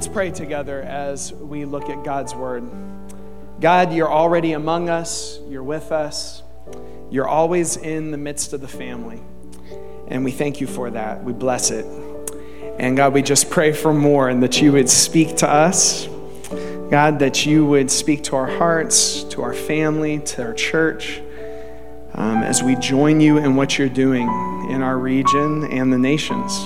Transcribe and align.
Let's 0.00 0.08
pray 0.08 0.30
together 0.30 0.80
as 0.80 1.30
we 1.30 1.66
look 1.66 1.90
at 1.90 2.02
God's 2.04 2.34
word. 2.34 2.64
God, 3.60 3.92
you're 3.92 4.10
already 4.10 4.54
among 4.54 4.88
us, 4.88 5.38
you're 5.46 5.62
with 5.62 5.92
us, 5.92 6.42
you're 7.10 7.28
always 7.28 7.76
in 7.76 8.10
the 8.10 8.16
midst 8.16 8.54
of 8.54 8.62
the 8.62 8.66
family. 8.66 9.20
And 10.08 10.24
we 10.24 10.30
thank 10.30 10.58
you 10.58 10.66
for 10.66 10.88
that. 10.88 11.22
We 11.22 11.34
bless 11.34 11.70
it. 11.70 11.84
And 12.78 12.96
God, 12.96 13.12
we 13.12 13.20
just 13.20 13.50
pray 13.50 13.74
for 13.74 13.92
more 13.92 14.30
and 14.30 14.42
that 14.42 14.62
you 14.62 14.72
would 14.72 14.88
speak 14.88 15.36
to 15.36 15.46
us. 15.46 16.06
God, 16.90 17.18
that 17.18 17.44
you 17.44 17.66
would 17.66 17.90
speak 17.90 18.24
to 18.24 18.36
our 18.36 18.48
hearts, 18.56 19.24
to 19.24 19.42
our 19.42 19.52
family, 19.52 20.20
to 20.20 20.44
our 20.44 20.54
church, 20.54 21.20
um, 22.14 22.38
as 22.38 22.62
we 22.62 22.74
join 22.76 23.20
you 23.20 23.36
in 23.36 23.54
what 23.54 23.76
you're 23.76 23.90
doing 23.90 24.26
in 24.70 24.80
our 24.80 24.96
region 24.96 25.64
and 25.70 25.92
the 25.92 25.98
nations 25.98 26.58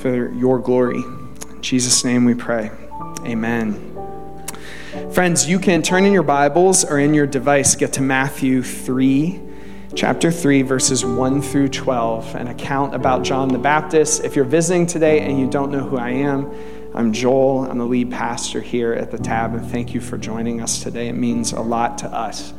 for 0.00 0.32
your 0.32 0.60
glory. 0.60 1.02
Jesus' 1.62 2.04
name 2.04 2.24
we 2.24 2.34
pray. 2.34 2.72
Amen. 3.20 3.88
Friends, 5.12 5.48
you 5.48 5.60
can 5.60 5.80
turn 5.80 6.04
in 6.04 6.12
your 6.12 6.24
Bibles 6.24 6.84
or 6.84 6.98
in 6.98 7.14
your 7.14 7.26
device, 7.26 7.76
get 7.76 7.92
to 7.92 8.02
Matthew 8.02 8.64
3, 8.64 9.40
chapter 9.94 10.32
3, 10.32 10.62
verses 10.62 11.04
1 11.04 11.40
through 11.40 11.68
12, 11.68 12.34
an 12.34 12.48
account 12.48 12.96
about 12.96 13.22
John 13.22 13.48
the 13.48 13.58
Baptist. 13.58 14.24
If 14.24 14.34
you're 14.34 14.44
visiting 14.44 14.86
today 14.86 15.20
and 15.20 15.38
you 15.38 15.48
don't 15.48 15.70
know 15.70 15.84
who 15.84 15.96
I 15.96 16.10
am, 16.10 16.52
I'm 16.96 17.12
Joel. 17.12 17.70
I'm 17.70 17.78
the 17.78 17.86
lead 17.86 18.10
pastor 18.10 18.60
here 18.60 18.92
at 18.92 19.12
the 19.12 19.18
Tab, 19.18 19.54
and 19.54 19.64
thank 19.70 19.94
you 19.94 20.00
for 20.00 20.18
joining 20.18 20.60
us 20.60 20.82
today. 20.82 21.08
It 21.08 21.14
means 21.14 21.52
a 21.52 21.60
lot 21.60 21.96
to 21.98 22.08
us 22.08 22.52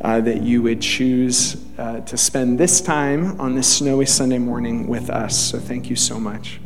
uh, 0.00 0.20
that 0.20 0.42
you 0.42 0.62
would 0.62 0.80
choose 0.80 1.60
uh, 1.76 2.02
to 2.02 2.16
spend 2.16 2.60
this 2.60 2.80
time 2.80 3.40
on 3.40 3.56
this 3.56 3.78
snowy 3.78 4.06
Sunday 4.06 4.38
morning 4.38 4.86
with 4.86 5.10
us. 5.10 5.36
So 5.36 5.58
thank 5.58 5.90
you 5.90 5.96
so 5.96 6.20
much. 6.20 6.60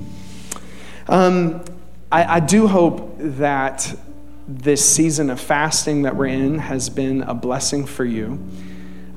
Um, 1.09 1.65
I, 2.11 2.37
I 2.37 2.41
do 2.41 2.67
hope 2.67 3.17
that 3.19 3.95
this 4.47 4.89
season 4.89 5.29
of 5.29 5.39
fasting 5.39 6.03
that 6.03 6.17
we're 6.17 6.27
in 6.27 6.59
has 6.59 6.89
been 6.89 7.23
a 7.23 7.35
blessing 7.35 7.85
for 7.85 8.05
you. 8.05 8.43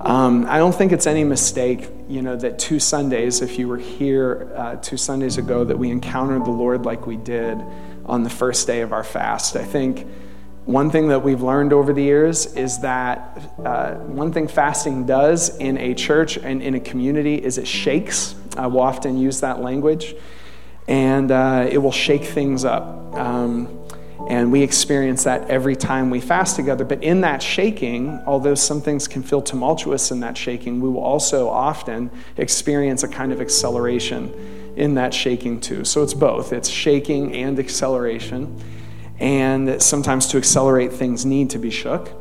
Um, 0.01 0.45
I 0.49 0.57
don't 0.57 0.75
think 0.75 0.91
it's 0.91 1.07
any 1.07 1.23
mistake, 1.23 1.87
you 2.09 2.21
know, 2.21 2.35
that 2.35 2.59
two 2.59 2.79
Sundays, 2.79 3.41
if 3.41 3.57
you 3.57 3.69
were 3.69 3.77
here 3.77 4.51
uh, 4.57 4.75
two 4.77 4.97
Sundays 4.97 5.37
ago, 5.37 5.63
that 5.63 5.77
we 5.77 5.89
encountered 5.89 6.43
the 6.43 6.51
Lord 6.51 6.85
like 6.85 7.07
we 7.07 7.15
did 7.15 7.61
on 8.05 8.23
the 8.23 8.29
first 8.29 8.67
day 8.67 8.81
of 8.81 8.91
our 8.91 9.05
fast. 9.05 9.55
I 9.55 9.63
think 9.63 10.05
one 10.65 10.91
thing 10.91 11.07
that 11.09 11.23
we've 11.23 11.41
learned 11.41 11.71
over 11.71 11.93
the 11.93 12.03
years 12.03 12.53
is 12.55 12.79
that 12.79 13.41
uh, 13.63 13.93
one 13.93 14.33
thing 14.33 14.49
fasting 14.49 15.05
does 15.05 15.55
in 15.57 15.77
a 15.77 15.93
church 15.93 16.37
and 16.37 16.61
in 16.61 16.75
a 16.75 16.79
community 16.79 17.35
is 17.35 17.57
it 17.57 17.67
shakes. 17.67 18.35
I 18.57 18.67
will 18.67 18.81
often 18.81 19.17
use 19.17 19.39
that 19.41 19.61
language, 19.61 20.13
and 20.91 21.31
uh, 21.31 21.69
it 21.71 21.77
will 21.77 21.93
shake 21.93 22.25
things 22.25 22.65
up. 22.65 22.83
Um, 23.15 23.79
and 24.27 24.51
we 24.51 24.61
experience 24.61 25.23
that 25.23 25.49
every 25.49 25.75
time 25.75 26.09
we 26.09 26.19
fast 26.19 26.57
together. 26.57 26.83
But 26.83 27.01
in 27.01 27.21
that 27.21 27.41
shaking, 27.41 28.21
although 28.27 28.55
some 28.55 28.81
things 28.81 29.07
can 29.07 29.23
feel 29.23 29.41
tumultuous 29.41 30.11
in 30.11 30.19
that 30.19 30.37
shaking, 30.37 30.81
we 30.81 30.89
will 30.89 31.01
also 31.01 31.47
often 31.47 32.11
experience 32.35 33.03
a 33.03 33.07
kind 33.07 33.31
of 33.31 33.39
acceleration 33.39 34.73
in 34.75 34.95
that 34.95 35.13
shaking 35.13 35.61
too. 35.61 35.85
So 35.85 36.03
it's 36.03 36.13
both 36.13 36.51
it's 36.51 36.69
shaking 36.69 37.35
and 37.35 37.57
acceleration. 37.57 38.61
And 39.17 39.81
sometimes 39.81 40.27
to 40.27 40.37
accelerate 40.37 40.91
things 40.91 41.25
need 41.25 41.51
to 41.51 41.57
be 41.57 41.69
shook. 41.69 42.11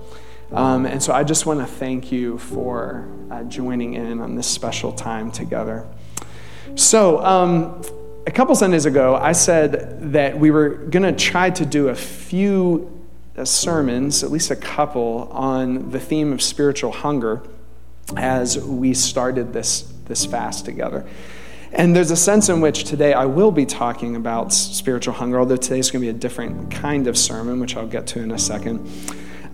Um, 0.53 0.87
and 0.87 1.03
so 1.03 1.13
I 1.13 1.25
just 1.25 1.45
want 1.45 1.59
to 1.59 1.67
thank 1.67 2.13
you 2.13 2.39
for 2.39 3.09
uh, 3.33 3.43
joining 3.45 3.95
in 3.95 4.21
on 4.21 4.37
this 4.37 4.47
special 4.47 4.93
time 4.93 5.33
together. 5.33 5.89
So, 6.77 7.25
um, 7.25 7.83
a 8.31 8.33
couple 8.33 8.55
Sundays 8.55 8.87
ago, 8.87 9.17
I 9.17 9.33
said 9.33 10.13
that 10.13 10.39
we 10.39 10.53
were 10.53 10.69
going 10.69 11.03
to 11.03 11.13
try 11.13 11.51
to 11.51 11.67
do 11.67 11.89
a 11.89 11.97
few 11.97 13.05
uh, 13.37 13.45
sermons, 13.45 14.23
at 14.23 14.31
least 14.31 14.53
a 14.53 14.57
couple, 14.57 15.29
on 15.33 15.91
the 15.91 15.99
theme 15.99 16.33
of 16.33 16.41
spiritual 16.41 16.93
hunger 16.93 17.43
as 18.17 18.57
we 18.57 18.95
started 18.95 19.53
this, 19.53 19.93
this 20.05 20.27
fast 20.27 20.65
together. 20.65 21.05
And 21.73 21.97
there's 21.97 22.13
a 22.13 22.17
sense 22.17 22.49
in 22.49 22.61
which 22.61 22.85
today 22.85 23.15
I 23.15 23.25
will 23.25 23.51
be 23.51 23.67
talking 23.67 24.15
about 24.15 24.53
spiritual 24.53 25.15
hunger, 25.15 25.41
although 25.41 25.57
today's 25.57 25.91
going 25.91 26.01
to 26.01 26.13
be 26.13 26.17
a 26.17 26.21
different 26.21 26.71
kind 26.71 27.09
of 27.09 27.19
sermon, 27.19 27.59
which 27.59 27.77
I'll 27.77 27.89
get 27.89 28.07
to 28.09 28.21
in 28.21 28.31
a 28.31 28.39
second. 28.39 28.89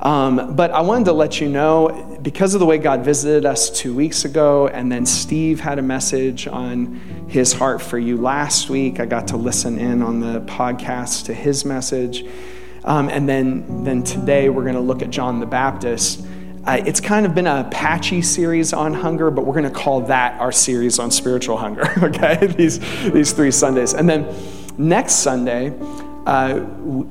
Um, 0.00 0.54
but 0.54 0.70
I 0.70 0.82
wanted 0.82 1.06
to 1.06 1.14
let 1.14 1.40
you 1.40 1.48
know 1.48 2.05
because 2.26 2.54
of 2.54 2.58
the 2.58 2.66
way 2.66 2.76
God 2.76 3.04
visited 3.04 3.46
us 3.46 3.70
two 3.70 3.94
weeks 3.94 4.24
ago, 4.24 4.66
and 4.66 4.90
then 4.90 5.06
Steve 5.06 5.60
had 5.60 5.78
a 5.78 5.82
message 5.82 6.48
on 6.48 6.96
his 7.28 7.52
heart 7.52 7.80
for 7.80 8.00
you 8.00 8.16
last 8.16 8.68
week. 8.68 8.98
I 8.98 9.06
got 9.06 9.28
to 9.28 9.36
listen 9.36 9.78
in 9.78 10.02
on 10.02 10.18
the 10.18 10.40
podcast 10.40 11.26
to 11.26 11.34
his 11.34 11.64
message. 11.64 12.24
Um, 12.82 13.08
and 13.10 13.28
then, 13.28 13.84
then 13.84 14.02
today 14.02 14.48
we're 14.48 14.64
going 14.64 14.74
to 14.74 14.80
look 14.80 15.02
at 15.02 15.10
John 15.10 15.38
the 15.38 15.46
Baptist. 15.46 16.26
Uh, 16.64 16.82
it's 16.84 16.98
kind 17.00 17.26
of 17.26 17.34
been 17.36 17.46
a 17.46 17.68
patchy 17.70 18.22
series 18.22 18.72
on 18.72 18.92
hunger, 18.92 19.30
but 19.30 19.46
we're 19.46 19.54
going 19.54 19.72
to 19.72 19.78
call 19.78 20.00
that 20.00 20.40
our 20.40 20.50
series 20.50 20.98
on 20.98 21.12
spiritual 21.12 21.56
hunger, 21.56 21.88
okay? 22.02 22.44
these, 22.44 22.80
these 23.12 23.30
three 23.34 23.52
Sundays. 23.52 23.94
And 23.94 24.08
then 24.08 24.26
next 24.76 25.20
Sunday, 25.20 25.72
uh, 26.26 26.66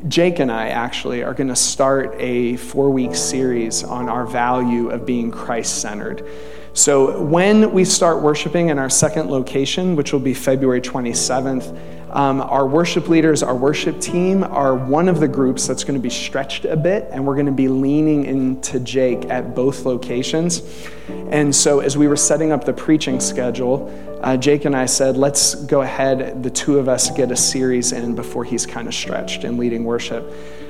Jake 0.09 0.39
and 0.39 0.51
I 0.51 0.67
actually 0.67 1.23
are 1.23 1.33
going 1.33 1.47
to 1.47 1.55
start 1.55 2.13
a 2.19 2.57
four 2.57 2.89
week 2.89 3.15
series 3.15 3.81
on 3.81 4.09
our 4.09 4.25
value 4.25 4.89
of 4.89 5.05
being 5.05 5.31
Christ 5.31 5.81
centered. 5.81 6.27
So, 6.75 7.23
when 7.23 7.71
we 7.71 7.85
start 7.85 8.21
worshiping 8.21 8.67
in 8.67 8.77
our 8.77 8.89
second 8.89 9.31
location, 9.31 9.95
which 9.95 10.11
will 10.11 10.19
be 10.19 10.33
February 10.33 10.81
27th, 10.81 12.13
um, 12.13 12.41
our 12.41 12.67
worship 12.67 13.07
leaders, 13.07 13.41
our 13.43 13.55
worship 13.55 14.01
team 14.01 14.43
are 14.43 14.75
one 14.75 15.07
of 15.07 15.21
the 15.21 15.27
groups 15.29 15.65
that's 15.65 15.85
going 15.85 15.97
to 15.97 16.03
be 16.03 16.09
stretched 16.09 16.65
a 16.65 16.75
bit, 16.75 17.07
and 17.13 17.25
we're 17.25 17.35
going 17.35 17.45
to 17.45 17.53
be 17.53 17.69
leaning 17.69 18.25
into 18.25 18.81
Jake 18.81 19.29
at 19.29 19.55
both 19.55 19.85
locations. 19.85 20.63
And 21.07 21.55
so, 21.55 21.79
as 21.79 21.97
we 21.97 22.09
were 22.09 22.17
setting 22.17 22.51
up 22.51 22.65
the 22.65 22.73
preaching 22.73 23.21
schedule, 23.21 23.89
uh, 24.21 24.35
Jake 24.35 24.65
and 24.65 24.75
I 24.75 24.85
said, 24.85 25.15
let's 25.15 25.55
go 25.55 25.79
ahead, 25.79 26.43
the 26.43 26.49
two 26.49 26.77
of 26.77 26.89
us 26.89 27.09
get 27.09 27.31
a 27.31 27.37
series 27.37 27.93
in 27.93 28.15
before 28.15 28.43
he's 28.43 28.65
kind 28.65 28.89
of 28.89 28.93
stretched 28.93 29.45
in 29.45 29.55
leading 29.55 29.85
worship. 29.85 30.29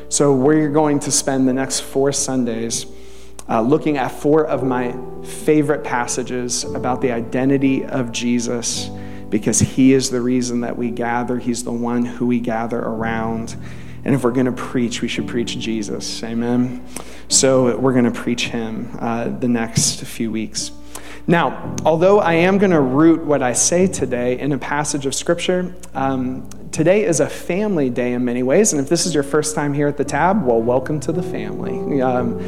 So 0.09 0.35
we're 0.35 0.69
going 0.69 0.99
to 0.99 1.11
spend 1.11 1.47
the 1.47 1.53
next 1.53 1.79
four 1.79 2.11
Sundays 2.11 2.85
uh, 3.47 3.61
looking 3.61 3.97
at 3.97 4.09
four 4.09 4.45
of 4.45 4.63
my 4.63 4.95
favorite 5.23 5.83
passages 5.83 6.63
about 6.63 7.01
the 7.01 7.11
identity 7.11 7.85
of 7.85 8.11
Jesus 8.11 8.89
because 9.29 9.59
he 9.59 9.93
is 9.93 10.09
the 10.09 10.21
reason 10.21 10.61
that 10.61 10.77
we 10.77 10.91
gather, 10.91 11.37
he's 11.37 11.63
the 11.63 11.71
one 11.71 12.05
who 12.05 12.25
we 12.25 12.39
gather 12.39 12.79
around. 12.79 13.55
And 14.03 14.13
if 14.13 14.23
we're 14.23 14.31
going 14.31 14.45
to 14.45 14.51
preach, 14.51 15.01
we 15.01 15.07
should 15.07 15.27
preach 15.27 15.57
Jesus. 15.57 16.23
Amen. 16.23 16.85
So 17.27 17.77
we're 17.77 17.93
going 17.93 18.05
to 18.05 18.11
preach 18.11 18.47
him 18.47 18.95
uh, 18.99 19.29
the 19.29 19.47
next 19.47 20.01
few 20.01 20.31
weeks. 20.31 20.71
Now, 21.27 21.75
although 21.83 22.19
I 22.19 22.33
am 22.33 22.59
going 22.59 22.71
to 22.71 22.81
root 22.81 23.25
what 23.25 23.41
I 23.41 23.53
say 23.53 23.87
today 23.87 24.39
in 24.39 24.51
a 24.51 24.59
passage 24.59 25.07
of 25.07 25.15
Scripture, 25.15 25.75
um, 25.95 26.47
today 26.71 27.03
is 27.03 27.19
a 27.19 27.27
family 27.27 27.89
day 27.89 28.13
in 28.13 28.23
many 28.23 28.43
ways. 28.43 28.73
And 28.73 28.81
if 28.81 28.89
this 28.89 29.07
is 29.07 29.13
your 29.15 29.23
first 29.23 29.55
time 29.55 29.73
here 29.73 29.87
at 29.87 29.97
the 29.97 30.05
tab, 30.05 30.45
well, 30.45 30.61
welcome 30.61 30.99
to 30.99 31.11
the 31.11 31.23
family. 31.23 31.99
Um, 31.99 32.39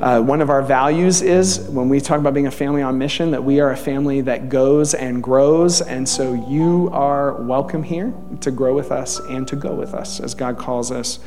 uh, 0.00 0.20
one 0.20 0.40
of 0.40 0.48
our 0.48 0.62
values 0.62 1.22
is 1.22 1.58
when 1.70 1.88
we 1.88 2.00
talk 2.00 2.20
about 2.20 2.32
being 2.32 2.46
a 2.46 2.52
family 2.52 2.82
on 2.82 2.96
mission 2.98 3.32
that 3.32 3.42
we 3.42 3.58
are 3.58 3.72
a 3.72 3.76
family 3.76 4.20
that 4.20 4.48
goes 4.48 4.94
and 4.94 5.20
grows. 5.20 5.80
And 5.80 6.08
so 6.08 6.34
you 6.34 6.88
are 6.92 7.34
welcome 7.42 7.82
here 7.82 8.14
to 8.42 8.52
grow 8.52 8.74
with 8.74 8.92
us 8.92 9.18
and 9.18 9.48
to 9.48 9.56
go 9.56 9.74
with 9.74 9.94
us 9.94 10.20
as 10.20 10.34
God 10.34 10.56
calls 10.56 10.92
us 10.92 11.18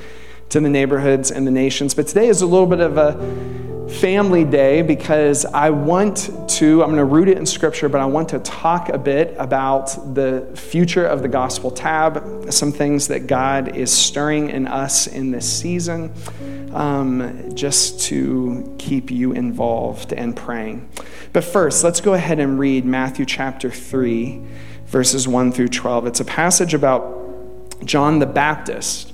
to 0.50 0.62
the 0.62 0.70
neighborhoods 0.70 1.32
and 1.32 1.46
the 1.46 1.52
nations. 1.52 1.94
But 1.94 2.08
today 2.08 2.28
is 2.28 2.42
a 2.42 2.46
little 2.46 2.66
bit 2.66 2.80
of 2.80 2.98
a 2.98 3.71
family 3.92 4.44
day 4.44 4.82
because 4.82 5.46
I 5.46 5.70
want 5.70 6.30
to, 6.50 6.82
I'm 6.82 6.90
going 6.90 6.98
to 6.98 7.06
root 7.06 7.28
it 7.28 7.38
in 7.38 7.46
scripture, 7.46 7.90
but 7.90 8.02
I 8.02 8.06
want 8.06 8.30
to 8.30 8.40
talk 8.40 8.90
a 8.90 8.98
bit 8.98 9.36
about 9.38 10.16
the 10.16 10.50
future 10.56 11.06
of 11.06 11.22
the 11.22 11.28
gospel 11.28 11.70
tab, 11.70 12.52
some 12.52 12.72
things 12.72 13.08
that 13.10 13.28
God 13.28 13.76
is 13.76 13.92
stirring 13.92 14.50
in 14.50 14.68
us 14.68 15.08
in 15.08 15.32
this 15.32 15.52
season, 15.52 16.14
um, 16.74 17.54
just 17.54 18.02
to 18.02 18.76
keep 18.80 19.12
you 19.12 19.34
involved 19.34 20.14
and 20.14 20.36
praying. 20.36 20.90
But 21.34 21.44
first, 21.44 21.84
let's 21.84 22.02
go 22.02 22.14
ahead 22.14 22.40
and 22.40 22.58
read 22.58 22.86
Matthew 22.86 23.26
chapter 23.26 23.70
3, 23.70 24.42
verses 24.88 25.28
1 25.28 25.52
through 25.52 25.70
12. 25.70 26.08
It's 26.08 26.20
a 26.20 26.26
passage 26.26 26.74
about 26.74 27.86
John 27.86 28.20
the 28.20 28.26
Baptist 28.26 29.12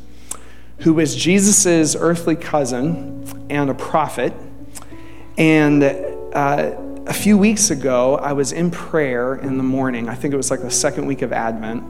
who 0.80 0.94
was 0.94 1.16
Jesus' 1.16 1.96
earthly 1.96 2.36
cousin 2.36 3.25
and 3.50 3.69
a 3.69 3.74
prophet. 3.74 4.34
And 5.38 5.84
uh, 5.84 6.75
a 7.06 7.13
few 7.13 7.38
weeks 7.38 7.69
ago, 7.69 8.18
I 8.18 8.34
was 8.34 8.51
in 8.51 8.72
prayer 8.72 9.36
in 9.36 9.57
the 9.57 9.63
morning. 9.63 10.10
I 10.10 10.16
think 10.16 10.34
it 10.34 10.38
was 10.38 10.51
like 10.51 10.62
the 10.62 10.72
second 10.72 11.06
week 11.06 11.22
of 11.22 11.31
Advent. 11.31 11.84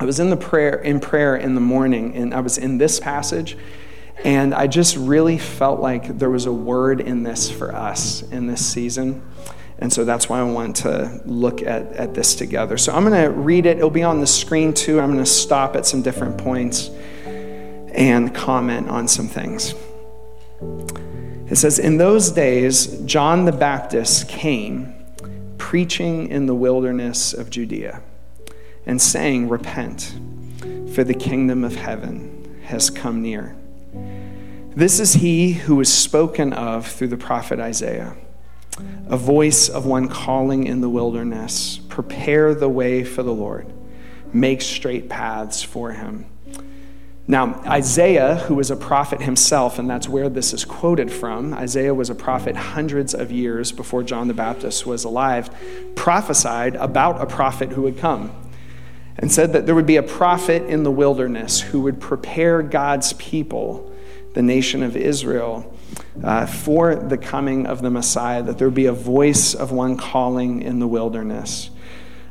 I 0.00 0.04
was 0.04 0.18
in 0.18 0.30
the 0.30 0.36
prayer 0.36 0.76
in 0.76 0.98
prayer 0.98 1.36
in 1.36 1.54
the 1.54 1.60
morning, 1.60 2.16
and 2.16 2.34
I 2.34 2.40
was 2.40 2.58
in 2.58 2.78
this 2.78 2.98
passage, 2.98 3.56
and 4.24 4.52
I 4.52 4.66
just 4.66 4.96
really 4.96 5.38
felt 5.38 5.80
like 5.80 6.18
there 6.18 6.30
was 6.30 6.46
a 6.46 6.52
word 6.52 7.00
in 7.00 7.22
this 7.22 7.50
for 7.50 7.74
us 7.74 8.22
in 8.22 8.46
this 8.46 8.64
season. 8.64 9.22
And 9.78 9.92
so 9.92 10.04
that's 10.04 10.28
why 10.28 10.40
I 10.40 10.44
want 10.44 10.76
to 10.76 11.20
look 11.26 11.60
at, 11.62 11.92
at 11.92 12.14
this 12.14 12.34
together. 12.34 12.78
So 12.78 12.94
I'm 12.94 13.04
going 13.04 13.20
to 13.22 13.30
read 13.30 13.66
it. 13.66 13.76
It'll 13.76 13.90
be 13.90 14.04
on 14.04 14.20
the 14.20 14.26
screen 14.26 14.72
too. 14.72 15.00
I'm 15.00 15.12
going 15.12 15.24
to 15.24 15.30
stop 15.30 15.76
at 15.76 15.84
some 15.84 16.00
different 16.00 16.38
points 16.38 16.90
and 17.26 18.34
comment 18.34 18.88
on 18.88 19.08
some 19.08 19.28
things. 19.28 19.74
It 21.50 21.56
says, 21.56 21.78
In 21.78 21.98
those 21.98 22.30
days, 22.30 22.86
John 23.04 23.44
the 23.44 23.52
Baptist 23.52 24.28
came 24.28 24.94
preaching 25.58 26.28
in 26.28 26.46
the 26.46 26.54
wilderness 26.54 27.34
of 27.34 27.50
Judea 27.50 28.02
and 28.86 29.00
saying, 29.00 29.48
Repent, 29.48 30.14
for 30.94 31.04
the 31.04 31.14
kingdom 31.14 31.62
of 31.64 31.74
heaven 31.74 32.60
has 32.64 32.88
come 32.88 33.20
near. 33.20 33.56
This 34.76 34.98
is 34.98 35.14
he 35.14 35.52
who 35.52 35.76
was 35.76 35.92
spoken 35.92 36.52
of 36.52 36.86
through 36.86 37.08
the 37.08 37.16
prophet 37.16 37.60
Isaiah, 37.60 38.16
a 39.06 39.16
voice 39.16 39.68
of 39.68 39.86
one 39.86 40.08
calling 40.08 40.66
in 40.66 40.80
the 40.80 40.88
wilderness, 40.88 41.78
Prepare 41.88 42.54
the 42.54 42.68
way 42.68 43.04
for 43.04 43.22
the 43.22 43.34
Lord, 43.34 43.72
make 44.32 44.62
straight 44.62 45.08
paths 45.08 45.62
for 45.62 45.92
him. 45.92 46.26
Now, 47.26 47.62
Isaiah, 47.66 48.36
who 48.36 48.54
was 48.54 48.70
a 48.70 48.76
prophet 48.76 49.22
himself, 49.22 49.78
and 49.78 49.88
that's 49.88 50.08
where 50.08 50.28
this 50.28 50.52
is 50.52 50.64
quoted 50.64 51.10
from, 51.10 51.54
Isaiah 51.54 51.94
was 51.94 52.10
a 52.10 52.14
prophet 52.14 52.54
hundreds 52.54 53.14
of 53.14 53.32
years 53.32 53.72
before 53.72 54.02
John 54.02 54.28
the 54.28 54.34
Baptist 54.34 54.84
was 54.86 55.04
alive, 55.04 55.48
prophesied 55.94 56.76
about 56.76 57.22
a 57.22 57.26
prophet 57.26 57.70
who 57.70 57.82
would 57.82 57.96
come 57.96 58.30
and 59.16 59.32
said 59.32 59.54
that 59.54 59.64
there 59.64 59.74
would 59.74 59.86
be 59.86 59.96
a 59.96 60.02
prophet 60.02 60.64
in 60.64 60.82
the 60.82 60.90
wilderness 60.90 61.60
who 61.60 61.80
would 61.80 61.98
prepare 61.98 62.60
God's 62.62 63.14
people, 63.14 63.90
the 64.34 64.42
nation 64.42 64.82
of 64.82 64.94
Israel, 64.94 65.74
uh, 66.22 66.44
for 66.44 66.94
the 66.94 67.16
coming 67.16 67.66
of 67.66 67.80
the 67.80 67.90
Messiah, 67.90 68.42
that 68.42 68.58
there 68.58 68.66
would 68.66 68.74
be 68.74 68.86
a 68.86 68.92
voice 68.92 69.54
of 69.54 69.72
one 69.72 69.96
calling 69.96 70.60
in 70.60 70.78
the 70.78 70.88
wilderness. 70.88 71.70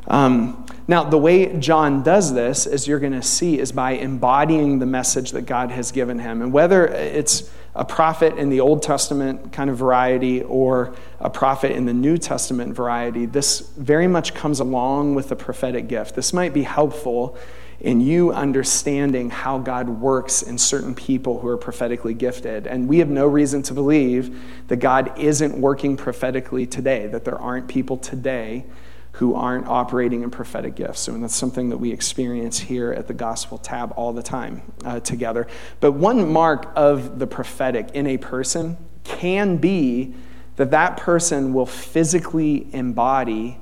Um, 0.07 0.62
now, 0.85 1.05
the 1.05 1.17
way 1.17 1.57
John 1.59 2.03
does 2.03 2.33
this, 2.33 2.67
as 2.67 2.87
you're 2.87 2.99
going 2.99 3.13
to 3.13 3.23
see, 3.23 3.57
is 3.57 3.71
by 3.71 3.91
embodying 3.91 4.79
the 4.79 4.85
message 4.85 5.31
that 5.31 5.43
God 5.43 5.71
has 5.71 5.91
given 5.93 6.19
him. 6.19 6.41
And 6.41 6.51
whether 6.51 6.87
it's 6.87 7.49
a 7.73 7.85
prophet 7.85 8.37
in 8.37 8.49
the 8.49 8.59
Old 8.59 8.83
Testament 8.83 9.53
kind 9.53 9.69
of 9.69 9.77
variety 9.77 10.43
or 10.43 10.93
a 11.21 11.29
prophet 11.29 11.71
in 11.71 11.85
the 11.85 11.93
New 11.93 12.17
Testament 12.17 12.75
variety, 12.75 13.25
this 13.25 13.61
very 13.77 14.07
much 14.07 14.33
comes 14.33 14.59
along 14.59 15.15
with 15.15 15.29
the 15.29 15.37
prophetic 15.37 15.87
gift. 15.87 16.15
This 16.15 16.33
might 16.33 16.53
be 16.53 16.63
helpful 16.63 17.37
in 17.79 18.01
you 18.01 18.31
understanding 18.33 19.29
how 19.29 19.59
God 19.59 19.87
works 19.87 20.41
in 20.41 20.57
certain 20.57 20.93
people 20.93 21.39
who 21.39 21.47
are 21.47 21.57
prophetically 21.57 22.13
gifted. 22.13 22.67
And 22.67 22.89
we 22.89 22.99
have 22.99 23.09
no 23.09 23.25
reason 23.25 23.61
to 23.63 23.73
believe 23.73 24.67
that 24.67 24.77
God 24.77 25.17
isn't 25.17 25.57
working 25.57 25.95
prophetically 25.95 26.65
today, 26.65 27.07
that 27.07 27.23
there 27.23 27.39
aren't 27.39 27.67
people 27.67 27.97
today 27.97 28.65
who 29.13 29.35
aren't 29.35 29.67
operating 29.67 30.23
in 30.23 30.31
prophetic 30.31 30.75
gifts. 30.75 31.07
And 31.07 31.23
that's 31.23 31.35
something 31.35 31.69
that 31.69 31.77
we 31.77 31.91
experience 31.91 32.59
here 32.59 32.91
at 32.91 33.07
the 33.07 33.13
Gospel 33.13 33.59
Tab 33.59 33.93
all 33.95 34.11
the 34.11 34.23
time 34.23 34.63
uh, 34.83 34.99
together. 35.01 35.47
But 35.79 35.91
one 35.93 36.31
mark 36.31 36.71
of 36.75 37.19
the 37.19 37.27
prophetic 37.27 37.91
in 37.93 38.07
a 38.07 38.17
person 38.17 38.77
can 39.03 39.57
be 39.57 40.15
that 40.55 40.71
that 40.71 40.97
person 40.97 41.53
will 41.53 41.65
physically 41.65 42.67
embody 42.73 43.59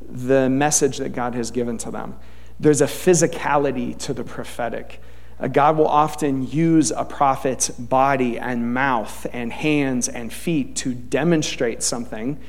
the 0.00 0.48
message 0.48 0.98
that 0.98 1.10
God 1.10 1.34
has 1.34 1.50
given 1.50 1.76
to 1.78 1.90
them. 1.90 2.16
There's 2.58 2.80
a 2.80 2.86
physicality 2.86 3.98
to 4.00 4.14
the 4.14 4.24
prophetic. 4.24 5.02
Uh, 5.38 5.48
God 5.48 5.76
will 5.76 5.88
often 5.88 6.48
use 6.48 6.90
a 6.90 7.04
prophet's 7.04 7.68
body 7.68 8.38
and 8.38 8.72
mouth 8.72 9.26
and 9.32 9.52
hands 9.52 10.08
and 10.08 10.32
feet 10.32 10.76
to 10.76 10.94
demonstrate 10.94 11.82
something 11.82 12.40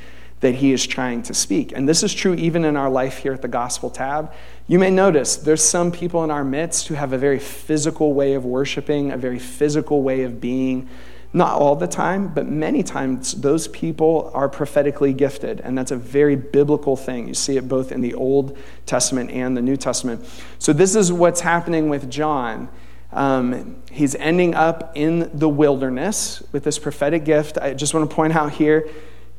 that 0.41 0.55
he 0.55 0.73
is 0.73 0.85
trying 0.85 1.23
to 1.23 1.33
speak. 1.33 1.71
And 1.71 1.87
this 1.87 2.03
is 2.03 2.13
true 2.13 2.33
even 2.35 2.65
in 2.65 2.75
our 2.75 2.89
life 2.89 3.17
here 3.17 3.33
at 3.33 3.41
the 3.41 3.47
Gospel 3.47 3.89
Tab. 3.89 4.33
You 4.67 4.79
may 4.79 4.89
notice 4.89 5.37
there's 5.37 5.63
some 5.63 5.91
people 5.91 6.23
in 6.23 6.31
our 6.31 6.43
midst 6.43 6.87
who 6.87 6.95
have 6.95 7.13
a 7.13 7.17
very 7.17 7.39
physical 7.39 8.13
way 8.13 8.33
of 8.33 8.45
worshiping, 8.45 9.11
a 9.11 9.17
very 9.17 9.39
physical 9.39 10.01
way 10.01 10.23
of 10.23 10.41
being. 10.41 10.89
Not 11.33 11.59
all 11.59 11.75
the 11.75 11.87
time, 11.87 12.29
but 12.29 12.47
many 12.47 12.81
times 12.81 13.33
those 13.33 13.67
people 13.67 14.31
are 14.33 14.47
prophetically 14.47 15.11
gifted, 15.11 15.59
and 15.59 15.77
that's 15.77 15.91
a 15.91 15.97
very 15.97 16.37
biblical 16.37 16.95
thing. 16.95 17.27
You 17.27 17.33
see 17.33 17.57
it 17.57 17.67
both 17.67 17.91
in 17.91 17.99
the 17.99 18.13
Old 18.13 18.57
Testament 18.85 19.31
and 19.31 19.57
the 19.57 19.61
New 19.61 19.75
Testament. 19.75 20.25
So, 20.59 20.71
this 20.71 20.95
is 20.95 21.11
what's 21.11 21.41
happening 21.41 21.89
with 21.89 22.09
John. 22.09 22.69
Um, 23.11 23.81
he's 23.91 24.15
ending 24.15 24.55
up 24.55 24.93
in 24.95 25.29
the 25.37 25.49
wilderness 25.49 26.41
with 26.53 26.63
this 26.63 26.79
prophetic 26.79 27.25
gift. 27.25 27.57
I 27.57 27.73
just 27.73 27.93
want 27.93 28.09
to 28.09 28.15
point 28.15 28.33
out 28.33 28.53
here 28.53 28.87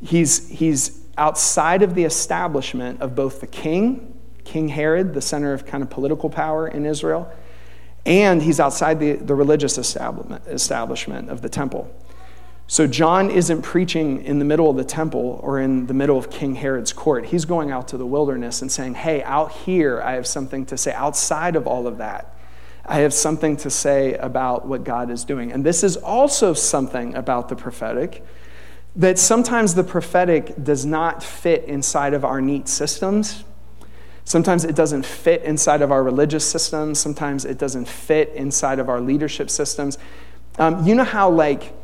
he's, 0.00 0.48
he's 0.48 1.04
outside 1.16 1.82
of 1.82 1.94
the 1.94 2.04
establishment 2.04 3.00
of 3.00 3.14
both 3.14 3.40
the 3.40 3.46
king, 3.46 4.18
King 4.44 4.68
Herod, 4.68 5.14
the 5.14 5.20
center 5.20 5.52
of 5.52 5.66
kind 5.66 5.82
of 5.82 5.90
political 5.90 6.30
power 6.30 6.68
in 6.68 6.86
Israel, 6.86 7.32
and 8.04 8.42
he's 8.42 8.60
outside 8.60 9.00
the, 9.00 9.14
the 9.14 9.34
religious 9.34 9.78
establishment, 9.78 10.46
establishment 10.46 11.28
of 11.28 11.42
the 11.42 11.48
temple. 11.48 11.92
So 12.68 12.86
John 12.86 13.30
isn't 13.30 13.62
preaching 13.62 14.24
in 14.24 14.40
the 14.40 14.44
middle 14.44 14.68
of 14.68 14.76
the 14.76 14.84
temple 14.84 15.38
or 15.42 15.60
in 15.60 15.86
the 15.86 15.94
middle 15.94 16.18
of 16.18 16.30
King 16.30 16.56
Herod's 16.56 16.92
court. 16.92 17.26
He's 17.26 17.44
going 17.44 17.70
out 17.70 17.88
to 17.88 17.96
the 17.96 18.06
wilderness 18.06 18.60
and 18.60 18.70
saying, 18.70 18.94
Hey, 18.94 19.22
out 19.22 19.52
here, 19.52 20.02
I 20.02 20.14
have 20.14 20.26
something 20.26 20.66
to 20.66 20.76
say. 20.76 20.92
Outside 20.92 21.54
of 21.54 21.68
all 21.68 21.86
of 21.86 21.98
that, 21.98 22.36
I 22.84 23.00
have 23.00 23.14
something 23.14 23.56
to 23.58 23.70
say 23.70 24.14
about 24.14 24.66
what 24.66 24.82
God 24.82 25.10
is 25.10 25.24
doing. 25.24 25.52
And 25.52 25.64
this 25.64 25.84
is 25.84 25.96
also 25.96 26.54
something 26.54 27.14
about 27.14 27.48
the 27.48 27.56
prophetic 27.56 28.24
that 28.96 29.18
sometimes 29.18 29.74
the 29.74 29.84
prophetic 29.84 30.62
does 30.62 30.86
not 30.86 31.22
fit 31.22 31.64
inside 31.64 32.14
of 32.14 32.24
our 32.24 32.40
neat 32.40 32.66
systems. 32.66 33.44
Sometimes 34.24 34.64
it 34.64 34.74
doesn't 34.74 35.04
fit 35.04 35.42
inside 35.42 35.82
of 35.82 35.92
our 35.92 36.02
religious 36.02 36.44
systems. 36.44 36.98
Sometimes 36.98 37.44
it 37.44 37.58
doesn't 37.58 37.86
fit 37.86 38.30
inside 38.30 38.78
of 38.78 38.88
our 38.88 39.00
leadership 39.00 39.50
systems. 39.50 39.98
Um, 40.58 40.84
you 40.86 40.94
know 40.94 41.04
how, 41.04 41.30
like, 41.30 41.74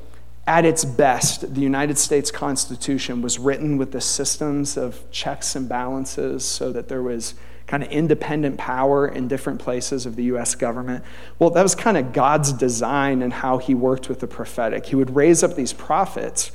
at 0.47 0.64
its 0.64 0.85
best, 0.85 1.55
the 1.55 1.61
United 1.61 1.99
States 1.99 2.31
Constitution 2.31 3.23
was 3.23 3.38
written 3.38 3.76
with 3.76 3.93
the 3.93 4.00
systems 4.00 4.76
of 4.76 5.09
checks 5.11 5.55
and 5.55 5.69
balances 5.69 6.44
so 6.44 6.73
that 6.73 6.88
there 6.88 7.03
was 7.03 7.35
kind 7.67 7.82
of 7.82 7.91
independent 7.91 8.59
power 8.59 9.06
in 9.06 9.29
different 9.29 9.61
places 9.61 10.05
of 10.05 10.17
the 10.17 10.25
US 10.25 10.55
government. 10.55 11.05
Well, 11.38 11.50
that 11.50 11.62
was 11.62 11.75
kind 11.75 11.97
of 11.97 12.12
God's 12.12 12.53
design 12.53 13.23
and 13.23 13.32
how 13.32 13.59
he 13.59 13.75
worked 13.75 14.09
with 14.09 14.19
the 14.19 14.26
prophetic. 14.26 14.87
He 14.87 14.97
would 14.97 15.14
raise 15.14 15.44
up 15.44 15.55
these 15.55 15.73
prophets 15.73 16.50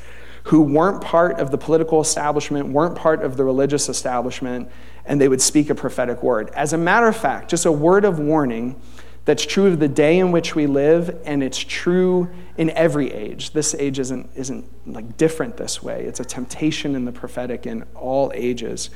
who 0.47 0.61
weren't 0.61 1.01
part 1.01 1.39
of 1.41 1.51
the 1.51 1.57
political 1.57 1.99
establishment, 1.99 2.69
weren't 2.69 2.95
part 2.95 3.21
of 3.21 3.35
the 3.35 3.44
religious 3.44 3.89
establishment, 3.89 4.69
and 5.06 5.19
they 5.19 5.27
would 5.27 5.42
speak 5.42 5.69
a 5.69 5.75
prophetic 5.75 6.23
word. 6.23 6.49
As 6.51 6.71
a 6.71 6.77
matter 6.77 7.07
of 7.07 7.18
fact, 7.18 7.49
just 7.49 7.66
a 7.66 7.71
word 7.71 8.06
of 8.06 8.18
warning 8.18 8.80
that's 9.25 9.45
true 9.45 9.68
of 9.68 9.80
the 9.80 9.89
day 9.89 10.19
in 10.19 10.31
which 10.31 10.56
we 10.56 10.66
live, 10.66 11.19
and 11.25 11.44
it's 11.44 11.57
true 11.57 12.30
in 12.56 12.69
every 12.69 13.11
age. 13.11 13.51
This 13.51 13.75
age 13.75 13.99
isn't, 13.99 14.30
isn't 14.35 14.66
like 14.87 15.18
different 15.18 15.57
this 15.57 15.83
way. 15.83 16.06
It's 16.06 16.21
a 16.21 16.25
temptation 16.25 16.95
in 16.95 17.04
the 17.04 17.11
prophetic 17.11 17.66
in 17.66 17.83
all 17.94 18.31
ages. 18.33 18.89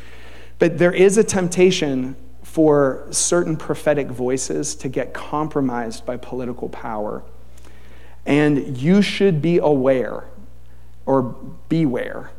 But 0.57 0.77
there 0.77 0.93
is 0.93 1.17
a 1.17 1.23
temptation 1.23 2.15
for 2.43 3.07
certain 3.11 3.57
prophetic 3.57 4.07
voices 4.07 4.73
to 4.75 4.87
get 4.87 5.13
compromised 5.13 6.05
by 6.05 6.15
political 6.15 6.69
power. 6.69 7.23
And 8.25 8.77
you 8.77 9.01
should 9.01 9.41
be 9.41 9.57
aware 9.57 10.27
or 11.05 11.21
beware 11.69 12.31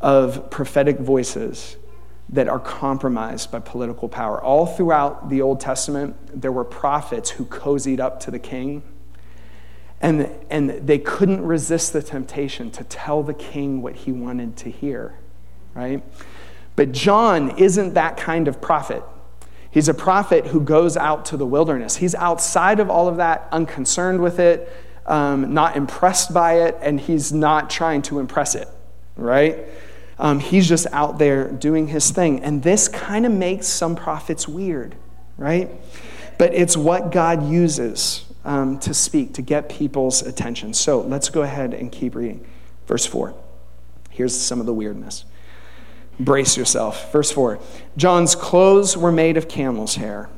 of 0.00 0.50
prophetic 0.50 0.98
voices 0.98 1.76
that 2.28 2.48
are 2.48 2.58
compromised 2.58 3.50
by 3.50 3.58
political 3.58 4.08
power. 4.08 4.42
All 4.42 4.66
throughout 4.66 5.30
the 5.30 5.40
Old 5.40 5.60
Testament, 5.60 6.16
there 6.40 6.52
were 6.52 6.64
prophets 6.64 7.30
who 7.30 7.44
cozied 7.46 8.00
up 8.00 8.20
to 8.20 8.30
the 8.30 8.38
king, 8.38 8.82
and, 10.00 10.30
and 10.50 10.70
they 10.70 10.98
couldn't 10.98 11.42
resist 11.42 11.92
the 11.92 12.02
temptation 12.02 12.70
to 12.72 12.84
tell 12.84 13.22
the 13.22 13.34
king 13.34 13.82
what 13.82 13.96
he 13.96 14.12
wanted 14.12 14.56
to 14.58 14.70
hear, 14.70 15.14
right? 15.74 16.02
But 16.76 16.92
John 16.92 17.58
isn't 17.58 17.94
that 17.94 18.16
kind 18.16 18.46
of 18.46 18.60
prophet. 18.60 19.02
He's 19.70 19.88
a 19.88 19.94
prophet 19.94 20.46
who 20.46 20.60
goes 20.60 20.96
out 20.96 21.24
to 21.26 21.36
the 21.36 21.46
wilderness. 21.46 21.96
He's 21.96 22.14
outside 22.14 22.78
of 22.78 22.88
all 22.90 23.08
of 23.08 23.16
that, 23.16 23.48
unconcerned 23.50 24.20
with 24.20 24.38
it, 24.38 24.72
um, 25.08 25.54
not 25.54 25.76
impressed 25.76 26.32
by 26.32 26.66
it, 26.66 26.76
and 26.80 27.00
he's 27.00 27.32
not 27.32 27.70
trying 27.70 28.02
to 28.02 28.20
impress 28.20 28.54
it, 28.54 28.68
right? 29.16 29.58
Um, 30.18 30.38
he's 30.38 30.68
just 30.68 30.86
out 30.92 31.18
there 31.18 31.50
doing 31.50 31.88
his 31.88 32.10
thing. 32.10 32.42
And 32.42 32.62
this 32.62 32.88
kind 32.88 33.24
of 33.24 33.32
makes 33.32 33.66
some 33.66 33.96
prophets 33.96 34.46
weird, 34.46 34.94
right? 35.36 35.70
But 36.36 36.54
it's 36.54 36.76
what 36.76 37.10
God 37.10 37.48
uses 37.48 38.24
um, 38.44 38.78
to 38.80 38.92
speak, 38.92 39.34
to 39.34 39.42
get 39.42 39.68
people's 39.68 40.22
attention. 40.22 40.74
So 40.74 41.00
let's 41.00 41.30
go 41.30 41.42
ahead 41.42 41.74
and 41.74 41.90
keep 41.90 42.14
reading. 42.14 42.46
Verse 42.86 43.06
4. 43.06 43.34
Here's 44.10 44.38
some 44.38 44.60
of 44.60 44.66
the 44.66 44.74
weirdness. 44.74 45.24
Brace 46.20 46.56
yourself. 46.56 47.12
Verse 47.12 47.30
4 47.30 47.60
John's 47.96 48.34
clothes 48.34 48.96
were 48.96 49.12
made 49.12 49.36
of 49.36 49.48
camel's 49.48 49.94
hair, 49.94 50.28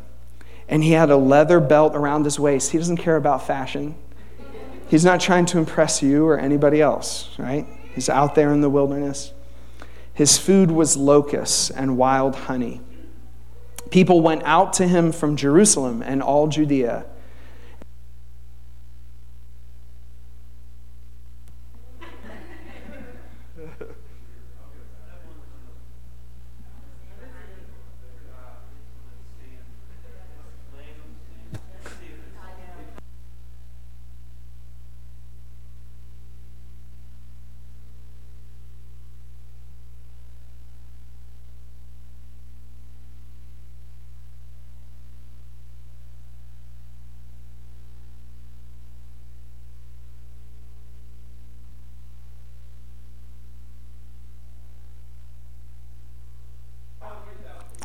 and 0.69 0.85
he 0.85 0.93
had 0.93 1.11
a 1.11 1.17
leather 1.17 1.59
belt 1.59 1.97
around 1.97 2.25
his 2.25 2.39
waist. 2.39 2.73
He 2.73 2.79
doesn't 2.79 2.99
care 2.99 3.17
about 3.17 3.47
fashion. 3.47 3.95
He's 4.91 5.05
not 5.05 5.21
trying 5.21 5.47
to 5.47 5.59
impress 5.59 6.03
you 6.03 6.27
or 6.27 6.37
anybody 6.37 6.83
else, 6.83 7.31
right? 7.39 7.65
He's 7.95 8.09
out 8.09 8.35
there 8.35 8.53
in 8.53 8.61
the 8.61 8.69
wilderness. 8.69 9.33
His 10.13 10.37
food 10.37 10.73
was 10.73 10.97
locusts 10.97 11.71
and 11.71 11.97
wild 11.97 12.35
honey. 12.35 12.81
People 13.91 14.21
went 14.21 14.43
out 14.43 14.73
to 14.75 14.89
him 14.89 15.13
from 15.13 15.37
Jerusalem 15.37 16.03
and 16.03 16.21
all 16.21 16.49
Judea 16.49 17.07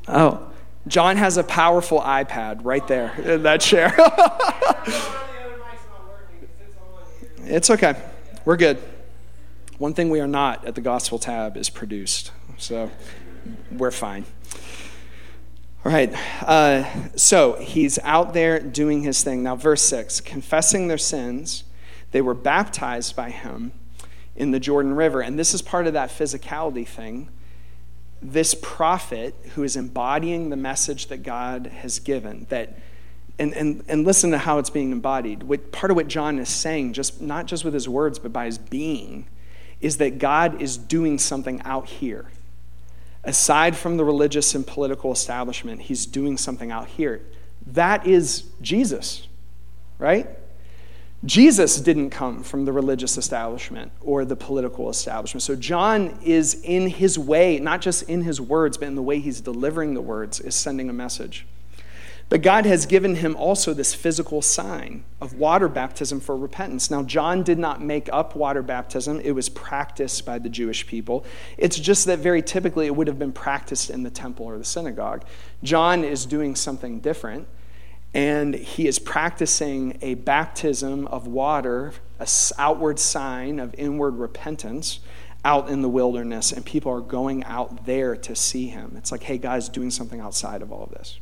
Oh, 0.08 0.52
John 0.96 1.18
has 1.18 1.36
a 1.36 1.44
powerful 1.44 2.00
iPad 2.00 2.62
right 2.64 2.88
there 2.88 3.14
in 3.20 3.44
that 3.44 3.60
chair. 3.60 3.94
it's 7.40 7.70
okay. 7.70 8.02
We're 8.46 8.56
good. 8.56 8.82
One 9.78 9.94
thing 9.94 10.10
we 10.10 10.22
are 10.22 10.28
not 10.28 10.64
at 10.64 10.74
the 10.74 10.80
Gospel 10.80 11.20
tab 11.20 11.58
is 11.58 11.70
produced. 11.70 12.32
So 12.58 12.90
we're 13.74 13.92
fine. 13.92 14.24
All 15.84 15.92
right. 15.92 16.14
Uh, 16.42 16.86
so 17.18 17.56
he's 17.56 18.00
out 18.00 18.34
there 18.34 18.62
doing 18.62 19.02
his 19.04 19.22
thing. 19.22 19.44
Now, 19.44 19.58
verse 19.58 19.82
6 19.82 20.22
confessing 20.22 20.88
their 20.88 20.98
sins, 20.98 21.66
they 22.12 22.22
were 22.22 22.34
baptized 22.34 23.18
by 23.18 23.32
him 23.32 23.74
in 24.34 24.52
the 24.52 24.62
Jordan 24.62 24.94
River. 24.94 25.20
And 25.20 25.38
this 25.38 25.54
is 25.54 25.62
part 25.62 25.88
of 25.88 25.94
that 25.94 26.10
physicality 26.10 26.88
thing. 26.88 27.28
This 28.32 28.56
prophet 28.56 29.36
who 29.54 29.64
is 29.64 29.76
embodying 29.76 30.50
the 30.50 30.56
message 30.56 31.08
that 31.08 31.24
God 31.24 31.68
has 31.68 32.00
given, 32.00 32.48
that 32.50 32.80
and, 33.38 33.54
and, 33.54 33.84
and 33.88 34.06
listen 34.06 34.32
to 34.32 34.38
how 34.38 34.60
it's 34.60 34.70
being 34.70 34.92
embodied. 34.92 35.44
What, 35.44 35.72
part 35.72 35.92
of 35.92 35.98
what 35.98 36.08
John 36.08 36.40
is 36.40 36.48
saying, 36.48 36.94
just 36.94 37.22
not 37.22 37.48
just 37.48 37.66
with 37.66 37.74
his 37.74 37.90
words, 37.90 38.18
but 38.18 38.32
by 38.32 38.46
his 38.46 38.58
being, 38.58 39.28
is 39.82 39.98
that 39.98 40.20
God 40.20 40.62
is 40.62 40.78
doing 40.78 41.20
something 41.20 41.62
out 41.66 41.88
here 41.88 42.28
aside 43.26 43.76
from 43.76 43.98
the 43.98 44.06
religious 44.06 44.56
and 44.56 44.66
political 44.66 45.12
establishment, 45.12 45.82
he's 45.82 46.06
doing 46.06 46.38
something 46.38 46.72
out 46.72 46.88
here. 46.88 47.22
That 47.68 48.06
is 48.06 48.44
Jesus, 48.62 49.28
right? 49.98 50.30
Jesus 51.26 51.80
didn't 51.80 52.12
come 52.12 52.44
from 52.44 52.66
the 52.66 52.72
religious 52.72 53.18
establishment 53.18 53.92
or 54.02 54.26
the 54.26 54.36
political 54.36 54.90
establishment. 54.90 55.42
So 55.42 55.56
John 55.56 56.20
is 56.24 56.62
in 56.64 56.88
his 56.88 57.18
way, 57.18 57.58
not 57.60 57.82
just 57.82 58.04
in 58.04 58.22
his 58.22 58.40
words, 58.40 58.78
but 58.78 58.88
in 58.88 58.96
the 58.96 59.02
way 59.02 59.20
he's 59.20 59.42
delivering 59.42 59.96
the 59.96 60.02
words, 60.02 60.40
is 60.40 60.54
sending 60.54 60.90
a 60.90 60.94
message. 60.94 61.48
But 62.28 62.42
God 62.42 62.66
has 62.66 62.88
given 62.88 63.16
him 63.16 63.36
also 63.36 63.74
this 63.74 63.94
physical 63.94 64.42
sign 64.42 65.04
of 65.22 65.36
water 65.36 65.68
baptism 65.68 66.20
for 66.20 66.36
repentance. 66.36 66.90
Now, 66.90 67.04
John 67.04 67.44
did 67.44 67.60
not 67.60 67.82
make 67.82 68.10
up 68.12 68.36
water 68.36 68.64
baptism, 68.64 69.20
it 69.20 69.32
was 69.32 69.48
practiced 69.48 70.26
by 70.26 70.40
the 70.40 70.50
Jewish 70.50 70.88
people. 70.88 71.24
It's 71.58 71.78
just 71.78 72.06
that 72.06 72.20
very 72.20 72.42
typically 72.42 72.88
it 72.88 72.96
would 72.96 73.08
have 73.08 73.20
been 73.20 73.32
practiced 73.32 73.92
in 73.92 74.02
the 74.02 74.10
temple 74.10 74.48
or 74.48 74.58
the 74.58 74.66
synagogue. 74.66 75.24
John 75.62 76.04
is 76.04 76.26
doing 76.26 76.56
something 76.56 77.00
different, 77.00 77.48
and 78.16 78.56
he 78.56 78.88
is 78.88 78.98
practicing 78.98 79.98
a 80.02 80.14
baptism 80.14 81.06
of 81.08 81.28
water, 81.28 81.92
an 82.18 82.28
outward 82.58 82.98
sign 82.98 83.60
of 83.60 83.76
inward 83.78 84.12
repentance 84.16 85.02
out 85.44 85.70
in 85.70 85.82
the 85.82 85.90
wilderness, 85.90 86.54
and 86.54 86.66
people 86.66 86.94
are 86.94 87.02
going 87.02 87.44
out 87.44 87.86
there 87.86 88.16
to 88.16 88.34
see 88.34 88.68
him. 88.68 88.96
It's 88.96 89.12
like, 89.12 89.24
hey, 89.24 89.38
God's 89.38 89.68
doing 89.68 89.92
something 89.92 90.22
outside 90.22 90.62
of 90.62 90.72
all 90.72 90.84
of 90.84 90.92
this. 90.92 91.20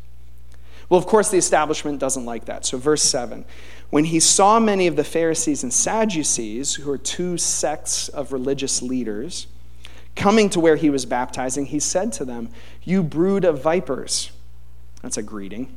Well, 0.87 0.99
of 0.99 1.07
course, 1.07 1.31
the 1.31 1.37
establishment 1.37 1.97
doesn't 1.97 2.25
like 2.25 2.45
that. 2.45 2.63
So, 2.63 2.77
verse 2.77 3.01
7 3.01 3.43
When 3.89 4.05
he 4.05 4.19
saw 4.19 4.59
many 4.59 4.85
of 4.85 4.95
the 4.95 5.03
Pharisees 5.03 5.63
and 5.63 5.73
Sadducees, 5.73 6.75
who 6.75 6.91
are 6.91 6.99
two 6.99 7.39
sects 7.39 8.07
of 8.07 8.31
religious 8.31 8.83
leaders, 8.83 9.47
coming 10.15 10.47
to 10.51 10.59
where 10.59 10.75
he 10.75 10.91
was 10.91 11.07
baptizing, 11.07 11.65
he 11.65 11.79
said 11.79 12.13
to 12.13 12.25
them, 12.25 12.49
You 12.83 13.01
brood 13.01 13.45
of 13.45 13.63
vipers. 13.63 14.29
That's 15.01 15.17
a 15.17 15.23
greeting. 15.23 15.75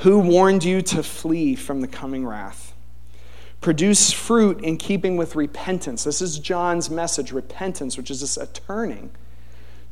Who 0.00 0.18
warned 0.18 0.64
you 0.64 0.82
to 0.82 1.02
flee 1.02 1.54
from 1.54 1.80
the 1.80 1.88
coming 1.88 2.26
wrath? 2.26 2.74
Produce 3.60 4.12
fruit 4.12 4.62
in 4.62 4.76
keeping 4.76 5.16
with 5.16 5.34
repentance. 5.34 6.04
This 6.04 6.20
is 6.20 6.38
John's 6.38 6.90
message 6.90 7.32
repentance, 7.32 7.96
which 7.96 8.10
is 8.10 8.36
a 8.36 8.46
turning. 8.46 9.10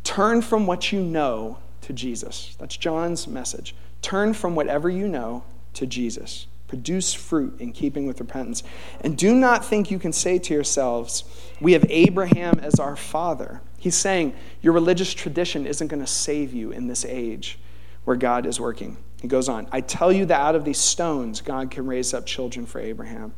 Turn 0.04 0.42
from 0.42 0.66
what 0.66 0.92
you 0.92 1.00
know 1.00 1.58
to 1.80 1.92
Jesus. 1.92 2.54
That's 2.58 2.76
John's 2.76 3.26
message. 3.26 3.74
Turn 4.02 4.34
from 4.34 4.54
whatever 4.54 4.90
you 4.90 5.08
know 5.08 5.44
to 5.72 5.86
Jesus. 5.86 6.46
Produce 6.68 7.14
fruit 7.14 7.58
in 7.58 7.72
keeping 7.72 8.06
with 8.06 8.20
repentance. 8.20 8.62
And 9.00 9.16
do 9.16 9.34
not 9.34 9.64
think 9.64 9.90
you 9.90 9.98
can 9.98 10.12
say 10.12 10.38
to 10.38 10.54
yourselves, 10.54 11.24
We 11.60 11.72
have 11.72 11.86
Abraham 11.88 12.60
as 12.60 12.78
our 12.78 12.96
father. 12.96 13.62
He's 13.78 13.96
saying 13.96 14.34
your 14.60 14.74
religious 14.74 15.14
tradition 15.14 15.66
isn't 15.66 15.88
going 15.88 16.00
to 16.00 16.06
save 16.06 16.52
you 16.52 16.70
in 16.72 16.88
this 16.88 17.04
age 17.04 17.58
where 18.04 18.16
God 18.16 18.44
is 18.44 18.60
working. 18.60 18.98
He 19.24 19.28
goes 19.28 19.48
on, 19.48 19.66
I 19.72 19.80
tell 19.80 20.12
you 20.12 20.26
that 20.26 20.38
out 20.38 20.54
of 20.54 20.66
these 20.66 20.76
stones, 20.76 21.40
God 21.40 21.70
can 21.70 21.86
raise 21.86 22.12
up 22.12 22.26
children 22.26 22.66
for 22.66 22.78
Abraham. 22.78 23.32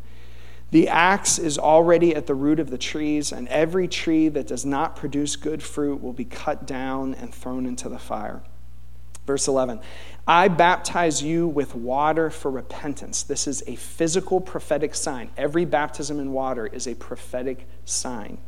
The 0.72 0.88
axe 0.88 1.38
is 1.38 1.58
already 1.60 2.12
at 2.12 2.26
the 2.26 2.34
root 2.34 2.58
of 2.58 2.70
the 2.70 2.76
trees, 2.76 3.30
and 3.30 3.46
every 3.46 3.86
tree 3.86 4.28
that 4.30 4.48
does 4.48 4.66
not 4.66 4.96
produce 4.96 5.36
good 5.36 5.62
fruit 5.62 6.02
will 6.02 6.12
be 6.12 6.24
cut 6.24 6.66
down 6.66 7.14
and 7.14 7.32
thrown 7.32 7.66
into 7.66 7.88
the 7.88 8.00
fire. 8.00 8.42
Verse 9.28 9.46
11 9.46 9.78
I 10.26 10.48
baptize 10.48 11.22
you 11.22 11.46
with 11.46 11.76
water 11.76 12.30
for 12.30 12.50
repentance. 12.50 13.22
This 13.22 13.46
is 13.46 13.62
a 13.68 13.76
physical 13.76 14.40
prophetic 14.40 14.92
sign. 14.92 15.30
Every 15.36 15.64
baptism 15.64 16.18
in 16.18 16.32
water 16.32 16.66
is 16.66 16.88
a 16.88 16.96
prophetic 16.96 17.68
sign 17.84 18.38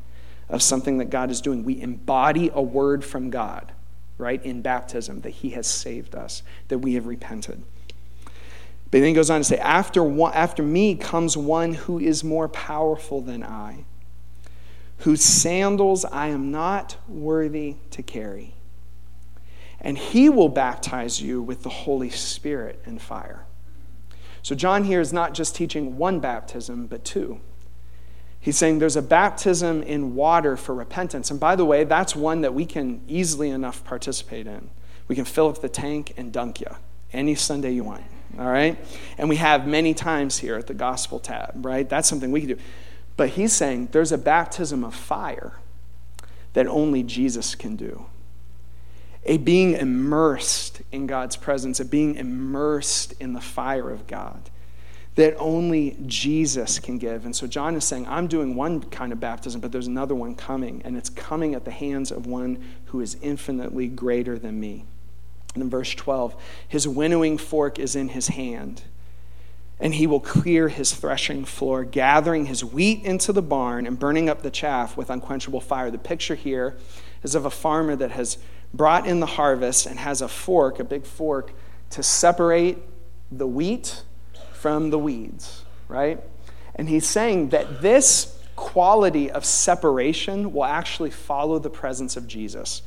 of 0.48 0.60
something 0.60 0.98
that 0.98 1.10
God 1.10 1.30
is 1.30 1.40
doing. 1.40 1.62
We 1.62 1.80
embody 1.80 2.50
a 2.52 2.60
word 2.60 3.04
from 3.04 3.30
God, 3.30 3.74
right, 4.18 4.44
in 4.44 4.60
baptism 4.62 5.22
that 5.22 5.30
He 5.30 5.50
has 5.50 5.66
saved 5.66 6.14
us, 6.14 6.42
that 6.68 6.78
we 6.78 6.94
have 6.94 7.06
repented. 7.06 7.62
But 8.90 9.00
then 9.00 9.08
he 9.08 9.12
goes 9.12 9.28
on 9.28 9.40
to 9.40 9.44
say, 9.44 9.58
after, 9.58 10.02
one, 10.02 10.32
after 10.34 10.62
me 10.62 10.94
comes 10.94 11.36
one 11.36 11.74
who 11.74 11.98
is 11.98 12.24
more 12.24 12.48
powerful 12.48 13.20
than 13.20 13.42
I, 13.42 13.84
whose 14.98 15.22
sandals 15.22 16.06
I 16.06 16.28
am 16.28 16.50
not 16.50 16.96
worthy 17.06 17.76
to 17.90 18.02
carry 18.02 18.54
and 19.80 19.96
he 19.96 20.28
will 20.28 20.48
baptize 20.48 21.20
you 21.20 21.40
with 21.40 21.62
the 21.62 21.68
Holy 21.68 22.10
Spirit 22.10 22.80
and 22.84 23.00
fire. 23.00 23.46
So, 24.42 24.54
John 24.54 24.84
here 24.84 25.00
is 25.00 25.12
not 25.12 25.34
just 25.34 25.54
teaching 25.54 25.98
one 25.98 26.20
baptism, 26.20 26.86
but 26.86 27.04
two. 27.04 27.40
He's 28.48 28.56
saying 28.56 28.78
there's 28.78 28.96
a 28.96 29.02
baptism 29.02 29.82
in 29.82 30.14
water 30.14 30.56
for 30.56 30.74
repentance. 30.74 31.30
And 31.30 31.38
by 31.38 31.54
the 31.54 31.66
way, 31.66 31.84
that's 31.84 32.16
one 32.16 32.40
that 32.40 32.54
we 32.54 32.64
can 32.64 33.02
easily 33.06 33.50
enough 33.50 33.84
participate 33.84 34.46
in. 34.46 34.70
We 35.06 35.14
can 35.16 35.26
fill 35.26 35.48
up 35.48 35.60
the 35.60 35.68
tank 35.68 36.14
and 36.16 36.32
dunk 36.32 36.62
you 36.62 36.74
any 37.12 37.34
Sunday 37.34 37.72
you 37.72 37.84
want. 37.84 38.04
All 38.38 38.46
right? 38.46 38.82
And 39.18 39.28
we 39.28 39.36
have 39.36 39.66
many 39.66 39.92
times 39.92 40.38
here 40.38 40.56
at 40.56 40.66
the 40.66 40.72
gospel 40.72 41.18
tab, 41.18 41.62
right? 41.62 41.86
That's 41.86 42.08
something 42.08 42.32
we 42.32 42.40
can 42.40 42.48
do. 42.48 42.58
But 43.18 43.28
he's 43.28 43.52
saying 43.52 43.90
there's 43.92 44.12
a 44.12 44.16
baptism 44.16 44.82
of 44.82 44.94
fire 44.94 45.52
that 46.54 46.66
only 46.66 47.02
Jesus 47.02 47.54
can 47.54 47.76
do 47.76 48.06
a 49.26 49.36
being 49.36 49.74
immersed 49.74 50.80
in 50.90 51.06
God's 51.06 51.36
presence, 51.36 51.80
a 51.80 51.84
being 51.84 52.14
immersed 52.14 53.12
in 53.20 53.34
the 53.34 53.42
fire 53.42 53.90
of 53.90 54.06
God 54.06 54.48
that 55.18 55.34
only 55.40 55.96
Jesus 56.06 56.78
can 56.78 56.96
give. 56.96 57.24
And 57.24 57.34
so 57.34 57.48
John 57.48 57.74
is 57.74 57.84
saying, 57.84 58.06
I'm 58.06 58.28
doing 58.28 58.54
one 58.54 58.80
kind 58.80 59.12
of 59.12 59.18
baptism, 59.18 59.60
but 59.60 59.72
there's 59.72 59.88
another 59.88 60.14
one 60.14 60.36
coming, 60.36 60.80
and 60.84 60.96
it's 60.96 61.10
coming 61.10 61.56
at 61.56 61.64
the 61.64 61.72
hands 61.72 62.12
of 62.12 62.26
one 62.26 62.62
who 62.84 63.00
is 63.00 63.16
infinitely 63.20 63.88
greater 63.88 64.38
than 64.38 64.60
me. 64.60 64.84
And 65.54 65.64
in 65.64 65.70
verse 65.70 65.92
12, 65.92 66.40
his 66.68 66.86
winnowing 66.86 67.36
fork 67.36 67.80
is 67.80 67.96
in 67.96 68.10
his 68.10 68.28
hand, 68.28 68.84
and 69.80 69.92
he 69.92 70.06
will 70.06 70.20
clear 70.20 70.68
his 70.68 70.94
threshing 70.94 71.44
floor, 71.44 71.82
gathering 71.82 72.46
his 72.46 72.64
wheat 72.64 73.02
into 73.02 73.32
the 73.32 73.42
barn 73.42 73.88
and 73.88 73.98
burning 73.98 74.28
up 74.28 74.42
the 74.42 74.52
chaff 74.52 74.96
with 74.96 75.10
unquenchable 75.10 75.60
fire. 75.60 75.90
The 75.90 75.98
picture 75.98 76.36
here 76.36 76.76
is 77.24 77.34
of 77.34 77.44
a 77.44 77.50
farmer 77.50 77.96
that 77.96 78.12
has 78.12 78.38
brought 78.72 79.04
in 79.04 79.18
the 79.18 79.26
harvest 79.26 79.84
and 79.84 79.98
has 79.98 80.22
a 80.22 80.28
fork, 80.28 80.78
a 80.78 80.84
big 80.84 81.04
fork, 81.04 81.52
to 81.90 82.04
separate 82.04 82.78
the 83.32 83.48
wheat 83.48 84.04
from 84.60 84.90
the 84.90 84.98
weeds, 84.98 85.64
right? 85.88 86.20
And 86.74 86.88
he's 86.88 87.06
saying 87.06 87.50
that 87.50 87.82
this 87.82 88.38
quality 88.56 89.30
of 89.30 89.44
separation 89.44 90.52
will 90.52 90.64
actually 90.64 91.10
follow 91.10 91.58
the 91.58 91.70
presence 91.70 92.16
of 92.16 92.26
Jesus. 92.26 92.82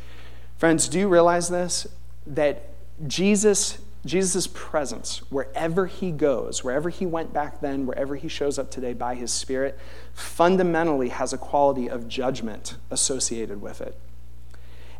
Friends, 0.57 0.87
do 0.87 0.99
you 0.99 1.07
realize 1.07 1.49
this? 1.49 1.87
That 2.27 2.69
Jesus 3.07 3.79
Jesus' 4.05 4.47
presence, 4.47 5.19
wherever 5.31 5.85
he 5.85 6.11
goes, 6.11 6.63
wherever 6.63 6.89
he 6.89 7.05
went 7.05 7.33
back 7.33 7.61
then, 7.61 7.85
wherever 7.85 8.15
he 8.15 8.27
shows 8.27 8.57
up 8.57 8.71
today 8.71 8.93
by 8.93 9.13
his 9.13 9.31
Spirit, 9.31 9.77
fundamentally 10.13 11.09
has 11.09 11.33
a 11.33 11.37
quality 11.37 11.87
of 11.87 12.07
judgment 12.07 12.77
associated 12.89 13.61
with 13.61 13.79
it. 13.79 13.95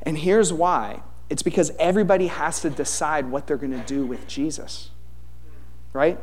And 0.03 0.19
here's 0.19 0.53
why 0.53 1.01
it's 1.29 1.41
because 1.41 1.71
everybody 1.79 2.27
has 2.27 2.59
to 2.61 2.69
decide 2.69 3.31
what 3.31 3.47
they're 3.47 3.57
going 3.57 3.71
to 3.71 3.85
do 3.85 4.05
with 4.05 4.27
Jesus, 4.27 4.91
right? 5.93 6.19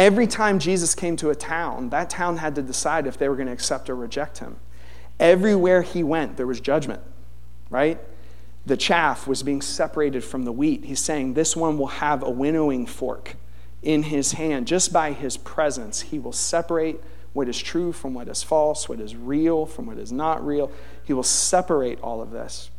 Every 0.00 0.26
time 0.26 0.58
Jesus 0.58 0.94
came 0.94 1.14
to 1.16 1.28
a 1.28 1.34
town, 1.34 1.90
that 1.90 2.08
town 2.08 2.38
had 2.38 2.54
to 2.54 2.62
decide 2.62 3.06
if 3.06 3.18
they 3.18 3.28
were 3.28 3.36
going 3.36 3.48
to 3.48 3.52
accept 3.52 3.90
or 3.90 3.94
reject 3.94 4.38
him. 4.38 4.56
Everywhere 5.18 5.82
he 5.82 6.02
went, 6.02 6.38
there 6.38 6.46
was 6.46 6.58
judgment, 6.58 7.02
right? 7.68 8.00
The 8.64 8.78
chaff 8.78 9.26
was 9.26 9.42
being 9.42 9.60
separated 9.60 10.24
from 10.24 10.46
the 10.46 10.52
wheat. 10.52 10.86
He's 10.86 11.00
saying 11.00 11.34
this 11.34 11.54
one 11.54 11.76
will 11.76 11.88
have 11.88 12.22
a 12.22 12.30
winnowing 12.30 12.86
fork 12.86 13.36
in 13.82 14.04
his 14.04 14.32
hand. 14.32 14.66
Just 14.66 14.90
by 14.90 15.12
his 15.12 15.36
presence, 15.36 16.00
he 16.00 16.18
will 16.18 16.32
separate 16.32 16.98
what 17.34 17.46
is 17.46 17.58
true 17.58 17.92
from 17.92 18.14
what 18.14 18.26
is 18.26 18.42
false, 18.42 18.88
what 18.88 19.00
is 19.00 19.14
real 19.14 19.66
from 19.66 19.84
what 19.84 19.98
is 19.98 20.10
not 20.10 20.42
real. 20.46 20.72
He 21.04 21.12
will 21.12 21.22
separate 21.22 22.00
all 22.00 22.22
of 22.22 22.30
this. 22.30 22.70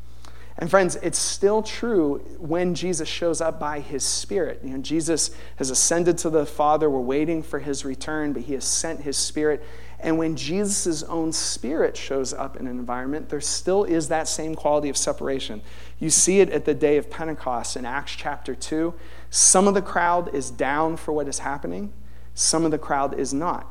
And 0.58 0.70
friends, 0.70 0.98
it's 0.98 1.18
still 1.18 1.64
true 1.64 2.20
when 2.38 2.76
Jesus 2.76 3.08
shows 3.08 3.42
up 3.42 3.60
by 3.60 3.80
his 3.80 4.04
Spirit. 4.04 4.60
You 4.64 4.72
know, 4.72 4.78
Jesus 4.80 5.32
has 5.56 5.70
ascended 5.70 6.18
to 6.20 6.30
the 6.30 6.46
Father. 6.46 6.90
We're 6.90 7.00
waiting 7.00 7.42
for 7.42 7.60
his 7.60 7.86
return, 7.86 8.34
but 8.34 8.44
he 8.44 8.54
has 8.54 8.66
sent 8.66 9.02
his 9.02 9.18
Spirit. 9.18 9.64
And 10.00 10.18
when 10.18 10.36
Jesus' 10.36 11.04
own 11.04 11.32
Spirit 11.32 11.96
shows 11.96 12.34
up 12.34 12.58
in 12.58 12.68
an 12.68 12.78
environment, 12.78 13.30
there 13.30 13.40
still 13.40 13.84
is 13.84 14.10
that 14.10 14.28
same 14.28 14.56
quality 14.56 14.90
of 14.90 14.98
separation. 14.98 15.62
You 16.00 16.10
see 16.10 16.42
it 16.42 16.50
at 16.50 16.66
the 16.66 16.74
day 16.74 16.98
of 16.98 17.10
Pentecost 17.10 17.78
in 17.78 17.86
Acts 17.86 18.14
chapter 18.16 18.54
2. 18.54 18.94
Some 19.30 19.68
of 19.68 19.74
the 19.74 19.82
crowd 19.82 20.34
is 20.34 20.52
down 20.52 20.98
for 20.98 21.14
what 21.14 21.28
is 21.28 21.40
happening, 21.40 21.94
some 22.34 22.66
of 22.66 22.72
the 22.72 22.80
crowd 22.80 23.18
is 23.18 23.34
not. 23.34 23.68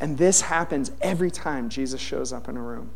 And 0.00 0.18
this 0.18 0.42
happens 0.42 0.90
every 1.00 1.30
time 1.30 1.68
Jesus 1.68 2.00
shows 2.00 2.32
up 2.32 2.48
in 2.48 2.56
a 2.56 2.62
room. 2.62 2.90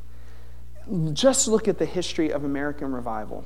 Just 1.13 1.49
look 1.49 1.69
at 1.69 1.79
the 1.79 1.87
history 1.87 2.31
of 2.31 2.45
American 2.45 2.93
revival. 2.93 3.45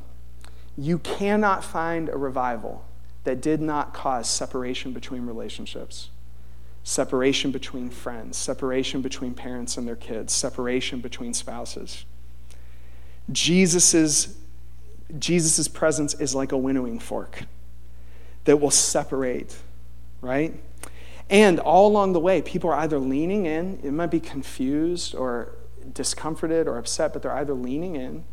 You 0.77 0.99
cannot 0.99 1.65
find 1.65 2.09
a 2.09 2.17
revival 2.17 2.85
that 3.25 3.41
did 3.41 3.61
not 3.61 3.93
cause 3.93 4.29
separation 4.29 4.93
between 4.93 5.27
relationships, 5.27 6.11
separation 6.85 7.51
between 7.51 7.91
friends, 7.91 8.37
separation 8.37 9.03
between 9.03 9.35
parents 9.35 9.77
and 9.77 9.87
their 9.87 9.97
kids, 9.97 10.33
separation 10.33 11.01
between 11.01 11.35
spouses. 11.35 12.05
Jesus's, 13.31 14.37
Jesus's 15.19 15.69
presence 15.69 16.15
is 16.15 16.35
like 16.35 16.53
a 16.53 16.59
winnowing 16.59 16.99
fork 16.99 17.45
that 18.45 18.61
will 18.61 18.71
separate, 18.71 19.57
right? 20.21 20.55
And 21.31 21.61
all 21.61 21.87
along 21.89 22.13
the 22.13 22.21
way, 22.21 22.43
people 22.43 22.71
are 22.71 22.77
either 22.77 22.99
leaning 22.99 23.47
in, 23.47 23.81
it 23.83 23.93
might 23.93 24.11
be 24.11 24.21
confused 24.21 25.15
or 25.15 25.55
discomforted 25.93 26.67
or 26.67 26.79
upset, 26.79 27.12
but 27.12 27.23
they're 27.23 27.35
either 27.35 27.55
leaning 27.55 27.97
in 27.97 28.25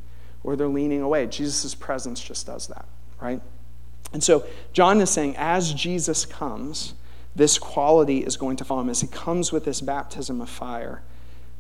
or 0.44 0.56
they're 0.56 0.68
leaning 0.68 1.02
away. 1.02 1.28
Jesus' 1.28 1.76
presence 1.76 2.22
just 2.22 2.46
does 2.46 2.68
that, 2.68 2.86
right? 3.22 3.42
And 4.14 4.24
so 4.24 4.46
John 4.74 5.02
is 5.02 5.10
saying, 5.10 5.36
as 5.38 5.74
Jesus 5.74 6.26
comes, 6.26 6.94
this 7.36 7.60
quality 7.60 8.20
is 8.20 8.38
going 8.38 8.58
to 8.58 8.66
follow 8.66 8.82
him. 8.82 8.90
As 8.90 9.02
he 9.02 9.08
comes 9.08 9.52
with 9.52 9.66
this 9.66 9.82
baptism 9.82 10.42
of 10.42 10.50
fire, 10.50 11.04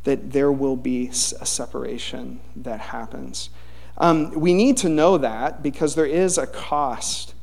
that 0.03 0.31
there 0.31 0.51
will 0.51 0.75
be 0.75 1.09
a 1.09 1.45
separation 1.45 2.39
that 2.55 2.79
happens. 2.79 3.49
Um, 3.97 4.31
we 4.31 4.53
need 4.53 4.77
to 4.77 4.89
know 4.89 5.17
that 5.17 5.61
because 5.61 5.95
there 5.95 6.05
is 6.05 6.37
a 6.37 6.47
cost 6.47 7.33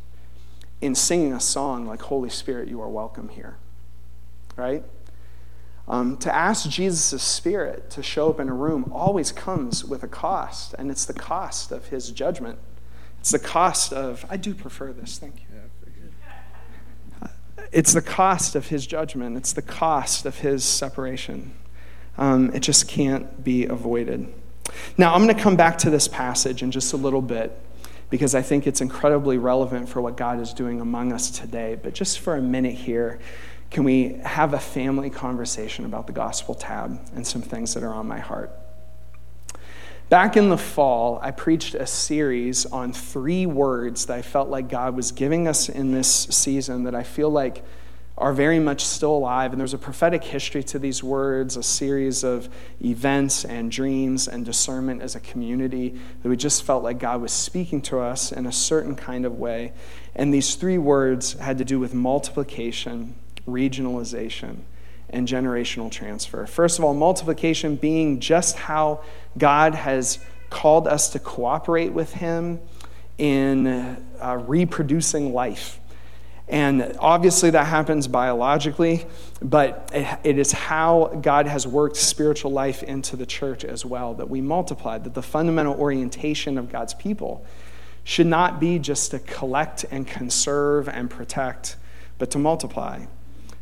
in 0.81 0.95
singing 0.95 1.33
a 1.33 1.41
song 1.41 1.87
like 1.87 2.03
Holy 2.03 2.31
Spirit, 2.31 2.69
you 2.69 2.81
are 2.81 2.89
welcome 2.89 3.29
here, 3.29 3.57
right? 4.57 4.83
Um, 5.89 6.17
to 6.19 6.35
ask 6.35 6.69
Jesus' 6.69 7.23
Spirit 7.23 7.91
to 7.91 8.03
show 8.03 8.31
up 8.31 8.41
in 8.41 8.49
a 8.49 8.55
room 8.55 8.91
always 8.93 9.31
comes 9.31 9.85
with 9.85 10.03
a 10.03 10.09
cost, 10.09 10.75
and 10.79 10.91
it's 10.91 11.05
the 11.05 11.15
cost 11.15 11.71
of 11.71 11.87
his 11.87 12.11
judgment. 12.11 12.59
It's 13.21 13.31
the 13.31 13.39
cost 13.39 13.93
of, 13.93 14.25
I 14.29 14.37
do 14.37 14.55
prefer 14.55 14.93
this, 14.93 15.19
thank 15.19 15.41
you. 15.41 15.47
It's 17.73 17.93
the 17.93 18.03
cost 18.03 18.55
of 18.55 18.69
his 18.69 18.87
judgment, 18.87 19.37
it's 19.37 19.53
the 19.53 19.63
cost 19.63 20.27
of 20.27 20.39
his 20.39 20.65
separation. 20.65 21.53
Um, 22.19 22.51
it 22.55 22.61
just 22.61 22.89
can't 22.89 23.45
be 23.45 23.67
avoided. 23.67 24.33
Now, 24.97 25.15
I'm 25.15 25.23
going 25.25 25.35
to 25.35 25.43
come 25.43 25.57
back 25.57 25.79
to 25.79 25.91
this 25.91 26.09
passage 26.09 26.63
in 26.63 26.71
just 26.71 26.93
a 26.93 26.97
little 26.97 27.23
bit 27.23 27.59
because 28.09 28.35
I 28.35 28.43
think 28.43 28.67
it's 28.67 28.81
incredibly 28.81 29.37
relevant 29.37 29.89
for 29.89 30.01
what 30.01 30.17
God 30.17 30.41
is 30.41 30.53
doing 30.53 30.81
among 30.81 31.13
us 31.13 31.31
today. 31.31 31.77
But 31.81 31.93
just 31.93 32.21
for 32.21 32.37
a 32.37 32.43
minute 32.43 32.75
here, 32.75 33.19
can 33.71 33.85
we 33.85 34.21
have 34.25 34.55
a 34.55 34.59
family 34.59 35.11
conversation 35.11 35.85
about 35.85 36.07
the 36.07 36.13
gospel 36.13 36.55
tab 36.55 37.01
and 37.15 37.27
some 37.27 37.43
things 37.43 37.75
that 37.75 37.83
are 37.83 37.93
on 37.93 38.07
my 38.07 38.19
heart? 38.19 38.51
Back 40.09 40.37
in 40.37 40.51
the 40.51 40.59
fall, 40.59 41.19
I 41.21 41.33
preached 41.33 41.75
a 41.75 41.87
series 41.87 42.65
on 42.65 42.93
three 42.93 43.45
words 43.45 44.07
that 44.07 44.17
I 44.17 44.23
felt 44.23 44.49
like 44.49 44.69
God 44.69 44.95
was 44.95 45.11
giving 45.11 45.49
us 45.49 45.69
in 45.69 45.91
this 45.91 46.09
season 46.31 46.85
that 46.85 46.95
I 46.95 47.03
feel 47.03 47.29
like 47.29 47.65
are 48.19 48.33
very 48.33 48.59
much 48.59 48.85
still 48.85 49.17
alive. 49.17 49.53
And 49.53 49.61
there's 49.61 49.75
a 49.75 49.79
prophetic 49.79 50.23
history 50.23 50.63
to 50.65 50.79
these 50.79 51.03
words, 51.03 51.57
a 51.57 51.63
series 51.63 52.25
of 52.25 52.49
events 52.83 53.45
and 53.45 53.71
dreams 53.71 54.29
and 54.29 54.45
discernment 54.45 55.03
as 55.03 55.17
a 55.17 55.21
community 55.21 55.99
that 56.23 56.29
we 56.29 56.37
just 56.37 56.63
felt 56.63 56.83
like 56.83 56.99
God 56.99 57.21
was 57.21 57.33
speaking 57.33 57.83
to 57.83 57.99
us 57.99 58.33
in 58.33 58.47
a 58.47 58.53
certain 58.53 58.95
kind 58.95 59.27
of 59.27 59.39
way. 59.39 59.73
And 60.15 60.33
these 60.33 60.55
three 60.55 60.79
words 60.79 61.35
had 61.35 61.59
to 61.59 61.65
do 61.65 61.79
with 61.79 61.93
multiplication, 61.93 63.17
regionalization, 63.47 64.59
and 65.11 65.29
generational 65.29 65.91
transfer. 65.91 66.47
First 66.47 66.79
of 66.79 66.85
all, 66.85 66.95
multiplication 66.95 67.77
being 67.77 68.21
just 68.21 68.57
how 68.57 69.03
God 69.39 69.75
has 69.75 70.19
called 70.51 70.89
us 70.89 71.11
to 71.11 71.19
cooperate 71.19 71.93
with 71.93 72.15
Him 72.15 72.61
in 73.19 73.67
uh, 73.67 74.43
reproducing 74.47 75.33
life. 75.33 75.81
And 76.49 76.97
obviously, 77.01 77.51
that 77.51 77.67
happens 77.67 78.07
biologically, 78.07 79.07
but 79.43 79.91
it 79.93 80.39
is 80.39 80.53
how 80.53 81.19
God 81.21 81.47
has 81.47 81.67
worked 81.67 81.97
spiritual 81.97 82.53
life 82.53 82.85
into 82.85 83.17
the 83.17 83.27
church 83.27 83.65
as 83.65 83.85
well 83.85 84.15
that 84.15 84.31
we 84.31 84.41
multiply, 84.41 84.99
that 84.99 85.15
the 85.15 85.23
fundamental 85.23 85.75
orientation 85.75 86.57
of 86.57 86.71
God's 86.71 86.95
people 86.95 87.45
should 88.05 88.29
not 88.29 88.61
be 88.61 88.79
just 88.79 89.11
to 89.11 89.19
collect 89.19 89.85
and 89.91 90.07
conserve 90.07 90.89
and 90.89 91.11
protect, 91.11 91.77
but 92.19 92.31
to 92.31 92.39
multiply 92.39 93.07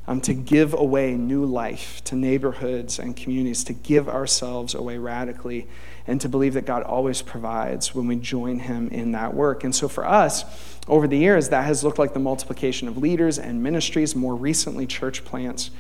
um, 0.06 0.20
to 0.20 0.34
give 0.34 0.74
away 0.74 1.14
new 1.14 1.44
life 1.44 2.02
to 2.04 2.14
neighborhoods 2.14 2.98
and 2.98 3.16
communities, 3.16 3.64
to 3.64 3.72
give 3.72 4.08
ourselves 4.08 4.74
away 4.74 4.98
radically, 4.98 5.66
and 6.06 6.20
to 6.20 6.28
believe 6.28 6.54
that 6.54 6.66
God 6.66 6.82
always 6.82 7.22
provides 7.22 7.94
when 7.94 8.06
we 8.06 8.16
join 8.16 8.58
Him 8.58 8.88
in 8.88 9.12
that 9.12 9.34
work. 9.34 9.64
And 9.64 9.74
so 9.74 9.88
for 9.88 10.06
us, 10.06 10.44
over 10.86 11.08
the 11.08 11.16
years, 11.16 11.48
that 11.48 11.64
has 11.64 11.82
looked 11.82 11.98
like 11.98 12.12
the 12.12 12.20
multiplication 12.20 12.88
of 12.88 12.98
leaders 12.98 13.38
and 13.38 13.62
ministries, 13.62 14.14
more 14.14 14.34
recently, 14.34 14.86
church 14.86 15.24
plants. 15.24 15.70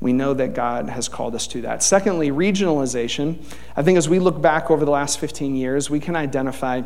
We 0.00 0.12
know 0.12 0.34
that 0.34 0.54
God 0.54 0.88
has 0.88 1.08
called 1.08 1.34
us 1.34 1.46
to 1.48 1.62
that. 1.62 1.82
Secondly, 1.82 2.30
regionalization. 2.30 3.42
I 3.76 3.82
think 3.82 3.98
as 3.98 4.08
we 4.08 4.18
look 4.18 4.40
back 4.40 4.70
over 4.70 4.84
the 4.84 4.90
last 4.90 5.18
15 5.18 5.54
years, 5.54 5.90
we 5.90 6.00
can 6.00 6.16
identify 6.16 6.82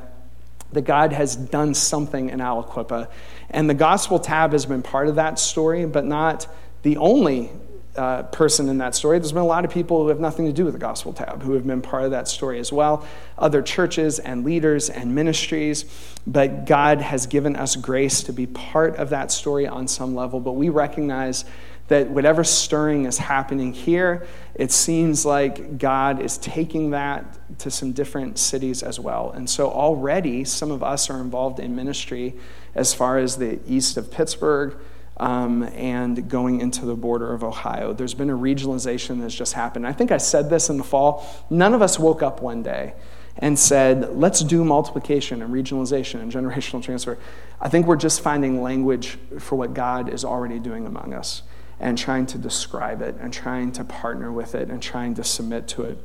that 0.73 0.83
God 0.83 1.13
has 1.13 1.37
done 1.37 1.75
something 1.75 2.31
in 2.31 2.41
Aliquippa. 2.41 3.09
And 3.51 3.71
the 3.71 3.75
gospel 3.75 4.19
tab 4.19 4.53
has 4.53 4.67
been 4.67 4.83
part 4.83 5.09
of 5.09 5.15
that 5.15 5.39
story, 5.39 5.87
but 5.87 6.05
not 6.05 6.49
the 6.85 6.99
only 6.99 7.51
uh, 7.97 8.25
person 8.25 8.69
in 8.69 8.79
that 8.79 8.95
story. 8.95 9.19
There's 9.19 9.33
been 9.33 9.43
a 9.43 9.47
lot 9.47 9.65
of 9.65 9.71
people 9.71 10.03
who 10.03 10.09
have 10.09 10.21
nothing 10.21 10.47
to 10.47 10.53
do 10.53 10.65
with 10.65 10.75
the 10.75 10.81
Gospel 10.81 11.13
Tab 11.13 11.43
who 11.43 11.53
have 11.53 11.67
been 11.67 11.81
part 11.81 12.05
of 12.05 12.11
that 12.11 12.29
story 12.29 12.59
as 12.59 12.73
well, 12.73 13.07
other 13.39 13.63
churches 13.63 14.19
and 14.19 14.45
leaders 14.45 14.91
and 14.91 15.15
ministries. 15.15 15.85
But 16.27 16.67
God 16.67 17.01
has 17.01 17.27
given 17.27 17.57
us 17.57 17.77
grace 17.77 18.23
to 18.25 18.33
be 18.33 18.47
part 18.47 18.97
of 18.97 19.11
that 19.11 19.31
story 19.33 19.67
on 19.67 19.89
some 19.89 20.15
level. 20.15 20.41
But 20.41 20.53
we 20.53 20.69
recognize 20.69 21.45
that 21.89 22.11
whatever 22.11 22.45
stirring 22.45 23.05
is 23.05 23.19
happening 23.19 23.73
here, 23.73 24.27
it 24.55 24.73
seems 24.73 25.25
like 25.25 25.79
God 25.79 26.21
is 26.21 26.37
taking 26.39 26.91
that 26.91 27.59
to 27.61 27.71
some 27.71 27.93
different 27.93 28.39
cities 28.39 28.83
as 28.83 28.99
well. 28.99 29.31
And 29.31 29.49
so 29.49 29.71
already 29.71 30.45
some 30.45 30.71
of 30.71 30.83
us 30.83 31.09
are 31.11 31.21
involved 31.21 31.61
in 31.61 31.77
ministry 31.77 32.35
as 32.75 32.93
far 32.93 33.19
as 33.19 33.37
the 33.37 33.61
east 33.67 33.97
of 33.97 34.11
Pittsburgh 34.11 34.77
um, 35.19 35.63
and 35.75 36.29
going 36.29 36.61
into 36.61 36.85
the 36.85 36.95
border 36.95 37.33
of 37.33 37.45
Ohio. 37.45 37.93
There's 37.93 38.15
been 38.15 38.31
a 38.31 38.37
regionalization 38.37 39.21
that's 39.21 39.35
just 39.35 39.53
happened. 39.53 39.87
I 39.87 39.93
think 39.93 40.11
I 40.11 40.17
said 40.17 40.51
this 40.51 40.71
in 40.71 40.77
the 40.77 40.85
fall. 40.85 41.27
None 41.51 41.75
of 41.75 41.83
us 41.83 41.99
woke 41.99 42.23
up 42.23 42.43
one 42.43 42.63
day 42.63 42.95
and 43.39 43.59
said, 43.59 44.17
let's 44.17 44.41
do 44.41 44.65
multiplication 44.65 45.43
and 45.43 45.53
regionalization 45.53 46.21
and 46.21 46.33
generational 46.33 46.83
transfer. 46.83 47.19
I 47.61 47.69
think 47.69 47.87
we're 47.87 47.97
just 47.97 48.21
finding 48.21 48.63
language 48.63 49.19
for 49.39 49.57
what 49.57 49.75
God 49.75 50.09
is 50.09 50.25
already 50.25 50.59
doing 50.59 50.87
among 50.87 51.13
us 51.13 51.43
and 51.81 51.99
trying 51.99 52.27
to 52.27 52.39
describe 52.39 53.03
it 53.03 53.17
and 53.21 53.33
trying 53.33 53.73
to 53.73 53.85
partner 53.85 54.31
with 54.31 54.55
it 54.55 54.71
and 54.71 54.81
trying 54.81 55.15
to 55.15 55.25
submit 55.25 55.67
to 55.69 55.83
it. 55.83 55.99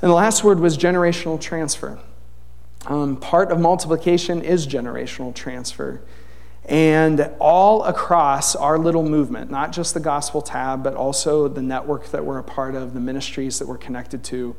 And 0.00 0.10
the 0.10 0.14
last 0.14 0.44
word 0.44 0.60
was 0.60 0.78
generational 0.78 1.40
transfer. 1.40 1.98
Um, 2.86 3.16
part 3.16 3.50
of 3.50 3.58
multiplication 3.58 4.42
is 4.42 4.66
generational 4.66 5.34
transfer. 5.34 6.02
And 6.66 7.30
all 7.38 7.84
across 7.84 8.56
our 8.56 8.76
little 8.76 9.04
movement, 9.04 9.50
not 9.50 9.72
just 9.72 9.94
the 9.94 10.00
gospel 10.00 10.42
tab, 10.42 10.82
but 10.82 10.94
also 10.94 11.46
the 11.46 11.62
network 11.62 12.10
that 12.10 12.24
we're 12.24 12.38
a 12.38 12.44
part 12.44 12.74
of, 12.74 12.92
the 12.92 13.00
ministries 13.00 13.60
that 13.60 13.68
we're 13.68 13.78
connected 13.78 14.24
to, 14.24 14.56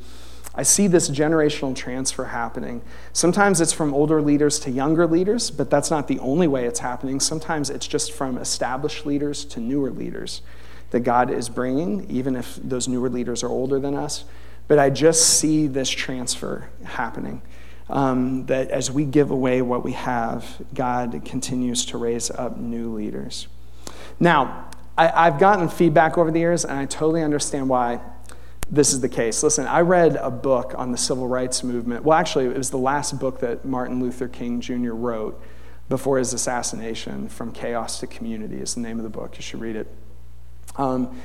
I 0.55 0.63
see 0.63 0.87
this 0.87 1.07
generational 1.07 1.75
transfer 1.75 2.25
happening. 2.25 2.81
Sometimes 3.13 3.61
it's 3.61 3.73
from 3.73 3.93
older 3.93 4.23
leaders 4.23 4.57
to 4.61 4.71
younger 4.71 5.05
leaders, 5.05 5.51
but 5.51 5.69
that's 5.69 5.91
not 5.91 6.07
the 6.07 6.17
only 6.17 6.47
way 6.47 6.65
it's 6.65 6.79
happening. 6.79 7.19
Sometimes 7.19 7.69
it's 7.69 7.85
just 7.85 8.11
from 8.11 8.39
established 8.39 9.05
leaders 9.05 9.45
to 9.45 9.59
newer 9.59 9.91
leaders 9.91 10.41
that 10.89 11.01
God 11.01 11.29
is 11.29 11.47
bringing, 11.47 12.09
even 12.09 12.35
if 12.35 12.55
those 12.55 12.87
newer 12.87 13.09
leaders 13.09 13.43
are 13.43 13.49
older 13.49 13.79
than 13.79 13.93
us. 13.93 14.25
But 14.67 14.79
I 14.79 14.89
just 14.89 15.37
see 15.39 15.67
this 15.67 15.89
transfer 15.89 16.69
happening 16.83 17.43
um, 17.89 18.45
that 18.47 18.69
as 18.69 18.91
we 18.91 19.05
give 19.05 19.31
away 19.31 19.61
what 19.61 19.83
we 19.83 19.93
have, 19.93 20.61
God 20.73 21.21
continues 21.25 21.85
to 21.87 21.97
raise 21.97 22.29
up 22.29 22.57
new 22.57 22.93
leaders. 22.93 23.47
Now, 24.19 24.69
I, 24.97 25.27
I've 25.27 25.39
gotten 25.39 25.69
feedback 25.69 26.17
over 26.17 26.31
the 26.31 26.39
years, 26.39 26.65
and 26.65 26.77
I 26.77 26.85
totally 26.85 27.23
understand 27.23 27.69
why. 27.69 28.01
this 28.69 28.91
is 28.91 28.99
the 28.99 29.09
case. 29.09 29.43
Listen, 29.43 29.65
I 29.65 29.81
read 29.81 30.17
a 30.17 30.29
book 30.29 30.73
on 30.77 30.91
the 30.91 30.97
civil 30.97 31.27
rights 31.27 31.63
movement. 31.63 32.03
Well, 32.03 32.17
actually, 32.17 32.45
it 32.47 32.57
was 32.57 32.69
the 32.69 32.77
last 32.77 33.17
book 33.19 33.39
that 33.39 33.63
Martin 33.63 34.01
Luther 34.01 34.27
King 34.27 34.59
Jr. 34.59 34.91
wrote 34.91 35.41
before 35.87 36.17
his 36.17 36.33
assassination. 36.33 37.29
From 37.29 37.53
Chaos 37.53 38.01
to 38.01 38.07
Community 38.07 38.57
is 38.57 38.75
the 38.75 38.81
name 38.81 38.97
of 38.97 39.03
the 39.03 39.09
book. 39.09 39.37
You 39.37 39.41
should 39.41 39.61
read 39.61 39.77
it. 39.77 39.87
Um, 40.75 41.17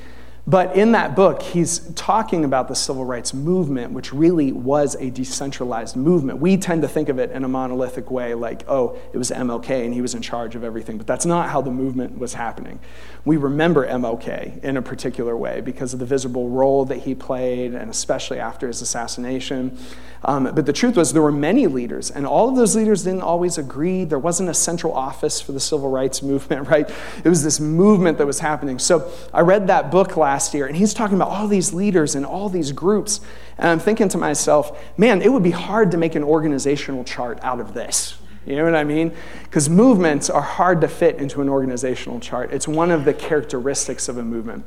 but 0.45 0.75
in 0.75 0.93
that 0.93 1.15
book, 1.15 1.41
he's 1.41 1.79
talking 1.95 2.45
about 2.45 2.67
the 2.67 2.75
civil 2.75 3.05
rights 3.05 3.33
movement, 3.33 3.93
which 3.93 4.13
really 4.13 4.51
was 4.51 4.97
a 4.97 5.09
decentralized 5.09 5.95
movement. 5.95 6.41
We 6.41 6.57
tend 6.57 6.83
to 6.83 6.89
think 6.89 7.09
of 7.09 7.21
it 7.21 7.31
in 7.31 7.45
a 7.45 7.49
monolithic 7.49 8.11
way, 8.11 8.35
like, 8.35 8.65
oh, 8.67 8.99
it 9.13 9.19
was 9.19 9.31
MLK 9.31 9.85
and 9.85 9.95
he 9.95 10.01
was 10.01 10.15
in 10.15 10.23
charge 10.23 10.57
of 10.57 10.65
everything. 10.65 10.99
But 10.99 11.07
that's 11.07 11.25
not 11.25 11.49
how 11.51 11.61
the 11.61 11.71
movement 11.71 12.19
was 12.19 12.35
happening. 12.35 12.81
We 13.25 13.37
remember 13.37 13.87
MLK 13.87 14.65
in 14.65 14.77
a 14.77 14.83
particular 14.83 15.37
way 15.37 15.61
because 15.61 15.93
of 15.93 16.01
the 16.01 16.07
visible 16.07 16.49
role 16.49 16.85
that 16.87 16.99
he 16.99 17.15
played, 17.15 17.73
and 17.75 17.89
especially 17.89 18.41
after 18.41 18.67
his 18.67 18.83
assassination. 18.83 19.79
Um, 20.25 20.51
but 20.53 20.67
the 20.67 20.73
truth 20.73 20.97
was, 20.97 21.13
there 21.13 21.23
were 21.23 21.31
many 21.31 21.69
leaders, 21.69 22.11
and 22.11 22.27
all 22.27 22.49
of 22.49 22.57
those 22.57 22.75
leaders 22.75 23.05
didn't 23.05 23.23
always 23.23 23.59
agree. 23.59 24.05
There 24.05 24.19
wasn't 24.19 24.49
a 24.49 24.55
central 24.55 24.93
office 24.93 25.41
for 25.41 25.53
the 25.53 25.61
civil 25.61 25.89
rights 25.91 26.21
movement, 26.21 26.69
right? 26.69 26.91
It 27.23 27.29
was 27.29 27.45
this 27.45 27.61
movement 27.61 28.19
that 28.19 28.27
was 28.27 28.41
happening. 28.41 28.81
So 28.81 29.09
I 29.33 29.43
read 29.43 29.69
that 29.69 29.93
book 29.93 30.17
last 30.17 30.32
year, 30.55 30.67
and 30.67 30.77
he's 30.77 30.95
talking 30.95 31.17
about 31.17 31.29
all 31.29 31.47
these 31.47 31.73
leaders 31.73 32.15
and 32.15 32.25
all 32.25 32.49
these 32.49 32.73
groups. 32.73 33.21
And 33.59 33.69
I'm 33.69 33.79
thinking 33.79 34.09
to 34.09 34.19
myself, 34.19 34.79
man, 34.97 35.21
it 35.23 35.33
would 35.33 35.43
be 35.43 35.51
hard 35.51 35.91
to 35.91 35.97
make 35.97 36.15
an 36.15 36.25
organizational 36.25 37.05
chart 37.05 37.39
out 37.43 37.61
of 37.61 37.75
this. 37.75 38.17
You 38.47 38.57
know 38.57 38.65
what 38.65 38.75
I 38.75 38.85
mean? 38.85 39.13
Because 39.45 39.69
movements 39.69 40.29
are 40.29 40.43
hard 40.43 40.81
to 40.81 40.89
fit 40.89 41.17
into 41.17 41.43
an 41.43 41.49
organizational 41.49 42.19
chart. 42.19 42.53
It's 42.53 42.67
one 42.67 42.91
of 42.91 43.05
the 43.05 43.15
characteristics 43.15 44.09
of 44.09 44.19
a 44.19 44.23
movement. 44.23 44.65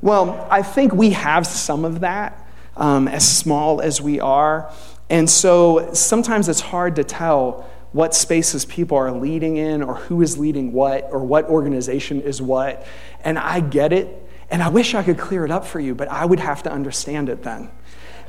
Well, 0.00 0.46
I 0.50 0.62
think 0.62 0.92
we 0.92 1.10
have 1.10 1.46
some 1.46 1.84
of 1.84 2.00
that 2.00 2.46
um, 2.76 3.08
as 3.08 3.26
small 3.28 3.80
as 3.80 4.00
we 4.00 4.20
are. 4.20 4.72
And 5.08 5.28
so 5.28 5.92
sometimes 5.92 6.48
it's 6.48 6.60
hard 6.60 6.96
to 6.96 7.04
tell 7.04 7.68
what 7.92 8.14
spaces 8.14 8.64
people 8.64 8.96
are 8.96 9.10
leading 9.10 9.56
in 9.56 9.82
or 9.82 9.96
who 9.96 10.22
is 10.22 10.38
leading 10.38 10.72
what 10.72 11.08
or 11.10 11.18
what 11.18 11.46
organization 11.46 12.20
is 12.20 12.40
what. 12.40 12.86
And 13.24 13.38
I 13.38 13.60
get 13.60 13.92
it. 13.92 14.29
And 14.50 14.62
I 14.62 14.68
wish 14.68 14.94
I 14.94 15.02
could 15.02 15.18
clear 15.18 15.44
it 15.44 15.50
up 15.50 15.64
for 15.64 15.78
you, 15.80 15.94
but 15.94 16.08
I 16.08 16.24
would 16.24 16.40
have 16.40 16.62
to 16.64 16.72
understand 16.72 17.28
it 17.28 17.42
then. 17.42 17.70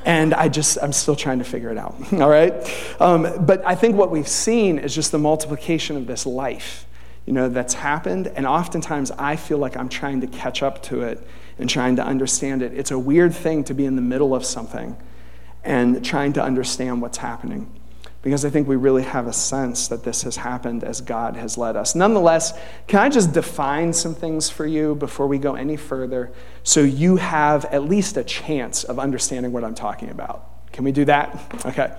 And 0.06 0.34
I 0.34 0.50
just, 0.50 0.78
I'm 0.82 0.94
still 0.94 1.16
trying 1.16 1.40
to 1.40 1.46
figure 1.46 1.70
it 1.70 1.78
out, 1.78 1.96
all 2.14 2.30
right? 2.30 2.54
Um, 3.00 3.46
but 3.46 3.66
I 3.66 3.76
think 3.76 3.96
what 3.96 4.12
we've 4.12 4.28
seen 4.28 4.80
is 4.80 4.94
just 4.94 5.12
the 5.12 5.20
multiplication 5.20 5.98
of 5.98 6.08
this 6.08 6.26
life, 6.26 6.86
you 7.26 7.34
know, 7.34 7.50
that's 7.50 7.74
happened. 7.74 8.28
And 8.28 8.46
oftentimes 8.46 9.12
I 9.12 9.36
feel 9.36 9.58
like 9.58 9.78
I'm 9.78 9.90
trying 9.90 10.22
to 10.22 10.28
catch 10.28 10.64
up 10.64 10.82
to 10.84 11.02
it 11.02 11.26
and 11.60 11.70
trying 11.70 11.96
to 11.98 12.04
understand 12.04 12.62
it. 12.62 12.74
It's 12.74 12.92
a 12.92 13.00
weird 13.00 13.34
thing 13.34 13.64
to 13.66 13.74
be 13.74 13.86
in 13.86 13.96
the 13.96 14.02
middle 14.02 14.34
of 14.34 14.46
something 14.46 14.98
and 15.64 16.04
trying 16.04 16.34
to 16.34 16.44
understand 16.44 17.02
what's 17.02 17.20
happening 17.20 17.81
because 18.22 18.46
I 18.46 18.50
think 18.50 18.68
we 18.68 18.76
really 18.76 19.04
have 19.04 19.28
a 19.28 19.34
sense 19.34 19.88
that 19.88 20.04
this 20.04 20.24
has 20.24 20.38
happened 20.38 20.84
as 20.84 21.02
God 21.02 21.36
has 21.36 21.58
led 21.58 21.76
us. 21.76 21.96
Nonetheless, 21.96 22.58
can 22.88 23.00
I 23.00 23.10
just 23.10 23.34
define 23.34 23.94
some 23.94 24.14
things 24.14 24.50
for 24.50 24.66
you 24.66 24.96
before 24.96 25.28
we 25.28 25.40
go 25.40 25.56
any 25.56 25.76
further 25.76 26.32
so 26.64 26.82
you 26.82 27.16
have 27.16 27.66
at 27.66 27.84
least 27.84 28.18
a 28.18 28.24
chance 28.24 28.84
of 28.84 29.00
understanding 29.00 29.52
what 29.52 29.64
I'm 29.64 29.74
talking 29.74 30.10
about? 30.10 30.48
Can 30.72 30.86
we 30.86 30.92
do 30.92 31.06
that? 31.06 31.66
Okay. 31.66 31.92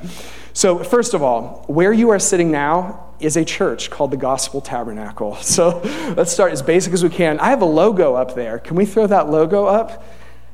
So, 0.55 0.83
first 0.83 1.13
of 1.13 1.23
all, 1.23 1.65
where 1.67 1.93
you 1.93 2.11
are 2.11 2.19
sitting 2.19 2.51
now 2.51 3.15
is 3.21 3.37
a 3.37 3.45
church 3.45 3.91
called 3.91 4.11
the 4.11 4.17
Gospel 4.17 4.61
Tabernacle. 4.61 5.37
So, 5.43 5.81
let's 6.17 6.33
start 6.33 6.53
as 6.53 6.63
basic 6.63 6.93
as 6.95 7.03
we 7.03 7.11
can. 7.11 7.39
I 7.39 7.51
have 7.51 7.61
a 7.61 7.67
logo 7.67 8.15
up 8.15 8.35
there. 8.35 8.59
Can 8.59 8.77
we 8.77 8.87
throw 8.87 9.07
that 9.07 9.29
logo 9.29 9.67
up? 9.67 10.05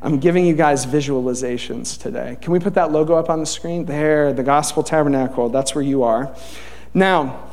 I'm 0.00 0.18
giving 0.20 0.46
you 0.46 0.54
guys 0.54 0.86
visualizations 0.86 2.00
today. 2.00 2.36
Can 2.40 2.52
we 2.52 2.60
put 2.60 2.74
that 2.74 2.92
logo 2.92 3.14
up 3.14 3.28
on 3.28 3.40
the 3.40 3.46
screen? 3.46 3.84
There, 3.84 4.32
the 4.32 4.44
Gospel 4.44 4.82
Tabernacle, 4.82 5.48
that's 5.48 5.74
where 5.74 5.82
you 5.82 6.04
are. 6.04 6.34
Now, 6.94 7.50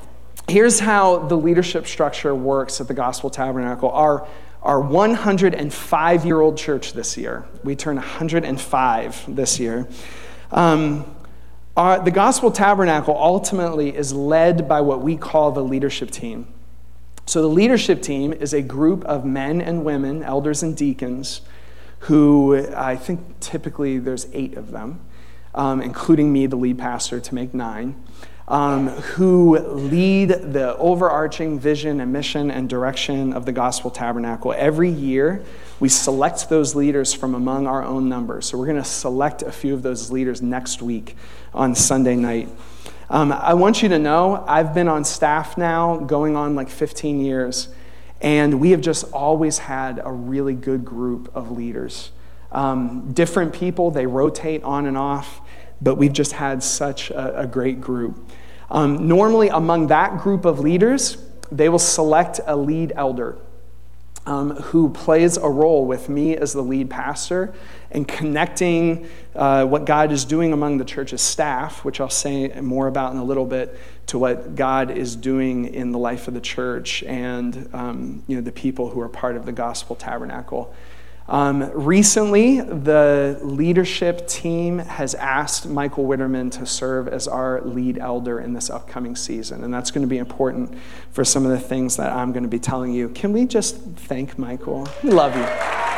here's 0.47 0.79
how 0.79 1.19
the 1.19 1.35
leadership 1.35 1.87
structure 1.87 2.35
works 2.35 2.79
at 2.79 2.87
the 2.87 2.93
Gospel 2.93 3.29
Tabernacle. 3.29 3.89
Our 3.89 4.27
our 4.65 4.81
105 4.81 6.25
year 6.25 6.41
old 6.41 6.57
church 6.57 6.93
this 6.93 7.17
year. 7.17 7.45
We 7.63 7.75
turn 7.75 7.97
105 7.97 9.35
this 9.35 9.59
year. 9.59 9.87
Um, 10.51 11.05
our, 11.77 12.03
the 12.03 12.11
Gospel 12.11 12.51
Tabernacle 12.51 13.15
ultimately 13.15 13.95
is 13.95 14.11
led 14.11 14.67
by 14.67 14.81
what 14.81 15.01
we 15.01 15.17
call 15.17 15.51
the 15.51 15.63
leadership 15.63 16.09
team. 16.09 16.47
So, 17.27 17.41
the 17.41 17.49
leadership 17.49 18.01
team 18.01 18.33
is 18.33 18.53
a 18.53 18.61
group 18.61 19.03
of 19.05 19.23
men 19.23 19.61
and 19.61 19.85
women, 19.85 20.23
elders 20.23 20.63
and 20.63 20.75
deacons, 20.75 21.41
who 22.07 22.67
I 22.75 22.95
think 22.95 23.39
typically 23.39 23.99
there's 23.99 24.27
eight 24.33 24.55
of 24.55 24.71
them, 24.71 25.01
um, 25.53 25.81
including 25.81 26.33
me, 26.33 26.47
the 26.47 26.55
lead 26.55 26.77
pastor, 26.77 27.19
to 27.19 27.35
make 27.35 27.53
nine 27.53 27.95
um, 28.47 28.89
who 28.89 29.57
lead 29.57 30.29
the 30.29 30.75
overarching 30.77 31.59
vision 31.59 31.99
and 31.99 32.13
mission 32.13 32.51
and 32.51 32.69
direction 32.69 33.33
of 33.33 33.45
the 33.45 33.51
Gospel 33.51 33.89
Tabernacle. 33.89 34.53
Every 34.55 34.89
year, 34.89 35.43
we 35.79 35.89
select 35.89 36.49
those 36.49 36.75
leaders 36.75 37.13
from 37.13 37.33
among 37.33 37.65
our 37.65 37.83
own 37.83 38.07
numbers. 38.07 38.45
So 38.45 38.57
we're 38.57 38.67
going 38.67 38.81
to 38.81 38.83
select 38.83 39.41
a 39.41 39.51
few 39.51 39.73
of 39.73 39.81
those 39.81 40.11
leaders 40.11 40.41
next 40.41 40.81
week 40.81 41.15
on 41.53 41.73
Sunday 41.73 42.15
night. 42.15 42.49
Um, 43.09 43.31
I 43.31 43.53
want 43.55 43.81
you 43.83 43.89
to 43.89 43.99
know 43.99 44.43
I've 44.47 44.73
been 44.73 44.87
on 44.87 45.03
staff 45.03 45.57
now 45.57 45.97
going 45.97 46.35
on 46.35 46.55
like 46.55 46.69
15 46.69 47.21
years, 47.21 47.69
and 48.25 48.59
we 48.59 48.71
have 48.71 48.81
just 48.81 49.09
always 49.13 49.57
had 49.59 50.01
a 50.03 50.11
really 50.11 50.53
good 50.53 50.83
group 50.83 51.31
of 51.33 51.51
leaders. 51.51 52.11
Um, 52.51 53.13
different 53.13 53.53
people, 53.53 53.91
they 53.91 54.05
rotate 54.05 54.63
on 54.63 54.85
and 54.85 54.97
off 54.97 55.41
but 55.81 55.95
we've 55.95 56.13
just 56.13 56.33
had 56.33 56.63
such 56.63 57.11
a, 57.11 57.41
a 57.41 57.47
great 57.47 57.81
group. 57.81 58.29
Um, 58.69 59.07
normally, 59.07 59.49
among 59.49 59.87
that 59.87 60.19
group 60.19 60.45
of 60.45 60.59
leaders, 60.59 61.17
they 61.51 61.69
will 61.69 61.79
select 61.79 62.39
a 62.45 62.55
lead 62.55 62.93
elder 62.95 63.37
um, 64.25 64.55
who 64.55 64.89
plays 64.89 65.37
a 65.37 65.47
role 65.47 65.85
with 65.85 66.09
me 66.09 66.35
as 66.35 66.53
the 66.53 66.63
lead 66.63 66.89
pastor 66.89 67.53
in 67.91 68.05
connecting 68.05 69.09
uh, 69.35 69.65
what 69.65 69.85
God 69.85 70.11
is 70.11 70.25
doing 70.25 70.53
among 70.53 70.77
the 70.77 70.85
church's 70.85 71.21
staff, 71.21 71.83
which 71.83 71.99
I'll 71.99 72.09
say 72.09 72.47
more 72.61 72.87
about 72.87 73.11
in 73.13 73.17
a 73.17 73.23
little 73.23 73.45
bit, 73.45 73.79
to 74.07 74.19
what 74.19 74.55
God 74.55 74.91
is 74.91 75.15
doing 75.15 75.73
in 75.73 75.91
the 75.91 75.99
life 75.99 76.27
of 76.27 76.33
the 76.33 76.41
church 76.41 77.03
and 77.03 77.69
um, 77.73 78.23
you 78.27 78.35
know, 78.35 78.41
the 78.41 78.51
people 78.51 78.89
who 78.89 79.01
are 79.01 79.09
part 79.09 79.35
of 79.35 79.45
the 79.45 79.51
gospel 79.51 79.95
tabernacle. 79.95 80.73
Um, 81.27 81.71
recently, 81.73 82.61
the 82.61 83.39
leadership 83.41 84.27
team 84.27 84.77
has 84.77 85.15
asked 85.15 85.67
Michael 85.67 86.05
Witterman 86.05 86.51
to 86.51 86.67
serve 86.67 87.07
as 87.07 87.27
our 87.27 87.61
lead 87.61 87.97
elder 87.97 88.39
in 88.39 88.53
this 88.53 88.69
upcoming 88.69 89.15
season, 89.15 89.63
and 89.63 89.73
that's 89.73 89.89
going 89.89 90.03
to 90.03 90.09
be 90.09 90.19
important 90.19 90.77
for 91.09 91.25
some 91.25 91.43
of 91.43 91.51
the 91.51 91.59
things 91.59 91.97
that 91.97 92.13
I'm 92.13 92.31
going 92.31 92.43
to 92.43 92.49
be 92.49 92.59
telling 92.59 92.93
you. 92.93 93.09
Can 93.09 93.33
we 93.33 93.45
just 93.45 93.75
thank 93.75 94.37
Michael? 94.37 94.87
We 95.03 95.09
love 95.09 95.35
you. 95.35 95.94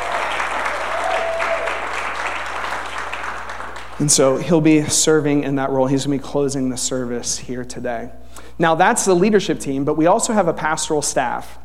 And 3.99 4.11
so 4.11 4.37
he'll 4.37 4.61
be 4.61 4.83
serving 4.83 5.43
in 5.43 5.55
that 5.55 5.71
role. 5.71 5.87
He's 5.87 6.05
going 6.05 6.19
to 6.19 6.23
be 6.23 6.29
closing 6.29 6.69
the 6.69 6.77
service 6.77 7.37
here 7.37 7.65
today. 7.65 8.11
Now, 8.59 8.75
that's 8.75 9.05
the 9.05 9.15
leadership 9.15 9.59
team, 9.59 9.85
but 9.85 9.95
we 9.95 10.05
also 10.05 10.33
have 10.33 10.47
a 10.47 10.53
pastoral 10.53 11.01
staff. 11.01 11.57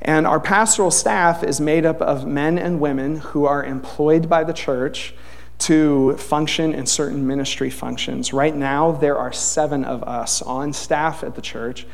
And 0.00 0.26
our 0.26 0.38
pastoral 0.38 0.90
staff 0.90 1.42
is 1.42 1.60
made 1.60 1.84
up 1.84 2.00
of 2.00 2.26
men 2.26 2.58
and 2.58 2.80
women 2.80 3.16
who 3.16 3.46
are 3.46 3.64
employed 3.64 4.28
by 4.28 4.44
the 4.44 4.52
church 4.52 5.14
to 5.58 6.16
function 6.16 6.74
in 6.74 6.86
certain 6.86 7.26
ministry 7.26 7.70
functions. 7.70 8.32
Right 8.32 8.54
now, 8.54 8.92
there 8.92 9.16
are 9.16 9.32
seven 9.32 9.84
of 9.84 10.02
us 10.02 10.42
on 10.42 10.72
staff 10.72 11.22
at 11.22 11.36
the 11.36 11.42
church. 11.42 11.86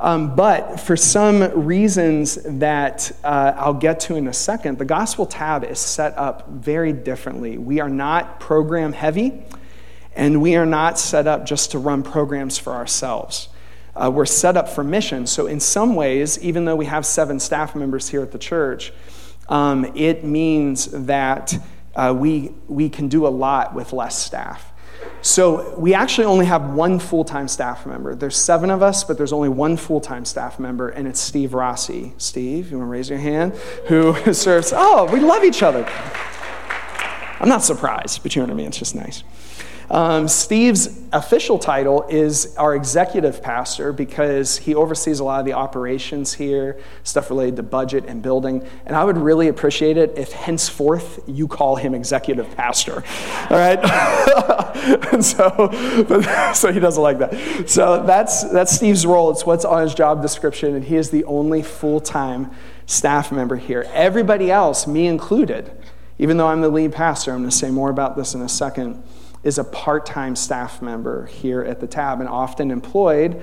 Um, 0.00 0.34
but 0.34 0.80
for 0.80 0.96
some 0.96 1.66
reasons 1.66 2.36
that 2.44 3.12
uh, 3.22 3.52
I'll 3.56 3.74
get 3.74 4.00
to 4.00 4.16
in 4.16 4.26
a 4.26 4.32
second, 4.32 4.78
the 4.78 4.84
Gospel 4.84 5.24
Tab 5.24 5.64
is 5.64 5.78
set 5.78 6.16
up 6.18 6.48
very 6.48 6.92
differently. 6.92 7.58
We 7.58 7.80
are 7.80 7.88
not 7.88 8.40
program 8.40 8.92
heavy, 8.92 9.42
and 10.16 10.42
we 10.42 10.56
are 10.56 10.66
not 10.66 10.98
set 10.98 11.26
up 11.26 11.46
just 11.46 11.70
to 11.72 11.78
run 11.78 12.02
programs 12.02 12.58
for 12.58 12.72
ourselves. 12.72 13.48
Uh, 13.94 14.10
we're 14.12 14.26
set 14.26 14.56
up 14.56 14.68
for 14.68 14.82
mission. 14.82 15.26
So, 15.26 15.46
in 15.46 15.60
some 15.60 15.94
ways, 15.94 16.38
even 16.40 16.64
though 16.64 16.74
we 16.74 16.86
have 16.86 17.06
seven 17.06 17.38
staff 17.38 17.76
members 17.76 18.08
here 18.08 18.22
at 18.22 18.32
the 18.32 18.38
church, 18.38 18.92
um, 19.48 19.84
it 19.94 20.24
means 20.24 20.86
that 20.86 21.54
uh, 21.94 22.14
we, 22.16 22.52
we 22.66 22.88
can 22.88 23.08
do 23.08 23.26
a 23.26 23.28
lot 23.28 23.74
with 23.74 23.92
less 23.92 24.18
staff. 24.18 24.72
So, 25.24 25.74
we 25.78 25.94
actually 25.94 26.26
only 26.26 26.44
have 26.44 26.74
one 26.74 26.98
full 26.98 27.24
time 27.24 27.48
staff 27.48 27.86
member. 27.86 28.14
There's 28.14 28.36
seven 28.36 28.68
of 28.68 28.82
us, 28.82 29.04
but 29.04 29.16
there's 29.16 29.32
only 29.32 29.48
one 29.48 29.78
full 29.78 29.98
time 29.98 30.26
staff 30.26 30.58
member, 30.60 30.90
and 30.90 31.08
it's 31.08 31.18
Steve 31.18 31.54
Rossi. 31.54 32.12
Steve, 32.18 32.70
you 32.70 32.76
want 32.76 32.88
to 32.88 32.92
raise 32.92 33.08
your 33.08 33.18
hand? 33.18 33.54
Who 33.88 34.14
serves? 34.34 34.74
Oh, 34.76 35.10
we 35.10 35.20
love 35.20 35.42
each 35.42 35.62
other. 35.62 35.86
I'm 37.40 37.48
not 37.48 37.62
surprised, 37.62 38.22
but 38.22 38.36
you 38.36 38.42
know 38.42 38.48
what 38.48 38.52
I 38.52 38.56
mean? 38.56 38.66
It's 38.66 38.78
just 38.78 38.94
nice. 38.94 39.24
Um, 39.90 40.28
Steve's 40.28 40.88
official 41.12 41.58
title 41.58 42.06
is 42.08 42.56
our 42.56 42.74
executive 42.74 43.42
pastor 43.42 43.92
because 43.92 44.56
he 44.56 44.74
oversees 44.74 45.20
a 45.20 45.24
lot 45.24 45.40
of 45.40 45.46
the 45.46 45.52
operations 45.52 46.34
here, 46.34 46.80
stuff 47.02 47.30
related 47.30 47.56
to 47.56 47.62
budget 47.62 48.04
and 48.06 48.22
building. 48.22 48.66
And 48.86 48.96
I 48.96 49.04
would 49.04 49.18
really 49.18 49.48
appreciate 49.48 49.96
it 49.96 50.16
if 50.16 50.32
henceforth 50.32 51.20
you 51.26 51.46
call 51.46 51.76
him 51.76 51.94
executive 51.94 52.54
pastor. 52.56 53.04
All 53.50 53.58
right? 53.58 53.78
and 55.12 55.24
so, 55.24 55.50
but, 56.08 56.52
so 56.54 56.72
he 56.72 56.80
doesn't 56.80 57.02
like 57.02 57.18
that. 57.18 57.68
So 57.68 58.02
that's, 58.04 58.44
that's 58.50 58.72
Steve's 58.72 59.06
role. 59.06 59.30
It's 59.30 59.46
what's 59.46 59.64
on 59.64 59.82
his 59.82 59.94
job 59.94 60.22
description, 60.22 60.74
and 60.74 60.84
he 60.84 60.96
is 60.96 61.10
the 61.10 61.24
only 61.24 61.62
full 61.62 62.00
time 62.00 62.50
staff 62.86 63.32
member 63.32 63.56
here. 63.56 63.86
Everybody 63.92 64.50
else, 64.50 64.86
me 64.86 65.06
included, 65.06 65.70
even 66.18 66.36
though 66.36 66.48
I'm 66.48 66.60
the 66.60 66.68
lead 66.68 66.92
pastor, 66.92 67.32
I'm 67.32 67.38
going 67.38 67.50
to 67.50 67.56
say 67.56 67.70
more 67.70 67.90
about 67.90 68.16
this 68.16 68.34
in 68.34 68.42
a 68.42 68.48
second, 68.48 69.02
is 69.44 69.58
a 69.58 69.64
part 69.64 70.06
time 70.06 70.34
staff 70.34 70.82
member 70.82 71.26
here 71.26 71.62
at 71.62 71.80
the 71.80 71.86
tab 71.86 72.20
and 72.20 72.28
often 72.28 72.70
employed 72.70 73.40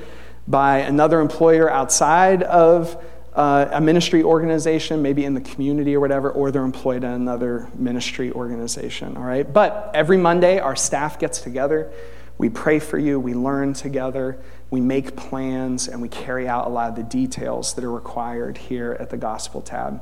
by 0.48 0.80
another 0.80 1.22
employer 1.22 1.72
outside 1.72 2.44
of 2.44 3.02
uh, 3.34 3.70
a 3.72 3.80
ministry 3.80 4.24
organization, 4.24 5.02
maybe 5.02 5.24
in 5.24 5.34
the 5.34 5.42
community 5.42 5.96
or 5.96 6.00
whatever, 6.00 6.32
or 6.32 6.52
they're 6.52 6.66
employed 6.66 7.04
at 7.04 7.14
another 7.14 7.70
ministry 7.76 8.32
organization, 8.32 9.16
all 9.16 9.24
right? 9.24 9.52
But 9.52 9.92
every 9.94 10.18
Monday, 10.18 10.60
our 10.60 10.76
staff 10.76 11.18
gets 11.18 11.40
together. 11.40 11.92
We 12.38 12.50
pray 12.50 12.80
for 12.80 12.98
you, 12.98 13.20
we 13.20 13.34
learn 13.34 13.74
together, 13.74 14.42
we 14.70 14.82
make 14.82 15.16
plans, 15.16 15.88
and 15.88 16.02
we 16.02 16.10
carry 16.10 16.48
out 16.48 16.68
a 16.68 16.70
lot 16.70 16.90
of 16.90 16.96
the 16.96 17.04
details 17.04 17.74
that 17.76 17.84
are 17.84 17.92
required 17.92 18.58
here 18.58 18.98
at 19.00 19.12
the 19.12 19.18
Gospel 19.18 19.62
Tab. 19.62 20.02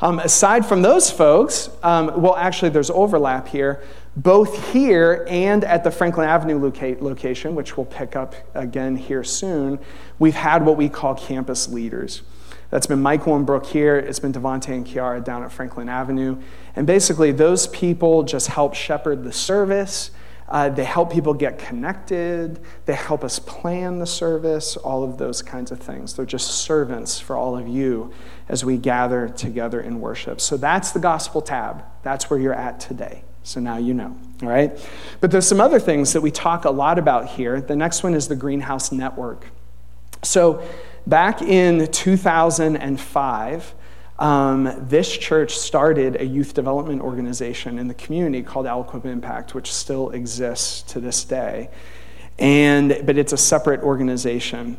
Um, 0.00 0.18
aside 0.18 0.64
from 0.64 0.82
those 0.82 1.10
folks, 1.10 1.68
um, 1.82 2.22
well, 2.22 2.36
actually, 2.36 2.70
there's 2.70 2.90
overlap 2.90 3.48
here, 3.48 3.82
both 4.16 4.72
here 4.72 5.26
and 5.28 5.64
at 5.64 5.84
the 5.84 5.90
Franklin 5.90 6.28
Avenue 6.28 6.58
loca- 6.58 6.96
location, 7.00 7.54
which 7.54 7.76
we'll 7.76 7.86
pick 7.86 8.14
up 8.16 8.34
again 8.54 8.96
here 8.96 9.24
soon. 9.24 9.78
We've 10.18 10.34
had 10.34 10.64
what 10.64 10.76
we 10.76 10.88
call 10.88 11.14
campus 11.14 11.68
leaders. 11.68 12.22
That's 12.70 12.86
been 12.86 13.02
Michael 13.02 13.36
and 13.36 13.44
Brooke 13.44 13.66
here. 13.66 13.96
It's 13.96 14.18
been 14.18 14.32
Devontae 14.32 14.68
and 14.68 14.86
Kiara 14.86 15.22
down 15.22 15.42
at 15.42 15.52
Franklin 15.52 15.88
Avenue. 15.88 16.38
And 16.74 16.86
basically, 16.86 17.32
those 17.32 17.66
people 17.66 18.22
just 18.22 18.48
help 18.48 18.74
shepherd 18.74 19.24
the 19.24 19.32
service 19.32 20.10
uh, 20.52 20.68
they 20.68 20.84
help 20.84 21.10
people 21.10 21.32
get 21.32 21.58
connected. 21.58 22.60
They 22.84 22.94
help 22.94 23.24
us 23.24 23.38
plan 23.38 23.98
the 23.98 24.06
service, 24.06 24.76
all 24.76 25.02
of 25.02 25.16
those 25.16 25.40
kinds 25.40 25.70
of 25.70 25.80
things. 25.80 26.12
They're 26.12 26.26
just 26.26 26.48
servants 26.48 27.18
for 27.18 27.36
all 27.36 27.56
of 27.56 27.66
you 27.66 28.12
as 28.50 28.62
we 28.62 28.76
gather 28.76 29.30
together 29.30 29.80
in 29.80 29.98
worship. 29.98 30.42
So 30.42 30.58
that's 30.58 30.92
the 30.92 31.00
gospel 31.00 31.40
tab. 31.40 31.84
That's 32.02 32.28
where 32.28 32.38
you're 32.38 32.52
at 32.52 32.80
today. 32.80 33.24
So 33.44 33.60
now 33.60 33.76
you 33.76 33.94
know, 33.94 34.16
all 34.42 34.48
right? 34.48 34.78
But 35.20 35.30
there's 35.30 35.46
some 35.46 35.60
other 35.60 35.80
things 35.80 36.12
that 36.12 36.20
we 36.20 36.30
talk 36.30 36.64
a 36.64 36.70
lot 36.70 36.98
about 36.98 37.28
here. 37.28 37.60
The 37.60 37.76
next 37.76 38.02
one 38.02 38.14
is 38.14 38.28
the 38.28 38.36
Greenhouse 38.36 38.92
Network. 38.92 39.46
So 40.22 40.66
back 41.06 41.42
in 41.42 41.90
2005, 41.90 43.74
um, 44.18 44.72
this 44.88 45.16
church 45.16 45.58
started 45.58 46.20
a 46.20 46.24
youth 46.24 46.54
development 46.54 47.02
organization 47.02 47.78
in 47.78 47.88
the 47.88 47.94
community 47.94 48.42
called 48.44 48.66
Aliquippa 48.66 49.06
Impact, 49.06 49.54
which 49.54 49.72
still 49.72 50.10
exists 50.10 50.82
to 50.92 51.00
this 51.00 51.24
day. 51.24 51.70
And, 52.38 53.02
but 53.04 53.18
it's 53.18 53.32
a 53.32 53.36
separate 53.36 53.80
organization. 53.80 54.76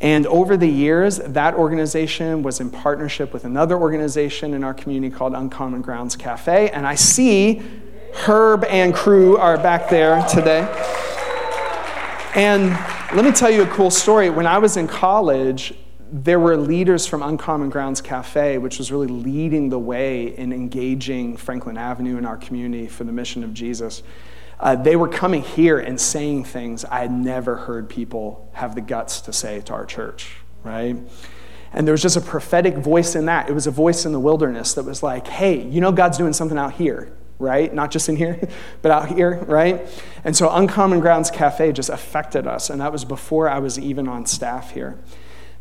And 0.00 0.26
over 0.26 0.56
the 0.56 0.68
years, 0.68 1.18
that 1.18 1.54
organization 1.54 2.42
was 2.42 2.60
in 2.60 2.70
partnership 2.70 3.32
with 3.32 3.44
another 3.44 3.76
organization 3.76 4.54
in 4.54 4.62
our 4.62 4.74
community 4.74 5.14
called 5.14 5.34
Uncommon 5.34 5.82
Grounds 5.82 6.14
Cafe. 6.14 6.70
And 6.70 6.86
I 6.86 6.94
see 6.94 7.62
Herb 8.14 8.64
and 8.64 8.94
crew 8.94 9.36
are 9.36 9.58
back 9.58 9.90
there 9.90 10.24
today. 10.28 10.62
And 12.34 12.70
let 13.14 13.24
me 13.24 13.32
tell 13.32 13.50
you 13.50 13.62
a 13.62 13.66
cool 13.66 13.90
story. 13.90 14.30
When 14.30 14.46
I 14.46 14.58
was 14.58 14.76
in 14.76 14.88
college, 14.88 15.74
there 16.10 16.40
were 16.40 16.56
leaders 16.56 17.06
from 17.06 17.22
Uncommon 17.22 17.70
Grounds 17.70 18.00
Cafe, 18.00 18.58
which 18.58 18.78
was 18.78 18.90
really 18.90 19.08
leading 19.08 19.68
the 19.68 19.78
way 19.78 20.36
in 20.36 20.52
engaging 20.52 21.36
Franklin 21.36 21.76
Avenue 21.76 22.16
in 22.16 22.24
our 22.24 22.36
community 22.36 22.86
for 22.86 23.04
the 23.04 23.12
mission 23.12 23.44
of 23.44 23.52
Jesus. 23.52 24.02
Uh, 24.58 24.76
they 24.76 24.96
were 24.96 25.08
coming 25.08 25.42
here 25.42 25.78
and 25.78 26.00
saying 26.00 26.44
things 26.44 26.84
I 26.84 27.00
had 27.00 27.12
never 27.12 27.56
heard 27.56 27.88
people 27.88 28.48
have 28.52 28.74
the 28.74 28.80
guts 28.80 29.20
to 29.22 29.32
say 29.32 29.60
to 29.62 29.72
our 29.74 29.84
church, 29.84 30.36
right? 30.62 30.96
And 31.72 31.86
there 31.86 31.92
was 31.92 32.02
just 32.02 32.16
a 32.16 32.20
prophetic 32.20 32.76
voice 32.76 33.16
in 33.16 33.26
that. 33.26 33.50
It 33.50 33.52
was 33.52 33.66
a 33.66 33.72
voice 33.72 34.06
in 34.06 34.12
the 34.12 34.20
wilderness 34.20 34.74
that 34.74 34.84
was 34.84 35.02
like, 35.02 35.26
hey, 35.26 35.60
you 35.68 35.80
know 35.80 35.92
God's 35.92 36.16
doing 36.16 36.32
something 36.32 36.56
out 36.56 36.74
here, 36.74 37.12
right? 37.38 37.72
Not 37.72 37.90
just 37.90 38.08
in 38.08 38.16
here, 38.16 38.48
but 38.82 38.90
out 38.90 39.08
here, 39.08 39.36
right? 39.46 39.86
And 40.24 40.36
so 40.36 40.50
Uncommon 40.50 41.00
Grounds 41.00 41.30
Cafe 41.30 41.72
just 41.72 41.90
affected 41.90 42.46
us. 42.46 42.70
And 42.70 42.80
that 42.80 42.92
was 42.92 43.04
before 43.04 43.48
I 43.48 43.58
was 43.58 43.78
even 43.78 44.08
on 44.08 44.26
staff 44.26 44.72
here. 44.72 44.98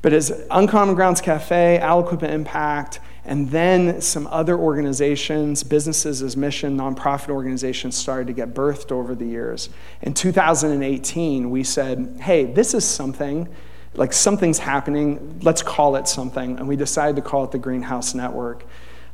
But 0.01 0.11
as 0.11 0.45
Uncommon 0.51 0.95
Grounds 0.95 1.21
Cafe, 1.21 1.79
Aliquippa 1.81 2.29
Impact, 2.29 2.99
and 3.25 3.49
then 3.49 4.01
some 4.01 4.27
other 4.27 4.57
organizations, 4.57 5.63
businesses 5.63 6.21
as 6.21 6.35
mission, 6.35 6.77
nonprofit 6.77 7.29
organizations 7.29 7.95
started 7.95 8.27
to 8.27 8.33
get 8.33 8.53
birthed 8.53 8.91
over 8.91 9.15
the 9.15 9.25
years. 9.25 9.69
In 10.01 10.13
2018, 10.13 11.49
we 11.49 11.63
said, 11.63 12.17
hey, 12.19 12.43
this 12.43 12.73
is 12.73 12.83
something, 12.83 13.47
like 13.93 14.11
something's 14.11 14.59
happening, 14.59 15.39
let's 15.41 15.63
call 15.63 15.95
it 15.95 16.09
something. 16.09 16.57
And 16.57 16.67
we 16.67 16.75
decided 16.75 17.15
to 17.15 17.21
call 17.21 17.45
it 17.45 17.51
the 17.51 17.59
Greenhouse 17.59 18.13
Network. 18.13 18.65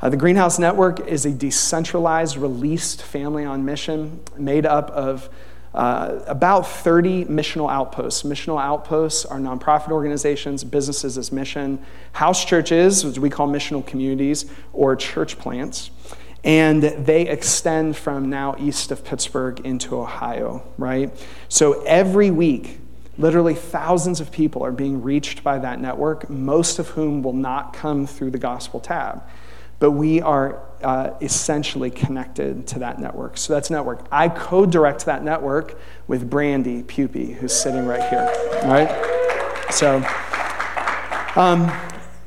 Uh, 0.02 0.08
the 0.08 0.16
Greenhouse 0.16 0.58
Network 0.60 1.06
is 1.08 1.26
a 1.26 1.32
decentralized, 1.32 2.38
released 2.38 3.02
family 3.02 3.44
on 3.44 3.66
mission 3.66 4.22
made 4.38 4.66
up 4.66 4.90
of 4.92 5.30
uh, 5.74 6.20
about 6.26 6.66
30 6.66 7.26
missional 7.26 7.70
outposts. 7.70 8.24
Missional 8.24 8.62
outposts 8.62 9.26
are 9.26 9.40
nonprofit 9.40 9.92
organizations, 9.92 10.64
businesses 10.64 11.18
as 11.18 11.34
mission, 11.34 11.84
house 12.14 12.46
churches, 12.46 13.04
which 13.04 13.20
we 13.20 13.30
call 13.30 13.50
missional 13.50 13.86
communities, 13.86 14.46
or 14.72 14.96
church 14.96 15.38
plants. 15.38 15.92
And 16.46 16.82
they 16.82 17.28
extend 17.28 17.98
from 17.98 18.30
now 18.30 18.56
east 18.58 18.92
of 18.92 19.04
Pittsburgh 19.04 19.60
into 19.66 20.00
Ohio, 20.00 20.64
right? 20.78 21.12
So 21.50 21.84
every 21.84 22.32
week, 22.32 22.80
literally 23.18 23.54
thousands 23.54 24.22
of 24.22 24.32
people 24.32 24.64
are 24.64 24.72
being 24.72 25.04
reached 25.04 25.44
by 25.44 25.60
that 25.60 25.82
network, 25.82 26.30
most 26.30 26.80
of 26.80 26.88
whom 26.88 27.22
will 27.22 27.34
not 27.34 27.74
come 27.74 28.08
through 28.08 28.32
the 28.32 28.40
gospel 28.40 28.80
tab 28.80 29.24
but 29.80 29.92
we 29.92 30.22
are 30.22 30.62
uh, 30.84 31.12
essentially 31.22 31.90
connected 31.90 32.68
to 32.68 32.80
that 32.80 33.00
network. 33.00 33.38
So 33.38 33.54
that's 33.54 33.70
network. 33.70 34.06
I 34.12 34.30
co-direct 34.30 35.06
that 35.06 35.24
network 35.24 35.80
with 36.08 36.30
Brandy 36.30 36.84
Pupi, 36.84 37.34
who's 37.34 37.54
sitting 37.54 37.86
right 37.86 38.08
here. 38.10 38.30
All 38.64 38.70
right. 38.70 39.72
So 39.72 39.98
um, 41.36 41.70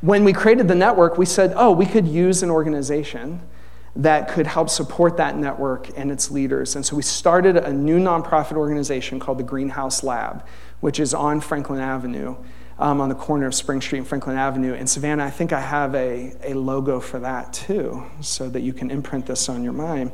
when 0.00 0.24
we 0.24 0.32
created 0.32 0.68
the 0.68 0.74
network, 0.74 1.18
we 1.18 1.26
said, 1.26 1.52
oh, 1.56 1.72
we 1.72 1.86
could 1.86 2.06
use 2.06 2.42
an 2.42 2.50
organization 2.50 3.40
that 3.94 4.28
could 4.28 4.46
help 4.46 4.70
support 4.70 5.18
that 5.18 5.36
network 5.36 5.90
and 5.98 6.10
its 6.10 6.30
leaders. 6.30 6.76
And 6.76 6.84
so 6.84 6.96
we 6.96 7.02
started 7.02 7.56
a 7.56 7.72
new 7.72 7.98
nonprofit 7.98 8.56
organization 8.56 9.20
called 9.20 9.38
the 9.38 9.44
Greenhouse 9.44 10.02
Lab, 10.02 10.46
which 10.80 10.98
is 10.98 11.12
on 11.12 11.40
Franklin 11.40 11.80
Avenue 11.80 12.36
um, 12.78 13.00
on 13.00 13.08
the 13.08 13.14
corner 13.14 13.46
of 13.46 13.54
Spring 13.54 13.80
Street 13.80 13.98
and 13.98 14.06
Franklin 14.06 14.36
Avenue. 14.36 14.74
In 14.74 14.86
Savannah, 14.86 15.24
I 15.24 15.30
think 15.30 15.52
I 15.52 15.60
have 15.60 15.94
a, 15.94 16.32
a 16.42 16.54
logo 16.54 17.00
for 17.00 17.18
that 17.20 17.52
too, 17.52 18.04
so 18.20 18.48
that 18.48 18.60
you 18.60 18.72
can 18.72 18.90
imprint 18.90 19.26
this 19.26 19.48
on 19.48 19.62
your 19.62 19.72
mind. 19.72 20.12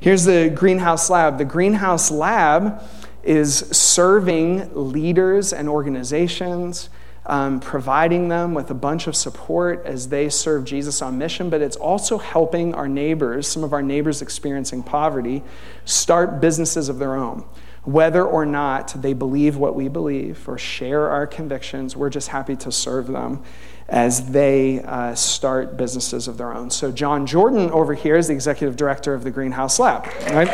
Here's 0.00 0.24
the 0.24 0.52
Greenhouse 0.54 1.08
Lab. 1.10 1.38
The 1.38 1.44
Greenhouse 1.44 2.10
Lab 2.10 2.82
is 3.22 3.58
serving 3.70 4.70
leaders 4.74 5.52
and 5.52 5.68
organizations. 5.68 6.88
Um, 7.28 7.58
providing 7.58 8.28
them 8.28 8.54
with 8.54 8.70
a 8.70 8.74
bunch 8.74 9.08
of 9.08 9.16
support 9.16 9.84
as 9.84 10.10
they 10.10 10.28
serve 10.28 10.64
Jesus 10.64 11.02
on 11.02 11.18
mission, 11.18 11.50
but 11.50 11.60
it's 11.60 11.76
also 11.76 12.18
helping 12.18 12.72
our 12.72 12.86
neighbors, 12.86 13.48
some 13.48 13.64
of 13.64 13.72
our 13.72 13.82
neighbors 13.82 14.22
experiencing 14.22 14.84
poverty, 14.84 15.42
start 15.84 16.40
businesses 16.40 16.88
of 16.88 17.00
their 17.00 17.16
own. 17.16 17.44
Whether 17.86 18.24
or 18.24 18.44
not 18.44 19.00
they 19.00 19.14
believe 19.14 19.56
what 19.56 19.74
we 19.74 19.88
believe 19.88 20.48
or 20.48 20.58
share 20.58 21.08
our 21.08 21.26
convictions, 21.26 21.96
we're 21.96 22.10
just 22.10 22.28
happy 22.28 22.56
to 22.56 22.70
serve 22.70 23.06
them 23.06 23.42
as 23.88 24.30
they 24.32 24.82
uh, 24.82 25.14
start 25.14 25.76
businesses 25.76 26.26
of 26.26 26.36
their 26.36 26.52
own. 26.52 26.70
So, 26.70 26.90
John 26.90 27.26
Jordan 27.26 27.70
over 27.70 27.94
here 27.94 28.16
is 28.16 28.26
the 28.26 28.34
executive 28.34 28.76
director 28.76 29.14
of 29.14 29.22
the 29.22 29.30
Greenhouse 29.30 29.78
Lab, 29.78 30.04
right? 30.32 30.48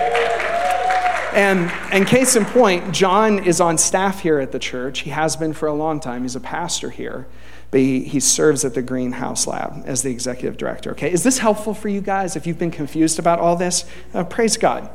And, 1.33 1.71
and 1.90 2.07
case 2.07 2.37
in 2.37 2.45
point, 2.45 2.92
John 2.92 3.42
is 3.42 3.59
on 3.59 3.79
staff 3.79 4.21
here 4.21 4.38
at 4.38 4.53
the 4.53 4.59
church. 4.59 5.01
He 5.01 5.11
has 5.11 5.35
been 5.35 5.55
for 5.55 5.66
a 5.66 5.73
long 5.73 5.99
time. 5.99 6.23
He's 6.23 6.37
a 6.37 6.40
pastor 6.40 6.90
here, 6.90 7.27
but 7.71 7.81
he, 7.81 8.05
he 8.05 8.21
serves 8.21 8.66
at 8.66 8.75
the 8.75 8.83
Greenhouse 8.83 9.47
Lab 9.47 9.83
as 9.87 10.03
the 10.03 10.11
executive 10.11 10.59
director. 10.59 10.90
Okay, 10.90 11.11
is 11.11 11.23
this 11.23 11.38
helpful 11.38 11.73
for 11.73 11.88
you 11.88 12.03
guys 12.03 12.37
if 12.37 12.47
you've 12.47 12.59
been 12.59 12.71
confused 12.71 13.18
about 13.18 13.38
all 13.38 13.57
this? 13.57 13.87
Uh, 14.12 14.25
praise 14.25 14.59
God. 14.59 14.90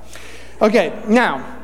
Okay, 0.61 1.01
now, 1.07 1.56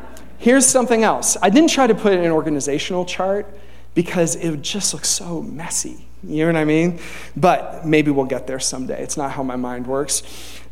Here's 0.44 0.66
something 0.66 1.06
else. 1.06 1.38
I 1.42 1.50
didn't 1.50 1.70
try 1.70 1.88
to 1.88 1.96
put 1.96 2.12
an 2.12 2.30
organizational 2.30 3.06
chart 3.06 3.48
because 3.96 4.36
it 4.36 4.50
would 4.50 4.62
just 4.62 4.94
look 4.94 5.06
so 5.06 5.42
messy. 5.42 6.06
You 6.22 6.46
know 6.46 6.52
what 6.52 6.60
I 6.60 6.66
mean? 6.66 7.00
But 7.34 7.86
maybe 7.86 8.12
we'll 8.12 8.26
get 8.26 8.46
there 8.46 8.60
someday. 8.60 9.02
It's 9.02 9.16
not 9.16 9.32
how 9.32 9.44
my 9.44 9.56
mind 9.56 9.88
works. 9.88 10.22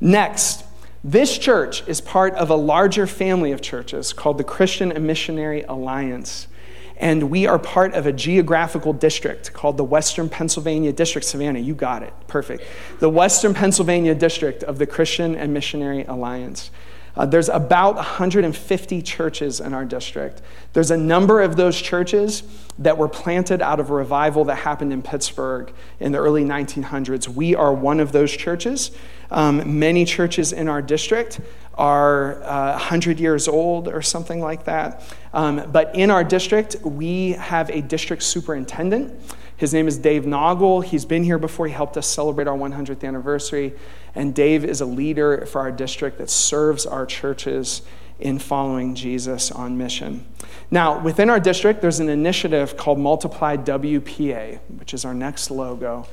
Next, 0.01 0.65
This 1.03 1.35
church 1.35 1.87
is 1.87 1.99
part 1.99 2.35
of 2.35 2.51
a 2.51 2.55
larger 2.55 3.07
family 3.07 3.51
of 3.51 3.59
churches 3.59 4.13
called 4.13 4.37
the 4.37 4.43
Christian 4.43 4.91
and 4.91 5.07
Missionary 5.07 5.63
Alliance. 5.63 6.47
And 6.97 7.31
we 7.31 7.47
are 7.47 7.57
part 7.57 7.95
of 7.95 8.05
a 8.05 8.13
geographical 8.13 8.93
district 8.93 9.51
called 9.51 9.77
the 9.77 9.83
Western 9.83 10.29
Pennsylvania 10.29 10.93
District. 10.93 11.25
Savannah, 11.25 11.57
you 11.57 11.73
got 11.73 12.03
it. 12.03 12.13
Perfect. 12.27 12.63
The 12.99 13.09
Western 13.09 13.55
Pennsylvania 13.55 14.13
District 14.13 14.63
of 14.63 14.77
the 14.77 14.85
Christian 14.85 15.33
and 15.33 15.51
Missionary 15.51 16.03
Alliance. 16.03 16.69
Uh, 17.15 17.25
there's 17.25 17.49
about 17.49 17.95
150 17.95 19.01
churches 19.01 19.59
in 19.59 19.73
our 19.73 19.85
district. 19.85 20.41
There's 20.73 20.91
a 20.91 20.97
number 20.97 21.41
of 21.41 21.55
those 21.55 21.79
churches 21.79 22.43
that 22.79 22.97
were 22.97 23.09
planted 23.09 23.61
out 23.61 23.79
of 23.79 23.89
a 23.89 23.93
revival 23.93 24.45
that 24.45 24.55
happened 24.55 24.93
in 24.93 25.01
Pittsburgh 25.01 25.73
in 25.99 26.11
the 26.11 26.17
early 26.17 26.43
1900s. 26.43 27.27
We 27.27 27.55
are 27.55 27.73
one 27.73 27.99
of 27.99 28.11
those 28.11 28.31
churches. 28.31 28.91
Um, 29.29 29.79
many 29.79 30.05
churches 30.05 30.53
in 30.53 30.67
our 30.67 30.81
district 30.81 31.39
are 31.75 32.43
uh, 32.43 32.71
100 32.71 33.19
years 33.19 33.47
old 33.47 33.87
or 33.87 34.01
something 34.01 34.41
like 34.41 34.65
that. 34.65 35.03
Um, 35.33 35.69
but 35.71 35.95
in 35.95 36.11
our 36.11 36.23
district, 36.23 36.75
we 36.83 37.31
have 37.33 37.69
a 37.69 37.81
district 37.81 38.23
superintendent. 38.23 39.19
His 39.61 39.75
name 39.75 39.87
is 39.87 39.99
Dave 39.99 40.23
Noggle. 40.23 40.83
He's 40.83 41.05
been 41.05 41.23
here 41.23 41.37
before. 41.37 41.67
He 41.67 41.73
helped 41.73 41.95
us 41.95 42.07
celebrate 42.07 42.47
our 42.47 42.57
100th 42.57 43.07
anniversary. 43.07 43.73
And 44.15 44.33
Dave 44.33 44.65
is 44.65 44.81
a 44.81 44.87
leader 44.87 45.45
for 45.45 45.61
our 45.61 45.71
district 45.71 46.17
that 46.17 46.31
serves 46.31 46.87
our 46.87 47.05
churches 47.05 47.83
in 48.19 48.39
following 48.39 48.95
Jesus 48.95 49.51
on 49.51 49.77
mission. 49.77 50.25
Now, 50.71 50.99
within 50.99 51.29
our 51.29 51.39
district, 51.39 51.79
there's 51.79 51.99
an 51.99 52.09
initiative 52.09 52.75
called 52.75 52.97
Multiply 52.97 53.57
WPA, 53.57 54.61
which 54.79 54.95
is 54.95 55.05
our 55.05 55.13
next 55.13 55.51
logo. 55.51 56.07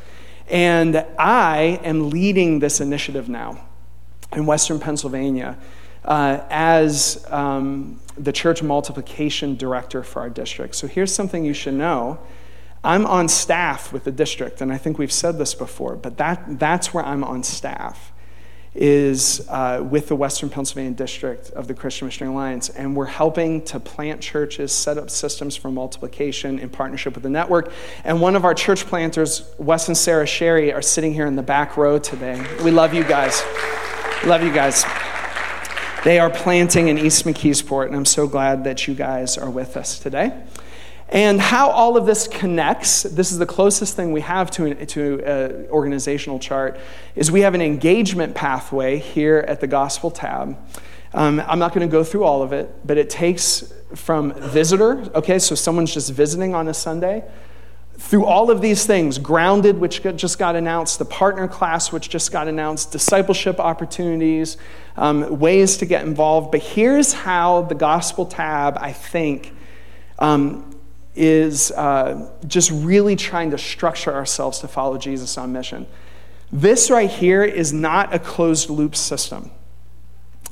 And 0.50 1.02
I 1.18 1.80
am 1.82 2.10
leading 2.10 2.58
this 2.58 2.82
initiative 2.82 3.30
now 3.30 3.66
in 4.30 4.44
Western 4.44 4.78
Pennsylvania 4.78 5.56
uh, 6.04 6.42
as 6.50 7.24
um, 7.30 7.98
the 8.18 8.30
church 8.30 8.62
multiplication 8.62 9.56
director 9.56 10.02
for 10.02 10.20
our 10.20 10.28
district. 10.28 10.74
So 10.74 10.86
here's 10.86 11.14
something 11.14 11.46
you 11.46 11.54
should 11.54 11.72
know. 11.72 12.18
I'm 12.88 13.04
on 13.04 13.28
staff 13.28 13.92
with 13.92 14.04
the 14.04 14.10
district, 14.10 14.62
and 14.62 14.72
I 14.72 14.78
think 14.78 14.96
we've 14.96 15.12
said 15.12 15.36
this 15.36 15.54
before, 15.54 15.94
but 15.94 16.16
that, 16.16 16.58
that's 16.58 16.94
where 16.94 17.04
I'm 17.04 17.22
on 17.22 17.42
staff, 17.42 18.12
is 18.74 19.46
uh, 19.50 19.86
with 19.86 20.08
the 20.08 20.16
Western 20.16 20.48
Pennsylvania 20.48 20.92
District 20.92 21.50
of 21.50 21.68
the 21.68 21.74
Christian 21.74 22.06
Missionary 22.06 22.32
Alliance. 22.32 22.70
And 22.70 22.96
we're 22.96 23.04
helping 23.04 23.60
to 23.66 23.78
plant 23.78 24.22
churches, 24.22 24.72
set 24.72 24.96
up 24.96 25.10
systems 25.10 25.54
for 25.54 25.70
multiplication 25.70 26.58
in 26.58 26.70
partnership 26.70 27.12
with 27.12 27.24
the 27.24 27.28
network. 27.28 27.70
And 28.04 28.22
one 28.22 28.34
of 28.34 28.46
our 28.46 28.54
church 28.54 28.86
planters, 28.86 29.42
Wes 29.58 29.88
and 29.88 29.96
Sarah 29.96 30.26
Sherry, 30.26 30.72
are 30.72 30.80
sitting 30.80 31.12
here 31.12 31.26
in 31.26 31.36
the 31.36 31.42
back 31.42 31.76
row 31.76 31.98
today. 31.98 32.42
We 32.64 32.70
love 32.70 32.94
you 32.94 33.04
guys. 33.04 33.42
Love 34.24 34.42
you 34.42 34.50
guys. 34.50 34.86
They 36.04 36.18
are 36.18 36.30
planting 36.30 36.88
in 36.88 36.96
East 36.96 37.26
McKeesport, 37.26 37.88
and 37.88 37.96
I'm 37.96 38.06
so 38.06 38.26
glad 38.26 38.64
that 38.64 38.88
you 38.88 38.94
guys 38.94 39.36
are 39.36 39.50
with 39.50 39.76
us 39.76 39.98
today. 39.98 40.32
And 41.10 41.40
how 41.40 41.70
all 41.70 41.96
of 41.96 42.04
this 42.04 42.28
connects, 42.28 43.02
this 43.02 43.32
is 43.32 43.38
the 43.38 43.46
closest 43.46 43.96
thing 43.96 44.12
we 44.12 44.20
have 44.20 44.50
to 44.52 44.66
an 44.66 44.86
to 44.86 45.22
a 45.24 45.68
organizational 45.70 46.38
chart, 46.38 46.78
is 47.16 47.30
we 47.30 47.40
have 47.40 47.54
an 47.54 47.62
engagement 47.62 48.34
pathway 48.34 48.98
here 48.98 49.44
at 49.48 49.60
the 49.60 49.66
Gospel 49.66 50.10
tab. 50.10 50.58
Um, 51.14 51.40
I'm 51.46 51.58
not 51.58 51.72
going 51.72 51.88
to 51.88 51.90
go 51.90 52.04
through 52.04 52.24
all 52.24 52.42
of 52.42 52.52
it, 52.52 52.70
but 52.84 52.98
it 52.98 53.08
takes 53.08 53.72
from 53.94 54.34
visitor, 54.34 55.10
okay, 55.14 55.38
so 55.38 55.54
someone's 55.54 55.94
just 55.94 56.12
visiting 56.12 56.54
on 56.54 56.68
a 56.68 56.74
Sunday, 56.74 57.24
through 57.96 58.26
all 58.26 58.50
of 58.50 58.60
these 58.60 58.84
things 58.84 59.18
grounded, 59.18 59.78
which 59.78 60.02
just 60.02 60.38
got 60.38 60.54
announced, 60.54 60.98
the 60.98 61.04
partner 61.06 61.48
class, 61.48 61.90
which 61.90 62.10
just 62.10 62.30
got 62.30 62.46
announced, 62.46 62.92
discipleship 62.92 63.58
opportunities, 63.58 64.58
um, 64.96 65.38
ways 65.38 65.78
to 65.78 65.86
get 65.86 66.04
involved. 66.04 66.52
But 66.52 66.60
here's 66.60 67.14
how 67.14 67.62
the 67.62 67.74
Gospel 67.74 68.26
tab, 68.26 68.76
I 68.78 68.92
think, 68.92 69.54
um, 70.18 70.77
is 71.18 71.70
uh, 71.72 72.30
just 72.46 72.70
really 72.70 73.16
trying 73.16 73.50
to 73.50 73.58
structure 73.58 74.14
ourselves 74.14 74.60
to 74.60 74.68
follow 74.68 74.96
Jesus 74.96 75.36
on 75.36 75.52
mission. 75.52 75.86
This 76.52 76.90
right 76.90 77.10
here 77.10 77.44
is 77.44 77.72
not 77.72 78.14
a 78.14 78.18
closed 78.18 78.70
loop 78.70 78.96
system, 78.96 79.50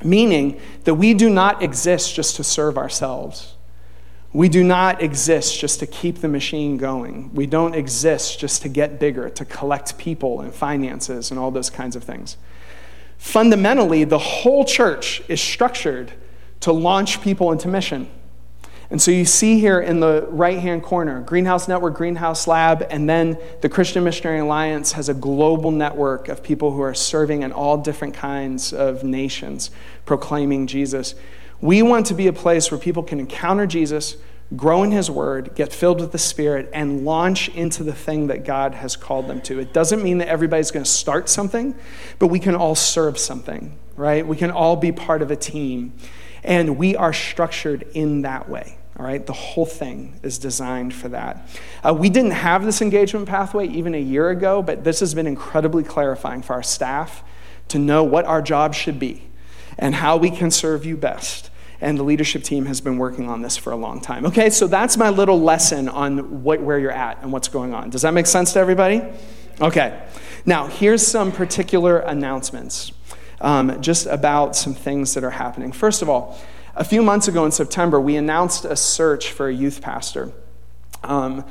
meaning 0.05 0.61
that 0.85 0.94
we 0.94 1.14
do 1.14 1.31
not 1.31 1.62
exist 1.62 2.14
just 2.14 2.37
to 2.37 2.44
serve 2.44 2.76
ourselves. 2.76 3.55
We 4.33 4.50
do 4.50 4.62
not 4.62 5.00
exist 5.00 5.59
just 5.59 5.79
to 5.81 5.87
keep 5.87 6.18
the 6.18 6.29
machine 6.29 6.76
going. 6.76 7.33
We 7.33 7.46
don't 7.46 7.74
exist 7.74 8.38
just 8.38 8.61
to 8.62 8.68
get 8.68 9.00
bigger, 9.00 9.31
to 9.31 9.44
collect 9.46 9.96
people 9.96 10.42
and 10.42 10.52
finances 10.52 11.31
and 11.31 11.40
all 11.40 11.50
those 11.50 11.70
kinds 11.70 11.96
of 11.96 12.05
things. 12.05 12.37
Fundamentally, 13.16 14.05
the 14.05 14.18
whole 14.18 14.64
church 14.64 15.22
is 15.29 15.40
structured 15.40 16.12
to 16.61 16.72
launch 16.72 17.22
people 17.22 17.50
into 17.52 17.68
mission. 17.68 18.11
And 18.88 19.03
so 19.03 19.11
you 19.11 19.25
see 19.25 19.59
here 19.59 19.81
in 19.81 20.01
the 20.01 20.27
right 20.31 20.59
hand 20.59 20.83
corner 20.83 21.20
Greenhouse 21.20 21.66
Network, 21.66 21.94
Greenhouse 21.94 22.46
Lab, 22.46 22.87
and 22.88 23.09
then 23.09 23.37
the 23.61 23.68
Christian 23.68 24.05
Missionary 24.05 24.38
Alliance 24.38 24.92
has 24.92 25.09
a 25.09 25.14
global 25.14 25.70
network 25.70 26.29
of 26.29 26.42
people 26.42 26.72
who 26.72 26.83
are 26.83 26.94
serving 26.94 27.42
in 27.42 27.53
all 27.53 27.77
different 27.79 28.14
kinds 28.14 28.72
of 28.72 29.03
nations, 29.03 29.70
proclaiming 30.05 30.66
Jesus. 30.66 31.14
We 31.61 31.83
want 31.83 32.07
to 32.07 32.14
be 32.14 32.27
a 32.27 32.33
place 32.33 32.70
where 32.70 32.79
people 32.79 33.03
can 33.03 33.18
encounter 33.18 33.66
Jesus, 33.66 34.16
grow 34.55 34.85
in 34.85 34.92
His 34.92 35.11
Word, 35.11 35.55
get 35.57 35.72
filled 35.72 36.01
with 36.01 36.12
the 36.12 36.18
Spirit, 36.18 36.68
and 36.72 37.05
launch 37.05 37.49
into 37.49 37.83
the 37.83 37.94
thing 37.94 38.29
that 38.29 38.44
God 38.44 38.75
has 38.75 38.94
called 38.94 39.27
them 39.27 39.40
to. 39.42 39.59
It 39.59 39.72
doesn't 39.72 40.03
mean 40.03 40.18
that 40.18 40.29
everybody's 40.29 40.70
going 40.70 40.85
to 40.85 40.90
start 40.90 41.29
something, 41.29 41.75
but 42.18 42.29
we 42.29 42.38
can 42.38 42.55
all 42.55 42.77
serve 42.77 43.18
something, 43.18 43.77
right? 43.96 44.25
We 44.25 44.37
can 44.37 44.53
all 44.53 44.77
be 44.77 44.92
part 44.92 45.22
of 45.22 45.31
a 45.33 45.37
team. 45.37 45.94
And 46.47 46.79
we 46.79 46.97
are 46.97 47.13
structured 47.13 47.83
in 47.93 48.23
that 48.23 48.49
way. 48.49 48.79
All 48.99 49.05
right, 49.05 49.25
the 49.27 49.35
whole 49.35 49.67
thing 49.67 50.19
is 50.23 50.39
designed 50.39 50.95
for 50.95 51.09
that. 51.11 51.47
Uh, 51.85 51.93
we 51.93 52.09
didn't 52.09 52.31
have 52.31 52.65
this 52.65 52.81
engagement 52.81 53.29
pathway 53.29 53.67
even 53.67 53.95
a 53.95 54.01
year 54.01 54.31
ago, 54.31 54.63
but 54.63 54.85
this 54.85 55.01
has 55.01 55.13
been 55.13 55.27
incredibly 55.27 55.85
clarifying 55.85 56.41
for 56.41 56.55
our 56.55 56.63
staff 56.63 57.23
to 57.69 57.79
know 57.79 58.05
what 58.05 58.25
our 58.25 58.41
job 58.41 58.75
should 58.75 58.99
be 58.99 59.29
and 59.77 59.97
how 59.97 60.17
we 60.17 60.31
can 60.31 60.51
serve 60.51 60.87
you 60.87 60.97
best. 60.97 61.51
And 61.79 61.99
the 61.99 62.05
leadership 62.05 62.43
team 62.43 62.65
has 62.67 62.81
been 62.81 62.97
working 62.97 63.29
on 63.29 63.43
this 63.43 63.59
for 63.59 63.71
a 63.71 63.77
long 63.77 64.01
time. 64.01 64.25
Okay, 64.25 64.49
so 64.49 64.67
that's 64.67 64.97
my 64.97 65.11
little 65.11 65.39
lesson 65.39 65.91
on 65.91 66.43
what, 66.43 66.63
where 66.63 66.79
you're 66.79 66.91
at 66.91 67.21
and 67.21 67.31
what's 67.31 67.49
going 67.49 67.75
on. 67.75 67.91
Does 67.91 68.01
that 68.01 68.15
make 68.15 68.27
sense 68.27 68.55
to 68.55 68.61
everybody? 68.61 69.03
Okay, 69.61 70.03
now 70.47 70.69
here's 70.69 71.07
some 71.07 71.33
particular 71.33 71.99
announcements 71.99 72.93
um, 73.40 73.81
just 73.81 74.07
about 74.07 74.57
some 74.57 74.75
things 74.75 75.14
that 75.14 75.25
are 75.25 75.31
happening. 75.31 75.72
First 75.72 76.03
of 76.03 76.09
all, 76.09 76.38
a 76.75 76.85
few 76.85 77.03
months 77.03 77.29
ago 77.29 77.44
in 77.44 77.53
September, 77.53 78.01
we 78.01 78.16
announced 78.16 78.64
a 78.64 78.77
search 78.77 79.33
for 79.33 79.49
a 79.49 79.55
youth 79.55 79.81
pastor. 79.81 80.33
Um, 81.03 81.44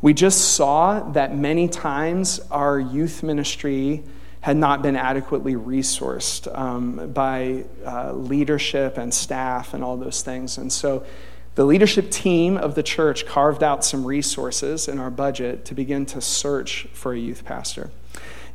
we 0.00 0.12
just 0.12 0.56
saw 0.56 1.00
that 1.12 1.36
many 1.36 1.68
times 1.68 2.40
our 2.50 2.80
youth 2.80 3.22
ministry 3.22 4.02
had 4.40 4.56
not 4.56 4.82
been 4.82 4.96
adequately 4.96 5.54
resourced 5.54 6.52
um, 6.58 7.12
by 7.12 7.64
uh, 7.86 8.12
leadership 8.12 8.98
and 8.98 9.14
staff 9.14 9.72
and 9.72 9.84
all 9.84 9.96
those 9.96 10.22
things. 10.22 10.58
And 10.58 10.72
so 10.72 11.06
the 11.54 11.64
leadership 11.64 12.10
team 12.10 12.56
of 12.56 12.74
the 12.74 12.82
church 12.82 13.24
carved 13.24 13.62
out 13.62 13.84
some 13.84 14.04
resources 14.04 14.88
in 14.88 14.98
our 14.98 15.10
budget 15.10 15.64
to 15.66 15.74
begin 15.74 16.06
to 16.06 16.20
search 16.20 16.88
for 16.92 17.12
a 17.12 17.18
youth 17.18 17.44
pastor. 17.44 17.92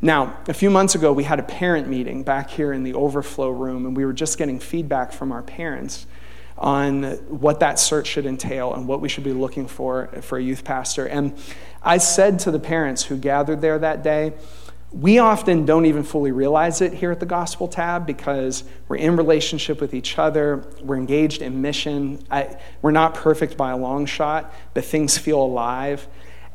Now, 0.02 0.38
a 0.48 0.54
few 0.54 0.70
months 0.70 0.94
ago, 0.94 1.12
we 1.12 1.24
had 1.24 1.40
a 1.40 1.44
parent 1.44 1.88
meeting 1.88 2.24
back 2.24 2.52
here 2.52 2.72
in 2.72 2.84
the 2.84 2.94
overflow 2.94 3.50
room, 3.50 3.86
and 3.86 3.98
we 3.98 4.06
were 4.06 4.14
just 4.14 4.38
getting 4.38 4.60
feedback 4.60 5.12
from 5.12 5.32
our 5.32 5.42
parents 5.42 6.06
on 6.58 7.04
what 7.28 7.60
that 7.60 7.80
search 7.80 8.08
should 8.08 8.26
entail 8.26 8.74
and 8.74 8.88
what 8.88 9.02
we 9.02 9.10
should 9.10 9.24
be 9.24 9.34
looking 9.34 9.68
for 9.68 10.08
for 10.22 10.38
a 10.38 10.42
youth 10.42 10.64
pastor. 10.64 11.08
And 11.08 11.38
I 11.82 11.98
said 11.98 12.40
to 12.40 12.52
the 12.52 12.60
parents 12.60 13.04
who 13.04 13.18
gathered 13.18 13.62
there 13.62 13.80
that 13.80 14.04
day, 14.04 14.34
we 14.92 15.20
often 15.20 15.66
don't 15.66 15.86
even 15.86 16.04
fully 16.04 16.32
realize 16.32 16.80
it 16.82 16.94
here 16.94 17.12
at 17.12 17.20
the 17.20 17.26
Gospel 17.26 17.68
tab 17.68 18.06
because 18.06 18.64
we're 18.88 18.96
in 18.98 19.18
relationship 19.18 19.82
with 19.82 19.94
each 19.94 20.18
other, 20.18 20.64
we're 20.82 20.96
engaged 20.96 21.42
in 21.42 21.62
mission. 21.62 22.24
I, 22.32 22.58
we're 22.82 22.92
not 22.92 23.14
perfect 23.14 23.58
by 23.58 23.72
a 23.72 23.78
long 23.78 24.06
shot, 24.06 24.54
but 24.74 24.86
things 24.86 25.18
feel 25.18 25.42
alive. 25.42 26.08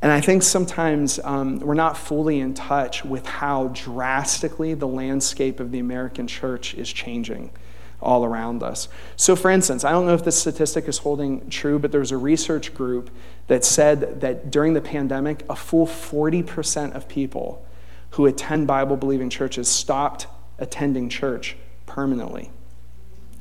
And 0.02 0.10
I 0.10 0.20
think 0.20 0.42
sometimes 0.42 1.20
um, 1.22 1.60
we're 1.60 1.74
not 1.74 1.96
fully 1.96 2.40
in 2.40 2.54
touch 2.54 3.04
with 3.04 3.24
how 3.24 3.68
drastically 3.68 4.74
the 4.74 4.88
landscape 4.88 5.60
of 5.60 5.70
the 5.70 5.78
American 5.78 6.26
church 6.26 6.74
is 6.74 6.92
changing 6.92 7.52
all 8.00 8.24
around 8.24 8.64
us. 8.64 8.88
So, 9.14 9.36
for 9.36 9.48
instance, 9.48 9.84
I 9.84 9.92
don't 9.92 10.06
know 10.06 10.14
if 10.14 10.24
this 10.24 10.36
statistic 10.36 10.88
is 10.88 10.98
holding 10.98 11.48
true, 11.50 11.78
but 11.78 11.92
there 11.92 12.00
was 12.00 12.10
a 12.10 12.16
research 12.16 12.74
group 12.74 13.10
that 13.46 13.64
said 13.64 14.20
that 14.22 14.50
during 14.50 14.74
the 14.74 14.80
pandemic, 14.80 15.44
a 15.48 15.54
full 15.54 15.86
40% 15.86 16.96
of 16.96 17.06
people 17.06 17.64
who 18.10 18.26
attend 18.26 18.66
Bible 18.66 18.96
believing 18.96 19.30
churches 19.30 19.68
stopped 19.68 20.26
attending 20.58 21.10
church 21.10 21.56
permanently. 21.86 22.50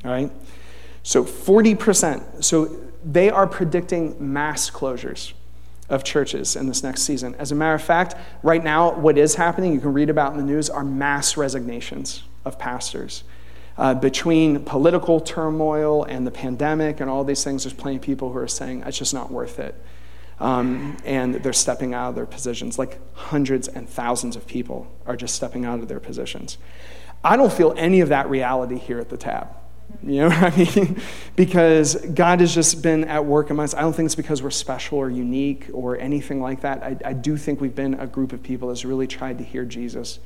All 0.05 0.12
right? 0.12 0.32
So, 1.01 1.24
40%. 1.24 2.43
So, 2.43 2.78
they 3.03 3.32
are 3.32 3.47
predicting 3.47 4.16
mass 4.32 4.70
closures 4.70 5.34
of 5.92 6.04
churches 6.04 6.56
in 6.56 6.68
this 6.68 6.84
next 6.84 7.04
season. 7.04 7.36
As 7.38 7.52
a 7.52 7.56
matter 7.56 7.76
of 7.76 7.84
fact, 7.84 8.16
right 8.42 8.64
now, 8.64 8.94
what 8.96 9.18
is 9.18 9.36
happening, 9.36 9.74
you 9.74 9.80
can 9.80 9.94
read 9.94 10.10
about 10.10 10.32
in 10.32 10.38
the 10.38 10.44
news, 10.44 10.70
are 10.70 10.84
mass 10.84 11.38
resignations 11.38 12.24
of 12.46 12.58
pastors. 12.58 13.24
Uh, 13.78 13.94
between 13.94 14.64
political 14.64 15.20
turmoil 15.20 16.04
and 16.04 16.26
the 16.26 16.32
pandemic 16.32 17.00
and 17.00 17.10
all 17.10 17.24
these 17.24 17.44
things, 17.44 17.64
there's 17.64 17.74
plenty 17.74 17.98
of 17.98 18.02
people 18.02 18.32
who 18.32 18.38
are 18.38 18.48
saying 18.48 18.84
it's 18.86 18.98
just 18.98 19.14
not 19.14 19.32
worth 19.32 19.60
it. 19.60 19.76
Um, 20.39 20.98
and 21.06 21.36
they're 21.36 21.54
stepping 21.54 21.94
out 21.94 22.10
of 22.10 22.16
their 22.16 22.26
positions. 22.26 22.80
Like 22.80 23.00
hundreds 23.16 23.68
and 23.68 23.88
thousands 23.88 24.36
of 24.36 24.48
people 24.48 24.88
are 25.06 25.16
just 25.16 25.36
stepping 25.36 25.66
out 25.66 25.80
of 25.80 25.88
their 25.88 26.00
positions. 26.00 26.58
I 27.24 27.38
don't 27.38 27.54
feel 27.54 27.74
any 27.78 28.02
of 28.02 28.10
that 28.10 28.30
reality 28.30 28.78
here 28.78 29.00
at 29.00 29.10
the 29.10 29.18
tab. 29.18 29.50
You 30.04 30.22
know 30.22 30.30
what 30.30 30.54
I 30.54 30.76
mean? 30.76 31.02
because 31.36 31.96
God 31.96 32.39
has 32.39 32.54
just 32.54 32.82
been 32.82 33.06
at 33.06 33.26
work 33.26 33.50
among 33.50 33.66
us. 33.66 33.74
I 33.74 33.82
don't 33.82 33.94
think 33.94 34.06
it's 34.06 34.16
because 34.16 34.42
we're 34.42 34.52
special 34.52 34.98
or 34.98 35.10
unique 35.10 35.68
or 35.74 35.98
anything 35.98 36.42
like 36.42 36.62
that. 36.62 36.84
I, 36.84 36.98
I 37.06 37.14
do 37.14 37.38
think 37.38 37.62
we've 37.62 37.76
been 37.76 37.96
a 37.96 38.08
group 38.08 38.34
of 38.34 38.44
people 38.44 38.70
that's 38.70 38.86
really 38.86 39.08
tried 39.08 39.38
to 39.38 39.44
hear 39.44 39.66
Jesus. 39.66 40.20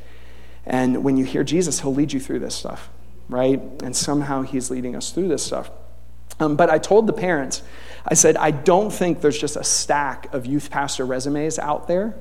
And 0.66 1.04
when 1.04 1.18
you 1.18 1.26
hear 1.26 1.44
Jesus, 1.44 1.82
he'll 1.82 1.94
lead 1.94 2.14
you 2.14 2.20
through 2.20 2.40
this 2.40 2.56
stuff, 2.56 2.90
right? 3.30 3.62
And 3.84 3.96
somehow 3.96 4.42
he's 4.42 4.72
leading 4.72 4.96
us 4.96 5.12
through 5.12 5.28
this 5.28 5.44
stuff. 5.44 5.70
Um, 6.40 6.56
but 6.56 6.70
I 6.70 6.78
told 6.80 7.08
the 7.08 7.14
parents, 7.14 7.62
I 8.06 8.14
said, 8.14 8.36
I 8.38 8.52
don't 8.52 8.92
think 8.92 9.22
there's 9.22 9.40
just 9.40 9.56
a 9.56 9.64
stack 9.64 10.34
of 10.34 10.46
youth 10.46 10.70
pastor 10.70 11.06
resumes 11.06 11.60
out 11.60 11.88
there 11.88 12.16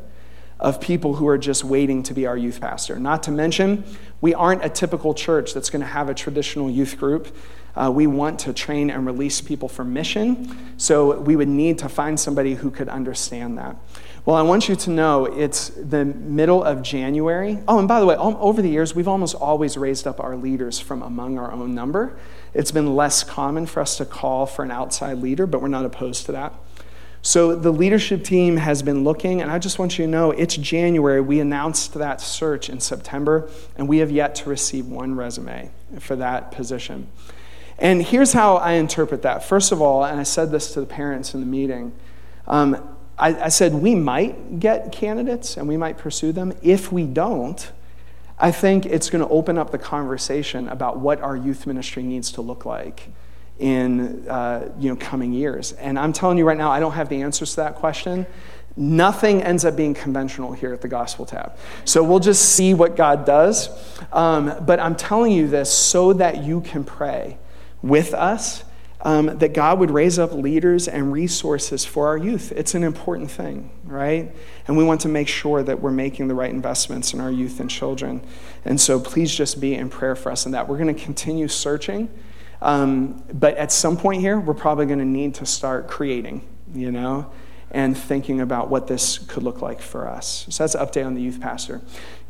of 0.65 0.81
people 0.81 1.17
who 1.17 1.29
are 1.29 1.37
just 1.37 1.63
waiting 1.63 2.03
to 2.03 2.15
be 2.15 2.25
our 2.27 2.39
youth 2.39 2.59
pastor. 2.59 2.99
Not 2.99 3.23
to 3.25 3.31
mention, 3.31 3.85
we 4.23 4.33
aren't 4.33 4.65
a 4.65 4.71
typical 4.71 5.13
church 5.13 5.53
that's 5.53 5.69
going 5.69 5.83
to 5.83 5.87
have 5.87 6.09
a 6.09 6.15
traditional 6.15 6.71
youth 6.71 6.97
group. 6.99 7.29
Uh, 7.77 7.93
we 7.95 8.07
want 8.07 8.39
to 8.39 8.53
train 8.55 8.89
and 8.89 9.05
release 9.05 9.43
people 9.43 9.69
for 9.69 9.85
mission, 9.85 10.79
so 10.79 11.21
we 11.21 11.37
would 11.37 11.49
need 11.49 11.77
to 11.81 11.89
find 11.91 12.19
somebody 12.19 12.55
who 12.55 12.71
could 12.71 12.89
understand 12.89 13.59
that. 13.59 13.77
Well, 14.25 14.37
I 14.37 14.43
want 14.43 14.71
you 14.71 14.75
to 14.75 14.91
know 14.91 15.27
it's 15.27 15.69
the 15.69 16.07
middle 16.07 16.65
of 16.65 16.81
January. 16.81 17.59
Oh, 17.69 17.79
and 17.79 17.87
by 17.87 18.01
the 18.01 18.07
way, 18.07 18.17
over 18.17 18.63
the 18.63 18.71
years, 18.71 18.95
we've 18.95 19.09
almost 19.09 19.35
always 19.35 19.77
raised 19.77 20.07
up 20.07 20.19
our 20.19 20.35
leaders 20.35 20.81
from 20.81 21.03
among 21.03 21.37
our 21.39 21.53
own 21.53 21.75
number. 21.75 22.17
It's 22.55 22.71
been 22.71 22.97
less 22.97 23.23
common 23.23 23.67
for 23.67 23.81
us 23.81 23.99
to 23.99 24.07
call 24.07 24.47
for 24.47 24.65
an 24.65 24.71
outside 24.71 25.19
leader, 25.19 25.47
but 25.47 25.61
we're 25.61 25.69
not 25.69 25.85
opposed 25.85 26.25
to 26.25 26.33
that. 26.33 26.55
So 27.27 27.57
the 27.57 27.73
leadership 27.73 28.23
team 28.23 28.59
has 28.59 28.83
been 28.83 29.03
looking, 29.03 29.41
and 29.41 29.51
I 29.51 29.59
just 29.59 29.79
want 29.79 29.99
you 29.99 30.05
to 30.05 30.11
know 30.11 30.31
it's 30.31 30.59
January. 30.59 31.23
We 31.23 31.41
announced 31.41 31.95
that 31.95 32.21
search 32.21 32.69
in 32.69 32.81
September, 32.81 33.49
and 33.77 33.89
we 33.89 33.99
have 33.99 34.11
yet 34.11 34.35
to 34.37 34.51
receive 34.51 34.89
one 34.89 35.15
resume 35.15 35.71
for 36.01 36.17
that 36.17 36.53
position. 36.53 37.09
And 37.79 38.03
here's 38.03 38.35
how 38.35 38.57
I 38.57 38.73
interpret 38.73 39.23
that. 39.23 39.43
First 39.43 39.73
of 39.73 39.81
all, 39.81 40.05
and 40.05 40.21
I 40.21 40.23
said 40.23 40.51
this 40.51 40.75
to 40.75 40.81
the 40.81 40.87
parents 40.87 41.33
in 41.33 41.41
the 41.41 41.47
meeting, 41.47 41.93
um, 42.47 42.97
I, 43.19 43.45
I 43.45 43.49
said 43.49 43.73
we 43.73 43.95
might 43.95 44.61
get 44.61 44.93
candidates 44.93 45.57
and 45.57 45.67
we 45.67 45.79
might 45.79 45.97
pursue 45.97 46.31
them. 46.31 46.53
If 46.61 46.93
we 46.93 47.05
don't, 47.07 47.73
I 48.39 48.51
think 48.51 48.85
it's 48.85 49.09
going 49.09 49.25
to 49.25 49.31
open 49.31 49.57
up 49.57 49.71
the 49.71 49.79
conversation 49.79 50.69
about 50.69 50.99
what 50.99 51.23
our 51.23 51.37
youth 51.39 51.67
ministry 51.67 52.03
needs 52.03 52.31
to 52.33 52.43
look 52.43 52.67
like 52.67 53.09
in 53.59 54.29
uh, 54.29 54.73
you 54.79 54.89
know, 54.89 54.97
coming 54.97 55.33
years. 55.33 55.73
And 55.73 55.99
I'm 55.99 56.13
telling 56.13 56.39
you 56.39 56.45
right 56.45 56.59
now, 56.59 56.71
I 56.71 56.81
don't 56.81 56.93
have 56.93 57.09
the 57.09 57.23
answers 57.23 57.51
to 57.51 57.57
that 57.57 57.77
question. 57.77 58.27
Nothing 58.77 59.43
ends 59.43 59.65
up 59.65 59.77
being 59.77 59.95
conventional 59.95 60.53
here 60.53 60.73
at 60.73 60.81
the 60.81 60.89
Gospel 60.89 61.25
Tab. 61.25 61.57
So 61.85 62.03
we'll 62.03 62.19
just 62.19 62.57
see 62.57 62.75
what 62.75 62.97
God 62.97 63.25
does. 63.25 63.69
Um, 64.13 64.53
but 64.67 64.81
I'm 64.81 64.97
telling 64.97 65.31
you 65.31 65.47
this 65.47 65.73
so 65.73 66.13
that 66.15 66.43
you 66.43 66.61
can 66.61 66.83
pray 66.83 67.39
with 67.83 68.15
us. 68.15 68.65
Um, 69.07 69.37
that 69.39 69.53
God 69.53 69.81
would 69.81 69.91
raise 69.91 70.19
up 70.19 70.33
leaders 70.33 70.89
and 70.89 71.13
resources 71.13 71.85
for 71.85 72.07
our 72.07 72.17
youth. 72.17 72.53
It's 72.57 72.75
an 72.75 72.83
important 72.83 73.31
thing, 73.31 73.71
right? 73.85 74.35
And 74.67 74.79
we 74.79 74.85
want 74.85 75.03
to 75.03 75.09
make 75.09 75.29
sure 75.29 75.63
that 75.63 75.83
we're 75.83 75.91
making 75.91 76.29
the 76.29 76.35
right 76.35 76.49
investments 76.49 77.13
in 77.13 77.21
our 77.21 77.31
youth 77.31 77.61
and 77.61 77.69
children. 77.69 78.23
And 78.65 78.81
so 78.81 78.99
please 78.99 79.35
just 79.35 79.61
be 79.61 79.75
in 79.75 79.91
prayer 79.91 80.17
for 80.17 80.33
us 80.33 80.47
in 80.47 80.53
that. 80.53 80.69
We're 80.69 80.79
going 80.79 80.95
to 80.95 81.05
continue 81.05 81.49
searching. 81.49 82.09
Um, 82.65 83.23
but 83.31 83.59
at 83.59 83.71
some 83.71 83.99
point 83.99 84.23
here, 84.23 84.41
we're 84.41 84.55
probably 84.55 84.87
going 84.87 84.99
to 84.99 85.05
need 85.05 85.35
to 85.35 85.47
start 85.47 85.87
creating, 85.87 86.49
you 86.75 86.91
know, 86.91 87.31
and 87.71 87.97
thinking 87.97 88.41
about 88.41 88.71
what 88.71 88.87
this 88.87 89.19
could 89.19 89.43
look 89.43 89.61
like 89.61 89.83
for 89.83 90.09
us. 90.09 90.47
So 90.49 90.65
that's 90.65 90.75
an 90.75 90.87
update 90.87 91.05
on 91.05 91.15
the 91.15 91.21
youth 91.21 91.43
pastor. 91.43 91.83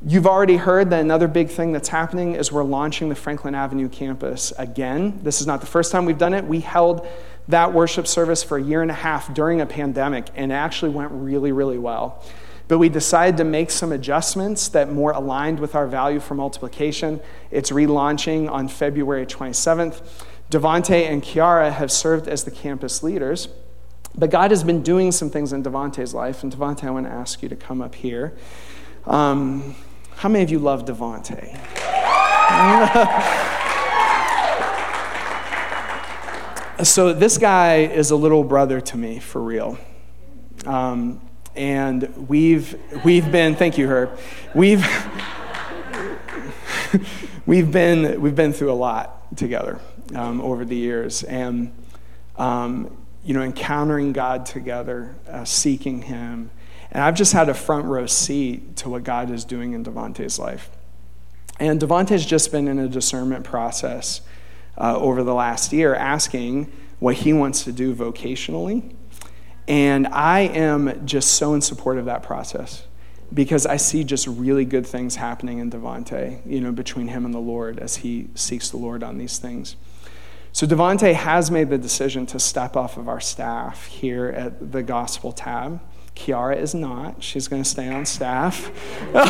You've 0.04 0.26
already 0.26 0.56
heard 0.56 0.90
that 0.90 1.00
another 1.00 1.28
big 1.28 1.50
thing 1.50 1.70
that's 1.70 1.88
happening 1.88 2.34
is 2.34 2.50
we're 2.50 2.64
launching 2.64 3.10
the 3.10 3.14
Franklin 3.14 3.54
Avenue 3.54 3.88
campus 3.88 4.52
again. 4.58 5.20
This 5.22 5.40
is 5.40 5.46
not 5.46 5.60
the 5.60 5.68
first 5.68 5.92
time 5.92 6.04
we've 6.04 6.18
done 6.18 6.34
it. 6.34 6.44
We 6.44 6.60
held 6.60 7.06
that 7.46 7.72
worship 7.72 8.08
service 8.08 8.42
for 8.42 8.58
a 8.58 8.62
year 8.62 8.82
and 8.82 8.90
a 8.90 8.94
half 8.94 9.32
during 9.34 9.60
a 9.60 9.66
pandemic, 9.66 10.26
and 10.34 10.50
it 10.50 10.56
actually 10.56 10.90
went 10.90 11.12
really, 11.12 11.52
really 11.52 11.78
well. 11.78 12.24
But 12.66 12.78
we 12.78 12.88
decided 12.88 13.36
to 13.36 13.44
make 13.44 13.70
some 13.70 13.92
adjustments 13.92 14.68
that 14.68 14.90
more 14.90 15.12
aligned 15.12 15.60
with 15.60 15.74
our 15.74 15.86
value 15.86 16.18
for 16.18 16.34
multiplication. 16.34 17.20
It's 17.50 17.70
relaunching 17.70 18.50
on 18.50 18.68
February 18.68 19.26
27th. 19.26 20.00
Devonte 20.50 21.08
and 21.08 21.22
Kiara 21.22 21.72
have 21.72 21.90
served 21.90 22.28
as 22.28 22.44
the 22.44 22.50
campus 22.50 23.02
leaders. 23.02 23.48
But 24.16 24.30
God 24.30 24.52
has 24.52 24.62
been 24.62 24.82
doing 24.82 25.10
some 25.10 25.28
things 25.28 25.52
in 25.52 25.62
Devonte's 25.62 26.14
life. 26.14 26.42
And 26.42 26.52
Devonte, 26.52 26.84
I 26.84 26.90
want 26.90 27.06
to 27.06 27.12
ask 27.12 27.42
you 27.42 27.48
to 27.48 27.56
come 27.56 27.80
up 27.80 27.94
here. 27.94 28.34
Um, 29.06 29.74
how 30.16 30.28
many 30.28 30.44
of 30.44 30.50
you 30.50 30.60
love 30.60 30.84
Devonte? 30.84 31.50
so 36.84 37.12
this 37.12 37.38
guy 37.38 37.78
is 37.78 38.12
a 38.12 38.16
little 38.16 38.44
brother 38.44 38.80
to 38.80 38.96
me, 38.96 39.18
for 39.18 39.42
real. 39.42 39.78
Um, 40.64 41.20
and 41.56 42.28
we've 42.28 42.76
we've 43.04 43.30
been 43.30 43.54
thank 43.54 43.78
you 43.78 43.86
Herb 43.86 44.18
we've 44.54 44.84
we've 47.46 47.70
been 47.70 48.20
we've 48.20 48.34
been 48.34 48.52
through 48.52 48.72
a 48.72 48.74
lot 48.74 49.36
together 49.36 49.80
um, 50.14 50.40
over 50.40 50.64
the 50.64 50.76
years. 50.76 51.22
And 51.22 51.72
um, 52.36 52.96
you 53.24 53.32
know 53.32 53.42
encountering 53.42 54.12
God 54.12 54.46
together 54.46 55.14
uh, 55.28 55.44
seeking 55.44 56.02
Him. 56.02 56.50
And 56.92 57.02
I've 57.02 57.14
just 57.14 57.32
had 57.32 57.48
a 57.48 57.54
front 57.54 57.86
row 57.86 58.06
seat 58.06 58.76
to 58.76 58.90
what 58.90 59.02
God 59.02 59.30
is 59.30 59.44
doing 59.44 59.72
in 59.72 59.84
Devonte's 59.84 60.38
life. 60.38 60.70
And 61.58 61.80
Devonte's 61.80 62.24
just 62.24 62.52
been 62.52 62.68
in 62.68 62.78
a 62.78 62.88
discernment 62.88 63.44
process 63.44 64.20
uh, 64.76 64.96
over 64.96 65.22
the 65.22 65.34
last 65.34 65.72
year 65.72 65.94
asking 65.94 66.70
what 67.00 67.16
he 67.16 67.32
wants 67.32 67.64
to 67.64 67.72
do 67.72 67.94
vocationally. 67.94 68.94
And 69.66 70.06
I 70.08 70.40
am 70.40 71.06
just 71.06 71.32
so 71.32 71.54
in 71.54 71.62
support 71.62 71.96
of 71.96 72.04
that 72.04 72.22
process 72.22 72.84
because 73.32 73.66
I 73.66 73.76
see 73.76 74.04
just 74.04 74.26
really 74.26 74.64
good 74.64 74.86
things 74.86 75.16
happening 75.16 75.58
in 75.58 75.70
Devonte, 75.70 76.40
you 76.44 76.60
know, 76.60 76.70
between 76.70 77.08
him 77.08 77.24
and 77.24 77.32
the 77.32 77.38
Lord 77.38 77.78
as 77.78 77.96
he 77.96 78.28
seeks 78.34 78.70
the 78.70 78.76
Lord 78.76 79.02
on 79.02 79.16
these 79.18 79.38
things. 79.38 79.76
So 80.54 80.68
Devonte 80.68 81.12
has 81.14 81.50
made 81.50 81.68
the 81.68 81.78
decision 81.78 82.26
to 82.26 82.38
step 82.38 82.76
off 82.76 82.96
of 82.96 83.08
our 83.08 83.20
staff 83.20 83.86
here 83.86 84.26
at 84.26 84.70
the 84.70 84.84
Gospel 84.84 85.32
Tab. 85.32 85.80
Kiara 86.14 86.56
is 86.56 86.76
not. 86.76 87.24
She's 87.24 87.48
going 87.48 87.64
to 87.64 87.68
stay 87.68 87.88
on 87.88 88.06
staff. 88.06 88.70
but 89.12 89.26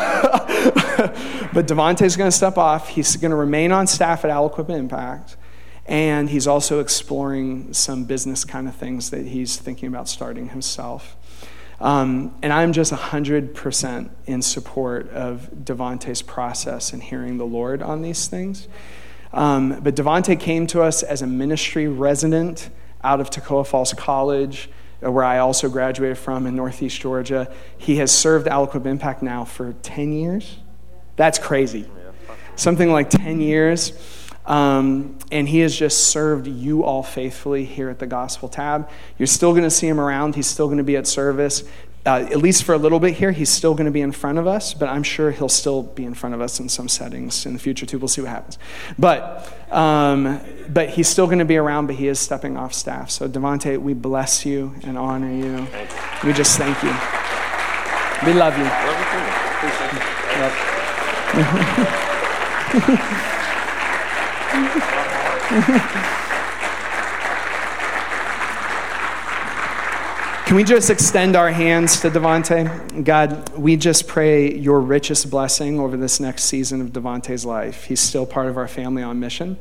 Devonte 1.66 2.02
is 2.02 2.18
going 2.18 2.30
to 2.30 2.36
step 2.36 2.58
off. 2.58 2.90
He's 2.90 3.16
going 3.16 3.30
to 3.30 3.38
remain 3.38 3.72
on 3.72 3.86
staff 3.86 4.22
at 4.26 4.30
Aliquippa 4.30 4.78
Impact. 4.78 5.38
And 5.86 6.28
he's 6.28 6.46
also 6.46 6.80
exploring 6.80 7.72
some 7.72 8.04
business 8.04 8.44
kind 8.44 8.68
of 8.68 8.76
things 8.76 9.08
that 9.08 9.24
he's 9.24 9.56
thinking 9.56 9.88
about 9.88 10.10
starting 10.10 10.50
himself. 10.50 11.16
Um, 11.80 12.36
and 12.42 12.52
I'm 12.52 12.74
just 12.74 12.92
100% 12.92 14.10
in 14.26 14.42
support 14.42 15.08
of 15.08 15.48
Devonte's 15.64 16.20
process 16.20 16.92
and 16.92 17.02
hearing 17.02 17.38
the 17.38 17.46
Lord 17.46 17.82
on 17.82 18.02
these 18.02 18.26
things. 18.26 18.68
Um, 19.34 19.80
but 19.82 19.96
Devonte 19.96 20.38
came 20.38 20.66
to 20.68 20.82
us 20.82 21.02
as 21.02 21.20
a 21.20 21.26
ministry 21.26 21.88
resident 21.88 22.70
out 23.02 23.20
of 23.20 23.30
Toccoa 23.30 23.66
Falls 23.66 23.92
College, 23.92 24.70
uh, 25.04 25.10
where 25.10 25.24
I 25.24 25.38
also 25.38 25.68
graduated 25.68 26.16
from 26.16 26.46
in 26.46 26.54
Northeast 26.54 27.00
Georgia. 27.00 27.52
He 27.76 27.96
has 27.96 28.12
served 28.16 28.46
Aliquippa 28.46 28.86
Impact 28.86 29.22
now 29.22 29.44
for 29.44 29.74
10 29.82 30.12
years. 30.12 30.58
That's 31.16 31.38
crazy. 31.38 31.90
Something 32.54 32.92
like 32.92 33.10
10 33.10 33.40
years. 33.40 33.92
Um, 34.46 35.18
and 35.32 35.48
he 35.48 35.60
has 35.60 35.74
just 35.76 36.08
served 36.08 36.46
you 36.46 36.84
all 36.84 37.02
faithfully 37.02 37.64
here 37.64 37.88
at 37.88 37.98
the 37.98 38.06
Gospel 38.06 38.48
Tab. 38.48 38.88
You're 39.18 39.26
still 39.26 39.50
going 39.50 39.64
to 39.64 39.70
see 39.70 39.88
him 39.88 39.98
around. 39.98 40.36
He's 40.36 40.46
still 40.46 40.66
going 40.66 40.78
to 40.78 40.84
be 40.84 40.96
at 40.96 41.08
service. 41.08 41.64
Uh, 42.06 42.18
at 42.30 42.36
least 42.36 42.64
for 42.64 42.74
a 42.74 42.78
little 42.78 43.00
bit 43.00 43.14
here, 43.14 43.32
he's 43.32 43.48
still 43.48 43.72
going 43.72 43.86
to 43.86 43.90
be 43.90 44.02
in 44.02 44.12
front 44.12 44.36
of 44.36 44.46
us, 44.46 44.74
but 44.74 44.90
I'm 44.90 45.02
sure 45.02 45.30
he'll 45.30 45.48
still 45.48 45.82
be 45.82 46.04
in 46.04 46.12
front 46.12 46.34
of 46.34 46.40
us 46.42 46.60
in 46.60 46.68
some 46.68 46.86
settings 46.86 47.46
in 47.46 47.54
the 47.54 47.58
future 47.58 47.86
too. 47.86 47.98
We'll 47.98 48.08
see 48.08 48.20
what 48.20 48.28
happens. 48.28 48.58
But, 48.98 49.50
um, 49.72 50.38
but 50.68 50.90
he's 50.90 51.08
still 51.08 51.24
going 51.24 51.38
to 51.38 51.46
be 51.46 51.56
around, 51.56 51.86
but 51.86 51.96
he 51.96 52.08
is 52.08 52.20
stepping 52.20 52.58
off 52.58 52.74
staff. 52.74 53.10
So, 53.10 53.26
Devonte, 53.26 53.78
we 53.78 53.94
bless 53.94 54.44
you 54.44 54.74
and 54.82 54.98
honor 54.98 55.32
you. 55.32 55.60
you. 55.60 55.66
We 56.24 56.34
just 56.34 56.58
thank 56.58 56.82
you. 56.82 56.94
We 58.26 58.34
love 58.34 58.58
you. 58.58 58.64
Love 58.64 60.54
you 66.10 66.20
Can 70.54 70.58
we 70.58 70.62
just 70.64 70.88
extend 70.88 71.34
our 71.34 71.50
hands 71.50 71.98
to 72.02 72.10
Devonte? 72.10 73.02
God, 73.02 73.58
we 73.58 73.76
just 73.76 74.06
pray 74.06 74.54
your 74.54 74.80
richest 74.80 75.28
blessing 75.28 75.80
over 75.80 75.96
this 75.96 76.20
next 76.20 76.44
season 76.44 76.80
of 76.80 76.92
Devonte's 76.92 77.44
life. 77.44 77.86
He's 77.86 77.98
still 77.98 78.24
part 78.24 78.46
of 78.46 78.56
our 78.56 78.68
family 78.68 79.02
on 79.02 79.18
mission. 79.18 79.58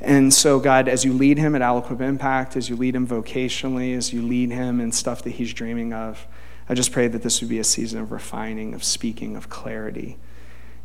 And 0.00 0.34
so, 0.34 0.58
God, 0.58 0.88
as 0.88 1.04
you 1.04 1.12
lead 1.12 1.38
him 1.38 1.54
at 1.54 1.62
Aliquippa 1.62 2.00
Impact, 2.00 2.56
as 2.56 2.68
you 2.68 2.74
lead 2.74 2.96
him 2.96 3.06
vocationally, 3.06 3.96
as 3.96 4.12
you 4.12 4.22
lead 4.22 4.50
him 4.50 4.80
in 4.80 4.90
stuff 4.90 5.22
that 5.22 5.30
he's 5.30 5.54
dreaming 5.54 5.92
of, 5.92 6.26
I 6.68 6.74
just 6.74 6.90
pray 6.90 7.06
that 7.06 7.22
this 7.22 7.40
would 7.40 7.48
be 7.48 7.60
a 7.60 7.64
season 7.64 8.00
of 8.00 8.10
refining, 8.10 8.74
of 8.74 8.82
speaking, 8.82 9.36
of 9.36 9.50
clarity. 9.50 10.18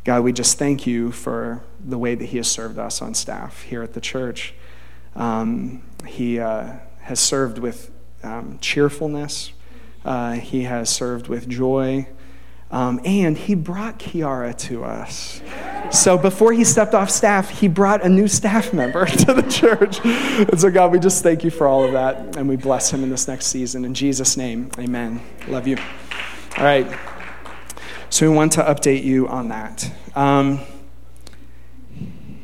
God, 0.04 0.22
we 0.22 0.32
just 0.32 0.60
thank 0.60 0.86
you 0.86 1.10
for 1.10 1.64
the 1.84 1.98
way 1.98 2.14
that 2.14 2.26
he 2.26 2.36
has 2.36 2.46
served 2.46 2.78
us 2.78 3.02
on 3.02 3.14
staff 3.14 3.62
here 3.62 3.82
at 3.82 3.94
the 3.94 4.00
church. 4.00 4.54
Um, 5.16 5.82
he 6.06 6.38
uh, 6.38 6.74
has 7.00 7.18
served 7.18 7.58
with 7.58 7.90
um, 8.22 8.58
cheerfulness. 8.60 9.52
Uh, 10.04 10.32
he 10.32 10.62
has 10.62 10.90
served 10.90 11.28
with 11.28 11.48
joy. 11.48 12.08
Um, 12.70 13.00
and 13.04 13.36
he 13.36 13.54
brought 13.54 13.98
Kiara 13.98 14.56
to 14.58 14.84
us. 14.84 15.40
So 15.90 16.18
before 16.18 16.52
he 16.52 16.64
stepped 16.64 16.94
off 16.94 17.08
staff, 17.08 17.48
he 17.48 17.66
brought 17.66 18.04
a 18.04 18.08
new 18.10 18.28
staff 18.28 18.74
member 18.74 19.06
to 19.06 19.32
the 19.32 19.42
church. 19.42 20.00
And 20.04 20.60
so, 20.60 20.70
God, 20.70 20.92
we 20.92 20.98
just 20.98 21.22
thank 21.22 21.44
you 21.44 21.50
for 21.50 21.66
all 21.66 21.84
of 21.84 21.92
that. 21.92 22.36
And 22.36 22.46
we 22.46 22.56
bless 22.56 22.90
him 22.90 23.02
in 23.02 23.08
this 23.08 23.26
next 23.26 23.46
season. 23.46 23.86
In 23.86 23.94
Jesus' 23.94 24.36
name, 24.36 24.70
amen. 24.78 25.22
Love 25.46 25.66
you. 25.66 25.78
All 26.58 26.64
right. 26.64 26.86
So 28.10 28.28
we 28.28 28.34
want 28.34 28.52
to 28.52 28.62
update 28.62 29.02
you 29.02 29.28
on 29.28 29.48
that. 29.48 29.90
Um, 30.14 30.60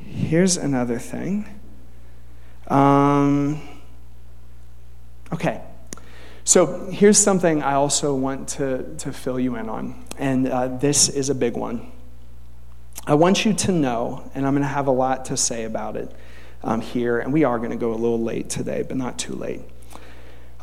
here's 0.06 0.56
another 0.56 0.98
thing. 0.98 1.46
Um, 2.68 3.60
Okay. 5.34 5.60
So 6.44 6.88
here's 6.92 7.18
something 7.18 7.60
I 7.60 7.74
also 7.74 8.14
want 8.14 8.50
to, 8.50 8.94
to 8.98 9.12
fill 9.12 9.40
you 9.40 9.56
in 9.56 9.68
on, 9.68 10.04
and 10.16 10.46
uh, 10.46 10.68
this 10.68 11.08
is 11.08 11.28
a 11.28 11.34
big 11.34 11.56
one. 11.56 11.90
I 13.04 13.14
want 13.14 13.44
you 13.44 13.52
to 13.52 13.72
know, 13.72 14.30
and 14.36 14.46
I'm 14.46 14.52
going 14.52 14.62
to 14.62 14.68
have 14.68 14.86
a 14.86 14.92
lot 14.92 15.24
to 15.24 15.36
say 15.36 15.64
about 15.64 15.96
it 15.96 16.14
um, 16.62 16.80
here, 16.80 17.18
and 17.18 17.32
we 17.32 17.42
are 17.42 17.58
going 17.58 17.72
to 17.72 17.76
go 17.76 17.90
a 17.90 17.96
little 17.96 18.22
late 18.22 18.48
today, 18.48 18.84
but 18.86 18.96
not 18.96 19.18
too 19.18 19.34
late. 19.34 19.62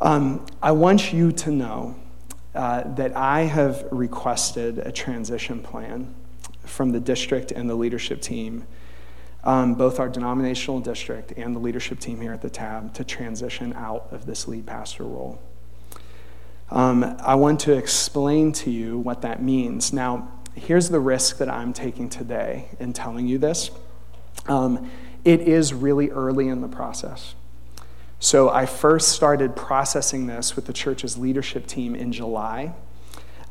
Um, 0.00 0.46
I 0.62 0.72
want 0.72 1.12
you 1.12 1.32
to 1.32 1.50
know 1.50 1.96
uh, 2.54 2.94
that 2.94 3.14
I 3.14 3.42
have 3.42 3.84
requested 3.90 4.78
a 4.78 4.90
transition 4.90 5.60
plan 5.60 6.14
from 6.64 6.92
the 6.92 7.00
district 7.00 7.50
and 7.52 7.68
the 7.68 7.74
leadership 7.74 8.22
team 8.22 8.66
um, 9.44 9.74
both 9.74 9.98
our 9.98 10.08
denominational 10.08 10.80
district 10.80 11.32
and 11.36 11.54
the 11.54 11.60
leadership 11.60 11.98
team 11.98 12.20
here 12.20 12.32
at 12.32 12.42
the 12.42 12.50
TAB 12.50 12.94
to 12.94 13.04
transition 13.04 13.72
out 13.74 14.08
of 14.12 14.26
this 14.26 14.46
lead 14.46 14.66
pastor 14.66 15.04
role. 15.04 15.40
Um, 16.70 17.04
I 17.20 17.34
want 17.34 17.60
to 17.60 17.72
explain 17.72 18.52
to 18.52 18.70
you 18.70 18.98
what 18.98 19.22
that 19.22 19.42
means. 19.42 19.92
Now, 19.92 20.28
here's 20.54 20.88
the 20.88 21.00
risk 21.00 21.38
that 21.38 21.48
I'm 21.48 21.72
taking 21.72 22.08
today 22.08 22.68
in 22.78 22.92
telling 22.92 23.26
you 23.26 23.38
this. 23.38 23.70
Um, 24.46 24.90
it 25.24 25.40
is 25.40 25.74
really 25.74 26.10
early 26.10 26.48
in 26.48 26.60
the 26.60 26.68
process. 26.68 27.34
So 28.18 28.50
I 28.50 28.66
first 28.66 29.08
started 29.08 29.56
processing 29.56 30.28
this 30.28 30.54
with 30.54 30.66
the 30.66 30.72
church's 30.72 31.18
leadership 31.18 31.66
team 31.66 31.94
in 31.94 32.12
July. 32.12 32.74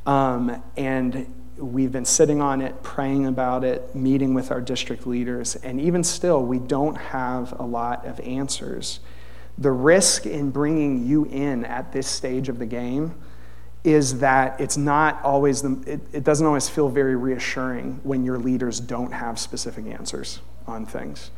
Um, 0.06 0.64
and 0.78 1.32
we've 1.58 1.91
been 1.91 2.06
sitting 2.06 2.41
on 2.41 2.62
it, 2.62 2.82
praying 2.82 3.28
about 3.28 3.64
it, 3.64 3.93
meeting 3.95 4.34
with 4.34 4.52
our 4.52 4.62
district 4.62 5.06
leaders, 5.06 5.56
and 5.58 5.80
even 5.80 6.04
still, 6.04 6.43
we 6.43 6.60
don't 6.60 6.95
have 6.95 7.58
a 7.60 7.64
lot 7.64 8.06
of 8.06 8.20
answers. 8.22 8.99
The 9.58 9.72
risk 9.72 10.26
in 10.26 10.49
bringing 10.49 11.06
you 11.06 11.26
in 11.26 11.66
at 11.66 11.91
this 11.91 12.08
stage 12.08 12.49
of 12.49 12.58
the 12.58 12.66
game 12.66 13.14
is 13.84 14.20
that 14.20 14.60
it's 14.60 14.78
not 14.78 15.22
always 15.24 15.62
the, 15.62 15.84
it, 15.86 16.02
it 16.14 16.24
doesn't 16.24 16.45
always 16.45 16.70
feel 16.70 16.89
very 16.89 17.16
reassuring 17.16 17.99
when 18.04 18.24
your 18.24 18.38
leaders 18.38 18.80
don't 18.80 19.12
have 19.12 19.39
specific 19.39 19.86
answers 19.88 20.39
on 20.68 20.86
things. 20.86 21.32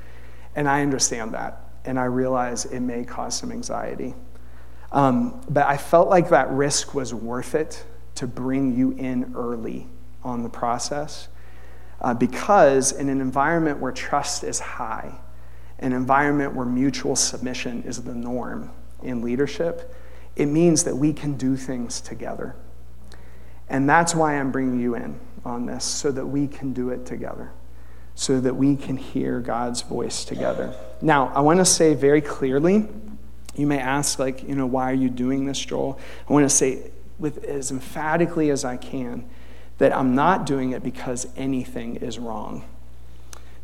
And 0.56 0.70
I 0.70 0.82
understand 0.82 1.34
that, 1.34 1.62
and 1.86 2.00
I 2.00 2.06
realize 2.06 2.66
it 2.66 2.82
may 2.82 3.04
cause 3.04 3.38
some 3.38 3.52
anxiety. 3.52 4.14
Um, 4.92 5.42
but 5.50 5.66
I 5.66 5.78
felt 5.78 6.08
like 6.08 6.30
that 6.30 6.50
risk 6.52 6.94
was 6.94 7.14
worth 7.14 7.56
it 7.56 7.84
to 8.16 8.28
bring 8.28 8.76
you 8.76 8.92
in 8.92 9.34
early 9.36 9.88
on 10.24 10.44
the 10.44 10.50
process. 10.50 11.28
Uh, 12.02 12.14
because 12.14 12.92
in 12.92 13.10
an 13.10 13.22
environment 13.22 13.80
where 13.80 13.92
trust 13.92 14.44
is 14.44 14.60
high, 14.60 15.14
an 15.80 15.94
environment 15.94 16.54
where 16.54 16.66
mutual 16.66 17.16
submission 17.16 17.84
is 17.84 18.04
the 18.04 18.14
norm 18.14 18.70
in 19.02 19.22
leadership, 19.22 19.96
it 20.36 20.48
means 20.48 20.84
that 20.84 20.96
we 20.96 21.14
can 21.14 21.36
do 21.38 21.56
things 21.56 22.02
together. 22.02 22.56
And 23.70 23.90
that's 23.90 24.14
why 24.14 24.40
I'm 24.40 24.52
bringing 24.52 24.80
you 24.80 24.96
in 24.96 25.20
on 25.46 25.66
this, 25.66 25.84
so 25.84 26.12
that 26.12 26.26
we 26.26 26.48
can 26.48 26.74
do 26.74 26.90
it 26.90 27.06
together, 27.06 27.52
so 28.16 28.40
that 28.40 28.56
we 28.56 28.76
can 28.76 28.98
hear 28.98 29.40
God's 29.40 29.82
voice 29.82 30.24
together. 30.24 30.74
Now, 31.02 31.32
I 31.36 31.42
want 31.42 31.60
to 31.60 31.66
say 31.66 31.94
very 31.94 32.22
clearly 32.22 32.88
you 33.56 33.68
may 33.68 33.80
ask, 33.80 34.20
like, 34.20 34.48
you 34.48 34.56
know, 34.56 34.66
why 34.66 34.90
are 34.90 34.96
you 34.96 35.10
doing 35.10 35.46
this, 35.46 35.60
Joel? 35.60 36.00
I 36.28 36.34
want 36.34 36.46
to 36.46 36.50
say 36.50 36.92
with 37.24 37.44
as 37.46 37.72
emphatically 37.72 38.52
as 38.52 38.64
I 38.64 38.78
can 38.78 39.28
that 39.80 39.96
I'm 39.96 40.14
not 40.14 40.46
doing 40.46 40.72
it 40.72 40.84
because 40.84 41.26
anything 41.36 41.96
is 41.96 42.20
wrong. 42.20 42.66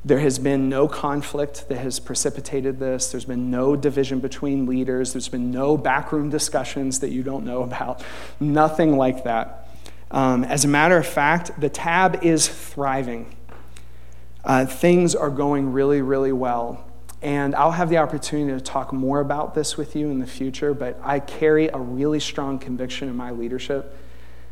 There 0.03 0.19
has 0.19 0.39
been 0.39 0.69
no 0.69 0.87
conflict 0.87 1.67
that 1.67 1.77
has 1.77 1.99
precipitated 1.99 2.79
this. 2.79 3.11
There's 3.11 3.25
been 3.25 3.51
no 3.51 3.75
division 3.75 4.21
between 4.21 4.65
leaders. 4.65 5.11
There's 5.11 5.27
been 5.27 5.51
no 5.51 5.77
backroom 5.77 6.29
discussions 6.29 7.01
that 7.01 7.11
you 7.11 7.21
don't 7.21 7.45
know 7.45 7.61
about. 7.63 8.01
Nothing 8.39 8.97
like 8.97 9.25
that. 9.25 9.69
Um, 10.09 10.45
as 10.45 10.63
a 10.63 10.69
matter 10.69 10.97
of 10.97 11.05
fact, 11.05 11.51
the 11.59 11.69
tab 11.69 12.23
is 12.23 12.47
thriving. 12.47 13.35
Uh, 14.43 14.65
things 14.65 15.15
are 15.15 15.29
going 15.29 15.73
really, 15.73 16.01
really 16.01 16.31
well. 16.31 16.88
And 17.21 17.53
I'll 17.55 17.71
have 17.71 17.89
the 17.89 17.97
opportunity 17.97 18.57
to 18.57 18.63
talk 18.63 18.93
more 18.93 19.19
about 19.19 19.53
this 19.53 19.75
with 19.75 19.95
you 19.95 20.09
in 20.09 20.19
the 20.19 20.27
future, 20.27 20.73
but 20.73 20.99
I 21.03 21.19
carry 21.19 21.67
a 21.67 21.77
really 21.77 22.19
strong 22.19 22.59
conviction 22.59 23.09
in 23.09 23.15
my 23.15 23.31
leadership 23.31 23.95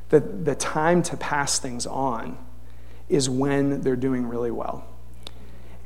that 0.10 0.46
the 0.46 0.56
time 0.56 1.02
to 1.04 1.18
pass 1.18 1.60
things 1.60 1.86
on 1.86 2.38
is 3.10 3.30
when 3.30 3.82
they're 3.82 3.96
doing 3.96 4.28
really 4.28 4.52
well. 4.52 4.86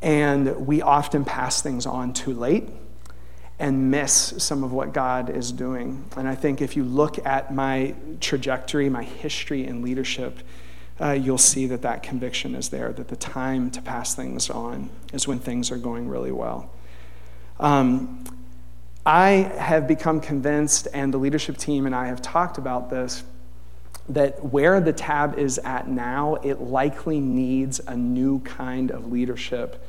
And 0.02 0.66
we 0.66 0.82
often 0.82 1.24
pass 1.24 1.62
things 1.62 1.86
on 1.86 2.14
too 2.14 2.34
late 2.34 2.70
and 3.60 3.92
miss 3.92 4.34
some 4.40 4.64
of 4.64 4.72
what 4.72 4.92
God 4.92 5.30
is 5.30 5.52
doing. 5.52 6.04
And 6.18 6.28
I 6.28 6.34
think 6.34 6.64
if 6.64 6.76
you 6.76 6.84
look 6.84 7.24
at 7.24 7.54
my 7.54 7.94
trajectory, 8.20 8.90
my 8.90 9.04
history 9.04 9.68
in 9.68 9.84
leadership, 9.84 10.40
uh, 11.02 11.12
you'll 11.12 11.38
see 11.38 11.66
that 11.68 11.82
that 11.82 12.04
conviction 12.04 12.54
is 12.56 12.70
there, 12.70 12.94
that 12.94 13.08
the 13.08 13.16
time 13.16 13.72
to 13.72 13.82
pass 13.82 14.14
things 14.14 14.50
on 14.50 14.90
is 15.14 15.28
when 15.28 15.40
things 15.40 15.72
are 15.72 15.78
going 15.78 16.08
really 16.08 16.32
well. 16.32 16.70
Um, 17.60 18.24
I 19.06 19.52
have 19.58 19.88
become 19.88 20.22
convinced, 20.22 20.88
and 20.94 21.12
the 21.12 21.18
leadership 21.18 21.58
team 21.58 21.86
and 21.86 21.96
I 21.96 22.08
have 22.08 22.22
talked 22.22 22.58
about 22.60 22.90
this, 22.90 23.24
that 24.10 24.46
where 24.46 24.80
the 24.80 24.94
tab 24.94 25.40
is 25.40 25.58
at 25.60 25.88
now, 25.88 26.36
it 26.36 26.62
likely 26.62 27.20
needs 27.20 27.80
a 27.80 27.96
new 27.96 28.40
kind 28.40 28.92
of 28.92 29.12
leadership 29.12 29.84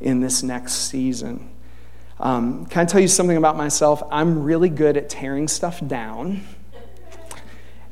in 0.00 0.20
this 0.20 0.42
next 0.42 0.72
season. 0.72 1.50
Um, 2.18 2.66
can 2.66 2.82
I 2.82 2.84
tell 2.84 3.00
you 3.00 3.08
something 3.08 3.36
about 3.36 3.56
myself? 3.56 4.02
I'm 4.10 4.42
really 4.42 4.68
good 4.68 4.98
at 4.98 5.08
tearing 5.08 5.48
stuff 5.48 5.86
down, 5.86 6.42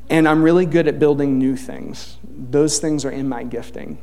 and 0.09 0.27
I'm 0.27 0.41
really 0.41 0.65
good 0.65 0.87
at 0.87 0.99
building 0.99 1.37
new 1.37 1.55
things. 1.55 2.17
Those 2.23 2.79
things 2.79 3.05
are 3.05 3.11
in 3.11 3.29
my 3.29 3.43
gifting. 3.43 3.99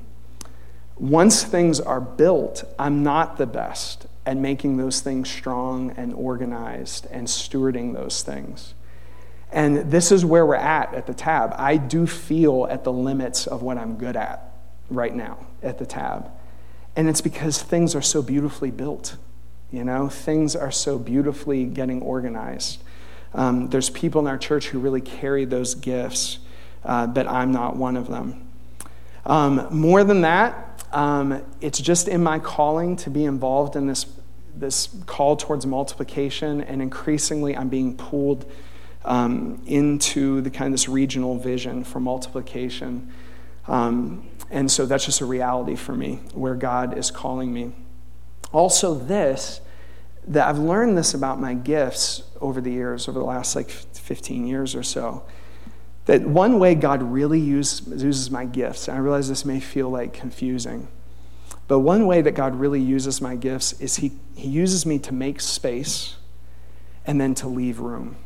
Once 0.96 1.42
things 1.42 1.80
are 1.80 2.00
built, 2.00 2.64
I'm 2.78 3.02
not 3.02 3.36
the 3.36 3.46
best 3.46 4.06
at 4.24 4.36
making 4.36 4.76
those 4.76 5.00
things 5.00 5.30
strong 5.30 5.90
and 5.96 6.14
organized 6.14 7.06
and 7.10 7.26
stewarding 7.26 7.94
those 7.94 8.22
things. 8.22 8.74
And 9.52 9.90
this 9.90 10.10
is 10.10 10.24
where 10.24 10.44
we're 10.44 10.54
at 10.56 10.94
at 10.94 11.06
the 11.06 11.14
tab. 11.14 11.54
I 11.56 11.76
do 11.76 12.06
feel 12.06 12.66
at 12.70 12.84
the 12.84 12.92
limits 12.92 13.46
of 13.46 13.62
what 13.62 13.78
I'm 13.78 13.96
good 13.96 14.16
at 14.16 14.52
right 14.90 15.14
now 15.14 15.46
at 15.62 15.78
the 15.78 15.86
tab. 15.86 16.30
And 16.96 17.08
it's 17.08 17.20
because 17.20 17.62
things 17.62 17.94
are 17.94 18.02
so 18.02 18.22
beautifully 18.22 18.70
built. 18.70 19.16
You 19.70 19.84
know, 19.84 20.08
things 20.08 20.56
are 20.56 20.70
so 20.70 20.98
beautifully 20.98 21.64
getting 21.64 22.00
organized. 22.00 22.82
Um, 23.36 23.68
there's 23.68 23.90
people 23.90 24.22
in 24.22 24.26
our 24.26 24.38
church 24.38 24.68
who 24.68 24.78
really 24.78 25.02
carry 25.02 25.44
those 25.44 25.74
gifts, 25.74 26.38
uh, 26.84 27.06
but 27.06 27.28
I'm 27.28 27.52
not 27.52 27.76
one 27.76 27.96
of 27.96 28.08
them. 28.08 28.48
Um, 29.26 29.68
more 29.70 30.04
than 30.04 30.22
that, 30.22 30.82
um, 30.92 31.42
it's 31.60 31.78
just 31.78 32.08
in 32.08 32.22
my 32.22 32.38
calling 32.38 32.96
to 32.96 33.10
be 33.10 33.24
involved 33.26 33.76
in 33.76 33.86
this, 33.86 34.06
this 34.56 34.88
call 35.04 35.36
towards 35.36 35.66
multiplication, 35.66 36.62
and 36.62 36.80
increasingly 36.80 37.54
I'm 37.54 37.68
being 37.68 37.94
pulled 37.94 38.50
um, 39.04 39.62
into 39.66 40.40
the 40.40 40.50
kind 40.50 40.68
of 40.68 40.72
this 40.72 40.88
regional 40.88 41.38
vision 41.38 41.84
for 41.84 42.00
multiplication. 42.00 43.12
Um, 43.68 44.28
and 44.50 44.70
so 44.70 44.86
that's 44.86 45.04
just 45.04 45.20
a 45.20 45.26
reality 45.26 45.76
for 45.76 45.92
me 45.92 46.20
where 46.32 46.54
God 46.54 46.96
is 46.96 47.10
calling 47.10 47.52
me. 47.52 47.72
Also, 48.52 48.94
this, 48.94 49.60
that 50.26 50.48
I've 50.48 50.58
learned 50.58 50.96
this 50.96 51.12
about 51.12 51.38
my 51.38 51.52
gifts 51.52 52.22
over 52.40 52.60
the 52.60 52.72
years, 52.72 53.08
over 53.08 53.18
the 53.18 53.24
last 53.24 53.56
like 53.56 53.70
15 53.70 54.46
years 54.46 54.74
or 54.74 54.82
so. 54.82 55.24
That 56.06 56.22
one 56.22 56.58
way 56.58 56.74
God 56.74 57.02
really 57.02 57.40
use, 57.40 57.82
uses 57.86 58.30
my 58.30 58.44
gifts, 58.44 58.86
and 58.86 58.96
I 58.96 59.00
realize 59.00 59.28
this 59.28 59.44
may 59.44 59.58
feel 59.58 59.90
like 59.90 60.12
confusing, 60.12 60.88
but 61.68 61.80
one 61.80 62.06
way 62.06 62.22
that 62.22 62.32
God 62.32 62.54
really 62.54 62.80
uses 62.80 63.20
my 63.20 63.34
gifts 63.34 63.72
is 63.80 63.96
He, 63.96 64.12
he 64.34 64.48
uses 64.48 64.86
me 64.86 64.98
to 65.00 65.12
make 65.12 65.40
space 65.40 66.16
and 67.04 67.20
then 67.20 67.34
to 67.36 67.48
leave 67.48 67.80
room. 67.80 68.16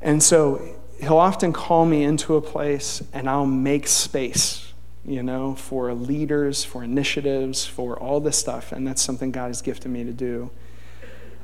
And 0.00 0.22
so 0.22 0.76
He'll 1.00 1.18
often 1.18 1.52
call 1.52 1.86
me 1.86 2.04
into 2.04 2.36
a 2.36 2.40
place 2.40 3.02
and 3.12 3.28
I'll 3.28 3.46
make 3.46 3.88
space, 3.88 4.72
you 5.04 5.22
know, 5.22 5.54
for 5.56 5.92
leaders, 5.92 6.64
for 6.64 6.84
initiatives, 6.84 7.66
for 7.66 7.98
all 7.98 8.20
this 8.20 8.38
stuff. 8.38 8.70
And 8.70 8.86
that's 8.86 9.02
something 9.02 9.32
God 9.32 9.48
has 9.48 9.60
gifted 9.60 9.90
me 9.90 10.04
to 10.04 10.12
do. 10.12 10.50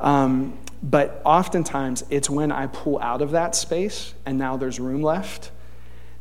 Um, 0.00 0.58
but 0.82 1.20
oftentimes, 1.24 2.04
it's 2.10 2.30
when 2.30 2.50
I 2.50 2.66
pull 2.66 2.98
out 3.00 3.20
of 3.20 3.32
that 3.32 3.54
space 3.54 4.14
and 4.24 4.38
now 4.38 4.56
there's 4.56 4.80
room 4.80 5.02
left 5.02 5.50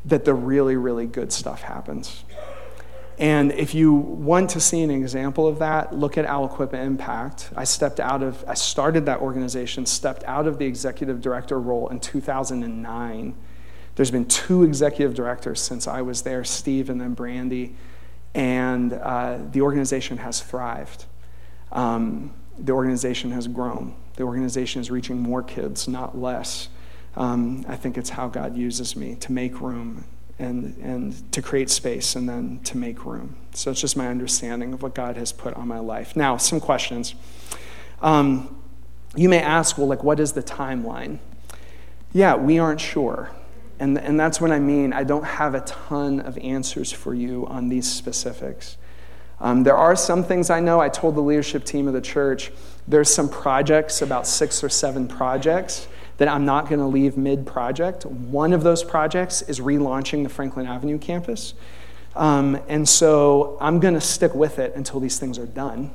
that 0.05 0.25
the 0.25 0.33
really, 0.33 0.75
really 0.75 1.05
good 1.05 1.31
stuff 1.31 1.61
happens. 1.61 2.23
And 3.17 3.51
if 3.51 3.75
you 3.75 3.93
want 3.93 4.51
to 4.51 4.61
see 4.61 4.81
an 4.81 4.89
example 4.89 5.45
of 5.45 5.59
that, 5.59 5.93
look 5.93 6.17
at 6.17 6.25
Aliquippa 6.25 6.73
Impact. 6.73 7.49
I 7.55 7.65
stepped 7.65 7.99
out 7.99 8.23
of, 8.23 8.45
I 8.47 8.53
started 8.53 9.05
that 9.07 9.19
organization, 9.19 9.85
stepped 9.85 10.23
out 10.23 10.47
of 10.47 10.57
the 10.57 10.65
executive 10.65 11.19
director 11.19 11.59
role 11.59 11.89
in 11.89 11.99
2009. 11.99 13.35
There's 13.95 14.11
been 14.11 14.25
two 14.25 14.63
executive 14.63 15.13
directors 15.13 15.59
since 15.59 15.85
I 15.85 16.01
was 16.01 16.21
there, 16.21 16.45
Steve 16.45 16.89
and 16.89 17.01
then 17.01 17.13
Brandy, 17.13 17.75
and 18.33 18.93
uh, 18.93 19.39
the 19.51 19.61
organization 19.61 20.17
has 20.19 20.41
thrived. 20.41 21.03
Um, 21.73 22.33
the 22.65 22.73
organization 22.73 23.31
has 23.31 23.47
grown. 23.47 23.95
The 24.15 24.23
organization 24.23 24.81
is 24.81 24.91
reaching 24.91 25.19
more 25.19 25.43
kids, 25.43 25.87
not 25.87 26.17
less. 26.17 26.69
Um, 27.15 27.65
I 27.67 27.75
think 27.75 27.97
it's 27.97 28.09
how 28.09 28.27
God 28.27 28.55
uses 28.55 28.95
me 28.95 29.15
to 29.15 29.31
make 29.31 29.61
room 29.61 30.05
and, 30.37 30.77
and 30.77 31.31
to 31.33 31.41
create 31.41 31.69
space 31.69 32.15
and 32.15 32.27
then 32.29 32.59
to 32.63 32.77
make 32.77 33.05
room. 33.05 33.35
So 33.53 33.71
it's 33.71 33.81
just 33.81 33.97
my 33.97 34.07
understanding 34.07 34.73
of 34.73 34.81
what 34.81 34.95
God 34.95 35.17
has 35.17 35.31
put 35.31 35.53
on 35.55 35.67
my 35.67 35.79
life. 35.79 36.15
Now, 36.15 36.37
some 36.37 36.59
questions. 36.59 37.15
Um, 38.01 38.61
you 39.15 39.27
may 39.27 39.41
ask, 39.41 39.77
well, 39.77 39.87
like, 39.87 40.03
what 40.03 40.19
is 40.19 40.33
the 40.33 40.43
timeline? 40.43 41.19
Yeah, 42.13 42.35
we 42.35 42.59
aren't 42.59 42.79
sure. 42.79 43.31
And, 43.79 43.97
and 43.97 44.19
that's 44.19 44.39
what 44.39 44.51
I 44.51 44.59
mean. 44.59 44.93
I 44.93 45.03
don't 45.03 45.23
have 45.23 45.55
a 45.55 45.61
ton 45.61 46.19
of 46.19 46.37
answers 46.37 46.91
for 46.91 47.13
you 47.13 47.45
on 47.47 47.69
these 47.69 47.91
specifics. 47.91 48.77
Um, 49.41 49.63
there 49.63 49.77
are 49.77 49.95
some 49.95 50.23
things 50.23 50.49
I 50.49 50.59
know. 50.59 50.79
I 50.79 50.89
told 50.89 51.15
the 51.15 51.21
leadership 51.21 51.63
team 51.63 51.87
of 51.87 51.93
the 51.93 52.01
church 52.01 52.51
there's 52.87 53.13
some 53.13 53.29
projects, 53.29 54.01
about 54.01 54.25
six 54.25 54.63
or 54.63 54.69
seven 54.69 55.07
projects, 55.07 55.87
that 56.17 56.27
I'm 56.27 56.43
not 56.43 56.67
going 56.67 56.79
to 56.79 56.87
leave 56.87 57.17
mid 57.17 57.45
project. 57.45 58.05
One 58.05 58.51
of 58.51 58.63
those 58.63 58.83
projects 58.83 59.41
is 59.43 59.59
relaunching 59.59 60.23
the 60.23 60.29
Franklin 60.29 60.65
Avenue 60.65 60.97
campus. 60.97 61.53
Um, 62.15 62.59
and 62.67 62.89
so 62.89 63.57
I'm 63.61 63.79
going 63.79 63.93
to 63.93 64.01
stick 64.01 64.33
with 64.33 64.59
it 64.59 64.75
until 64.75 64.99
these 64.99 65.19
things 65.19 65.37
are 65.37 65.45
done 65.45 65.91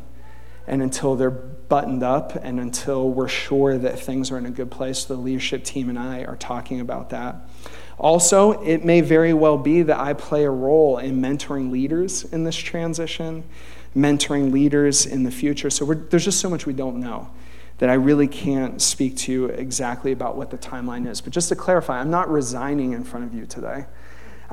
and 0.67 0.83
until 0.83 1.17
they're 1.17 1.39
buttoned 1.69 2.03
up 2.03 2.35
and 2.37 2.61
until 2.61 3.11
we're 3.11 3.29
sure 3.29 3.79
that 3.79 3.99
things 3.99 4.31
are 4.31 4.39
in 4.39 4.47
a 4.47 4.51
good 4.51 4.71
place. 4.71 5.05
The 5.05 5.17
leadership 5.17 5.65
team 5.65 5.89
and 5.89 5.99
I 5.99 6.25
are 6.25 6.37
talking 6.37 6.81
about 6.81 7.11
that. 7.11 7.37
Also, 7.99 8.63
it 8.63 8.85
may 8.85 9.01
very 9.01 9.33
well 9.33 9.57
be 9.57 9.83
that 9.83 9.99
I 9.99 10.15
play 10.15 10.45
a 10.45 10.51
role 10.51 10.99
in 10.99 11.21
mentoring 11.21 11.71
leaders 11.71 12.25
in 12.25 12.45
this 12.45 12.57
transition, 12.57 13.45
mentoring 13.97 14.53
leaders 14.53 15.07
in 15.07 15.23
the 15.23 15.31
future. 15.31 15.71
So 15.71 15.85
there's 15.85 16.25
just 16.25 16.41
so 16.41 16.51
much 16.51 16.67
we 16.67 16.73
don't 16.73 16.99
know 16.99 17.31
that 17.79 17.89
I 17.89 17.95
really 17.95 18.29
can't 18.29 18.81
speak 18.81 19.17
to 19.19 19.33
you 19.33 19.45
exactly 19.47 20.13
about 20.13 20.37
what 20.37 20.51
the 20.51 20.59
timeline 20.59 21.09
is. 21.09 21.21
But 21.21 21.33
just 21.33 21.49
to 21.49 21.57
clarify, 21.57 22.01
I'm 22.01 22.11
not 22.11 22.31
resigning 22.31 22.93
in 22.93 23.05
front 23.05 23.27
of 23.27 23.35
you 23.35 23.47
today. 23.47 23.87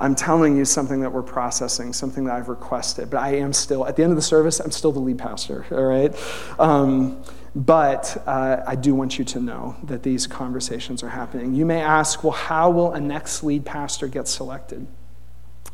I'm 0.01 0.15
telling 0.15 0.57
you 0.57 0.65
something 0.65 1.01
that 1.01 1.13
we're 1.13 1.21
processing, 1.21 1.93
something 1.93 2.25
that 2.25 2.35
I've 2.35 2.49
requested. 2.49 3.11
But 3.11 3.19
I 3.19 3.35
am 3.35 3.53
still, 3.53 3.85
at 3.85 3.95
the 3.95 4.03
end 4.03 4.11
of 4.11 4.15
the 4.15 4.23
service, 4.23 4.59
I'm 4.59 4.71
still 4.71 4.91
the 4.91 4.99
lead 4.99 5.19
pastor, 5.19 5.63
all 5.71 5.83
right? 5.83 6.13
Um, 6.59 7.23
but 7.53 8.21
uh, 8.25 8.63
I 8.65 8.75
do 8.75 8.95
want 8.95 9.19
you 9.19 9.25
to 9.25 9.39
know 9.39 9.75
that 9.83 10.01
these 10.01 10.25
conversations 10.25 11.03
are 11.03 11.09
happening. 11.09 11.53
You 11.53 11.67
may 11.67 11.81
ask, 11.81 12.23
well, 12.23 12.33
how 12.33 12.71
will 12.71 12.93
a 12.93 12.99
next 12.99 13.43
lead 13.43 13.63
pastor 13.63 14.07
get 14.07 14.27
selected? 14.27 14.87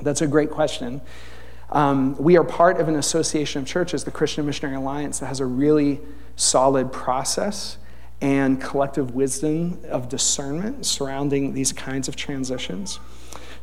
That's 0.01 0.21
a 0.21 0.27
great 0.27 0.51
question. 0.51 0.99
Um, 1.69 2.17
we 2.17 2.37
are 2.37 2.43
part 2.43 2.81
of 2.81 2.89
an 2.89 2.95
association 2.95 3.61
of 3.61 3.67
churches, 3.67 4.03
the 4.03 4.11
Christian 4.11 4.45
Missionary 4.45 4.75
Alliance, 4.75 5.19
that 5.19 5.27
has 5.27 5.39
a 5.39 5.45
really 5.45 6.01
solid 6.35 6.91
process 6.91 7.77
and 8.19 8.59
collective 8.59 9.15
wisdom 9.15 9.79
of 9.89 10.09
discernment 10.09 10.85
surrounding 10.85 11.53
these 11.53 11.71
kinds 11.71 12.07
of 12.07 12.15
transitions. 12.15 12.99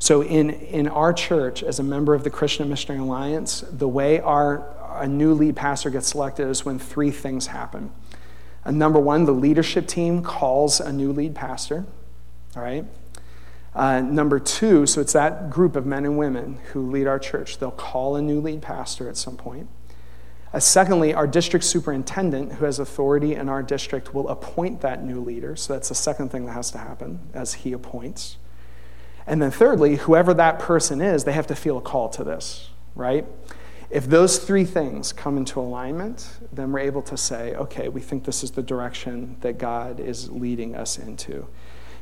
So, 0.04 0.22
in, 0.22 0.50
in 0.50 0.86
our 0.86 1.14
church, 1.14 1.62
as 1.62 1.78
a 1.78 1.82
member 1.82 2.12
of 2.12 2.24
the 2.24 2.28
Christian 2.28 2.68
Missionary 2.68 3.00
Alliance, 3.00 3.64
the 3.72 3.88
way 3.88 4.20
our 4.20 4.66
a 5.00 5.08
new 5.08 5.32
lead 5.32 5.56
pastor 5.56 5.88
gets 5.88 6.08
selected 6.08 6.46
is 6.46 6.62
when 6.62 6.78
three 6.78 7.10
things 7.10 7.46
happen. 7.46 7.90
Uh, 8.66 8.70
number 8.70 9.00
one, 9.00 9.24
the 9.24 9.32
leadership 9.32 9.86
team 9.86 10.22
calls 10.22 10.78
a 10.78 10.92
new 10.92 11.10
lead 11.10 11.34
pastor, 11.34 11.86
all 12.54 12.62
right? 12.62 12.84
Uh, 13.74 14.02
number 14.02 14.38
two, 14.38 14.84
so 14.84 15.00
it's 15.00 15.14
that 15.14 15.48
group 15.48 15.74
of 15.74 15.86
men 15.86 16.04
and 16.04 16.18
women 16.18 16.58
who 16.74 16.90
lead 16.90 17.06
our 17.06 17.18
church. 17.18 17.56
They'll 17.56 17.70
call 17.70 18.14
a 18.14 18.20
new 18.20 18.42
lead 18.42 18.60
pastor 18.60 19.08
at 19.08 19.16
some 19.16 19.38
point. 19.38 19.70
Uh, 20.52 20.58
secondly, 20.58 21.14
our 21.14 21.26
district 21.26 21.64
superintendent, 21.64 22.52
who 22.52 22.66
has 22.66 22.78
authority 22.78 23.34
in 23.34 23.48
our 23.48 23.62
district, 23.62 24.12
will 24.12 24.28
appoint 24.28 24.82
that 24.82 25.02
new 25.02 25.22
leader. 25.22 25.56
So 25.56 25.72
that's 25.72 25.88
the 25.88 25.94
second 25.94 26.28
thing 26.28 26.44
that 26.44 26.52
has 26.52 26.70
to 26.72 26.78
happen 26.78 27.20
as 27.32 27.54
he 27.54 27.72
appoints. 27.72 28.36
And 29.26 29.40
then 29.40 29.50
thirdly, 29.50 29.96
whoever 29.96 30.34
that 30.34 30.58
person 30.58 31.00
is, 31.00 31.24
they 31.24 31.32
have 31.32 31.46
to 31.46 31.54
feel 31.54 31.78
a 31.78 31.80
call 31.80 32.08
to 32.10 32.24
this, 32.24 32.68
right? 32.94 33.26
If 33.90 34.06
those 34.06 34.38
three 34.38 34.64
things 34.64 35.12
come 35.12 35.36
into 35.36 35.60
alignment, 35.60 36.28
then 36.52 36.72
we're 36.72 36.80
able 36.80 37.02
to 37.02 37.16
say, 37.16 37.54
okay, 37.54 37.88
we 37.88 38.00
think 38.00 38.24
this 38.24 38.42
is 38.42 38.50
the 38.50 38.62
direction 38.62 39.36
that 39.40 39.56
God 39.58 40.00
is 40.00 40.30
leading 40.30 40.74
us 40.74 40.98
into. 40.98 41.46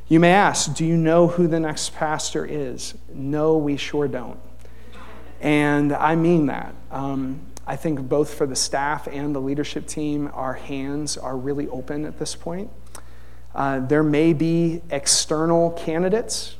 You 0.07 0.19
may 0.19 0.31
ask, 0.31 0.73
do 0.75 0.85
you 0.85 0.97
know 0.97 1.27
who 1.27 1.47
the 1.47 1.59
next 1.59 1.93
pastor 1.95 2.45
is? 2.45 2.95
No, 3.13 3.57
we 3.57 3.77
sure 3.77 4.07
don't. 4.07 4.39
And 5.39 5.93
I 5.93 6.15
mean 6.15 6.47
that. 6.47 6.73
Um, 6.91 7.41
I 7.65 7.75
think 7.75 8.01
both 8.09 8.33
for 8.33 8.45
the 8.45 8.55
staff 8.55 9.07
and 9.07 9.33
the 9.33 9.39
leadership 9.39 9.87
team, 9.87 10.29
our 10.33 10.53
hands 10.53 11.17
are 11.17 11.37
really 11.37 11.67
open 11.69 12.05
at 12.05 12.19
this 12.19 12.35
point. 12.35 12.69
Uh, 13.55 13.79
there 13.79 14.03
may 14.03 14.33
be 14.33 14.81
external 14.89 15.71
candidates 15.71 16.55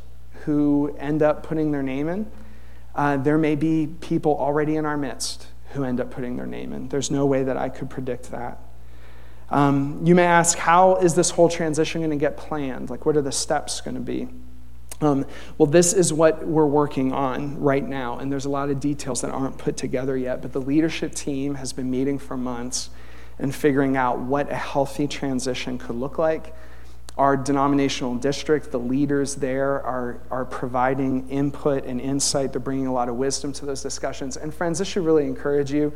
who 0.45 0.95
end 0.99 1.21
up 1.21 1.43
putting 1.43 1.71
their 1.71 1.83
name 1.83 2.09
in. 2.09 2.31
Uh, 2.95 3.17
there 3.17 3.37
may 3.37 3.55
be 3.55 3.87
people 4.01 4.37
already 4.37 4.75
in 4.75 4.85
our 4.85 4.97
midst 4.97 5.47
who 5.71 5.83
end 5.83 5.99
up 5.99 6.11
putting 6.11 6.35
their 6.35 6.45
name 6.45 6.73
in. 6.73 6.89
There's 6.89 7.09
no 7.09 7.25
way 7.25 7.43
that 7.43 7.57
I 7.57 7.69
could 7.69 7.89
predict 7.89 8.31
that. 8.31 8.59
Um, 9.49 10.01
you 10.03 10.15
may 10.15 10.25
ask, 10.25 10.57
how 10.57 10.95
is 10.97 11.15
this 11.15 11.31
whole 11.31 11.49
transition 11.49 12.01
going 12.01 12.11
to 12.11 12.17
get 12.17 12.37
planned? 12.37 12.89
Like, 12.89 13.05
what 13.05 13.17
are 13.17 13.21
the 13.21 13.31
steps 13.31 13.81
going 13.81 13.95
to 13.95 14.01
be? 14.01 14.27
Um, 15.01 15.25
well, 15.57 15.65
this 15.65 15.93
is 15.93 16.13
what 16.13 16.45
we're 16.45 16.65
working 16.65 17.11
on 17.11 17.59
right 17.59 17.85
now, 17.85 18.19
and 18.19 18.31
there's 18.31 18.45
a 18.45 18.49
lot 18.49 18.69
of 18.69 18.79
details 18.79 19.21
that 19.21 19.31
aren't 19.31 19.57
put 19.57 19.75
together 19.75 20.15
yet, 20.15 20.41
but 20.41 20.53
the 20.53 20.61
leadership 20.61 21.13
team 21.13 21.55
has 21.55 21.73
been 21.73 21.91
meeting 21.91 22.17
for 22.19 22.37
months 22.37 22.89
and 23.37 23.53
figuring 23.53 23.97
out 23.97 24.19
what 24.19 24.49
a 24.51 24.55
healthy 24.55 25.07
transition 25.07 25.77
could 25.77 25.95
look 25.95 26.17
like 26.17 26.55
our 27.17 27.37
denominational 27.37 28.15
district, 28.15 28.71
the 28.71 28.79
leaders 28.79 29.35
there 29.35 29.81
are, 29.83 30.19
are 30.31 30.45
providing 30.45 31.29
input 31.29 31.85
and 31.85 32.01
insight. 32.01 32.53
They're 32.53 32.59
bringing 32.59 32.87
a 32.87 32.93
lot 32.93 33.07
of 33.07 33.15
wisdom 33.15 33.53
to 33.53 33.65
those 33.65 33.83
discussions. 33.83 34.35
And, 34.35 34.53
friends, 34.53 34.79
this 34.79 34.87
should 34.87 35.05
really 35.05 35.25
encourage 35.25 35.71
you. 35.71 35.93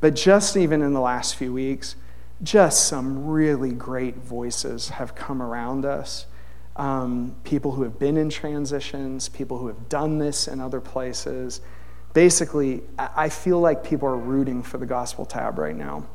But 0.00 0.14
just 0.14 0.56
even 0.56 0.82
in 0.82 0.92
the 0.92 1.00
last 1.00 1.34
few 1.34 1.52
weeks, 1.52 1.96
just 2.42 2.86
some 2.86 3.26
really 3.26 3.72
great 3.72 4.16
voices 4.16 4.90
have 4.90 5.14
come 5.14 5.42
around 5.42 5.84
us. 5.84 6.26
Um, 6.76 7.36
people 7.44 7.72
who 7.72 7.82
have 7.82 7.98
been 7.98 8.16
in 8.16 8.30
transitions, 8.30 9.28
people 9.28 9.58
who 9.58 9.66
have 9.66 9.88
done 9.88 10.18
this 10.18 10.48
in 10.48 10.60
other 10.60 10.80
places. 10.80 11.60
Basically, 12.14 12.82
I 12.98 13.28
feel 13.28 13.60
like 13.60 13.84
people 13.84 14.08
are 14.08 14.16
rooting 14.16 14.62
for 14.62 14.78
the 14.78 14.86
gospel 14.86 15.24
tab 15.24 15.58
right 15.58 15.76
now. 15.76 16.06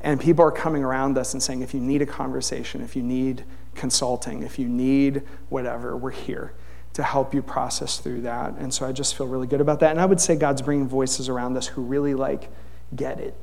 And 0.00 0.20
people 0.20 0.44
are 0.44 0.52
coming 0.52 0.84
around 0.84 1.18
us 1.18 1.32
and 1.34 1.42
saying, 1.42 1.62
if 1.62 1.74
you 1.74 1.80
need 1.80 2.02
a 2.02 2.06
conversation, 2.06 2.80
if 2.80 2.94
you 2.94 3.02
need 3.02 3.44
consulting. 3.78 4.42
If 4.42 4.58
you 4.58 4.68
need 4.68 5.22
whatever, 5.48 5.96
we're 5.96 6.10
here 6.10 6.52
to 6.94 7.02
help 7.02 7.32
you 7.32 7.40
process 7.40 7.98
through 7.98 8.22
that. 8.22 8.54
And 8.54 8.74
so 8.74 8.84
I 8.84 8.92
just 8.92 9.16
feel 9.16 9.26
really 9.26 9.46
good 9.46 9.60
about 9.60 9.80
that. 9.80 9.92
And 9.92 10.00
I 10.00 10.04
would 10.04 10.20
say 10.20 10.34
God's 10.36 10.62
bringing 10.62 10.88
voices 10.88 11.28
around 11.28 11.56
us 11.56 11.68
who 11.68 11.82
really 11.82 12.14
like 12.14 12.50
get 12.94 13.20
it, 13.20 13.34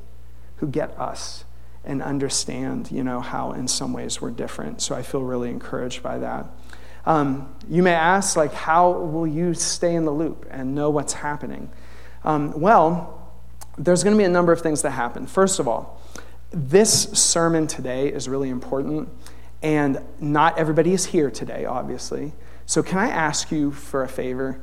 who 0.56 0.66
get 0.66 0.90
us 0.98 1.44
and 1.84 2.02
understand, 2.02 2.90
you 2.90 3.02
know, 3.02 3.20
how 3.20 3.52
in 3.52 3.66
some 3.66 3.92
ways 3.92 4.20
we're 4.20 4.30
different. 4.30 4.82
So 4.82 4.94
I 4.94 5.02
feel 5.02 5.22
really 5.22 5.48
encouraged 5.50 6.02
by 6.02 6.18
that. 6.18 6.46
Um, 7.06 7.54
you 7.68 7.82
may 7.82 7.94
ask, 7.94 8.36
like, 8.36 8.52
how 8.52 8.90
will 8.90 9.26
you 9.26 9.54
stay 9.54 9.94
in 9.94 10.04
the 10.04 10.10
loop 10.10 10.44
and 10.50 10.74
know 10.74 10.90
what's 10.90 11.12
happening? 11.12 11.70
Um, 12.24 12.60
well, 12.60 13.32
there's 13.78 14.02
going 14.02 14.14
to 14.14 14.18
be 14.18 14.24
a 14.24 14.28
number 14.28 14.52
of 14.52 14.60
things 14.60 14.82
that 14.82 14.90
happen. 14.90 15.26
First 15.26 15.60
of 15.60 15.68
all, 15.68 16.02
this 16.50 17.04
sermon 17.12 17.66
today 17.66 18.08
is 18.08 18.28
really 18.28 18.48
important 18.48 19.08
And 19.62 20.00
not 20.20 20.58
everybody 20.58 20.92
is 20.92 21.06
here 21.06 21.30
today, 21.30 21.64
obviously. 21.64 22.32
So, 22.66 22.82
can 22.82 22.98
I 22.98 23.08
ask 23.08 23.50
you 23.50 23.72
for 23.72 24.02
a 24.02 24.08
favor? 24.08 24.60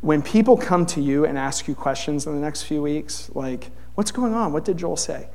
When 0.00 0.22
people 0.22 0.56
come 0.56 0.86
to 0.86 1.00
you 1.00 1.24
and 1.24 1.38
ask 1.38 1.66
you 1.66 1.74
questions 1.74 2.26
in 2.26 2.34
the 2.34 2.40
next 2.40 2.62
few 2.62 2.82
weeks, 2.82 3.30
like, 3.34 3.70
what's 3.94 4.10
going 4.10 4.34
on? 4.34 4.52
What 4.52 4.64
did 4.64 4.76
Joel 4.76 4.96
say? 4.96 5.28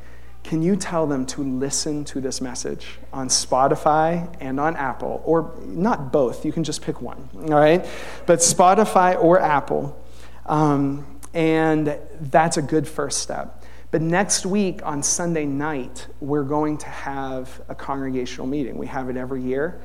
Can 0.43 0.61
you 0.61 0.75
tell 0.75 1.05
them 1.05 1.25
to 1.27 1.43
listen 1.43 2.03
to 2.05 2.19
this 2.19 2.41
message 2.41 2.99
on 3.13 3.27
Spotify 3.27 4.33
and 4.39 4.59
on 4.59 4.75
Apple, 4.75 5.21
or 5.25 5.53
not 5.65 6.11
both? 6.11 6.45
You 6.45 6.51
can 6.51 6.63
just 6.63 6.81
pick 6.81 7.01
one, 7.01 7.29
all 7.35 7.59
right? 7.59 7.85
But 8.25 8.39
Spotify 8.39 9.21
or 9.21 9.39
Apple. 9.39 9.97
Um, 10.45 11.05
and 11.33 11.97
that's 12.19 12.57
a 12.57 12.61
good 12.61 12.87
first 12.87 13.19
step. 13.19 13.60
But 13.91 14.01
next 14.01 14.45
week 14.45 14.79
on 14.85 15.03
Sunday 15.03 15.45
night, 15.45 16.07
we're 16.21 16.43
going 16.45 16.77
to 16.77 16.87
have 16.87 17.61
a 17.67 17.75
congregational 17.75 18.47
meeting. 18.47 18.77
We 18.77 18.87
have 18.87 19.09
it 19.09 19.17
every 19.17 19.43
year. 19.43 19.81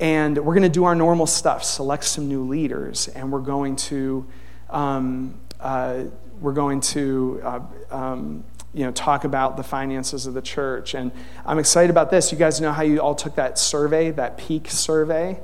And 0.00 0.36
we're 0.38 0.54
going 0.54 0.62
to 0.62 0.68
do 0.68 0.84
our 0.84 0.94
normal 0.94 1.26
stuff, 1.26 1.62
select 1.62 2.04
some 2.04 2.26
new 2.26 2.44
leaders, 2.44 3.06
and 3.08 3.30
we're 3.30 3.40
going 3.40 3.76
to, 3.76 4.26
um, 4.70 5.38
uh, 5.60 6.04
we're 6.40 6.52
going 6.52 6.80
to 6.80 7.40
uh, 7.44 7.60
um, 7.90 8.44
you 8.72 8.84
know, 8.84 8.90
talk 8.90 9.24
about 9.24 9.56
the 9.56 9.62
finances 9.62 10.26
of 10.26 10.34
the 10.34 10.42
church. 10.42 10.94
And 10.94 11.12
I'm 11.46 11.58
excited 11.58 11.90
about 11.90 12.10
this. 12.10 12.32
You 12.32 12.38
guys 12.38 12.60
know 12.60 12.72
how 12.72 12.82
you 12.82 13.00
all 13.00 13.14
took 13.14 13.36
that 13.36 13.58
survey, 13.58 14.10
that 14.12 14.36
peak 14.36 14.68
survey? 14.68 15.38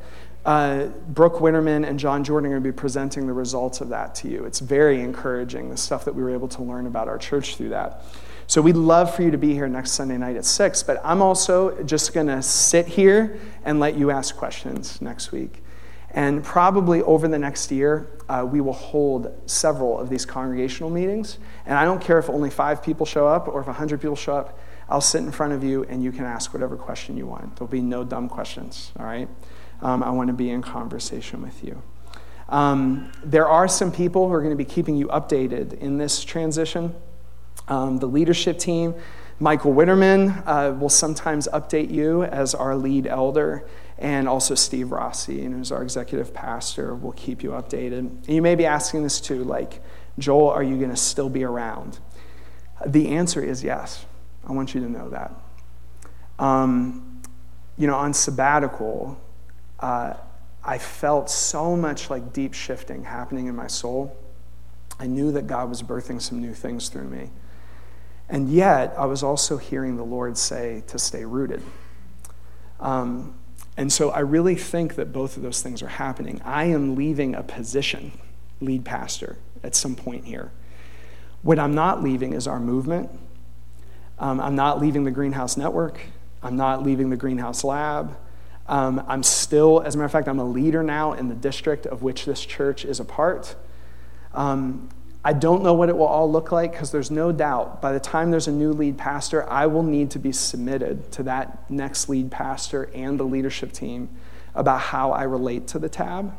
Uh, 0.45 0.87
Brooke 1.09 1.35
Winterman 1.35 1.87
and 1.87 1.99
John 1.99 2.25
Jordan 2.25 2.47
are 2.51 2.55
going 2.55 2.63
to 2.63 2.73
be 2.73 2.77
presenting 2.77 3.27
the 3.27 3.33
results 3.33 3.81
of 3.81 3.91
that 3.91 4.15
to 4.17 4.29
you. 4.29 4.45
It's 4.45 4.61
very 4.61 5.01
encouraging, 5.01 5.69
the 5.69 5.77
stuff 5.77 6.05
that 6.07 6.15
we 6.15 6.23
were 6.23 6.31
able 6.31 6.49
to 6.49 6.63
learn 6.63 6.87
about 6.87 7.09
our 7.09 7.19
church 7.19 7.57
through 7.57 7.71
that. 7.71 8.03
So 8.47 8.61
we'd 8.63 8.77
love 8.77 9.15
for 9.15 9.23
you 9.23 9.31
to 9.31 9.39
be 9.39 9.53
here 9.53 9.69
next 9.69 9.93
Sunday 9.93 10.17
night 10.17 10.37
at 10.37 10.45
6, 10.45 10.83
but 10.83 11.01
I'm 11.05 11.23
also 11.23 11.83
just 11.85 12.13
going 12.15 12.27
to 12.27 12.43
sit 12.43 12.87
here 12.87 13.39
and 13.65 13.79
let 13.79 13.97
you 13.97 14.11
ask 14.11 14.35
questions 14.35 15.01
next 15.01 15.31
week. 15.31 15.63
And 16.13 16.43
probably 16.43 17.03
over 17.03 17.29
the 17.29 17.39
next 17.39 17.71
year, 17.71 18.11
uh, 18.29 18.45
we 18.51 18.61
will 18.61 18.73
hold 18.73 19.33
several 19.49 20.01
of 20.01 20.09
these 20.09 20.27
congregational 20.27 20.91
meetings. 20.91 21.39
And 21.67 21.79
I 21.79 21.85
don't 21.85 22.01
care 22.01 22.19
if 22.19 22.29
only 22.29 22.51
five 22.51 22.83
people 22.83 23.07
show 23.07 23.29
up 23.29 23.47
or 23.47 23.61
if 23.61 23.67
100 23.67 24.01
people 24.01 24.17
show 24.17 24.35
up, 24.35 24.59
I'll 24.89 25.01
sit 25.01 25.23
in 25.23 25.31
front 25.31 25.53
of 25.53 25.63
you 25.63 25.85
and 25.85 26.03
you 26.03 26.11
can 26.11 26.25
ask 26.25 26.53
whatever 26.53 26.77
question 26.77 27.17
you 27.17 27.27
want. 27.27 27.55
There'll 27.55 27.71
be 27.71 27.81
no 27.81 28.03
dumb 28.03 28.29
questions, 28.29 28.91
all 28.99 29.07
right? 29.07 29.29
Um, 29.83 30.03
I 30.03 30.11
want 30.11 30.29
to 30.29 30.35
be 30.35 30.51
in 30.51 30.63
conversation 30.63 31.43
with 31.43 31.65
you. 31.65 31.83
Um, 32.49 33.13
there 33.25 33.49
are 33.49 33.69
some 33.69 33.93
people 33.93 34.27
who 34.27 34.35
are 34.35 34.41
going 34.41 34.57
to 34.57 34.57
be 34.57 34.65
keeping 34.65 34.97
you 34.97 35.07
updated 35.09 35.79
in 35.79 35.99
this 35.99 36.25
transition. 36.25 36.95
Um, 37.69 37.99
the 37.99 38.07
leadership 38.07 38.59
team, 38.59 38.95
Michael 39.39 39.73
Witterman, 39.73 40.43
uh, 40.47 40.75
will 40.75 40.89
sometimes 40.89 41.49
update 41.53 41.91
you 41.91 42.25
as 42.25 42.55
our 42.55 42.77
lead 42.77 43.07
elder, 43.07 43.67
and 43.99 44.29
also 44.29 44.55
Steve 44.55 44.91
Rossi, 44.91 45.45
who's 45.45 45.71
our 45.71 45.83
executive 45.83 46.35
pastor, 46.35 46.95
will 46.95 47.13
keep 47.13 47.43
you 47.43 47.51
updated. 47.51 47.99
And 47.99 48.29
you 48.29 48.43
may 48.43 48.57
be 48.57 48.67
asking 48.67 49.05
this 49.05 49.21
too, 49.21 49.45
like, 49.45 49.81
Joel, 50.19 50.51
are 50.51 50.63
you 50.63 50.77
going 50.77 50.91
to 50.91 50.97
still 50.97 51.31
be 51.31 51.45
around? 51.45 52.01
The 52.85 53.09
answer 53.09 53.43
is 53.43 53.63
yes. 53.63 54.05
I 54.47 54.53
want 54.53 54.75
you 54.75 54.81
to 54.81 54.89
know 54.89 55.11
that. 55.11 55.33
Um, 56.39 57.23
you 57.79 57.87
know, 57.87 57.95
on 57.95 58.13
sabbatical, 58.13 59.21
I 59.83 60.79
felt 60.79 61.31
so 61.31 61.77
much 61.77 62.11
like 62.11 62.33
deep 62.33 62.55
shifting 62.55 63.05
happening 63.05 63.47
in 63.47 63.57
my 63.57 63.67
soul. 63.67 64.17
I 64.99 65.07
knew 65.07 65.33
that 65.33 65.47
God 65.47 65.69
was 65.69 65.83
birthing 65.83 66.21
some 66.21 66.41
new 66.41 66.53
things 66.53 66.89
through 66.91 67.09
me. 67.09 67.31
And 68.29 68.49
yet, 68.49 68.95
I 68.97 69.07
was 69.07 69.23
also 69.23 69.57
hearing 69.57 69.97
the 69.97 70.05
Lord 70.05 70.37
say 70.37 70.85
to 70.89 70.99
stay 70.99 71.25
rooted. 71.25 71.63
Um, 72.79 73.35
and 73.77 73.93
so 73.93 74.11
I 74.11 74.21
really 74.21 74.55
think 74.55 74.95
that 74.97 75.13
both 75.13 75.37
of 75.37 75.43
those 75.43 75.63
things 75.63 75.83
are 75.83 75.89
happening. 75.89 76.41
I 76.45 76.65
am 76.65 76.95
leaving 76.95 77.35
a 77.35 77.43
position, 77.43 78.13
lead 78.61 78.85
pastor, 78.85 79.39
at 79.65 79.75
some 79.75 79.97
point 79.97 80.27
here. 80.27 80.53
What 81.43 81.59
I'm 81.59 81.75
not 81.75 82.03
leaving 82.03 82.35
is 82.35 82.47
our 82.47 82.61
movement. 82.61 83.11
Um, 84.19 84.41
I'm 84.41 84.55
not 84.55 84.81
leaving 84.81 85.05
the 85.05 85.11
Greenhouse 85.11 85.57
Network. 85.57 85.99
I'm 86.43 86.57
not 86.57 86.83
leaving 86.83 87.09
the 87.11 87.17
Greenhouse 87.17 87.65
Lab. 87.65 88.17
Um, 88.71 89.05
I'm 89.09 89.25
still, 89.25 89.83
as 89.85 89.97
a 89.97 89.99
matter 89.99 90.07
of 90.07 90.13
fact, 90.13 90.29
I'm 90.29 90.39
a 90.39 90.45
leader 90.45 90.85
now 90.85 91.15
in 91.15 91.29
the 91.29 91.35
district 91.35 91.87
of 91.87 92.05
which 92.05 92.25
this 92.25 92.47
church 92.47 92.85
is 92.85 93.01
a 93.01 93.05
part. 93.05 93.57
Um, 94.33 94.89
I 95.25 95.33
don't 95.33 95.65
know 95.65 95.75
what 95.75 95.89
it 95.89 95.97
will 95.97 96.07
all 96.07 96.31
look 96.31 96.53
like 96.53 96.71
because 96.71 96.93
there's 96.93 97.11
no 97.11 97.33
doubt 97.33 97.83
by 97.83 97.91
the 97.93 97.99
time 97.99 98.31
there's 98.31 98.47
a 98.47 98.53
new 98.53 98.73
lead 98.73 98.97
pastor, 98.97 99.47
I 99.51 99.67
will 99.67 99.83
need 99.83 100.13
to 100.13 100.21
be 100.21 100.31
submitted 100.31 101.11
to 101.13 101.25
that 101.25 101.69
next 101.69 102.09
lead 102.09 102.31
pastor 102.31 102.89
and 102.95 103.19
the 103.19 103.25
leadership 103.25 103.73
team 103.73 104.09
about 104.55 104.81
how 104.81 105.11
I 105.11 105.25
relate 105.25 105.67
to 105.69 105.81
the 105.81 105.89
tab. 105.89 106.33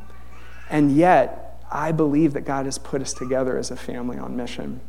And 0.69 0.95
yet, 0.95 1.61
I 1.69 1.91
believe 1.91 2.31
that 2.33 2.41
God 2.41 2.63
has 2.63 2.77
put 2.77 3.01
us 3.01 3.11
together 3.11 3.57
as 3.57 3.71
a 3.71 3.75
family 3.75 4.17
on 4.17 4.37
mission. 4.37 4.79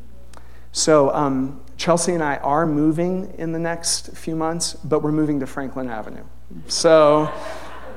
So, 0.71 1.13
um, 1.13 1.61
Chelsea 1.77 2.15
and 2.15 2.23
I 2.23 2.37
are 2.37 2.67
moving 2.67 3.35
in 3.37 3.51
the 3.51 3.59
next 3.59 4.17
few 4.17 4.37
months, 4.37 4.75
but 4.75 5.03
we're 5.03 5.11
moving 5.11 5.41
to 5.41 5.47
Franklin 5.47 5.91
Avenue. 5.91 6.25
So, 6.67 7.33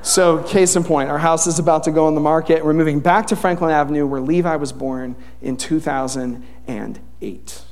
so, 0.02 0.42
case 0.44 0.76
in 0.76 0.84
point, 0.84 1.10
our 1.10 1.18
house 1.18 1.48
is 1.48 1.58
about 1.58 1.82
to 1.84 1.90
go 1.90 2.06
on 2.06 2.14
the 2.14 2.20
market. 2.20 2.62
We're 2.64 2.74
moving 2.74 3.00
back 3.00 3.26
to 3.28 3.36
Franklin 3.36 3.70
Avenue, 3.70 4.06
where 4.06 4.20
Levi 4.20 4.56
was 4.56 4.72
born 4.72 5.16
in 5.42 5.56
2008. 5.56 7.62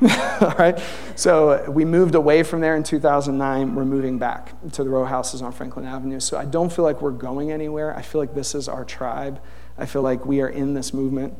All 0.40 0.54
right? 0.58 0.80
So, 1.16 1.68
we 1.70 1.84
moved 1.84 2.14
away 2.14 2.44
from 2.44 2.60
there 2.60 2.76
in 2.76 2.84
2009. 2.84 3.74
We're 3.74 3.84
moving 3.84 4.18
back 4.18 4.54
to 4.72 4.84
the 4.84 4.90
row 4.90 5.04
houses 5.04 5.42
on 5.42 5.52
Franklin 5.52 5.84
Avenue. 5.84 6.20
So, 6.20 6.38
I 6.38 6.44
don't 6.44 6.72
feel 6.72 6.84
like 6.84 7.02
we're 7.02 7.10
going 7.10 7.50
anywhere. 7.50 7.96
I 7.96 8.02
feel 8.02 8.20
like 8.20 8.34
this 8.34 8.54
is 8.54 8.68
our 8.68 8.84
tribe. 8.84 9.42
I 9.76 9.86
feel 9.86 10.02
like 10.02 10.24
we 10.24 10.40
are 10.42 10.48
in 10.48 10.74
this 10.74 10.94
movement. 10.94 11.34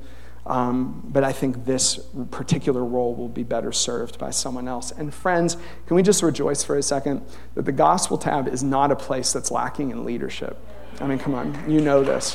Um, 0.44 1.02
but 1.06 1.22
I 1.22 1.32
think 1.32 1.64
this 1.64 2.00
particular 2.30 2.84
role 2.84 3.14
will 3.14 3.28
be 3.28 3.44
better 3.44 3.70
served 3.70 4.18
by 4.18 4.30
someone 4.30 4.66
else. 4.66 4.90
And 4.90 5.14
friends, 5.14 5.56
can 5.86 5.94
we 5.94 6.02
just 6.02 6.22
rejoice 6.22 6.64
for 6.64 6.76
a 6.76 6.82
second 6.82 7.24
that 7.54 7.64
the 7.64 7.72
Gospel 7.72 8.18
Tab 8.18 8.48
is 8.48 8.62
not 8.62 8.90
a 8.90 8.96
place 8.96 9.32
that's 9.32 9.52
lacking 9.52 9.90
in 9.90 10.04
leadership? 10.04 10.56
I 11.00 11.06
mean, 11.06 11.18
come 11.18 11.34
on, 11.34 11.70
you 11.70 11.80
know 11.80 12.02
this. 12.02 12.34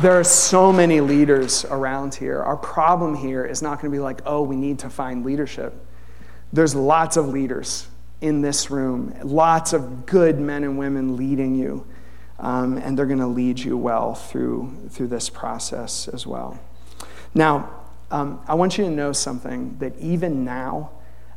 There 0.00 0.18
are 0.18 0.24
so 0.24 0.72
many 0.72 1.00
leaders 1.00 1.64
around 1.64 2.14
here. 2.14 2.42
Our 2.42 2.56
problem 2.56 3.14
here 3.14 3.44
is 3.44 3.62
not 3.62 3.80
going 3.80 3.92
to 3.92 3.96
be 3.96 4.02
like, 4.02 4.22
oh, 4.26 4.42
we 4.42 4.56
need 4.56 4.80
to 4.80 4.90
find 4.90 5.24
leadership. 5.24 5.74
There's 6.52 6.74
lots 6.74 7.16
of 7.16 7.28
leaders 7.28 7.88
in 8.20 8.42
this 8.42 8.70
room, 8.70 9.14
lots 9.22 9.72
of 9.72 10.06
good 10.06 10.38
men 10.38 10.64
and 10.64 10.78
women 10.78 11.16
leading 11.16 11.54
you 11.54 11.86
um, 12.38 12.78
and 12.78 12.98
they're 12.98 13.06
going 13.06 13.18
to 13.18 13.26
lead 13.26 13.58
you 13.58 13.76
well 13.76 14.14
through, 14.14 14.88
through 14.90 15.08
this 15.08 15.30
process 15.30 16.08
as 16.08 16.26
well. 16.26 16.58
Now, 17.34 17.70
um, 18.10 18.40
I 18.46 18.54
want 18.54 18.78
you 18.78 18.84
to 18.84 18.90
know 18.90 19.12
something 19.12 19.78
that 19.78 19.98
even 19.98 20.44
now, 20.44 20.90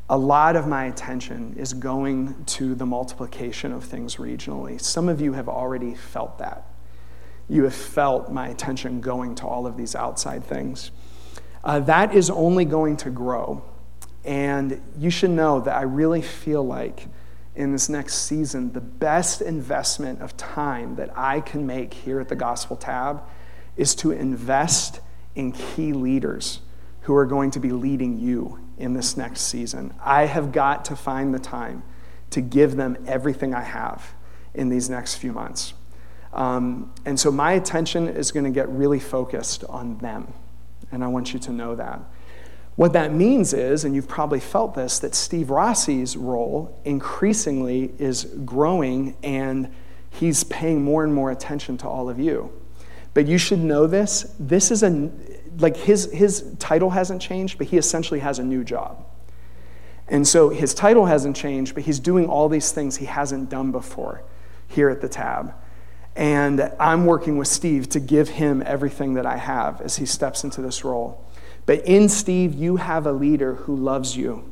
a 0.10 0.18
lot 0.18 0.56
of 0.56 0.68
my 0.68 0.86
attention 0.86 1.56
is 1.58 1.74
going 1.74 2.45
to 2.45 2.76
the 2.76 2.86
multiplication 2.86 3.74
of 3.74 3.84
things 3.84 4.16
regionally. 4.18 4.80
Some 4.80 5.10
of 5.10 5.20
you 5.20 5.34
have 5.34 5.50
already 5.50 5.95
felt 5.95 6.38
that. 6.39 6.66
You 7.50 7.64
have 7.64 7.76
felt 7.76 8.32
my 8.32 8.50
attention 8.50 9.02
going 9.02 9.36
to 9.36 9.48
all 9.48 9.68
of 9.68 9.76
these 9.76 9.95
outside 9.95 10.43
things. 10.43 10.91
Uh, 11.64 11.80
that 11.80 12.16
is 12.16 12.30
only 12.30 12.66
going 12.66 12.98
to 12.98 13.10
grow. 13.10 13.64
And 14.24 14.82
you 14.98 15.10
should 15.10 15.32
know 15.32 15.62
that 15.62 15.76
I 15.76 15.84
really 15.84 16.22
feel 16.22 16.64
like 16.64 17.08
in 17.58 17.72
this 17.72 17.89
next 17.89 18.14
season, 18.28 18.72
the 18.74 18.80
best 18.82 19.41
investment 19.41 20.22
of 20.22 20.38
time 20.38 20.95
that 20.95 21.10
I 21.18 21.41
can 21.41 21.66
make 21.66 21.91
here 21.91 22.20
at 22.20 22.30
the 22.30 22.36
Gospel 22.36 22.78
Tab 22.78 23.24
is 23.76 23.95
to 23.95 24.12
invest 24.12 25.01
in 25.34 25.51
key 25.51 25.91
leaders 25.91 26.60
who 27.01 27.16
are 27.16 27.26
going 27.26 27.49
to 27.51 27.60
be 27.60 27.72
leading 27.72 28.20
you 28.20 28.60
in 28.78 28.93
this 28.93 29.18
next 29.18 29.41
season. 29.41 29.91
I 30.03 30.26
have 30.26 30.51
got 30.51 30.86
to 30.86 30.95
find 30.95 31.34
the 31.34 31.39
time 31.39 31.82
to 32.30 32.41
give 32.41 32.76
them 32.76 32.95
everything 33.08 33.55
I 33.55 33.64
have 33.64 34.14
in 34.53 34.70
these 34.70 34.88
next 34.88 35.16
few 35.16 35.32
months. 35.32 35.74
Um, 36.34 36.93
and 37.05 37.20
so 37.20 37.32
my 37.32 37.53
attention 37.53 38.08
is 38.08 38.32
going 38.32 38.45
to 38.45 38.51
get 38.51 38.70
really 38.70 38.99
focused 38.99 39.64
on 39.64 39.97
them. 39.97 40.32
And 40.91 41.03
I 41.03 41.08
want 41.08 41.34
you 41.34 41.39
to 41.39 41.51
know 41.51 41.76
that. 41.76 42.01
What 42.78 42.93
that 42.93 43.11
means 43.11 43.53
is, 43.53 43.86
and 43.86 43.95
you've 43.95 44.07
probably 44.07 44.39
felt 44.39 44.75
this, 44.75 44.99
that 44.99 45.15
Steve 45.15 45.49
Rossi's 45.49 46.15
role 46.15 46.80
increasingly 46.86 47.91
is 47.97 48.25
growing 48.45 49.17
and 49.23 49.73
he's 50.11 50.43
paying 50.43 50.84
more 50.84 51.03
and 51.03 51.11
more 51.11 51.32
attention 51.32 51.80
to 51.80 51.88
all 51.88 52.07
of 52.07 52.19
you. 52.19 52.51
But 53.15 53.25
you 53.25 53.39
should 53.39 53.57
know 53.57 53.88
this. 53.88 54.32
This 54.39 54.69
is 54.69 54.84
a, 54.84 55.09
like 55.57 55.75
his, 55.75 56.11
his 56.13 56.55
title 56.59 56.91
hasn't 56.91 57.19
changed, 57.19 57.57
but 57.57 57.65
he 57.65 57.78
essentially 57.78 58.19
has 58.19 58.38
a 58.38 58.43
new 58.43 58.63
job. 58.63 59.03
And 60.07 60.28
so 60.28 60.49
his 60.49 60.75
title 60.75 61.07
hasn't 61.07 61.36
changed, 61.36 61.73
but 61.73 61.84
he's 61.84 61.99
doing 61.99 62.28
all 62.28 62.47
these 62.47 62.71
things 62.71 62.97
he 62.97 63.07
hasn't 63.07 63.49
done 63.49 63.71
before 63.71 64.21
here 64.67 64.89
at 64.89 65.01
the 65.01 65.09
tab. 65.09 65.51
And 66.15 66.71
I'm 66.80 67.07
working 67.07 67.39
with 67.39 67.47
Steve 67.47 67.89
to 67.89 67.99
give 67.99 68.30
him 68.30 68.61
everything 68.67 69.15
that 69.15 69.25
I 69.25 69.38
have 69.38 69.82
as 69.82 69.97
he 69.97 70.05
steps 70.05 70.43
into 70.43 70.61
this 70.61 70.86
role. 70.86 71.26
But 71.68 71.86
in 71.86 72.09
Steve, 72.09 72.55
you 72.55 72.78
have 72.78 73.05
a 73.05 73.11
leader 73.11 73.55
who 73.55 73.76
loves 73.76 74.15
you, 74.18 74.49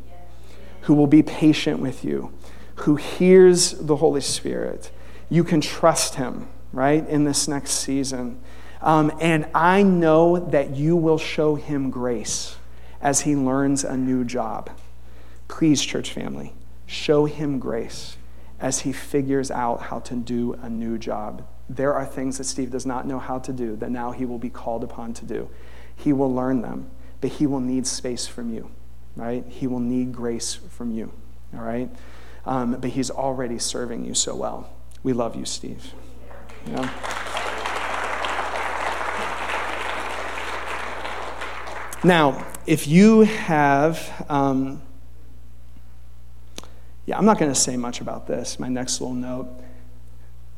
who 0.82 0.94
will 0.94 1.08
be 1.08 1.24
patient 1.24 1.80
with 1.80 2.04
you, 2.04 2.32
who 2.76 2.98
hears 2.98 3.72
the 3.72 3.96
Holy 3.96 4.22
Spirit. 4.22 4.92
You 5.30 5.46
can 5.46 5.62
trust 5.62 6.16
him, 6.16 6.50
right, 6.74 7.08
in 7.08 7.24
this 7.24 7.48
next 7.48 7.72
season. 7.72 8.40
Um, 8.82 9.12
and 9.22 9.48
I 9.56 9.82
know 9.82 10.38
that 10.38 10.76
you 10.76 10.98
will 10.98 11.18
show 11.18 11.56
him 11.56 11.90
grace 11.90 12.58
as 13.02 13.22
he 13.22 13.34
learns 13.34 13.86
a 13.86 13.96
new 13.96 14.26
job. 14.26 14.70
Please, 15.48 15.82
church 15.82 16.12
family, 16.12 16.54
show 16.86 17.26
him 17.26 17.60
grace 17.60 18.18
as 18.60 18.82
he 18.82 18.92
figures 18.92 19.50
out 19.50 19.84
how 19.84 20.00
to 20.00 20.16
do 20.16 20.54
a 20.62 20.70
new 20.70 20.98
job. 20.98 21.48
There 21.70 21.94
are 21.94 22.06
things 22.06 22.40
that 22.40 22.44
Steve 22.44 22.72
does 22.72 22.86
not 22.86 23.08
know 23.08 23.20
how 23.20 23.40
to 23.40 23.54
do 23.54 23.78
that 23.78 23.90
now 23.90 24.12
he 24.12 24.26
will 24.26 24.38
be 24.38 24.50
called 24.50 24.84
upon 24.84 25.14
to 25.14 25.26
do. 25.26 25.50
He 25.96 26.12
will 26.12 26.34
learn 26.34 26.62
them, 26.62 26.90
but 27.22 27.32
he 27.32 27.48
will 27.48 27.60
need 27.60 27.88
space 27.88 28.28
from 28.28 28.54
you, 28.54 28.70
right? 29.16 29.46
He 29.48 29.68
will 29.68 29.80
need 29.80 30.14
grace 30.14 30.56
from 30.56 30.92
you, 30.92 31.12
all 31.54 31.64
right? 31.64 31.90
Um, 32.46 32.80
but 32.80 32.92
he's 32.92 33.10
already 33.10 33.58
serving 33.58 34.06
you 34.06 34.14
so 34.14 34.36
well. 34.36 34.70
We 35.04 35.14
love 35.14 35.36
you, 35.36 35.46
Steve. 35.46 35.94
Yeah. 36.68 36.90
Now, 42.04 42.46
if 42.68 42.88
you 42.88 43.22
have, 43.22 44.26
um, 44.30 44.82
yeah, 47.06 47.18
I'm 47.18 47.26
not 47.26 47.40
going 47.40 47.52
to 47.52 47.60
say 47.60 47.78
much 47.78 48.02
about 48.02 48.28
this, 48.28 48.60
my 48.60 48.68
next 48.68 49.02
little 49.02 49.16
note. 49.16 49.48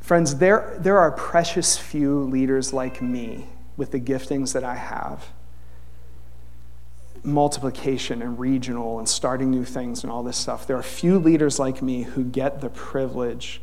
Friends, 0.02 0.38
there, 0.38 0.78
there 0.80 0.98
are 0.98 1.12
precious 1.12 1.78
few 1.78 2.22
leaders 2.24 2.74
like 2.74 3.02
me 3.02 3.46
with 3.78 3.92
the 3.92 4.00
giftings 4.00 4.54
that 4.54 4.64
I 4.64 4.76
have 4.76 5.26
multiplication 7.28 8.22
and 8.22 8.40
regional 8.40 8.98
and 8.98 9.08
starting 9.08 9.52
new 9.52 9.66
things 9.66 10.04
and 10.04 10.12
all 10.12 10.24
this 10.24 10.38
stuff. 10.38 10.66
There 10.66 10.78
are 10.78 10.84
few 10.84 11.20
leaders 11.20 11.60
like 11.60 11.82
me 11.82 12.04
who 12.04 12.24
get 12.24 12.62
the 12.62 12.70
privilege 12.70 13.62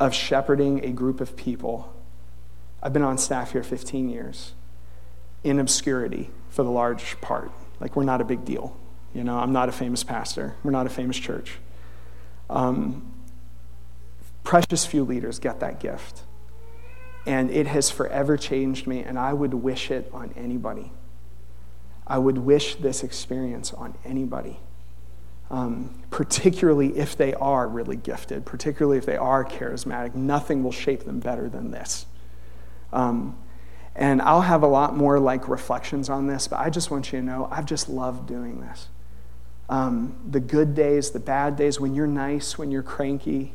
of 0.00 0.14
shepherding 0.14 0.84
a 0.84 0.90
group 0.90 1.20
of 1.20 1.36
people. 1.36 1.94
I've 2.82 2.92
been 2.92 3.02
on 3.02 3.18
staff 3.18 3.52
here 3.52 3.62
15 3.62 4.08
years 4.08 4.54
in 5.44 5.60
obscurity 5.60 6.30
for 6.48 6.62
the 6.62 6.70
large 6.70 7.20
part. 7.20 7.52
Like, 7.78 7.96
we're 7.96 8.04
not 8.04 8.20
a 8.20 8.24
big 8.24 8.44
deal. 8.44 8.76
You 9.14 9.24
know, 9.24 9.38
I'm 9.38 9.52
not 9.52 9.68
a 9.68 9.72
famous 9.72 10.02
pastor, 10.02 10.54
we're 10.62 10.70
not 10.70 10.86
a 10.86 10.90
famous 10.90 11.18
church. 11.18 11.58
Um, 12.48 13.12
precious 14.42 14.86
few 14.86 15.04
leaders 15.04 15.38
get 15.38 15.60
that 15.60 15.80
gift. 15.80 16.22
And 17.26 17.50
it 17.50 17.66
has 17.66 17.90
forever 17.90 18.38
changed 18.38 18.86
me, 18.86 19.02
and 19.02 19.18
I 19.18 19.34
would 19.34 19.52
wish 19.52 19.90
it 19.90 20.10
on 20.12 20.32
anybody. 20.36 20.92
I 22.10 22.18
would 22.18 22.38
wish 22.38 22.74
this 22.74 23.04
experience 23.04 23.72
on 23.72 23.94
anybody, 24.04 24.58
um, 25.48 26.02
particularly 26.10 26.98
if 26.98 27.16
they 27.16 27.34
are 27.34 27.68
really 27.68 27.94
gifted, 27.94 28.44
particularly 28.44 28.98
if 28.98 29.06
they 29.06 29.16
are 29.16 29.44
charismatic. 29.44 30.16
Nothing 30.16 30.64
will 30.64 30.72
shape 30.72 31.04
them 31.04 31.20
better 31.20 31.48
than 31.48 31.70
this. 31.70 32.06
Um, 32.92 33.38
and 33.94 34.20
I'll 34.22 34.40
have 34.40 34.64
a 34.64 34.66
lot 34.66 34.96
more 34.96 35.20
like 35.20 35.48
reflections 35.48 36.10
on 36.10 36.26
this, 36.26 36.48
but 36.48 36.58
I 36.58 36.68
just 36.68 36.90
want 36.90 37.12
you 37.12 37.20
to 37.20 37.24
know 37.24 37.48
I've 37.48 37.66
just 37.66 37.88
loved 37.88 38.26
doing 38.26 38.60
this. 38.60 38.88
Um, 39.68 40.16
the 40.28 40.40
good 40.40 40.74
days, 40.74 41.12
the 41.12 41.20
bad 41.20 41.54
days, 41.54 41.78
when 41.78 41.94
you're 41.94 42.08
nice, 42.08 42.58
when 42.58 42.72
you're 42.72 42.82
cranky, 42.82 43.54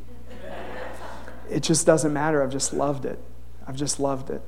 it 1.50 1.62
just 1.62 1.84
doesn't 1.84 2.12
matter. 2.12 2.42
I've 2.42 2.52
just 2.52 2.72
loved 2.72 3.04
it. 3.04 3.18
I've 3.66 3.76
just 3.76 4.00
loved 4.00 4.30
it. 4.30 4.40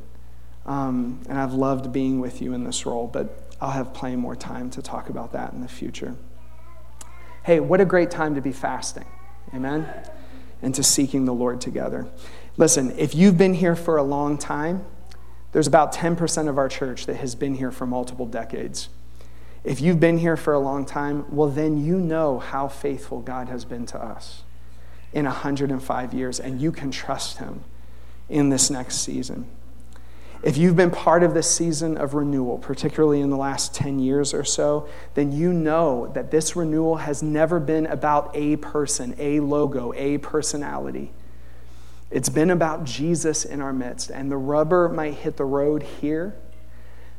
Um, 0.69 1.23
and 1.31 1.39
I've 1.39 1.55
loved 1.55 1.93
being 1.93 2.21
with 2.21 2.43
you 2.43 2.53
in 2.53 2.63
this 2.63 2.85
role, 2.85 3.07
but 3.07 3.55
I'll 3.59 3.71
have 3.71 3.95
plenty 3.95 4.17
more 4.17 4.37
time 4.37 4.69
to 4.71 4.83
talk 4.83 5.09
about 5.09 5.33
that 5.33 5.55
in 5.55 5.63
the 5.63 5.69
future. 5.69 6.15
Hey, 7.43 7.59
what 7.59 7.81
a 7.81 7.87
great 7.87 8.11
time 8.11 8.35
to 8.35 8.43
be 8.43 8.53
fasting. 8.53 9.07
Amen? 9.55 9.89
And 10.61 10.75
to 10.75 10.83
seeking 10.83 11.25
the 11.25 11.33
Lord 11.33 11.63
together. 11.63 12.07
Listen, 12.59 12.93
if 12.99 13.15
you've 13.15 13.39
been 13.39 13.55
here 13.55 13.75
for 13.75 13.97
a 13.97 14.03
long 14.03 14.37
time, 14.37 14.85
there's 15.53 15.67
about 15.67 15.95
10% 15.95 16.49
of 16.49 16.59
our 16.59 16.69
church 16.69 17.07
that 17.07 17.17
has 17.17 17.35
been 17.35 17.55
here 17.55 17.71
for 17.71 17.87
multiple 17.87 18.27
decades. 18.27 18.91
If 19.65 19.81
you've 19.81 19.99
been 19.99 20.19
here 20.19 20.37
for 20.37 20.53
a 20.53 20.59
long 20.59 20.85
time, 20.85 21.25
well, 21.35 21.49
then 21.49 21.83
you 21.83 21.99
know 21.99 22.41
how 22.41 22.69
faithful 22.69 23.23
God 23.23 23.49
has 23.49 23.65
been 23.65 23.87
to 23.87 23.99
us 23.99 24.43
in 25.15 25.25
105 25.25 26.13
years, 26.13 26.39
and 26.39 26.61
you 26.61 26.73
can 26.73 26.91
trust 26.91 27.39
Him 27.39 27.65
in 28.29 28.51
this 28.51 28.69
next 28.69 28.97
season. 28.97 29.47
If 30.43 30.57
you've 30.57 30.77
been 30.77 30.93
part 30.93 31.25
of 31.25 31.35
this 31.35 31.51
season 31.51 31.97
of 31.97 32.15
renewal, 32.15 32.59
particularly 32.59 33.21
in 33.21 33.31
the 33.31 33.37
last 33.37 33.75
10 33.75 33.99
years 33.99 34.33
or 34.33 34.45
so, 34.45 34.89
then 35.15 35.33
you 35.33 35.53
know 35.53 36.13
that 36.15 36.31
this 36.31 36.55
renewal 36.55 36.97
has 36.97 37.23
never 37.23 37.59
been 37.59 37.87
about 37.87 38.31
a 38.35 38.57
person, 38.57 39.17
a 39.19 39.41
logo, 39.41 39.93
a 39.95 40.19
personality. 40.19 41.11
It's 42.11 42.29
been 42.29 42.51
about 42.51 42.85
Jesus 42.85 43.45
in 43.45 43.61
our 43.61 43.73
midst, 43.73 44.11
and 44.11 44.31
the 44.31 44.37
rubber 44.37 44.89
might 44.89 45.15
hit 45.15 45.37
the 45.37 45.45
road 45.45 45.83
here, 45.83 46.37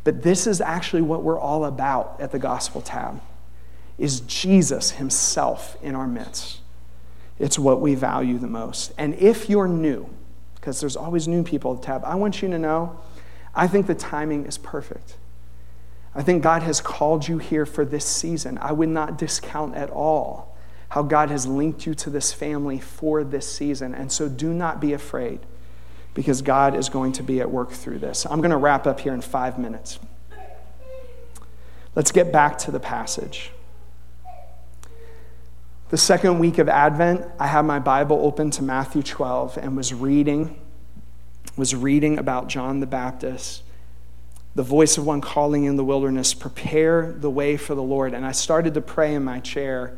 but 0.03 0.23
this 0.23 0.47
is 0.47 0.61
actually 0.61 1.01
what 1.01 1.21
we're 1.21 1.39
all 1.39 1.65
about 1.65 2.15
at 2.19 2.31
the 2.31 2.39
Gospel 2.39 2.81
Tab 2.81 3.21
is 3.97 4.21
Jesus 4.21 4.91
himself 4.91 5.77
in 5.83 5.93
our 5.93 6.07
midst. 6.07 6.61
It's 7.37 7.59
what 7.59 7.81
we 7.81 7.95
value 7.95 8.37
the 8.37 8.47
most. 8.47 8.93
And 8.97 9.13
if 9.15 9.49
you're 9.49 9.67
new, 9.67 10.09
because 10.55 10.79
there's 10.79 10.95
always 10.95 11.27
new 11.27 11.43
people 11.43 11.73
at 11.73 11.81
the 11.81 11.85
tab, 11.85 12.03
I 12.05 12.15
want 12.15 12.41
you 12.41 12.49
to 12.49 12.57
know 12.57 12.99
I 13.59 13.67
think 13.67 13.87
the 13.87 13.93
timing 13.93 14.45
is 14.45 14.57
perfect. 14.57 15.17
I 16.15 16.23
think 16.23 16.41
God 16.41 16.63
has 16.63 16.79
called 16.79 17.27
you 17.27 17.39
here 17.39 17.65
for 17.65 17.83
this 17.83 18.05
season. 18.05 18.57
I 18.61 18.71
would 18.71 18.87
not 18.87 19.17
discount 19.17 19.75
at 19.75 19.89
all 19.89 20.55
how 20.87 21.03
God 21.03 21.29
has 21.29 21.45
linked 21.45 21.85
you 21.85 21.93
to 21.95 22.09
this 22.09 22.31
family 22.31 22.79
for 22.79 23.21
this 23.21 23.51
season. 23.51 23.93
And 23.93 24.13
so 24.13 24.29
do 24.29 24.53
not 24.53 24.79
be 24.79 24.93
afraid 24.93 25.41
because 26.13 26.41
God 26.41 26.73
is 26.73 26.87
going 26.87 27.11
to 27.11 27.21
be 27.21 27.41
at 27.41 27.51
work 27.51 27.71
through 27.71 27.99
this. 27.99 28.25
I'm 28.25 28.39
going 28.39 28.51
to 28.51 28.57
wrap 28.57 28.87
up 28.87 29.01
here 29.01 29.13
in 29.13 29.19
five 29.19 29.59
minutes. 29.59 29.99
Let's 31.95 32.13
get 32.13 32.31
back 32.31 32.57
to 32.59 32.71
the 32.71 32.79
passage. 32.79 33.51
The 35.89 35.97
second 35.97 36.39
week 36.39 36.59
of 36.59 36.69
Advent, 36.69 37.25
I 37.37 37.47
had 37.47 37.63
my 37.63 37.79
Bible 37.79 38.21
open 38.23 38.51
to 38.51 38.63
Matthew 38.63 39.03
12 39.03 39.57
and 39.57 39.75
was 39.75 39.93
reading 39.93 40.61
was 41.59 41.75
reading 41.75 42.17
about 42.17 42.47
John 42.47 42.79
the 42.79 42.87
Baptist 42.87 43.63
the 44.55 44.63
voice 44.63 44.97
of 44.97 45.05
one 45.05 45.21
calling 45.21 45.65
in 45.65 45.75
the 45.75 45.85
wilderness, 45.85 46.33
prepare 46.33 47.11
the 47.11 47.29
way 47.29 47.55
for 47.55 47.75
the 47.75 47.83
Lord. 47.83 48.15
And 48.15 48.25
I 48.25 48.31
started 48.31 48.73
to 48.73 48.81
pray 48.81 49.13
in 49.13 49.23
my 49.23 49.39
chair 49.39 49.97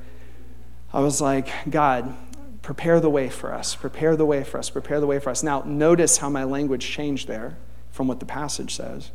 I 0.94 1.00
was 1.00 1.22
like, 1.22 1.50
God, 1.70 2.14
prepare 2.62 3.00
the 3.00 3.10
way 3.10 3.30
for 3.30 3.54
us, 3.54 3.76
prepare 3.76 4.16
the 4.16 4.26
way 4.26 4.44
for 4.44 4.58
us, 4.58 4.70
prepare 4.70 5.00
the 5.00 5.08
way 5.08 5.20
for 5.20 5.30
us. 5.30 5.42
Now, 5.42 5.64
notice 5.66 6.18
how 6.18 6.30
my 6.30 6.44
language 6.44 6.86
changed 6.86 7.28
there 7.28 7.58
from 7.92 8.08
what 8.08 8.20
the 8.20 8.26
passage 8.26 8.76
says. 8.76 9.12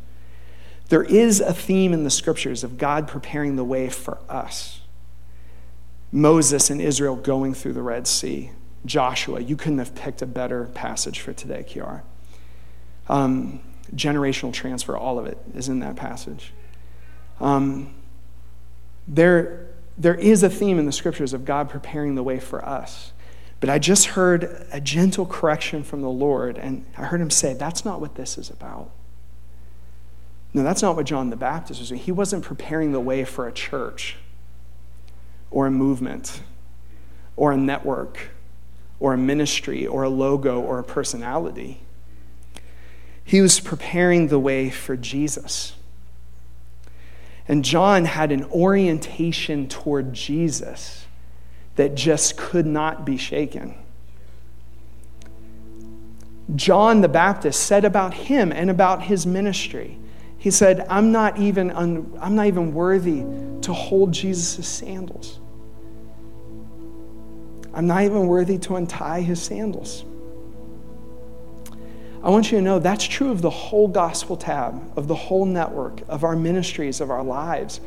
There 0.89 1.03
is 1.03 1.39
a 1.39 1.53
theme 1.53 1.93
in 1.93 2.03
the 2.03 2.09
scriptures 2.09 2.63
of 2.63 2.77
God 2.77 3.07
preparing 3.07 3.57
the 3.57 3.63
way 3.63 3.89
for 3.89 4.17
us. 4.29 4.81
Moses 6.11 6.69
and 6.69 6.81
Israel 6.81 7.15
going 7.15 7.53
through 7.53 7.73
the 7.73 7.81
Red 7.81 8.07
Sea. 8.07 8.51
Joshua, 8.85 9.41
you 9.41 9.57
couldn't 9.57 9.79
have 9.79 9.93
picked 9.93 10.21
a 10.21 10.25
better 10.25 10.65
passage 10.65 11.19
for 11.19 11.33
today, 11.33 11.65
Kiara. 11.67 12.01
Um, 13.09 13.61
generational 13.95 14.51
transfer, 14.51 14.97
all 14.97 15.17
of 15.17 15.25
it 15.25 15.37
is 15.55 15.69
in 15.69 15.79
that 15.79 15.95
passage. 15.95 16.51
Um, 17.39 17.93
there, 19.07 19.67
there 19.97 20.15
is 20.15 20.43
a 20.43 20.49
theme 20.49 20.77
in 20.77 20.85
the 20.85 20.91
scriptures 20.91 21.33
of 21.33 21.45
God 21.45 21.69
preparing 21.69 22.15
the 22.15 22.23
way 22.23 22.39
for 22.39 22.63
us. 22.65 23.13
But 23.59 23.69
I 23.69 23.79
just 23.79 24.07
heard 24.07 24.67
a 24.71 24.79
gentle 24.79 25.25
correction 25.25 25.83
from 25.83 26.01
the 26.01 26.09
Lord, 26.09 26.57
and 26.57 26.85
I 26.97 27.05
heard 27.05 27.21
him 27.21 27.31
say, 27.31 27.53
That's 27.53 27.83
not 27.83 27.99
what 27.99 28.15
this 28.15 28.37
is 28.37 28.49
about. 28.49 28.91
No, 30.53 30.63
that's 30.63 30.81
not 30.81 30.95
what 30.95 31.05
John 31.05 31.29
the 31.29 31.35
Baptist 31.35 31.79
was 31.79 31.89
doing. 31.89 32.01
He 32.01 32.11
wasn't 32.11 32.43
preparing 32.43 32.91
the 32.91 32.99
way 32.99 33.23
for 33.23 33.47
a 33.47 33.51
church 33.51 34.17
or 35.49 35.67
a 35.67 35.71
movement 35.71 36.41
or 37.35 37.51
a 37.51 37.57
network 37.57 38.29
or 38.99 39.13
a 39.13 39.17
ministry 39.17 39.85
or 39.85 40.03
a 40.03 40.09
logo 40.09 40.59
or 40.59 40.79
a 40.79 40.83
personality. 40.83 41.81
He 43.27 43.41
was 43.41 43.59
preparing 43.59 44.29
the 44.29 44.39
way 44.39 44.69
for 44.69 44.95
Jesus. 44.95 45.75
And 47.45 47.65
John 47.65 48.05
had 48.05 48.31
an 48.31 48.45
orientation 48.45 49.67
toward 49.67 50.13
Jesus 50.13 51.05
that 51.75 51.93
just 51.93 52.37
could 52.37 52.65
not 52.65 53.05
be 53.05 53.17
shaken. 53.17 53.75
John 56.55 57.01
the 57.01 57.09
Baptist 57.09 57.59
said 57.65 57.83
about 57.83 58.13
him 58.13 58.53
and 58.53 58.69
about 58.69 59.03
his 59.03 59.25
ministry, 59.25 59.97
he 60.37 60.49
said, 60.49 60.87
I'm 60.89 61.11
not 61.11 61.37
even, 61.37 61.69
un- 61.71 62.17
I'm 62.21 62.33
not 62.33 62.47
even 62.47 62.73
worthy 62.73 63.25
to 63.63 63.73
hold 63.73 64.13
Jesus' 64.13 64.65
sandals. 64.65 65.41
I'm 67.73 67.87
not 67.87 68.03
even 68.03 68.27
worthy 68.27 68.57
to 68.59 68.77
untie 68.77 69.19
his 69.19 69.41
sandals. 69.41 70.05
I 72.27 72.29
want 72.29 72.51
you 72.51 72.57
to 72.57 72.61
know 72.61 72.77
that's 72.77 73.05
true 73.05 73.31
of 73.31 73.41
the 73.41 73.49
whole 73.49 73.87
gospel 73.87 74.35
tab, 74.35 74.91
of 74.97 75.07
the 75.07 75.15
whole 75.15 75.45
network, 75.45 76.01
of 76.09 76.25
our 76.25 76.35
ministries, 76.35 76.99
of 76.99 77.09
our 77.09 77.23
lives. 77.23 77.79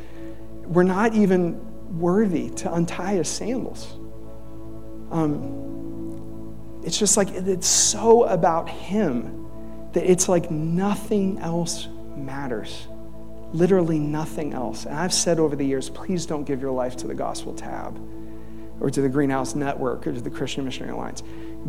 We're 0.63 0.81
not 0.81 1.13
even 1.13 1.99
worthy 1.99 2.49
to 2.49 2.73
untie 2.73 3.13
his 3.13 3.29
sandals. 3.29 3.93
Um, 5.11 6.81
it's 6.83 6.97
just 6.97 7.17
like 7.17 7.29
it's 7.29 7.67
so 7.67 8.23
about 8.23 8.67
Him 8.67 9.45
that 9.93 10.09
it's 10.09 10.27
like 10.27 10.49
nothing 10.49 11.37
else 11.37 11.87
matters. 12.15 12.87
Literally 13.53 13.99
nothing 13.99 14.53
else. 14.53 14.85
And 14.85 14.95
I've 14.95 15.13
said 15.13 15.39
over 15.39 15.55
the 15.55 15.65
years, 15.65 15.87
please 15.87 16.25
don't 16.25 16.45
give 16.45 16.61
your 16.61 16.71
life 16.71 16.97
to 16.97 17.07
the 17.07 17.13
Gospel 17.13 17.53
Tab 17.53 17.99
or 18.79 18.89
to 18.89 19.01
the 19.01 19.09
Greenhouse 19.09 19.53
Network 19.53 20.07
or 20.07 20.13
to 20.13 20.21
the 20.21 20.31
Christian 20.31 20.65
Missionary 20.65 20.93
Alliance. 20.93 21.21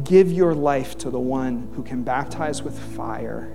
Give 0.04 0.32
your 0.32 0.54
life 0.54 0.96
to 0.98 1.10
the 1.10 1.20
one 1.20 1.70
who 1.74 1.82
can 1.82 2.02
baptize 2.02 2.62
with 2.62 2.78
fire. 2.96 3.52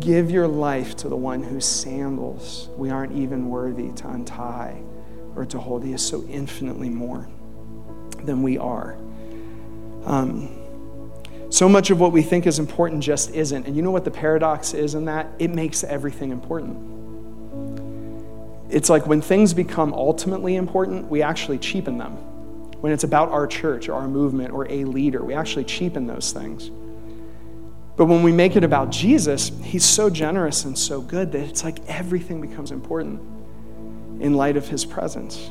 Give 0.00 0.30
your 0.30 0.48
life 0.48 0.96
to 0.96 1.08
the 1.08 1.16
one 1.16 1.42
whose 1.42 1.66
sandals 1.66 2.70
we 2.76 2.90
aren't 2.90 3.12
even 3.12 3.48
worthy 3.48 3.92
to 3.92 4.08
untie 4.08 4.82
or 5.36 5.44
to 5.46 5.58
hold. 5.58 5.84
He 5.84 5.92
is 5.92 6.02
so 6.02 6.24
infinitely 6.24 6.88
more 6.88 7.28
than 8.24 8.42
we 8.42 8.56
are. 8.58 8.96
Um, 10.04 10.48
so 11.50 11.68
much 11.68 11.90
of 11.90 12.00
what 12.00 12.12
we 12.12 12.22
think 12.22 12.46
is 12.46 12.58
important 12.58 13.02
just 13.02 13.34
isn't. 13.34 13.66
And 13.66 13.76
you 13.76 13.82
know 13.82 13.90
what 13.90 14.04
the 14.04 14.10
paradox 14.10 14.72
is 14.74 14.94
in 14.94 15.04
that? 15.04 15.28
It 15.38 15.50
makes 15.50 15.84
everything 15.84 16.32
important. 16.32 16.94
It's 18.70 18.90
like 18.90 19.06
when 19.06 19.20
things 19.20 19.54
become 19.54 19.92
ultimately 19.94 20.56
important, 20.56 21.08
we 21.08 21.22
actually 21.22 21.58
cheapen 21.58 21.98
them. 21.98 22.16
When 22.86 22.92
it's 22.92 23.02
about 23.02 23.30
our 23.30 23.48
church 23.48 23.88
or 23.88 23.94
our 23.94 24.06
movement 24.06 24.52
or 24.52 24.70
a 24.70 24.84
leader, 24.84 25.24
we 25.24 25.34
actually 25.34 25.64
cheapen 25.64 26.06
those 26.06 26.30
things. 26.30 26.70
But 27.96 28.04
when 28.04 28.22
we 28.22 28.30
make 28.30 28.54
it 28.54 28.62
about 28.62 28.90
Jesus, 28.90 29.50
he's 29.64 29.84
so 29.84 30.08
generous 30.08 30.64
and 30.64 30.78
so 30.78 31.00
good 31.00 31.32
that 31.32 31.40
it's 31.40 31.64
like 31.64 31.84
everything 31.88 32.40
becomes 32.40 32.70
important 32.70 33.20
in 34.22 34.34
light 34.34 34.56
of 34.56 34.68
his 34.68 34.84
presence. 34.84 35.50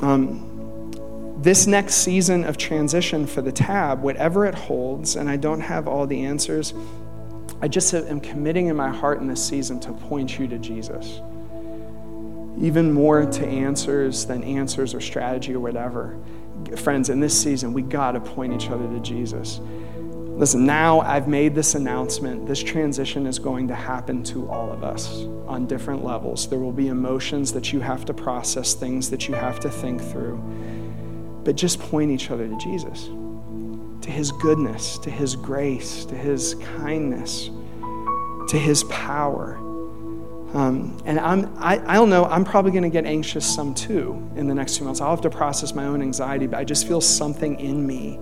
Um, 0.00 1.36
this 1.42 1.66
next 1.66 1.96
season 1.96 2.44
of 2.44 2.56
transition 2.56 3.26
for 3.26 3.42
the 3.42 3.52
tab, 3.52 4.00
whatever 4.02 4.46
it 4.46 4.54
holds, 4.54 5.16
and 5.16 5.28
I 5.28 5.36
don't 5.36 5.60
have 5.60 5.86
all 5.86 6.06
the 6.06 6.24
answers, 6.24 6.72
I 7.60 7.68
just 7.68 7.92
am 7.92 8.22
committing 8.22 8.68
in 8.68 8.76
my 8.76 8.88
heart 8.88 9.20
in 9.20 9.26
this 9.26 9.46
season 9.46 9.78
to 9.80 9.92
point 9.92 10.38
you 10.38 10.48
to 10.48 10.56
Jesus. 10.56 11.20
Even 12.60 12.92
more 12.92 13.24
to 13.24 13.46
answers 13.46 14.26
than 14.26 14.44
answers 14.44 14.94
or 14.94 15.00
strategy 15.00 15.54
or 15.54 15.60
whatever. 15.60 16.18
Friends, 16.76 17.08
in 17.08 17.20
this 17.20 17.40
season, 17.40 17.72
we 17.72 17.82
got 17.82 18.12
to 18.12 18.20
point 18.20 18.52
each 18.52 18.70
other 18.70 18.86
to 18.86 19.00
Jesus. 19.00 19.60
Listen, 20.12 20.64
now 20.64 21.00
I've 21.00 21.28
made 21.28 21.54
this 21.54 21.74
announcement. 21.74 22.46
This 22.46 22.62
transition 22.62 23.26
is 23.26 23.38
going 23.38 23.68
to 23.68 23.74
happen 23.74 24.22
to 24.24 24.48
all 24.48 24.70
of 24.72 24.84
us 24.84 25.24
on 25.46 25.66
different 25.66 26.04
levels. 26.04 26.48
There 26.48 26.58
will 26.58 26.72
be 26.72 26.88
emotions 26.88 27.52
that 27.52 27.72
you 27.72 27.80
have 27.80 28.04
to 28.06 28.14
process, 28.14 28.74
things 28.74 29.10
that 29.10 29.28
you 29.28 29.34
have 29.34 29.60
to 29.60 29.70
think 29.70 30.00
through 30.00 30.40
but 31.44 31.56
just 31.56 31.80
point 31.80 32.10
each 32.10 32.30
other 32.30 32.46
to 32.46 32.56
Jesus, 32.58 33.06
to 34.02 34.10
his 34.10 34.30
goodness, 34.32 34.98
to 34.98 35.10
his 35.10 35.36
grace, 35.36 36.04
to 36.06 36.14
his 36.14 36.54
kindness, 36.76 37.50
to 38.48 38.58
his 38.58 38.84
power. 38.84 39.58
Um, 40.52 41.00
and 41.04 41.20
I'm, 41.20 41.56
I, 41.58 41.78
I 41.86 41.94
don't 41.94 42.10
know, 42.10 42.24
I'm 42.24 42.44
probably 42.44 42.72
going 42.72 42.82
to 42.82 42.90
get 42.90 43.06
anxious 43.06 43.46
some 43.46 43.72
too 43.72 44.30
in 44.34 44.48
the 44.48 44.54
next 44.54 44.78
few 44.78 44.84
months. 44.84 45.00
I'll 45.00 45.10
have 45.10 45.20
to 45.20 45.30
process 45.30 45.74
my 45.74 45.84
own 45.84 46.02
anxiety, 46.02 46.48
but 46.48 46.58
I 46.58 46.64
just 46.64 46.88
feel 46.88 47.00
something 47.00 47.60
in 47.60 47.86
me. 47.86 48.16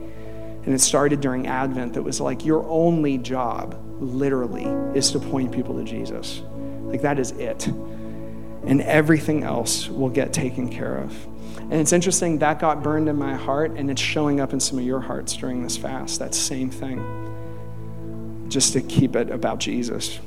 And 0.64 0.74
it 0.74 0.80
started 0.80 1.22
during 1.22 1.46
Advent 1.46 1.94
that 1.94 2.02
was 2.02 2.20
like, 2.20 2.44
your 2.44 2.68
only 2.68 3.16
job, 3.16 3.82
literally, 3.98 4.66
is 4.94 5.10
to 5.12 5.18
point 5.18 5.52
people 5.52 5.74
to 5.76 5.84
Jesus. 5.84 6.42
Like, 6.82 7.00
that 7.00 7.18
is 7.18 7.30
it. 7.32 7.66
And 7.66 8.82
everything 8.82 9.44
else 9.44 9.88
will 9.88 10.10
get 10.10 10.34
taken 10.34 10.68
care 10.68 10.98
of. 10.98 11.26
And 11.56 11.74
it's 11.74 11.94
interesting, 11.94 12.38
that 12.40 12.58
got 12.58 12.82
burned 12.82 13.08
in 13.08 13.16
my 13.16 13.34
heart, 13.34 13.70
and 13.72 13.90
it's 13.90 14.02
showing 14.02 14.40
up 14.40 14.52
in 14.52 14.60
some 14.60 14.78
of 14.78 14.84
your 14.84 15.00
hearts 15.00 15.34
during 15.34 15.62
this 15.62 15.78
fast. 15.78 16.18
That 16.18 16.34
same 16.34 16.68
thing. 16.68 18.46
Just 18.48 18.74
to 18.74 18.82
keep 18.82 19.16
it 19.16 19.30
about 19.30 19.60
Jesus. 19.60 20.18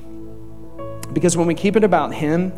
Because 1.14 1.36
when 1.36 1.48
we 1.48 1.54
keep 1.54 1.76
it 1.76 1.84
about 1.84 2.14
Him, 2.14 2.54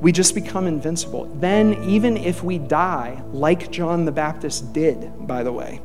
we 0.00 0.12
just 0.12 0.34
become 0.34 0.66
invincible. 0.66 1.26
Then, 1.36 1.84
even 1.84 2.16
if 2.16 2.42
we 2.42 2.58
die, 2.58 3.22
like 3.32 3.70
John 3.70 4.04
the 4.04 4.12
Baptist 4.12 4.72
did, 4.72 5.26
by 5.26 5.42
the 5.42 5.52
way, 5.52 5.80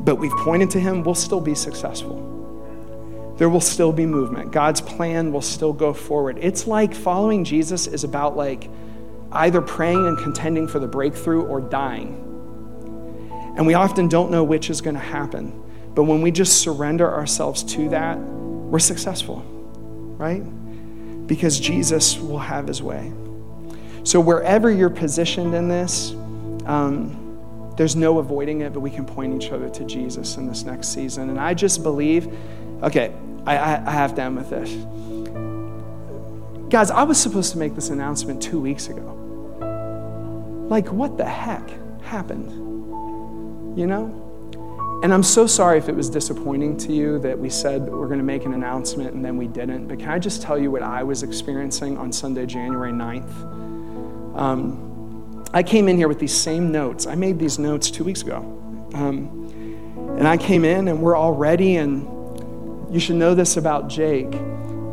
but 0.00 0.16
we've 0.16 0.32
pointed 0.32 0.70
to 0.70 0.80
Him, 0.80 1.02
we'll 1.02 1.14
still 1.14 1.40
be 1.40 1.54
successful. 1.54 3.34
There 3.38 3.48
will 3.48 3.60
still 3.60 3.92
be 3.92 4.06
movement. 4.06 4.52
God's 4.52 4.80
plan 4.80 5.32
will 5.32 5.42
still 5.42 5.72
go 5.72 5.92
forward. 5.92 6.38
It's 6.40 6.66
like 6.66 6.94
following 6.94 7.44
Jesus 7.44 7.86
is 7.86 8.04
about 8.04 8.36
like, 8.36 8.70
either 9.32 9.60
praying 9.60 10.06
and 10.06 10.16
contending 10.18 10.68
for 10.68 10.78
the 10.78 10.86
breakthrough 10.86 11.44
or 11.44 11.60
dying. 11.60 12.22
And 13.56 13.66
we 13.66 13.74
often 13.74 14.08
don't 14.08 14.30
know 14.30 14.44
which 14.44 14.70
is 14.70 14.80
going 14.80 14.94
to 14.94 15.00
happen. 15.00 15.62
But 15.94 16.04
when 16.04 16.22
we 16.22 16.30
just 16.30 16.60
surrender 16.60 17.12
ourselves 17.12 17.62
to 17.74 17.88
that, 17.90 18.18
we're 18.18 18.78
successful, 18.78 19.44
right? 20.18 20.42
Because 21.26 21.58
Jesus 21.58 22.18
will 22.18 22.38
have 22.38 22.66
his 22.66 22.82
way. 22.82 23.12
So, 24.04 24.20
wherever 24.20 24.70
you're 24.70 24.90
positioned 24.90 25.54
in 25.54 25.68
this, 25.68 26.12
um, 26.66 27.22
there's 27.76 27.96
no 27.96 28.18
avoiding 28.18 28.60
it, 28.62 28.72
but 28.72 28.80
we 28.80 28.90
can 28.90 29.04
point 29.04 29.42
each 29.42 29.50
other 29.50 29.68
to 29.68 29.84
Jesus 29.84 30.36
in 30.36 30.46
this 30.46 30.64
next 30.64 30.88
season. 30.88 31.28
And 31.30 31.38
I 31.38 31.54
just 31.54 31.82
believe, 31.82 32.32
okay, 32.82 33.12
I, 33.44 33.56
I, 33.56 33.86
I 33.86 33.90
have 33.90 34.14
to 34.14 34.22
end 34.22 34.36
with 34.36 34.50
this. 34.50 34.70
Guys, 36.70 36.90
I 36.90 37.02
was 37.02 37.20
supposed 37.20 37.52
to 37.52 37.58
make 37.58 37.74
this 37.74 37.90
announcement 37.90 38.42
two 38.42 38.60
weeks 38.60 38.88
ago. 38.88 39.12
Like, 40.68 40.88
what 40.88 41.16
the 41.16 41.24
heck 41.24 41.68
happened? 42.02 42.50
You 43.78 43.86
know? 43.86 44.25
And 45.02 45.12
I'm 45.12 45.22
so 45.22 45.46
sorry 45.46 45.78
if 45.78 45.88
it 45.88 45.94
was 45.94 46.08
disappointing 46.08 46.78
to 46.78 46.92
you 46.92 47.18
that 47.18 47.38
we 47.38 47.50
said 47.50 47.82
we're 47.82 48.06
going 48.06 48.18
to 48.18 48.24
make 48.24 48.46
an 48.46 48.54
announcement 48.54 49.12
and 49.12 49.24
then 49.24 49.36
we 49.36 49.46
didn't. 49.46 49.88
But 49.88 49.98
can 49.98 50.08
I 50.08 50.18
just 50.18 50.40
tell 50.40 50.58
you 50.58 50.70
what 50.70 50.82
I 50.82 51.02
was 51.02 51.22
experiencing 51.22 51.98
on 51.98 52.10
Sunday, 52.10 52.46
January 52.46 52.92
9th? 52.92 54.36
Um, 54.36 55.44
I 55.52 55.62
came 55.62 55.88
in 55.88 55.96
here 55.98 56.08
with 56.08 56.18
these 56.18 56.34
same 56.34 56.72
notes. 56.72 57.06
I 57.06 57.14
made 57.14 57.38
these 57.38 57.58
notes 57.58 57.90
two 57.90 58.04
weeks 58.04 58.22
ago. 58.22 58.38
Um, 58.94 60.14
and 60.18 60.26
I 60.26 60.38
came 60.38 60.64
in 60.64 60.88
and 60.88 61.02
we're 61.02 61.16
all 61.16 61.32
ready. 61.32 61.76
And 61.76 62.92
you 62.92 62.98
should 62.98 63.16
know 63.16 63.34
this 63.34 63.58
about 63.58 63.88
Jake. 63.88 64.32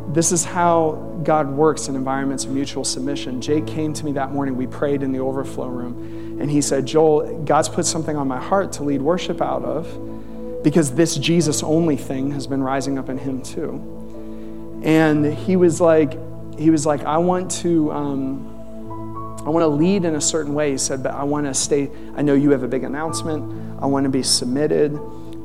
This 0.10 0.32
is 0.32 0.44
how 0.44 1.22
God 1.24 1.50
works 1.50 1.88
in 1.88 1.96
environments 1.96 2.44
of 2.44 2.52
mutual 2.52 2.84
submission. 2.84 3.40
Jake 3.40 3.66
came 3.66 3.94
to 3.94 4.06
me 4.06 4.12
that 4.12 4.32
morning. 4.32 4.58
We 4.58 4.68
prayed 4.68 5.02
in 5.02 5.14
the 5.14 5.20
overflow 5.20 5.68
room. 5.68 6.23
And 6.40 6.50
he 6.50 6.62
said, 6.62 6.86
Joel, 6.86 7.44
God's 7.44 7.70
put 7.70 7.86
something 7.86 8.16
on 8.16 8.28
my 8.28 8.40
heart 8.40 8.74
to 8.74 8.84
lead 8.84 9.02
worship 9.02 9.42
out 9.42 9.64
of 9.64 10.64
because 10.64 10.94
this 10.94 11.16
Jesus 11.16 11.64
only 11.64 11.98
thing 11.98 12.32
has 12.32 12.48
been 12.48 12.62
rising 12.62 12.98
up 12.98 13.10
in 13.10 13.18
him 13.18 13.42
too. 13.42 14.82
And 14.84 15.26
he 15.26 15.56
was 15.56 15.80
like, 15.80 16.18
he 16.58 16.70
was 16.70 16.86
like, 16.86 17.04
I 17.04 17.18
want 17.18 17.52
to, 17.52 17.92
um, 17.92 19.42
I 19.46 19.50
want 19.50 19.64
to 19.64 19.68
lead 19.68 20.06
in 20.06 20.16
a 20.16 20.22
certain 20.22 20.54
way. 20.54 20.72
He 20.72 20.78
said, 20.78 21.04
but 21.04 21.14
I 21.14 21.24
want 21.24 21.46
to 21.48 21.54
stay. 21.54 21.90
I 22.16 22.22
know 22.22 22.34
you 22.34 22.52
have 22.52 22.64
a 22.64 22.68
big 22.68 22.84
announcement. 22.84 23.82
I 23.82 23.86
want 23.86 24.06
to 24.06 24.10
be 24.10 24.24
submitted. 24.24 24.96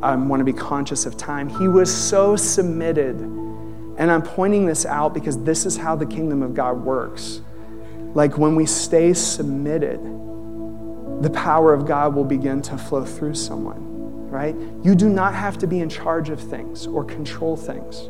I 0.02 0.14
want 0.14 0.40
to 0.40 0.44
be 0.44 0.52
conscious 0.52 1.06
of 1.06 1.16
time. 1.16 1.48
He 1.48 1.68
was 1.68 1.92
so 1.94 2.36
submitted 2.36 3.16
and 3.98 4.12
I'm 4.12 4.22
pointing 4.22 4.64
this 4.64 4.86
out 4.86 5.12
because 5.12 5.42
this 5.42 5.66
is 5.66 5.76
how 5.76 5.96
the 5.96 6.06
kingdom 6.06 6.40
of 6.40 6.54
God 6.54 6.84
works. 6.84 7.40
Like 8.14 8.38
when 8.38 8.54
we 8.54 8.64
stay 8.64 9.12
submitted, 9.12 9.98
the 11.20 11.30
power 11.30 11.72
of 11.72 11.86
God 11.86 12.14
will 12.14 12.24
begin 12.24 12.62
to 12.62 12.78
flow 12.78 13.04
through 13.04 13.34
someone, 13.34 14.30
right? 14.30 14.54
You 14.82 14.94
do 14.94 15.08
not 15.08 15.34
have 15.34 15.58
to 15.58 15.66
be 15.66 15.80
in 15.80 15.88
charge 15.88 16.28
of 16.28 16.40
things 16.40 16.86
or 16.86 17.04
control 17.04 17.56
things 17.56 18.08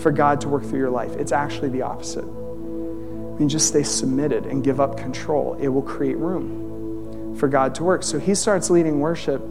for 0.00 0.12
God 0.12 0.40
to 0.42 0.48
work 0.48 0.64
through 0.64 0.78
your 0.78 0.90
life. 0.90 1.12
It's 1.16 1.32
actually 1.32 1.70
the 1.70 1.82
opposite. 1.82 2.24
I 2.24 3.38
mean, 3.38 3.48
just 3.48 3.68
stay 3.68 3.82
submitted 3.82 4.46
and 4.46 4.62
give 4.62 4.80
up 4.80 4.96
control, 4.96 5.56
it 5.60 5.68
will 5.68 5.82
create 5.82 6.18
room 6.18 7.36
for 7.36 7.48
God 7.48 7.74
to 7.76 7.84
work. 7.84 8.02
So 8.02 8.18
he 8.18 8.34
starts 8.34 8.68
leading 8.68 9.00
worship 9.00 9.42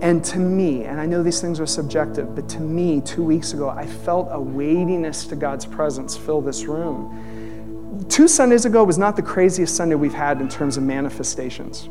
and 0.00 0.24
to 0.26 0.38
me, 0.38 0.84
and 0.84 1.00
I 1.00 1.06
know 1.06 1.24
these 1.24 1.40
things 1.40 1.58
are 1.58 1.66
subjective, 1.66 2.36
but 2.36 2.48
to 2.50 2.60
me, 2.60 3.00
two 3.00 3.24
weeks 3.24 3.52
ago, 3.52 3.68
I 3.68 3.84
felt 3.84 4.28
a 4.30 4.40
weightiness 4.40 5.26
to 5.26 5.36
God's 5.36 5.66
presence 5.66 6.16
fill 6.16 6.40
this 6.40 6.66
room. 6.66 8.06
Two 8.08 8.28
Sundays 8.28 8.64
ago 8.64 8.84
was 8.84 8.96
not 8.96 9.16
the 9.16 9.22
craziest 9.22 9.74
Sunday 9.74 9.96
we've 9.96 10.14
had 10.14 10.40
in 10.40 10.48
terms 10.48 10.76
of 10.76 10.84
manifestations. 10.84 11.88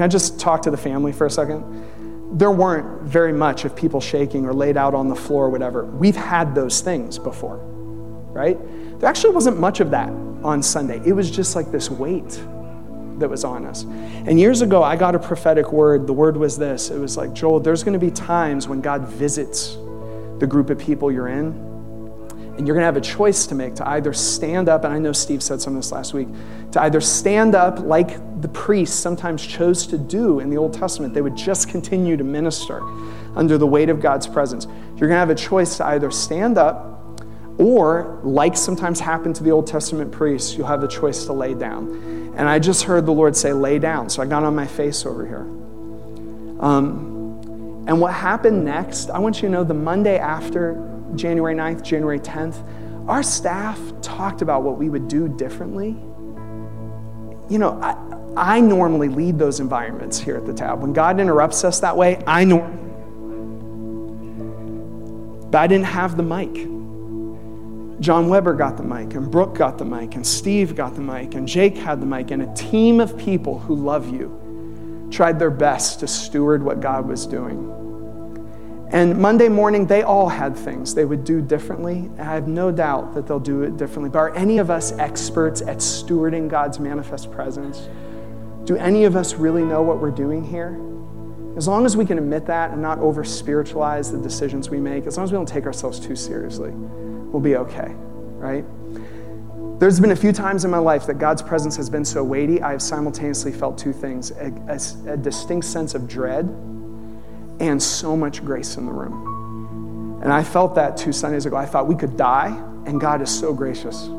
Can 0.00 0.06
I 0.06 0.08
just 0.08 0.40
talk 0.40 0.62
to 0.62 0.70
the 0.70 0.78
family 0.78 1.12
for 1.12 1.26
a 1.26 1.30
second? 1.30 2.38
There 2.38 2.50
weren't 2.50 3.02
very 3.02 3.34
much 3.34 3.66
of 3.66 3.76
people 3.76 4.00
shaking 4.00 4.46
or 4.46 4.54
laid 4.54 4.78
out 4.78 4.94
on 4.94 5.08
the 5.08 5.14
floor 5.14 5.44
or 5.44 5.50
whatever. 5.50 5.84
We've 5.84 6.16
had 6.16 6.54
those 6.54 6.80
things 6.80 7.18
before, 7.18 7.58
right? 8.32 8.56
There 8.98 9.06
actually 9.06 9.34
wasn't 9.34 9.60
much 9.60 9.80
of 9.80 9.90
that 9.90 10.08
on 10.42 10.62
Sunday. 10.62 11.02
It 11.04 11.12
was 11.12 11.30
just 11.30 11.54
like 11.54 11.70
this 11.70 11.90
weight 11.90 12.30
that 13.18 13.28
was 13.28 13.44
on 13.44 13.66
us. 13.66 13.82
And 13.82 14.40
years 14.40 14.62
ago, 14.62 14.82
I 14.82 14.96
got 14.96 15.14
a 15.14 15.18
prophetic 15.18 15.70
word. 15.70 16.06
The 16.06 16.14
word 16.14 16.38
was 16.38 16.56
this 16.56 16.88
it 16.88 16.98
was 16.98 17.18
like, 17.18 17.34
Joel, 17.34 17.60
there's 17.60 17.84
going 17.84 17.92
to 17.92 17.98
be 17.98 18.10
times 18.10 18.66
when 18.66 18.80
God 18.80 19.06
visits 19.06 19.74
the 20.38 20.46
group 20.48 20.70
of 20.70 20.78
people 20.78 21.12
you're 21.12 21.28
in, 21.28 21.52
And 22.60 22.66
you're 22.66 22.74
going 22.74 22.82
to 22.82 22.84
have 22.84 22.98
a 22.98 23.00
choice 23.00 23.46
to 23.46 23.54
make 23.54 23.74
to 23.76 23.88
either 23.88 24.12
stand 24.12 24.68
up, 24.68 24.84
and 24.84 24.92
I 24.92 24.98
know 24.98 25.12
Steve 25.12 25.42
said 25.42 25.62
some 25.62 25.74
of 25.74 25.82
this 25.82 25.92
last 25.92 26.12
week, 26.12 26.28
to 26.72 26.82
either 26.82 27.00
stand 27.00 27.54
up 27.54 27.78
like 27.78 28.18
the 28.42 28.48
priests 28.48 28.98
sometimes 28.98 29.46
chose 29.46 29.86
to 29.86 29.96
do 29.96 30.40
in 30.40 30.50
the 30.50 30.58
Old 30.58 30.74
Testament. 30.74 31.14
They 31.14 31.22
would 31.22 31.38
just 31.38 31.70
continue 31.70 32.18
to 32.18 32.22
minister 32.22 32.82
under 33.34 33.56
the 33.56 33.66
weight 33.66 33.88
of 33.88 34.02
God's 34.02 34.26
presence. 34.26 34.66
You're 34.66 35.08
going 35.08 35.12
to 35.12 35.20
have 35.20 35.30
a 35.30 35.34
choice 35.34 35.78
to 35.78 35.86
either 35.86 36.10
stand 36.10 36.58
up 36.58 37.18
or, 37.56 38.20
like 38.24 38.58
sometimes 38.58 39.00
happened 39.00 39.36
to 39.36 39.42
the 39.42 39.52
Old 39.52 39.66
Testament 39.66 40.12
priests, 40.12 40.54
you'll 40.54 40.66
have 40.66 40.82
the 40.82 40.88
choice 40.88 41.24
to 41.24 41.32
lay 41.32 41.54
down. 41.54 42.34
And 42.36 42.46
I 42.46 42.58
just 42.58 42.82
heard 42.82 43.06
the 43.06 43.12
Lord 43.12 43.34
say, 43.34 43.54
lay 43.54 43.78
down. 43.78 44.10
So 44.10 44.22
I 44.22 44.26
got 44.26 44.44
on 44.44 44.54
my 44.54 44.66
face 44.66 45.06
over 45.06 45.26
here. 45.26 45.46
Um, 46.62 47.86
and 47.88 48.02
what 48.02 48.12
happened 48.12 48.66
next, 48.66 49.08
I 49.08 49.18
want 49.18 49.36
you 49.36 49.48
to 49.48 49.50
know 49.50 49.64
the 49.64 49.72
Monday 49.72 50.18
after 50.18 50.89
January 51.16 51.54
9th, 51.54 51.82
January 51.82 52.18
10th, 52.18 53.08
our 53.08 53.22
staff 53.22 53.78
talked 54.02 54.42
about 54.42 54.62
what 54.62 54.78
we 54.78 54.88
would 54.88 55.08
do 55.08 55.28
differently. 55.28 55.96
You 57.48 57.58
know, 57.58 57.80
I, 57.82 57.96
I 58.36 58.60
normally 58.60 59.08
lead 59.08 59.38
those 59.38 59.58
environments 59.58 60.18
here 60.18 60.36
at 60.36 60.46
the 60.46 60.54
tab. 60.54 60.80
When 60.80 60.92
God 60.92 61.18
interrupts 61.18 61.64
us 61.64 61.80
that 61.80 61.96
way, 61.96 62.22
I 62.26 62.44
normally. 62.44 62.76
But 65.50 65.58
I 65.58 65.66
didn't 65.66 65.86
have 65.86 66.16
the 66.16 66.22
mic. 66.22 66.52
John 68.00 68.28
Weber 68.28 68.54
got 68.54 68.76
the 68.76 68.82
mic, 68.82 69.14
and 69.14 69.30
Brooke 69.30 69.56
got 69.56 69.76
the 69.76 69.84
mic, 69.84 70.14
and 70.14 70.26
Steve 70.26 70.74
got 70.74 70.94
the 70.94 71.02
mic, 71.02 71.34
and 71.34 71.46
Jake 71.46 71.76
had 71.76 72.00
the 72.00 72.06
mic, 72.06 72.30
and 72.30 72.42
a 72.42 72.54
team 72.54 73.00
of 73.00 73.18
people 73.18 73.58
who 73.58 73.74
love 73.74 74.10
you 74.10 75.08
tried 75.10 75.38
their 75.38 75.50
best 75.50 76.00
to 76.00 76.06
steward 76.06 76.62
what 76.62 76.80
God 76.80 77.06
was 77.06 77.26
doing. 77.26 77.89
And 78.92 79.16
Monday 79.18 79.48
morning, 79.48 79.86
they 79.86 80.02
all 80.02 80.28
had 80.28 80.56
things 80.56 80.94
they 80.94 81.04
would 81.04 81.22
do 81.22 81.40
differently. 81.40 82.10
I 82.18 82.24
have 82.24 82.48
no 82.48 82.72
doubt 82.72 83.14
that 83.14 83.24
they'll 83.26 83.38
do 83.38 83.62
it 83.62 83.76
differently. 83.76 84.10
But 84.10 84.18
are 84.18 84.34
any 84.34 84.58
of 84.58 84.68
us 84.68 84.90
experts 84.92 85.62
at 85.62 85.78
stewarding 85.78 86.48
God's 86.48 86.80
manifest 86.80 87.30
presence? 87.30 87.88
Do 88.64 88.76
any 88.76 89.04
of 89.04 89.14
us 89.14 89.34
really 89.34 89.62
know 89.62 89.80
what 89.80 90.00
we're 90.00 90.10
doing 90.10 90.42
here? 90.42 90.80
As 91.56 91.68
long 91.68 91.86
as 91.86 91.96
we 91.96 92.04
can 92.04 92.18
admit 92.18 92.46
that 92.46 92.72
and 92.72 92.82
not 92.82 92.98
over 92.98 93.22
spiritualize 93.22 94.10
the 94.10 94.18
decisions 94.18 94.70
we 94.70 94.80
make, 94.80 95.06
as 95.06 95.16
long 95.16 95.24
as 95.24 95.30
we 95.30 95.36
don't 95.36 95.46
take 95.46 95.66
ourselves 95.66 96.00
too 96.00 96.16
seriously, 96.16 96.70
we'll 96.72 97.42
be 97.42 97.56
okay, 97.56 97.94
right? 98.38 98.64
There's 99.78 100.00
been 100.00 100.10
a 100.10 100.16
few 100.16 100.32
times 100.32 100.64
in 100.64 100.70
my 100.70 100.78
life 100.78 101.06
that 101.06 101.18
God's 101.18 101.42
presence 101.42 101.76
has 101.76 101.88
been 101.88 102.04
so 102.04 102.24
weighty, 102.24 102.60
I 102.60 102.72
have 102.72 102.82
simultaneously 102.82 103.52
felt 103.52 103.78
two 103.78 103.92
things 103.92 104.32
a, 104.32 104.52
a, 104.68 105.12
a 105.12 105.16
distinct 105.16 105.66
sense 105.66 105.94
of 105.94 106.08
dread 106.08 106.46
and 107.60 107.80
so 107.82 108.16
much 108.16 108.44
grace 108.44 108.76
in 108.76 108.86
the 108.86 108.92
room. 108.92 110.20
And 110.22 110.32
I 110.32 110.42
felt 110.42 110.74
that 110.74 110.96
two 110.96 111.12
Sundays 111.12 111.46
ago. 111.46 111.56
I 111.56 111.66
thought 111.66 111.86
we 111.86 111.94
could 111.94 112.16
die, 112.16 112.48
and 112.86 113.00
God 113.00 113.22
is 113.22 113.30
so 113.30 113.54
gracious. 113.54 114.10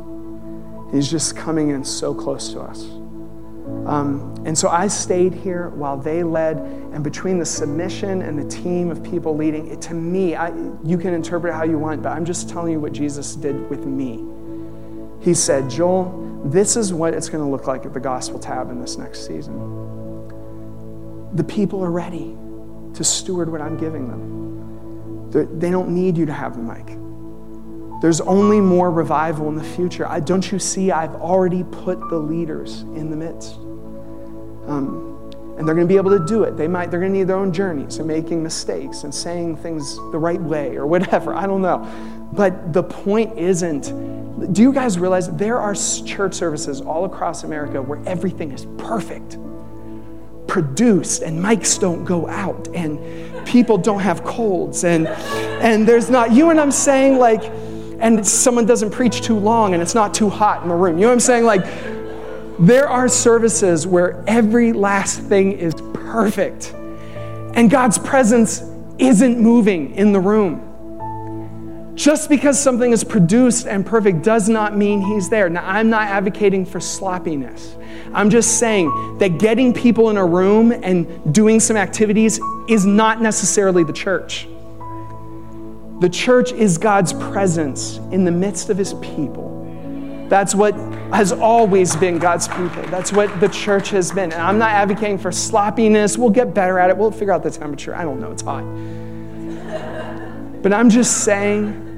He's 0.92 1.10
just 1.10 1.36
coming 1.36 1.70
in 1.70 1.84
so 1.84 2.14
close 2.14 2.52
to 2.54 2.62
us. 2.62 2.84
Um, 3.86 4.36
and 4.46 4.58
so 4.58 4.68
I 4.70 4.88
stayed 4.88 5.34
here 5.34 5.70
while 5.70 5.98
they 5.98 6.24
led, 6.24 6.58
and 6.58 7.04
between 7.04 7.40
the 7.40 7.46
submission 7.46 8.22
and 8.22 8.38
the 8.38 8.48
team 8.50 8.90
of 8.90 9.04
people 9.04 9.36
leading, 9.36 9.68
it, 9.68 9.82
to 9.84 9.94
me, 9.94 10.36
I, 10.36 10.50
you 10.84 10.98
can 10.98 11.14
interpret 11.14 11.54
it 11.54 11.56
how 11.56 11.64
you 11.64 11.78
want, 11.78 12.02
but 12.04 12.10
I'm 12.10 12.26
just 12.26 12.50
telling 12.50 12.74
you 12.74 12.80
what 12.80 12.94
Jesus 12.94 13.36
did 13.36 13.70
with 13.70 13.86
me. 13.86 14.26
He 15.24 15.34
said, 15.34 15.70
Joel, 15.70 16.42
this 16.46 16.76
is 16.76 16.94
what 16.94 17.14
it's 17.14 17.30
going 17.30 17.44
to 17.44 17.50
look 17.50 17.68
like 17.68 17.86
at 17.86 17.94
the 17.94 18.00
Gospel 18.00 18.40
Tab 18.40 18.72
in 18.72 18.82
this 18.82 18.98
next 18.98 19.28
season. 19.28 19.80
The 21.34 21.44
people 21.44 21.84
are 21.84 21.92
ready 21.92 22.36
to 22.94 23.04
steward 23.04 23.52
what 23.52 23.62
I'm 23.62 23.78
giving 23.78 24.08
them. 24.08 25.30
They 25.32 25.68
do 25.68 25.72
not 25.72 25.90
need 25.90 26.18
you 26.18 26.26
to 26.26 26.34
have 26.34 26.56
the 26.56 26.64
mic. 26.64 26.98
There's 28.02 28.20
only 28.22 28.60
more 28.60 28.90
revival 28.90 29.48
in 29.50 29.56
the 29.56 29.64
future. 29.64 30.08
I, 30.08 30.20
don't 30.20 30.52
you 30.52 30.58
see? 30.58 30.92
I've 30.92 31.16
already 31.16 31.64
put 31.64 32.00
the 32.10 32.18
leaders 32.18 32.82
in 32.82 33.12
the 33.12 33.16
midst. 33.16 33.54
Um, 34.68 35.12
and 35.58 35.68
they're 35.68 35.76
going 35.76 35.88
to 35.88 35.94
be 35.94 35.98
able 35.98 36.18
to 36.18 36.26
do 36.26 36.44
it. 36.44 36.58
They 36.58 36.68
might, 36.68 36.90
they're 36.90 37.00
going 37.00 37.12
to 37.12 37.18
need 37.20 37.28
their 37.28 37.38
own 37.38 37.54
journeys 37.54 37.98
and 38.00 38.08
making 38.08 38.42
mistakes 38.42 39.04
and 39.04 39.14
saying 39.14 39.58
things 39.58 39.96
the 40.12 40.18
right 40.18 40.42
way 40.42 40.76
or 40.76 40.88
whatever. 40.88 41.36
I 41.36 41.46
don't 41.46 41.62
know. 41.62 41.88
But 42.34 42.74
the 42.74 42.82
point 42.82 43.38
isn't, 43.38 44.54
do 44.54 44.62
you 44.64 44.74
guys 44.74 44.98
realize 44.98 45.30
there 45.36 45.60
are 45.60 45.76
church 45.76 46.34
services 46.34 46.82
all 46.82 47.06
across 47.06 47.44
America 47.44 47.80
where 47.80 48.02
everything 48.08 48.52
is 48.52 48.66
perfect? 48.80 49.38
Produced 50.52 51.22
and 51.22 51.42
mics 51.42 51.80
don't 51.80 52.04
go 52.04 52.28
out 52.28 52.68
and 52.76 53.00
people 53.48 53.78
don't 53.78 54.02
have 54.02 54.22
colds 54.26 54.84
and 54.84 55.08
and 55.08 55.88
there's 55.88 56.10
not 56.10 56.34
you 56.34 56.50
and 56.50 56.60
I'm 56.60 56.72
saying 56.72 57.18
like 57.18 57.42
and 58.02 58.28
someone 58.28 58.66
doesn't 58.66 58.92
preach 58.92 59.22
too 59.22 59.40
long 59.40 59.74
and 59.74 59.82
it's 59.82 59.96
not 59.96 60.14
too 60.14 60.28
hot 60.28 60.62
in 60.62 60.68
the 60.68 60.76
room. 60.76 60.98
You 60.98 61.04
know 61.04 61.08
what 61.08 61.14
I'm 61.14 61.20
saying? 61.22 61.46
Like, 61.46 61.64
there 62.60 62.90
are 62.90 63.08
services 63.08 63.88
where 63.88 64.22
every 64.28 64.74
last 64.74 65.22
thing 65.22 65.54
is 65.54 65.74
perfect 65.94 66.74
and 67.54 67.72
God's 67.72 67.98
presence 67.98 68.62
isn't 68.98 69.40
moving 69.40 69.96
in 69.96 70.12
the 70.12 70.20
room. 70.20 70.68
Just 72.02 72.30
because 72.30 72.60
something 72.60 72.94
is 72.94 73.04
produced 73.04 73.68
and 73.68 73.86
perfect 73.86 74.24
does 74.24 74.50
not 74.50 74.76
mean 74.76 75.02
He's 75.02 75.30
there. 75.30 75.50
Now, 75.50 75.64
I'm 75.64 75.92
not 75.92 76.08
advocating 76.08 76.66
for 76.66 76.80
sloppiness. 76.80 77.76
I'm 78.12 78.32
just 78.32 78.58
saying 78.58 79.20
that 79.20 79.38
getting 79.38 79.72
people 79.72 80.10
in 80.10 80.18
a 80.18 80.26
room 80.26 80.72
and 80.72 81.32
doing 81.32 81.60
some 81.60 81.78
activities 81.78 82.40
is 82.68 82.88
not 82.88 83.22
necessarily 83.22 83.84
the 83.84 83.94
church. 83.94 84.48
The 86.00 86.10
church 86.12 86.52
is 86.54 86.80
God's 86.80 87.14
presence 87.14 87.98
in 88.10 88.26
the 88.26 88.32
midst 88.32 88.72
of 88.72 88.80
his 88.80 88.96
people. 88.96 90.26
That's 90.28 90.56
what 90.56 90.74
has 91.14 91.32
always 91.32 91.96
been 91.96 92.18
God's 92.18 92.48
people. 92.48 92.82
That's 92.88 93.14
what 93.14 93.40
the 93.40 93.50
church 93.50 93.92
has 93.92 94.12
been. 94.12 94.34
And 94.34 94.42
I'm 94.42 94.58
not 94.58 94.72
advocating 94.72 95.20
for 95.20 95.32
sloppiness. 95.32 96.18
We'll 96.18 96.32
get 96.32 96.56
better 96.56 96.80
at 96.80 96.90
it. 96.90 96.98
We'll 96.98 97.12
figure 97.12 97.32
out 97.32 97.44
the 97.44 97.52
temperature. 97.52 97.94
I 97.94 98.04
don't 98.04 98.20
know. 98.20 98.32
It's 98.32 98.42
hot. 98.42 98.64
But 100.64 100.74
I'm 100.74 100.90
just 100.90 101.24
saying, 101.24 101.90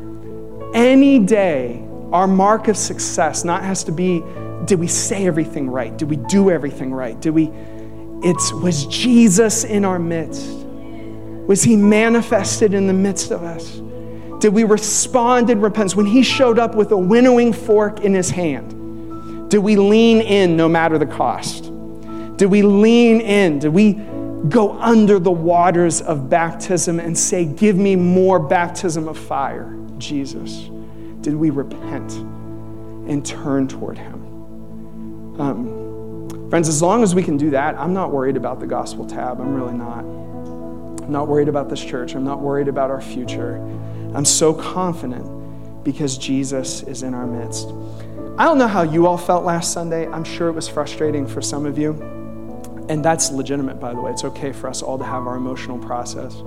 any 0.73 1.19
day, 1.19 1.83
our 2.11 2.27
mark 2.27 2.67
of 2.67 2.77
success 2.77 3.43
not 3.43 3.63
has 3.63 3.83
to 3.85 3.91
be 3.91 4.23
did 4.65 4.79
we 4.79 4.87
say 4.87 5.27
everything 5.27 5.69
right? 5.69 5.95
Did 5.97 6.09
we 6.09 6.15
do 6.15 6.49
everything 6.49 6.93
right? 6.93 7.19
Did 7.19 7.31
we, 7.31 7.51
it's, 8.23 8.53
was 8.53 8.85
Jesus 8.85 9.65
in 9.65 9.83
our 9.83 9.99
midst? 9.99 10.49
Was 11.47 11.63
he 11.63 11.75
manifested 11.75 12.73
in 12.73 12.87
the 12.87 12.93
midst 12.93 13.31
of 13.31 13.43
us? 13.43 13.81
Did 14.39 14.53
we 14.53 14.63
respond 14.63 15.49
in 15.49 15.59
repentance? 15.59 15.95
When 15.95 16.05
he 16.05 16.23
showed 16.23 16.59
up 16.59 16.75
with 16.75 16.91
a 16.91 16.97
winnowing 16.97 17.51
fork 17.51 18.01
in 18.01 18.13
his 18.13 18.29
hand, 18.29 19.49
did 19.49 19.59
we 19.59 19.75
lean 19.75 20.21
in 20.21 20.55
no 20.55 20.69
matter 20.69 20.97
the 20.97 21.05
cost? 21.05 21.65
Did 22.37 22.47
we 22.47 22.61
lean 22.61 23.21
in? 23.21 23.59
Did 23.59 23.69
we 23.69 23.93
go 24.49 24.73
under 24.79 25.19
the 25.19 25.31
waters 25.31 26.01
of 26.01 26.29
baptism 26.29 26.99
and 26.99 27.17
say, 27.17 27.45
Give 27.45 27.77
me 27.77 27.95
more 27.95 28.39
baptism 28.39 29.07
of 29.07 29.17
fire, 29.17 29.65
Jesus? 30.03 30.69
Did 31.21 31.35
we 31.35 31.49
repent 31.49 32.11
and 33.07 33.25
turn 33.25 33.67
toward 33.67 33.97
him? 33.97 35.39
Um, 35.39 36.49
friends, 36.49 36.67
as 36.67 36.81
long 36.81 37.01
as 37.01 37.15
we 37.15 37.23
can 37.23 37.37
do 37.37 37.49
that, 37.51 37.75
I'm 37.79 37.93
not 37.93 38.11
worried 38.11 38.37
about 38.37 38.59
the 38.59 38.67
gospel 38.67 39.05
tab. 39.05 39.39
I'm 39.39 39.55
really 39.55 39.73
not. 39.73 39.99
I'm 41.03 41.11
not 41.11 41.27
worried 41.27 41.47
about 41.47 41.69
this 41.69 41.83
church. 41.83 42.15
I'm 42.15 42.23
not 42.23 42.39
worried 42.39 42.67
about 42.67 42.91
our 42.91 43.01
future. 43.01 43.55
I'm 44.13 44.25
so 44.25 44.53
confident 44.53 45.83
because 45.83 46.17
Jesus 46.17 46.83
is 46.83 47.03
in 47.03 47.13
our 47.13 47.25
midst. 47.25 47.69
I 48.37 48.45
don't 48.45 48.57
know 48.57 48.67
how 48.67 48.83
you 48.83 49.05
all 49.05 49.17
felt 49.17 49.43
last 49.43 49.73
Sunday. 49.73 50.07
I'm 50.07 50.23
sure 50.23 50.47
it 50.47 50.53
was 50.53 50.67
frustrating 50.67 51.27
for 51.27 51.41
some 51.41 51.65
of 51.65 51.77
you. 51.77 51.93
And 52.89 53.03
that's 53.03 53.31
legitimate, 53.31 53.79
by 53.79 53.93
the 53.93 54.01
way. 54.01 54.11
It's 54.11 54.23
okay 54.23 54.51
for 54.51 54.67
us 54.67 54.81
all 54.81 54.97
to 54.97 55.03
have 55.03 55.27
our 55.27 55.35
emotional 55.35 55.77
process. 55.77 56.41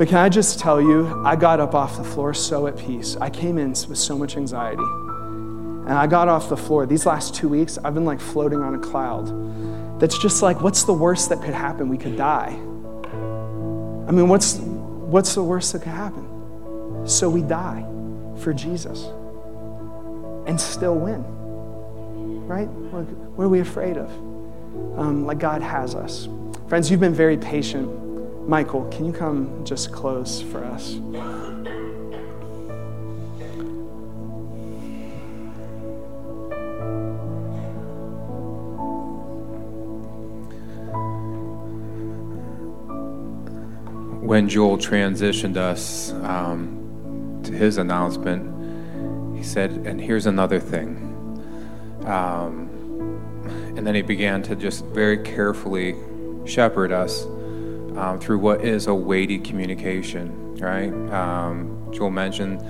But 0.00 0.08
can 0.08 0.16
I 0.16 0.30
just 0.30 0.58
tell 0.58 0.80
you, 0.80 1.22
I 1.26 1.36
got 1.36 1.60
up 1.60 1.74
off 1.74 1.98
the 1.98 2.04
floor 2.04 2.32
so 2.32 2.66
at 2.66 2.78
peace. 2.78 3.18
I 3.20 3.28
came 3.28 3.58
in 3.58 3.68
with 3.68 3.98
so 3.98 4.16
much 4.16 4.38
anxiety. 4.38 4.82
And 4.82 5.92
I 5.92 6.06
got 6.06 6.26
off 6.26 6.48
the 6.48 6.56
floor. 6.56 6.86
These 6.86 7.04
last 7.04 7.34
two 7.34 7.50
weeks, 7.50 7.76
I've 7.84 7.92
been 7.92 8.06
like 8.06 8.18
floating 8.18 8.62
on 8.62 8.74
a 8.74 8.78
cloud. 8.78 10.00
That's 10.00 10.16
just 10.16 10.40
like, 10.40 10.62
what's 10.62 10.84
the 10.84 10.94
worst 10.94 11.28
that 11.28 11.42
could 11.42 11.52
happen? 11.52 11.90
We 11.90 11.98
could 11.98 12.16
die. 12.16 12.48
I 12.48 14.10
mean, 14.10 14.26
what's, 14.30 14.56
what's 14.56 15.34
the 15.34 15.44
worst 15.44 15.74
that 15.74 15.80
could 15.80 15.92
happen? 15.92 17.06
So 17.06 17.28
we 17.28 17.42
die 17.42 17.84
for 18.38 18.54
Jesus 18.54 19.02
and 20.48 20.58
still 20.58 20.94
win. 20.94 21.22
Right? 22.46 22.68
What 22.70 23.44
are 23.44 23.48
we 23.50 23.60
afraid 23.60 23.98
of? 23.98 24.10
Um, 24.98 25.26
like 25.26 25.38
God 25.38 25.60
has 25.60 25.94
us. 25.94 26.26
Friends, 26.68 26.90
you've 26.90 27.00
been 27.00 27.12
very 27.12 27.36
patient. 27.36 28.09
Michael, 28.46 28.84
can 28.90 29.04
you 29.04 29.12
come 29.12 29.64
just 29.64 29.92
close 29.92 30.40
for 30.42 30.64
us? 30.64 30.96
when 44.30 44.48
Joel 44.48 44.78
transitioned 44.78 45.56
us 45.56 46.12
um, 46.22 47.40
to 47.42 47.50
his 47.50 47.78
announcement, 47.78 49.36
he 49.36 49.42
said, 49.42 49.72
And 49.84 50.00
here's 50.00 50.26
another 50.26 50.60
thing. 50.60 50.96
Um, 52.04 52.68
and 53.76 53.84
then 53.84 53.96
he 53.96 54.02
began 54.02 54.40
to 54.44 54.54
just 54.54 54.84
very 54.84 55.18
carefully 55.18 55.96
shepherd 56.44 56.92
us 56.92 57.26
um, 58.00 58.18
through 58.18 58.38
what 58.38 58.64
is 58.64 58.86
a 58.86 58.94
weighty 58.94 59.38
communication, 59.38 60.56
right? 60.56 60.90
Um, 61.12 61.86
Joel 61.92 62.10
mentioned 62.10 62.62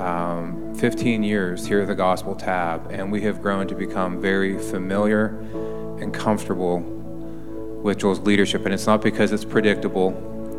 um, 0.00 0.74
15 0.74 1.22
years 1.22 1.64
here 1.64 1.82
at 1.82 1.86
the 1.86 1.94
Gospel 1.94 2.34
Tab, 2.34 2.90
and 2.90 3.12
we 3.12 3.20
have 3.20 3.40
grown 3.40 3.68
to 3.68 3.76
become 3.76 4.20
very 4.20 4.58
familiar 4.58 5.38
and 6.00 6.12
comfortable 6.12 6.80
with 6.80 7.98
Joel's 7.98 8.18
leadership. 8.20 8.64
And 8.64 8.74
it's 8.74 8.86
not 8.86 9.02
because 9.02 9.30
it's 9.30 9.44
predictable, 9.44 10.16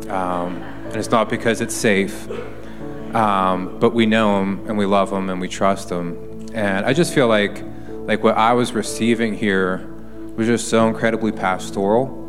um, 0.08 0.56
and 0.56 0.96
it's 0.96 1.10
not 1.10 1.28
because 1.28 1.60
it's 1.60 1.74
safe, 1.74 2.26
um, 3.14 3.78
but 3.78 3.92
we 3.92 4.06
know 4.06 4.40
him 4.40 4.66
and 4.66 4.78
we 4.78 4.86
love 4.86 5.12
him 5.12 5.28
and 5.28 5.38
we 5.38 5.48
trust 5.48 5.90
him. 5.90 6.48
And 6.54 6.86
I 6.86 6.94
just 6.94 7.12
feel 7.12 7.28
like, 7.28 7.62
like 8.06 8.22
what 8.22 8.38
I 8.38 8.54
was 8.54 8.72
receiving 8.72 9.34
here 9.34 9.86
was 10.34 10.46
just 10.46 10.68
so 10.68 10.88
incredibly 10.88 11.30
pastoral 11.30 12.23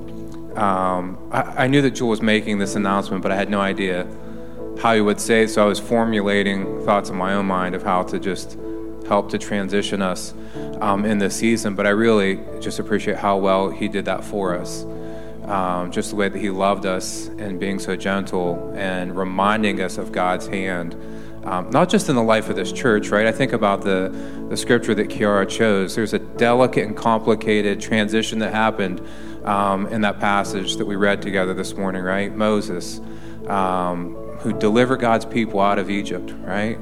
um, 0.57 1.17
I, 1.31 1.63
I, 1.63 1.67
knew 1.67 1.81
that 1.81 1.91
Joel 1.91 2.09
was 2.09 2.21
making 2.21 2.59
this 2.59 2.75
announcement, 2.75 3.21
but 3.21 3.31
I 3.31 3.35
had 3.35 3.49
no 3.49 3.59
idea 3.59 4.07
how 4.81 4.95
he 4.95 5.01
would 5.01 5.19
say 5.19 5.43
it. 5.43 5.49
So 5.49 5.61
I 5.61 5.65
was 5.65 5.79
formulating 5.79 6.83
thoughts 6.85 7.09
in 7.09 7.17
my 7.17 7.33
own 7.33 7.45
mind 7.45 7.75
of 7.75 7.83
how 7.83 8.03
to 8.03 8.19
just 8.19 8.57
help 9.07 9.29
to 9.31 9.37
transition 9.37 10.01
us 10.01 10.33
um, 10.79 11.05
in 11.05 11.17
this 11.17 11.35
season. 11.35 11.75
But 11.75 11.87
I 11.87 11.89
really 11.89 12.39
just 12.61 12.79
appreciate 12.79 13.17
how 13.17 13.37
well 13.37 13.69
he 13.69 13.87
did 13.87 14.05
that 14.05 14.23
for 14.23 14.55
us. 14.55 14.85
Um, 15.43 15.91
just 15.91 16.09
the 16.09 16.15
way 16.15 16.29
that 16.29 16.39
he 16.39 16.49
loved 16.49 16.85
us 16.85 17.27
and 17.27 17.59
being 17.59 17.77
so 17.77 17.95
gentle 17.95 18.73
and 18.75 19.15
reminding 19.15 19.81
us 19.81 19.97
of 19.97 20.11
God's 20.11 20.47
hand. 20.47 20.95
Um, 21.43 21.69
not 21.69 21.89
just 21.89 22.09
in 22.09 22.15
the 22.15 22.23
life 22.23 22.49
of 22.49 22.55
this 22.55 22.71
church, 22.71 23.09
right? 23.09 23.27
I 23.27 23.31
think 23.31 23.53
about 23.53 23.81
the, 23.83 24.09
the 24.49 24.57
scripture 24.57 24.95
that 24.95 25.09
Kiara 25.09 25.47
chose. 25.47 25.93
There's 25.95 26.13
a 26.13 26.19
delicate 26.19 26.87
and 26.87 26.97
complicated 26.97 27.79
transition 27.79 28.39
that 28.39 28.51
happened 28.51 29.05
um, 29.45 29.87
in 29.87 30.01
that 30.01 30.19
passage 30.19 30.75
that 30.77 30.85
we 30.85 30.95
read 30.95 31.21
together 31.21 31.53
this 31.53 31.75
morning, 31.75 32.03
right? 32.03 32.35
Moses, 32.35 32.99
um, 33.47 34.15
who 34.39 34.53
delivered 34.53 34.99
God's 34.99 35.25
people 35.25 35.59
out 35.59 35.79
of 35.79 35.89
Egypt, 35.89 36.33
right? 36.39 36.77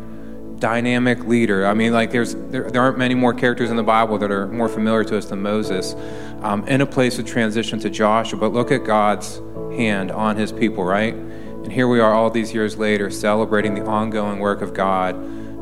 Dynamic 0.59 1.25
leader. 1.25 1.67
I 1.67 1.73
mean, 1.73 1.91
like, 1.91 2.11
there's 2.11 2.35
there, 2.35 2.69
there 2.71 2.81
aren't 2.81 2.97
many 2.97 3.15
more 3.15 3.33
characters 3.33 3.69
in 3.69 3.75
the 3.75 3.83
Bible 3.83 4.17
that 4.19 4.31
are 4.31 4.47
more 4.47 4.69
familiar 4.69 5.03
to 5.03 5.17
us 5.17 5.25
than 5.25 5.41
Moses. 5.41 5.93
Um, 6.41 6.65
in 6.67 6.81
a 6.81 6.85
place 6.85 7.19
of 7.19 7.25
transition 7.25 7.79
to 7.79 7.89
Joshua, 7.89 8.39
but 8.39 8.53
look 8.53 8.71
at 8.71 8.83
God's 8.85 9.41
hand 9.75 10.11
on 10.11 10.35
his 10.37 10.51
people, 10.51 10.83
right? 10.83 11.13
And 11.13 11.71
here 11.71 11.87
we 11.87 11.99
are 11.99 12.13
all 12.13 12.29
these 12.29 12.53
years 12.53 12.77
later 12.77 13.09
celebrating 13.09 13.73
the 13.73 13.85
ongoing 13.85 14.39
work 14.39 14.61
of 14.61 14.73
God 14.73 15.15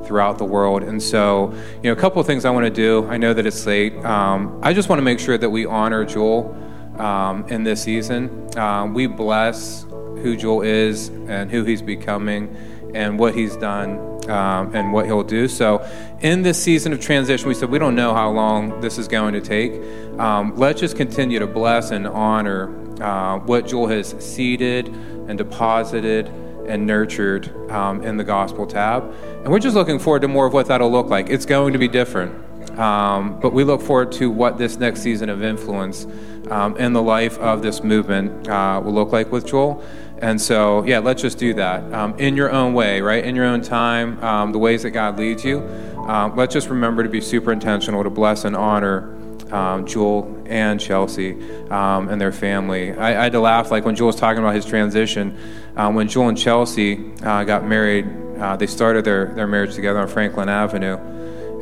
throughout 0.06 0.40
the 0.40 0.46
world. 0.46 0.84
And 0.84 1.02
so, 1.02 1.54
you 1.76 1.84
know, 1.84 1.92
a 1.92 1.96
couple 1.96 2.20
of 2.20 2.26
things 2.26 2.44
I 2.44 2.50
want 2.50 2.66
to 2.66 2.72
do. 2.72 3.08
I 3.08 3.18
know 3.18 3.34
that 3.34 3.46
it's 3.46 3.66
late. 3.66 3.96
Um, 4.04 4.60
I 4.64 4.74
just 4.74 4.90
want 4.90 4.98
to 4.98 5.04
make 5.04 5.20
sure 5.20 5.38
that 5.38 5.50
we 5.50 5.66
honor 5.66 6.04
Joel 6.04 6.58
um, 6.98 7.48
in 7.48 7.64
this 7.64 7.84
season. 7.84 8.58
Um, 8.58 8.94
we 8.94 9.08
bless 9.08 9.84
who 10.22 10.36
Joel 10.38 10.62
is 10.62 11.10
and 11.10 11.50
who 11.50 11.64
he's 11.64 11.82
becoming 11.82 12.56
and 12.94 13.18
what 13.18 13.36
he's 13.36 13.56
done 13.56 14.12
um, 14.30 14.76
and 14.76 14.94
what 14.94 15.06
he'll 15.06 15.24
do. 15.24 15.48
So, 15.48 15.88
in 16.22 16.42
this 16.42 16.62
season 16.62 16.94
of 16.94 17.00
transition, 17.00 17.48
we 17.48 17.54
said 17.54 17.70
we 17.70 17.80
don't 17.80 17.96
know 17.96 18.14
how 18.14 18.30
long 18.30 18.80
this 18.82 18.98
is 18.98 19.08
going 19.08 19.34
to 19.34 19.42
take. 19.42 19.74
Um, 20.20 20.56
let's 20.56 20.80
just 20.80 20.96
continue 20.96 21.40
to 21.40 21.48
bless 21.48 21.92
and 21.92 22.08
honor 22.08 22.70
uh, 23.02 23.40
what 23.40 23.68
Joel 23.68 23.88
has 23.88 24.10
seeded 24.20 24.88
and 24.88 25.38
deposited 25.38 26.28
and 26.68 26.86
nurtured 26.86 27.50
um, 27.72 28.04
in 28.04 28.18
the 28.18 28.24
gospel 28.24 28.68
tab. 28.68 29.04
And 29.44 29.48
we're 29.48 29.60
just 29.60 29.76
looking 29.76 30.00
forward 30.00 30.22
to 30.22 30.28
more 30.28 30.46
of 30.46 30.54
what 30.54 30.68
that'll 30.68 30.92
look 30.92 31.08
like. 31.08 31.30
It's 31.30 31.46
going 31.46 31.74
to 31.74 31.80
be 31.80 31.88
different. 31.88 32.50
Um, 32.78 33.40
but 33.40 33.54
we 33.54 33.64
look 33.64 33.82
forward 33.82 34.12
to 34.14 34.30
what 34.30 34.58
this 34.58 34.78
next 34.78 35.02
season 35.02 35.30
of 35.30 35.44
influence 35.44 36.06
um, 36.52 36.78
in 36.78 36.94
the 36.94 37.02
life 37.02 37.40
of 37.40 37.62
this 37.62 37.84
movement 37.84 38.48
uh, 38.48 38.82
will 38.84 38.94
look 38.94 39.12
like 39.12 39.32
with 39.32 39.48
Joel. 39.48 39.84
And 40.20 40.40
so, 40.40 40.84
yeah, 40.84 41.00
let's 41.00 41.22
just 41.22 41.40
do 41.40 41.56
that 41.56 41.92
um, 41.94 42.14
in 42.20 42.36
your 42.36 42.52
own 42.52 42.76
way, 42.76 43.02
right? 43.02 43.24
In 43.24 43.36
your 43.36 43.46
own 43.46 43.62
time, 43.62 44.24
um, 44.24 44.52
the 44.52 44.60
ways 44.60 44.84
that 44.84 44.92
God 44.92 45.18
leads 45.18 45.44
you. 45.44 45.62
Um, 46.06 46.36
let's 46.36 46.54
just 46.54 46.70
remember 46.70 47.02
to 47.02 47.10
be 47.10 47.22
super 47.22 47.52
intentional 47.52 48.04
to 48.04 48.10
bless 48.10 48.46
and 48.46 48.56
honor 48.56 49.18
um, 49.52 49.86
Joel 49.86 50.44
and 50.46 50.80
Chelsea 50.80 51.34
um, 51.70 52.10
and 52.10 52.22
their 52.22 52.32
family. 52.32 52.94
I, 52.94 53.20
I, 53.20 53.24
had 53.24 53.32
to 53.34 53.40
laugh 53.40 53.72
like 53.72 53.84
when 53.84 53.96
Joel 53.96 54.08
was 54.08 54.16
talking 54.16 54.40
about 54.40 54.56
his 54.56 54.66
transition. 54.66 55.38
Um, 55.76 55.96
when 55.96 56.08
Joel 56.08 56.30
and 56.30 56.38
Chelsea 56.38 57.12
uh, 57.24 57.44
got 57.44 57.66
married, 57.68 58.08
uh, 58.38 58.56
they 58.56 58.68
started 58.68 59.04
their, 59.04 59.34
their 59.34 59.48
marriage 59.48 59.76
together 59.76 60.00
on 60.00 60.08
Franklin 60.08 60.48
Avenue, 60.48 60.98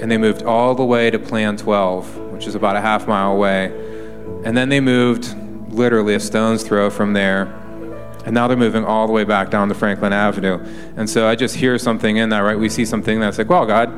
and 0.01 0.11
they 0.11 0.17
moved 0.17 0.43
all 0.43 0.75
the 0.75 0.85
way 0.85 1.09
to 1.09 1.17
Plan 1.17 1.57
12, 1.57 2.31
which 2.31 2.47
is 2.47 2.55
about 2.55 2.75
a 2.75 2.81
half 2.81 3.07
mile 3.07 3.31
away. 3.31 3.67
And 4.43 4.55
then 4.55 4.69
they 4.69 4.79
moved 4.79 5.35
literally 5.71 6.15
a 6.15 6.19
stone's 6.19 6.63
throw 6.63 6.89
from 6.89 7.13
there. 7.13 7.43
And 8.25 8.33
now 8.33 8.47
they're 8.47 8.57
moving 8.57 8.85
all 8.85 9.07
the 9.07 9.13
way 9.13 9.23
back 9.23 9.49
down 9.49 9.69
to 9.69 9.75
Franklin 9.75 10.13
Avenue. 10.13 10.59
And 10.97 11.09
so 11.09 11.27
I 11.27 11.35
just 11.35 11.55
hear 11.55 11.77
something 11.77 12.17
in 12.17 12.29
that, 12.29 12.39
right? 12.39 12.57
We 12.57 12.69
see 12.69 12.85
something 12.85 13.19
that's 13.19 13.37
like, 13.37 13.49
well, 13.49 13.65
God, 13.65 13.89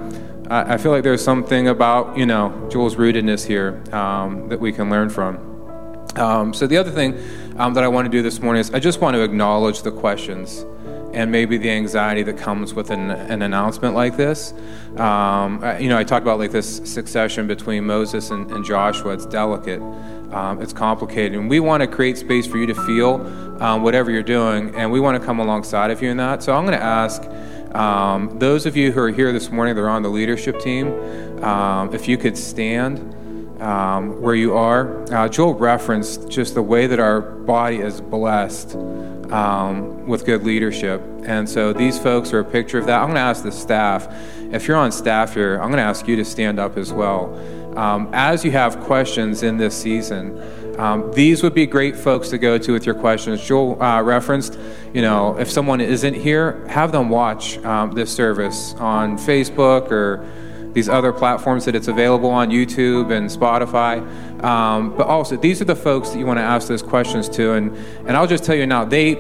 I, 0.52 0.78
feel 0.78 0.92
like 0.92 1.04
there's 1.04 1.24
something 1.24 1.70
about, 1.70 2.18
you 2.18 2.26
know, 2.26 2.68
Joel's 2.70 2.96
rootedness 2.96 3.46
here 3.46 3.82
um, 3.94 4.50
that 4.50 4.60
we 4.60 4.74
can 4.74 4.90
learn 4.90 5.10
from. 5.10 5.38
Um, 6.18 6.54
so 6.54 6.68
the 6.68 6.78
other 6.78 6.92
thing 6.92 7.18
um, 7.58 7.74
that 7.74 7.84
I 7.84 7.88
want 7.88 8.06
to 8.06 8.12
do 8.12 8.22
this 8.22 8.42
morning 8.42 8.60
is 8.60 8.74
I 8.74 8.80
just 8.80 9.00
want 9.00 9.16
to 9.16 9.22
acknowledge 9.24 9.82
the 9.82 9.92
questions 9.92 10.66
and 11.14 11.32
maybe 11.32 11.58
the 11.58 11.70
anxiety 11.70 12.24
that 12.24 12.38
comes 12.38 12.74
with 12.74 12.90
an, 12.90 13.12
an 13.12 13.42
announcement 13.42 13.96
like 13.96 14.18
this. 14.18 14.54
Um, 14.98 15.64
you 15.80 15.90
know, 15.90 15.98
I 15.98 16.04
talked 16.04 16.24
about 16.24 16.40
like 16.40 16.52
this 16.52 16.78
succession 16.90 17.48
between 17.48 17.86
Moses 17.86 18.30
and, 18.32 18.50
and 18.52 18.64
Joshua. 18.64 19.14
It's 19.14 19.26
delicate, 19.26 19.82
um, 20.32 20.62
it's 20.62 20.74
complicated, 20.74 21.38
and 21.38 21.49
we 21.49 21.60
want 21.60 21.82
to 21.82 21.88
create 21.88 22.18
space 22.18 22.48
for 22.48 22.58
you 22.58 22.68
to 22.68 22.76
feel 22.86 23.26
um, 23.62 23.84
whatever 23.84 24.12
you're 24.12 24.24
doing, 24.24 24.76
and 24.76 24.91
we 24.91 24.99
want 24.99 25.20
to 25.20 25.26
come 25.26 25.40
alongside 25.40 25.91
of 25.91 26.02
you 26.02 26.10
in 26.10 26.18
that. 26.18 26.44
So 26.44 26.53
I'm 26.53 26.66
going 26.66 26.78
to 26.78 26.84
ask. 26.84 27.24
Um, 27.76 28.38
those 28.38 28.66
of 28.66 28.76
you 28.76 28.91
who 28.91 28.99
are 28.99 29.12
here 29.12 29.32
this 29.32 29.49
morning, 29.49 29.76
they're 29.76 29.88
on 29.88 30.02
the 30.02 30.10
leadership 30.10 30.60
team. 30.60 30.88
Um, 31.41 31.94
if 31.95 32.06
you 32.06 32.18
could 32.18 32.38
stand 32.38 32.99
um, 33.62 34.22
where 34.22 34.36
you 34.36 34.58
are, 34.58 35.02
uh, 35.14 35.30
Joel 35.30 35.53
referenced 35.53 36.28
just 36.28 36.53
the 36.53 36.62
way 36.62 36.86
that 36.88 36.99
our 36.99 37.22
body 37.22 37.78
is 37.78 38.02
blessed 38.02 38.76
um, 38.76 40.06
with 40.06 40.26
good 40.26 40.44
leadership. 40.44 41.02
And 41.24 41.48
so 41.49 41.72
these 41.72 41.98
folks 41.98 42.34
are 42.34 42.40
a 42.40 42.44
picture 42.44 42.78
of 42.78 42.88
that. 42.88 42.99
I'm 42.99 43.06
going 43.06 43.16
to 43.16 43.22
ask 43.22 43.44
the 43.44 43.52
staff, 43.53 44.08
if 44.52 44.68
you're 44.68 44.76
on 44.76 44.91
staff 44.91 45.34
here, 45.34 45.53
I'm 45.53 45.70
going 45.70 45.78
to 45.78 45.84
ask 45.84 46.08
you 46.08 46.18
to 46.18 46.26
stand 46.26 46.60
up 46.60 46.78
as 46.78 46.91
well. 46.91 47.34
Um, 47.76 48.10
as 48.14 48.43
you 48.43 48.52
have 48.52 48.80
questions 48.81 49.43
in 49.43 49.57
this 49.57 49.76
season, 49.76 50.38
um, 50.77 51.11
these 51.11 51.43
would 51.43 51.53
be 51.53 51.65
great 51.65 51.95
folks 51.95 52.30
to 52.30 52.38
go 52.38 52.57
to 52.57 52.73
with 52.73 52.85
your 52.85 52.95
questions. 52.95 53.45
Joel 53.45 53.81
uh, 53.81 54.02
referenced, 54.02 54.57
you 54.93 55.02
know, 55.02 55.38
if 55.38 55.49
someone 55.49 55.81
isn't 55.81 56.14
here, 56.14 56.65
have 56.68 56.91
them 56.91 57.10
watch 57.10 57.57
um, 57.60 57.91
this 57.91 58.14
service 58.14 58.73
on 58.76 59.18
Facebook 59.18 59.91
or 59.91 60.26
these 60.73 60.88
other 60.88 61.11
platforms 61.11 61.65
that 61.65 61.76
it's 61.76 61.88
available 61.88 62.30
on 62.30 62.49
YouTube 62.49 63.11
and 63.11 63.30
Spotify. 63.30 64.02
Um, 64.43 64.95
but 64.95 65.07
also, 65.07 65.35
these 65.35 65.61
are 65.61 65.65
the 65.65 65.76
folks 65.76 66.10
that 66.11 66.19
you 66.19 66.26
want 66.26 66.39
to 66.39 66.43
ask 66.43 66.68
those 66.68 66.81
questions 66.81 67.27
to. 67.30 67.53
And, 67.53 67.76
and 68.07 68.15
I'll 68.15 68.27
just 68.27 68.43
tell 68.43 68.56
you 68.56 68.65
now, 68.65 68.85
they, 68.85 69.15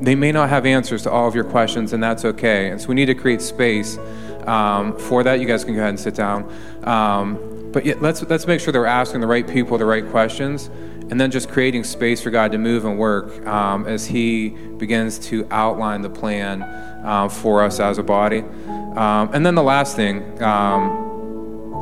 they 0.00 0.14
may 0.14 0.32
not 0.32 0.48
have 0.48 0.66
answers 0.66 1.02
to 1.02 1.10
all 1.10 1.26
of 1.26 1.34
your 1.34 1.44
questions, 1.44 1.92
and 1.92 2.02
that's 2.02 2.24
okay. 2.24 2.70
And 2.70 2.80
so 2.80 2.88
we 2.88 2.94
need 2.94 3.06
to 3.06 3.14
create 3.14 3.42
space 3.42 3.98
um, 4.46 4.96
for 4.96 5.22
that. 5.24 5.40
You 5.40 5.46
guys 5.46 5.64
can 5.64 5.74
go 5.74 5.80
ahead 5.80 5.90
and 5.90 6.00
sit 6.00 6.14
down. 6.14 6.50
Um, 6.84 7.53
but 7.74 7.84
yeah, 7.84 7.94
let's, 8.00 8.22
let's 8.22 8.46
make 8.46 8.60
sure 8.60 8.72
that 8.72 8.78
we're 8.78 8.86
asking 8.86 9.20
the 9.20 9.26
right 9.26 9.46
people 9.46 9.76
the 9.76 9.84
right 9.84 10.08
questions 10.08 10.70
and 11.10 11.20
then 11.20 11.30
just 11.30 11.50
creating 11.50 11.84
space 11.84 12.22
for 12.22 12.30
God 12.30 12.52
to 12.52 12.58
move 12.58 12.84
and 12.84 12.98
work 12.98 13.44
um, 13.46 13.86
as 13.86 14.06
He 14.06 14.50
begins 14.50 15.18
to 15.26 15.46
outline 15.50 16.00
the 16.00 16.08
plan 16.08 16.62
uh, 16.62 17.28
for 17.28 17.62
us 17.62 17.80
as 17.80 17.98
a 17.98 18.02
body. 18.02 18.38
Um, 18.38 19.28
and 19.34 19.44
then 19.44 19.56
the 19.56 19.62
last 19.62 19.96
thing, 19.96 20.40
um, 20.42 21.13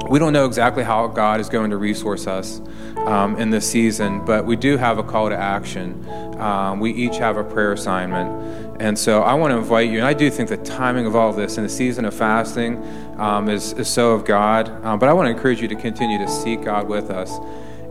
we 0.09 0.19
don't 0.19 0.33
know 0.33 0.47
exactly 0.47 0.85
how 0.85 1.07
God 1.07 1.41
is 1.41 1.49
going 1.49 1.71
to 1.71 1.77
resource 1.77 2.27
us 2.27 2.61
um, 2.97 3.37
in 3.37 3.51
this 3.51 3.71
season, 3.71 4.25
but 4.25 4.45
we 4.45 4.57
do 4.57 4.77
have 4.77 4.99
a 4.99 5.03
call 5.03 5.29
to 5.29 5.37
action. 5.37 6.07
Um, 6.39 6.81
we 6.81 6.93
each 6.93 7.17
have 7.19 7.37
a 7.37 7.45
prayer 7.45 7.73
assignment. 7.73 8.81
And 8.81 8.99
so 8.99 9.23
I 9.23 9.35
want 9.35 9.53
to 9.53 9.59
invite 9.59 9.91
you, 9.91 9.99
and 9.99 10.07
I 10.07 10.13
do 10.13 10.31
think 10.31 10.49
the 10.49 10.57
timing 10.57 11.07
of 11.07 11.15
all 11.15 11.31
of 11.31 11.37
this 11.37 11.57
in 11.57 11.63
the 11.63 11.69
season 11.69 12.05
of 12.05 12.15
fasting 12.15 12.83
um, 13.19 13.49
is, 13.49 13.73
is 13.75 13.89
so 13.89 14.13
of 14.13 14.25
God, 14.25 14.69
um, 14.85 14.99
but 14.99 15.09
I 15.09 15.13
want 15.13 15.27
to 15.27 15.31
encourage 15.31 15.61
you 15.61 15.69
to 15.69 15.77
continue 15.77 16.19
to 16.19 16.29
seek 16.29 16.65
God 16.65 16.89
with 16.89 17.11
us 17.11 17.39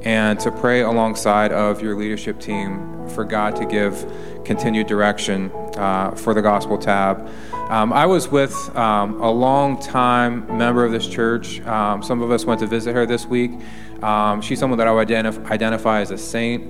and 0.04 0.40
to 0.40 0.52
pray 0.52 0.82
alongside 0.82 1.52
of 1.52 1.82
your 1.82 1.96
leadership 1.96 2.40
team 2.40 3.08
for 3.10 3.24
God 3.24 3.56
to 3.58 3.66
give 3.66 4.06
continued 4.44 4.88
direction 4.88 5.52
uh, 5.78 6.12
for 6.12 6.34
the 6.34 6.42
Gospel 6.42 6.78
Tab. 6.78 7.30
Um, 7.70 7.94
I 7.94 8.06
was 8.06 8.28
with 8.28 8.54
um, 8.76 9.22
a 9.22 9.32
long 9.32 9.80
time 9.82 10.46
member 10.58 10.84
of 10.84 10.92
this 10.92 11.08
church. 11.08 11.62
Um, 11.62 12.04
some 12.04 12.22
of 12.22 12.32
us 12.32 12.44
went 12.46 12.60
to 12.60 12.68
visit 12.68 12.94
her 12.94 13.06
this 13.06 13.26
week. 13.26 13.52
Um, 14.04 14.42
she's 14.42 14.60
someone 14.60 14.78
that 14.80 14.88
I 14.88 14.92
would 14.92 15.08
identif- 15.08 15.50
identify 15.50 16.02
as 16.02 16.12
a 16.12 16.18
saint 16.18 16.64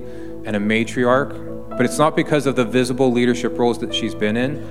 and 0.46 0.54
a 0.54 0.60
matriarch, 0.60 1.70
but 1.70 1.82
it's 1.86 1.98
not 1.98 2.14
because 2.14 2.46
of 2.46 2.54
the 2.56 2.64
visible 2.64 3.10
leadership 3.10 3.58
roles 3.58 3.78
that 3.78 3.94
she's 3.94 4.14
been 4.14 4.36
in. 4.36 4.66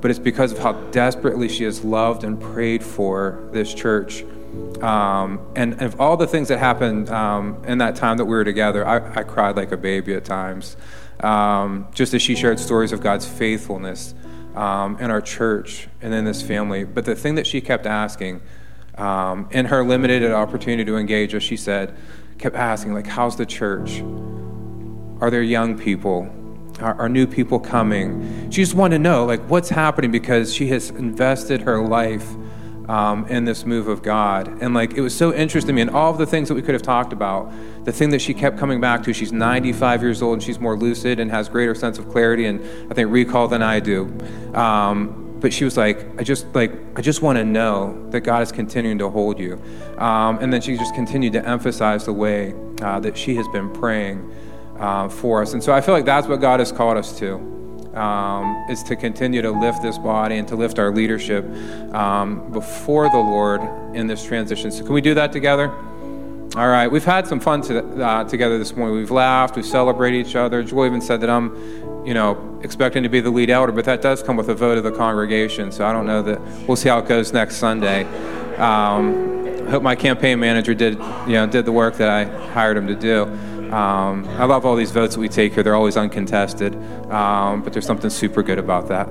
but 0.00 0.10
it's 0.10 0.20
because 0.20 0.52
of 0.52 0.58
how 0.58 0.72
desperately 0.90 1.48
she 1.48 1.64
has 1.64 1.84
loved 1.84 2.24
and 2.24 2.40
prayed 2.40 2.82
for 2.82 3.48
this 3.52 3.74
church. 3.74 4.24
Um, 4.80 5.40
and 5.56 5.80
of 5.82 6.00
all 6.00 6.16
the 6.16 6.26
things 6.26 6.48
that 6.48 6.58
happened 6.58 7.10
um, 7.10 7.62
in 7.66 7.78
that 7.78 7.96
time 7.96 8.16
that 8.18 8.24
we 8.24 8.30
were 8.30 8.44
together, 8.44 8.86
I, 8.86 9.20
I 9.20 9.22
cried 9.24 9.56
like 9.56 9.72
a 9.72 9.76
baby 9.76 10.14
at 10.14 10.24
times. 10.24 10.76
Um, 11.20 11.88
just 11.92 12.14
as 12.14 12.22
she 12.22 12.36
shared 12.36 12.60
stories 12.60 12.92
of 12.92 13.00
God's 13.00 13.26
faithfulness 13.26 14.14
um, 14.54 14.98
in 14.98 15.10
our 15.10 15.20
church 15.20 15.88
and 16.00 16.14
in 16.14 16.24
this 16.24 16.42
family. 16.42 16.84
But 16.84 17.04
the 17.04 17.14
thing 17.14 17.34
that 17.36 17.46
she 17.46 17.60
kept 17.60 17.86
asking, 17.86 18.40
um, 18.96 19.48
in 19.50 19.66
her 19.66 19.84
limited 19.84 20.30
opportunity 20.30 20.84
to 20.84 20.96
engage 20.96 21.34
us, 21.34 21.42
she 21.42 21.56
said, 21.56 21.96
kept 22.38 22.56
asking, 22.56 22.94
like, 22.94 23.06
how's 23.06 23.36
the 23.36 23.46
church? 23.46 24.00
Are 25.20 25.30
there 25.30 25.42
young 25.42 25.78
people? 25.78 26.28
Are, 26.80 26.94
are 26.94 27.08
new 27.08 27.26
people 27.26 27.58
coming? 27.58 28.50
She 28.50 28.62
just 28.62 28.74
wanted 28.74 28.98
to 28.98 29.02
know, 29.02 29.24
like, 29.24 29.40
what's 29.42 29.68
happening 29.68 30.10
because 30.10 30.54
she 30.54 30.68
has 30.68 30.90
invested 30.90 31.62
her 31.62 31.82
life 31.82 32.28
um, 32.88 33.26
in 33.26 33.44
this 33.44 33.64
move 33.64 33.86
of 33.88 34.02
God. 34.02 34.48
And 34.62 34.74
like 34.74 34.94
it 34.94 35.00
was 35.00 35.14
so 35.14 35.32
interesting 35.34 35.68
to 35.68 35.72
me, 35.74 35.82
and 35.82 35.90
all 35.90 36.10
of 36.10 36.18
the 36.18 36.26
things 36.26 36.48
that 36.48 36.54
we 36.54 36.62
could 36.62 36.74
have 36.74 36.82
talked 36.82 37.12
about, 37.12 37.52
the 37.84 37.92
thing 37.92 38.10
that 38.10 38.20
she 38.20 38.34
kept 38.34 38.58
coming 38.58 38.80
back 38.80 39.02
to, 39.04 39.12
she's 39.12 39.32
95 39.32 40.02
years 40.02 40.22
old 40.22 40.34
and 40.34 40.42
she's 40.42 40.58
more 40.58 40.76
lucid 40.76 41.20
and 41.20 41.30
has 41.30 41.48
greater 41.48 41.74
sense 41.74 41.98
of 41.98 42.08
clarity 42.08 42.46
and 42.46 42.60
I 42.90 42.94
think 42.94 43.10
recall 43.10 43.48
than 43.48 43.62
I 43.62 43.80
do. 43.80 44.06
Um, 44.54 45.26
but 45.40 45.52
she 45.52 45.64
was 45.64 45.76
like, 45.76 46.04
I 46.18 46.24
just 46.24 46.52
like 46.54 46.72
I 46.96 47.00
just 47.00 47.22
want 47.22 47.38
to 47.38 47.44
know 47.44 48.08
that 48.10 48.20
God 48.20 48.42
is 48.42 48.50
continuing 48.50 48.98
to 48.98 49.08
hold 49.08 49.38
you. 49.38 49.62
Um, 49.98 50.38
and 50.38 50.52
then 50.52 50.60
she 50.60 50.76
just 50.76 50.94
continued 50.94 51.34
to 51.34 51.46
emphasize 51.46 52.06
the 52.06 52.12
way 52.12 52.54
uh, 52.82 52.98
that 53.00 53.16
she 53.16 53.36
has 53.36 53.46
been 53.48 53.70
praying 53.72 54.34
uh, 54.78 55.08
for 55.08 55.42
us. 55.42 55.52
And 55.52 55.62
so 55.62 55.72
I 55.72 55.80
feel 55.80 55.94
like 55.94 56.04
that's 56.04 56.26
what 56.26 56.40
God 56.40 56.60
has 56.60 56.72
called 56.72 56.96
us 56.96 57.16
to 57.20 57.58
um, 57.94 58.66
is 58.70 58.82
to 58.84 58.96
continue 58.96 59.42
to 59.42 59.50
lift 59.50 59.82
this 59.82 59.98
body 59.98 60.38
and 60.38 60.46
to 60.48 60.56
lift 60.56 60.78
our 60.78 60.92
leadership 60.92 61.44
um, 61.94 62.50
before 62.52 63.08
the 63.10 63.18
Lord 63.18 63.60
in 63.94 64.06
this 64.06 64.24
transition. 64.24 64.70
So, 64.70 64.84
can 64.84 64.94
we 64.94 65.00
do 65.00 65.14
that 65.14 65.32
together? 65.32 65.72
All 66.56 66.68
right, 66.68 66.88
we've 66.88 67.04
had 67.04 67.26
some 67.26 67.40
fun 67.40 67.60
to, 67.62 68.04
uh, 68.04 68.24
together 68.24 68.58
this 68.58 68.74
morning. 68.74 68.96
We've 68.96 69.10
laughed, 69.10 69.54
we've 69.54 69.66
celebrated 69.66 70.26
each 70.26 70.34
other. 70.34 70.62
Joy 70.62 70.86
even 70.86 71.00
said 71.00 71.20
that 71.20 71.28
I'm, 71.28 71.54
you 72.06 72.14
know, 72.14 72.58
expecting 72.62 73.02
to 73.02 73.08
be 73.08 73.20
the 73.20 73.30
lead 73.30 73.50
elder, 73.50 73.70
but 73.70 73.84
that 73.84 74.00
does 74.00 74.22
come 74.22 74.36
with 74.36 74.48
a 74.48 74.54
vote 74.54 74.78
of 74.78 74.84
the 74.84 74.90
congregation. 74.90 75.70
So 75.70 75.86
I 75.86 75.92
don't 75.92 76.06
know 76.06 76.22
that 76.22 76.40
we'll 76.66 76.76
see 76.76 76.88
how 76.88 76.98
it 77.00 77.06
goes 77.06 77.32
next 77.32 77.56
Sunday. 77.56 78.04
Um, 78.56 79.66
I 79.66 79.70
hope 79.70 79.82
my 79.82 79.94
campaign 79.94 80.40
manager 80.40 80.72
did, 80.72 80.94
you 80.94 81.34
know, 81.34 81.46
did 81.46 81.66
the 81.66 81.72
work 81.72 81.96
that 81.98 82.08
I 82.08 82.24
hired 82.52 82.78
him 82.78 82.86
to 82.86 82.96
do. 82.96 83.26
Um, 83.72 84.26
I 84.30 84.44
love 84.44 84.64
all 84.64 84.76
these 84.76 84.90
votes 84.90 85.14
that 85.14 85.20
we 85.20 85.28
take 85.28 85.54
here. 85.54 85.62
They're 85.62 85.74
always 85.74 85.96
uncontested, 85.96 86.74
um, 87.10 87.62
but 87.62 87.72
there's 87.72 87.86
something 87.86 88.10
super 88.10 88.42
good 88.42 88.58
about 88.58 88.88
that. 88.88 89.08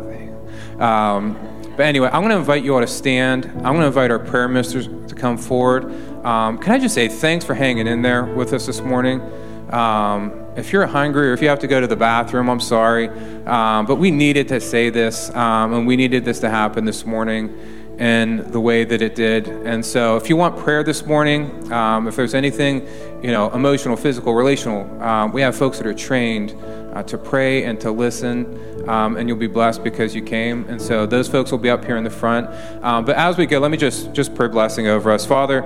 Um, 0.82 1.38
but 1.76 1.86
anyway, 1.86 2.10
I'm 2.12 2.22
going 2.22 2.32
to 2.32 2.38
invite 2.38 2.64
you 2.64 2.74
all 2.74 2.82
to 2.82 2.88
stand. 2.88 3.46
I'm 3.46 3.74
going 3.74 3.82
to 3.82 3.88
invite 3.88 4.10
our 4.10 4.20
prayer 4.20 4.48
ministers 4.48 4.88
to 4.88 5.16
come 5.16 5.38
forward. 5.38 5.86
Um, 6.26 6.58
can 6.58 6.74
I 6.74 6.80
just 6.80 6.96
say 6.96 7.08
thanks 7.08 7.46
for 7.46 7.54
hanging 7.54 7.88
in 7.88 8.02
there 8.02 8.26
with 8.26 8.54
us 8.54 8.66
this 8.66 8.82
morning? 8.82 9.22
Um, 9.70 10.44
if 10.56 10.74
you're 10.74 10.88
hungry 10.88 11.30
or 11.30 11.34
if 11.34 11.42
you 11.42 11.50
have 11.50 11.60
to 11.60 11.68
go 11.68 11.80
to 11.80 11.88
the 11.88 11.96
bathroom, 11.96 12.50
I'm 12.50 12.60
sorry. 12.60 13.10
Um, 13.46 13.86
but 13.86 13.98
we 13.98 14.10
needed 14.10 14.48
to 14.48 14.60
say 14.60 14.90
this, 14.90 15.30
and 15.30 15.86
we 15.86 15.96
needed 15.96 16.26
this 16.26 16.40
to 16.40 16.50
happen 16.50 16.86
this 16.86 17.06
morning 17.06 17.77
in 18.00 18.52
the 18.52 18.60
way 18.60 18.84
that 18.84 19.02
it 19.02 19.16
did. 19.16 19.48
And 19.48 19.84
so, 19.84 20.18
if 20.18 20.30
you 20.30 20.38
want 20.38 20.58
prayer 20.58 20.84
this 20.84 21.06
morning, 21.06 21.72
um, 21.72 22.08
if 22.08 22.16
there's 22.16 22.36
anything, 22.36 22.88
you 23.24 23.32
know, 23.32 23.50
emotional, 23.52 23.98
physical, 23.98 24.36
relational, 24.36 25.02
um, 25.02 25.32
we 25.32 25.42
have 25.42 25.56
folks 25.56 25.78
that 25.80 25.88
are 25.88 25.96
trained 25.96 26.56
uh, 26.94 27.02
to 27.04 27.18
pray 27.18 27.64
and 27.64 27.80
to 27.82 27.92
listen, 27.92 28.88
um, 28.88 29.18
and 29.18 29.28
you'll 29.28 29.38
be 29.38 29.48
blessed 29.48 29.84
because 29.84 30.14
you 30.14 30.22
came. 30.22 30.66
And 30.70 30.80
so, 30.80 31.08
those 31.08 31.28
folks 31.28 31.52
will 31.52 31.58
be 31.58 31.72
up 31.72 31.84
here 31.86 31.98
in 31.98 32.04
the 32.04 32.12
front. 32.12 32.48
Um, 32.84 33.04
but 33.04 33.16
as 33.16 33.36
we 33.36 33.48
go, 33.48 33.58
let 33.60 33.72
me 33.72 33.78
just 33.78 34.14
just 34.14 34.36
pray 34.36 34.48
blessing 34.48 34.88
over 34.88 35.12
us, 35.12 35.26
Father. 35.26 35.64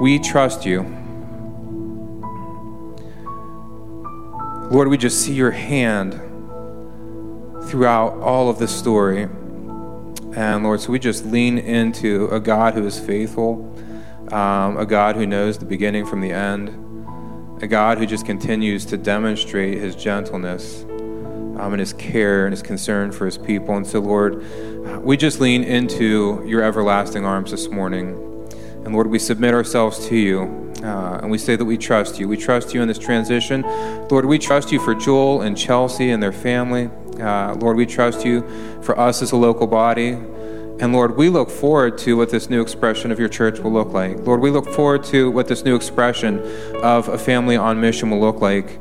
We 0.00 0.18
trust 0.18 0.66
you. 0.66 0.82
Lord, 4.70 4.88
we 4.88 4.98
just 4.98 5.22
see 5.22 5.32
your 5.32 5.52
hand 5.52 6.12
throughout 7.68 8.14
all 8.18 8.50
of 8.50 8.58
this 8.58 8.74
story. 8.74 9.28
And 10.36 10.64
Lord, 10.64 10.82
so 10.82 10.92
we 10.92 10.98
just 10.98 11.24
lean 11.24 11.56
into 11.56 12.28
a 12.28 12.38
God 12.38 12.74
who 12.74 12.86
is 12.86 13.00
faithful, 13.00 13.74
um, 14.30 14.76
a 14.76 14.84
God 14.84 15.16
who 15.16 15.26
knows 15.26 15.56
the 15.56 15.64
beginning 15.64 16.04
from 16.04 16.20
the 16.20 16.30
end, 16.30 16.68
a 17.62 17.66
God 17.66 17.96
who 17.96 18.04
just 18.04 18.26
continues 18.26 18.84
to 18.86 18.98
demonstrate 18.98 19.78
his 19.78 19.96
gentleness 19.96 20.84
um, 20.84 21.72
and 21.72 21.80
his 21.80 21.94
care 21.94 22.44
and 22.44 22.52
his 22.52 22.62
concern 22.62 23.12
for 23.12 23.24
his 23.24 23.38
people. 23.38 23.76
And 23.76 23.86
so, 23.86 23.98
Lord, 24.00 24.44
we 25.02 25.16
just 25.16 25.40
lean 25.40 25.64
into 25.64 26.44
your 26.46 26.62
everlasting 26.62 27.24
arms 27.24 27.50
this 27.50 27.68
morning. 27.68 28.10
And 28.84 28.92
Lord, 28.92 29.06
we 29.06 29.18
submit 29.18 29.54
ourselves 29.54 30.06
to 30.08 30.16
you. 30.16 30.74
Uh, 30.82 31.20
and 31.22 31.30
we 31.30 31.38
say 31.38 31.56
that 31.56 31.64
we 31.64 31.78
trust 31.78 32.20
you. 32.20 32.28
We 32.28 32.36
trust 32.36 32.74
you 32.74 32.82
in 32.82 32.88
this 32.88 32.98
transition. 32.98 33.62
Lord, 34.10 34.26
we 34.26 34.38
trust 34.38 34.70
you 34.70 34.80
for 34.80 34.94
Joel 34.94 35.40
and 35.40 35.56
Chelsea 35.56 36.10
and 36.10 36.22
their 36.22 36.30
family. 36.30 36.90
Uh, 37.20 37.54
Lord, 37.54 37.76
we 37.76 37.86
trust 37.86 38.24
you 38.24 38.42
for 38.82 38.98
us 38.98 39.22
as 39.22 39.32
a 39.32 39.36
local 39.36 39.66
body. 39.66 40.18
And 40.78 40.92
Lord, 40.92 41.16
we 41.16 41.30
look 41.30 41.48
forward 41.48 41.96
to 41.98 42.18
what 42.18 42.28
this 42.28 42.50
new 42.50 42.60
expression 42.60 43.10
of 43.10 43.18
your 43.18 43.30
church 43.30 43.60
will 43.60 43.72
look 43.72 43.92
like. 43.92 44.18
Lord, 44.26 44.40
we 44.40 44.50
look 44.50 44.68
forward 44.68 45.04
to 45.04 45.30
what 45.30 45.48
this 45.48 45.64
new 45.64 45.74
expression 45.74 46.38
of 46.82 47.08
a 47.08 47.16
family 47.16 47.56
on 47.56 47.80
mission 47.80 48.10
will 48.10 48.20
look 48.20 48.42
like. 48.42 48.78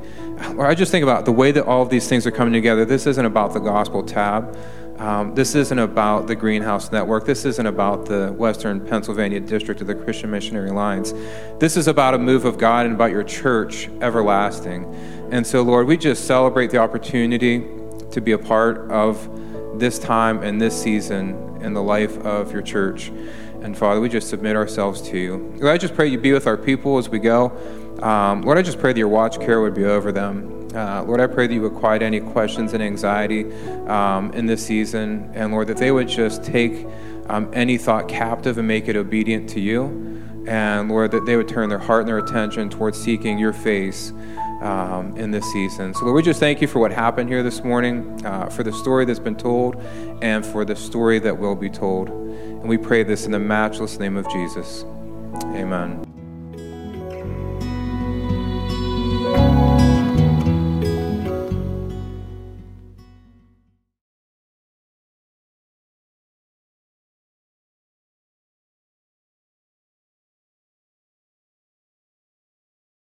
Lord, 0.54 0.70
I 0.70 0.76
just 0.76 0.92
think 0.92 1.04
about 1.04 1.24
the 1.24 1.32
way 1.32 1.54
that 1.54 1.66
all 1.66 1.82
of 1.82 1.90
these 1.90 2.10
things 2.10 2.28
are 2.28 2.32
coming 2.32 2.52
together. 2.52 2.84
This 2.84 3.08
isn't 3.08 3.26
about 3.26 3.54
the 3.54 3.60
gospel 3.60 4.04
tab. 4.04 4.58
Um, 4.98 5.36
this 5.36 5.56
isn't 5.56 5.78
about 5.78 6.28
the 6.28 6.36
Greenhouse 6.36 6.92
Network. 6.92 7.26
This 7.26 7.44
isn't 7.44 7.66
about 7.66 8.06
the 8.06 8.32
Western 8.34 8.86
Pennsylvania 8.86 9.42
District 9.42 9.82
of 9.82 9.88
the 9.88 9.96
Christian 9.96 10.32
Missionary 10.32 10.70
Alliance. 10.70 11.14
This 11.60 11.76
is 11.76 11.88
about 11.88 12.14
a 12.14 12.18
move 12.18 12.46
of 12.46 12.58
God 12.58 12.86
and 12.86 12.96
about 12.96 13.12
your 13.12 13.24
church 13.24 13.90
everlasting. 14.02 14.86
And 15.32 15.46
so, 15.46 15.62
Lord, 15.64 15.88
we 15.88 15.98
just 15.98 16.26
celebrate 16.26 16.72
the 16.72 16.78
opportunity 16.78 17.60
to 18.16 18.22
be 18.22 18.32
a 18.32 18.38
part 18.38 18.90
of 18.90 19.30
this 19.78 20.00
time 20.00 20.42
and 20.42 20.60
this 20.60 20.82
season 20.82 21.60
in 21.62 21.74
the 21.74 21.82
life 21.82 22.18
of 22.20 22.52
your 22.52 22.62
church. 22.62 23.10
And 23.62 23.78
Father, 23.78 24.00
we 24.00 24.08
just 24.08 24.30
submit 24.30 24.56
ourselves 24.56 25.02
to 25.10 25.18
you. 25.18 25.54
Lord, 25.58 25.74
I 25.74 25.78
just 25.78 25.96
pray 25.96 26.08
you 26.08 26.18
be 26.18 26.32
with 26.32 26.48
our 26.48 26.56
people 26.56 26.98
as 26.98 27.10
we 27.10 27.20
go. 27.20 27.52
Um, 28.02 28.42
Lord, 28.42 28.58
I 28.58 28.62
just 28.62 28.80
pray 28.80 28.94
that 28.94 29.00
your 29.00 29.10
watch 29.10 29.40
care 29.40 29.60
would 29.60 29.74
be 29.74 29.84
over 29.84 30.14
them. 30.14 30.70
Uh, 30.74 31.04
Lord, 31.04 31.20
I 31.20 31.28
pray 31.28 31.48
that 31.48 31.54
you 31.54 31.62
would 31.62 31.74
quiet 31.74 32.02
any 32.02 32.22
questions 32.22 32.74
and 32.74 32.82
anxiety 32.82 33.52
um, 33.88 34.32
in 34.32 34.46
this 34.46 34.66
season. 34.66 35.30
And 35.34 35.52
Lord, 35.52 35.68
that 35.68 35.78
they 35.78 35.92
would 35.92 36.08
just 36.08 36.44
take 36.44 36.88
um, 37.28 37.50
any 37.54 37.78
thought 37.78 38.08
captive 38.08 38.58
and 38.58 38.68
make 38.68 38.88
it 38.88 38.96
obedient 38.96 39.50
to 39.52 39.60
you. 39.60 40.14
And 40.48 40.90
Lord, 40.90 41.12
that 41.12 41.26
they 41.26 41.36
would 41.36 41.50
turn 41.50 41.68
their 41.68 41.80
heart 41.80 42.02
and 42.02 42.08
their 42.08 42.20
attention 42.20 42.70
towards 42.70 43.02
seeking 43.02 43.38
your 43.38 43.54
face 43.54 44.14
um, 44.66 45.16
in 45.16 45.32
this 45.32 45.46
season. 45.52 45.94
So, 45.94 46.06
Lord, 46.06 46.16
we 46.16 46.24
just 46.24 46.40
thank 46.40 46.62
you 46.62 46.68
for 46.68 46.80
what 46.80 46.92
happened 46.92 47.30
here 47.30 47.44
this 47.44 47.64
morning, 47.64 48.26
uh, 48.26 48.50
for 48.50 48.64
the 48.64 48.74
story 48.74 49.06
that's 49.06 49.20
been 49.20 49.36
told, 49.36 49.76
and 50.22 50.46
for 50.46 50.66
the 50.66 50.76
story 50.76 51.20
that 51.20 51.38
will 51.38 51.56
be 51.56 51.70
told. 51.70 52.10
And 52.10 52.68
we 52.68 52.78
pray 52.78 53.04
this 53.04 53.26
in 53.26 53.32
the 53.32 53.40
matchless 53.40 54.00
name 54.00 54.18
of 54.18 54.28
Jesus. 54.30 54.84
Amen. 55.54 56.15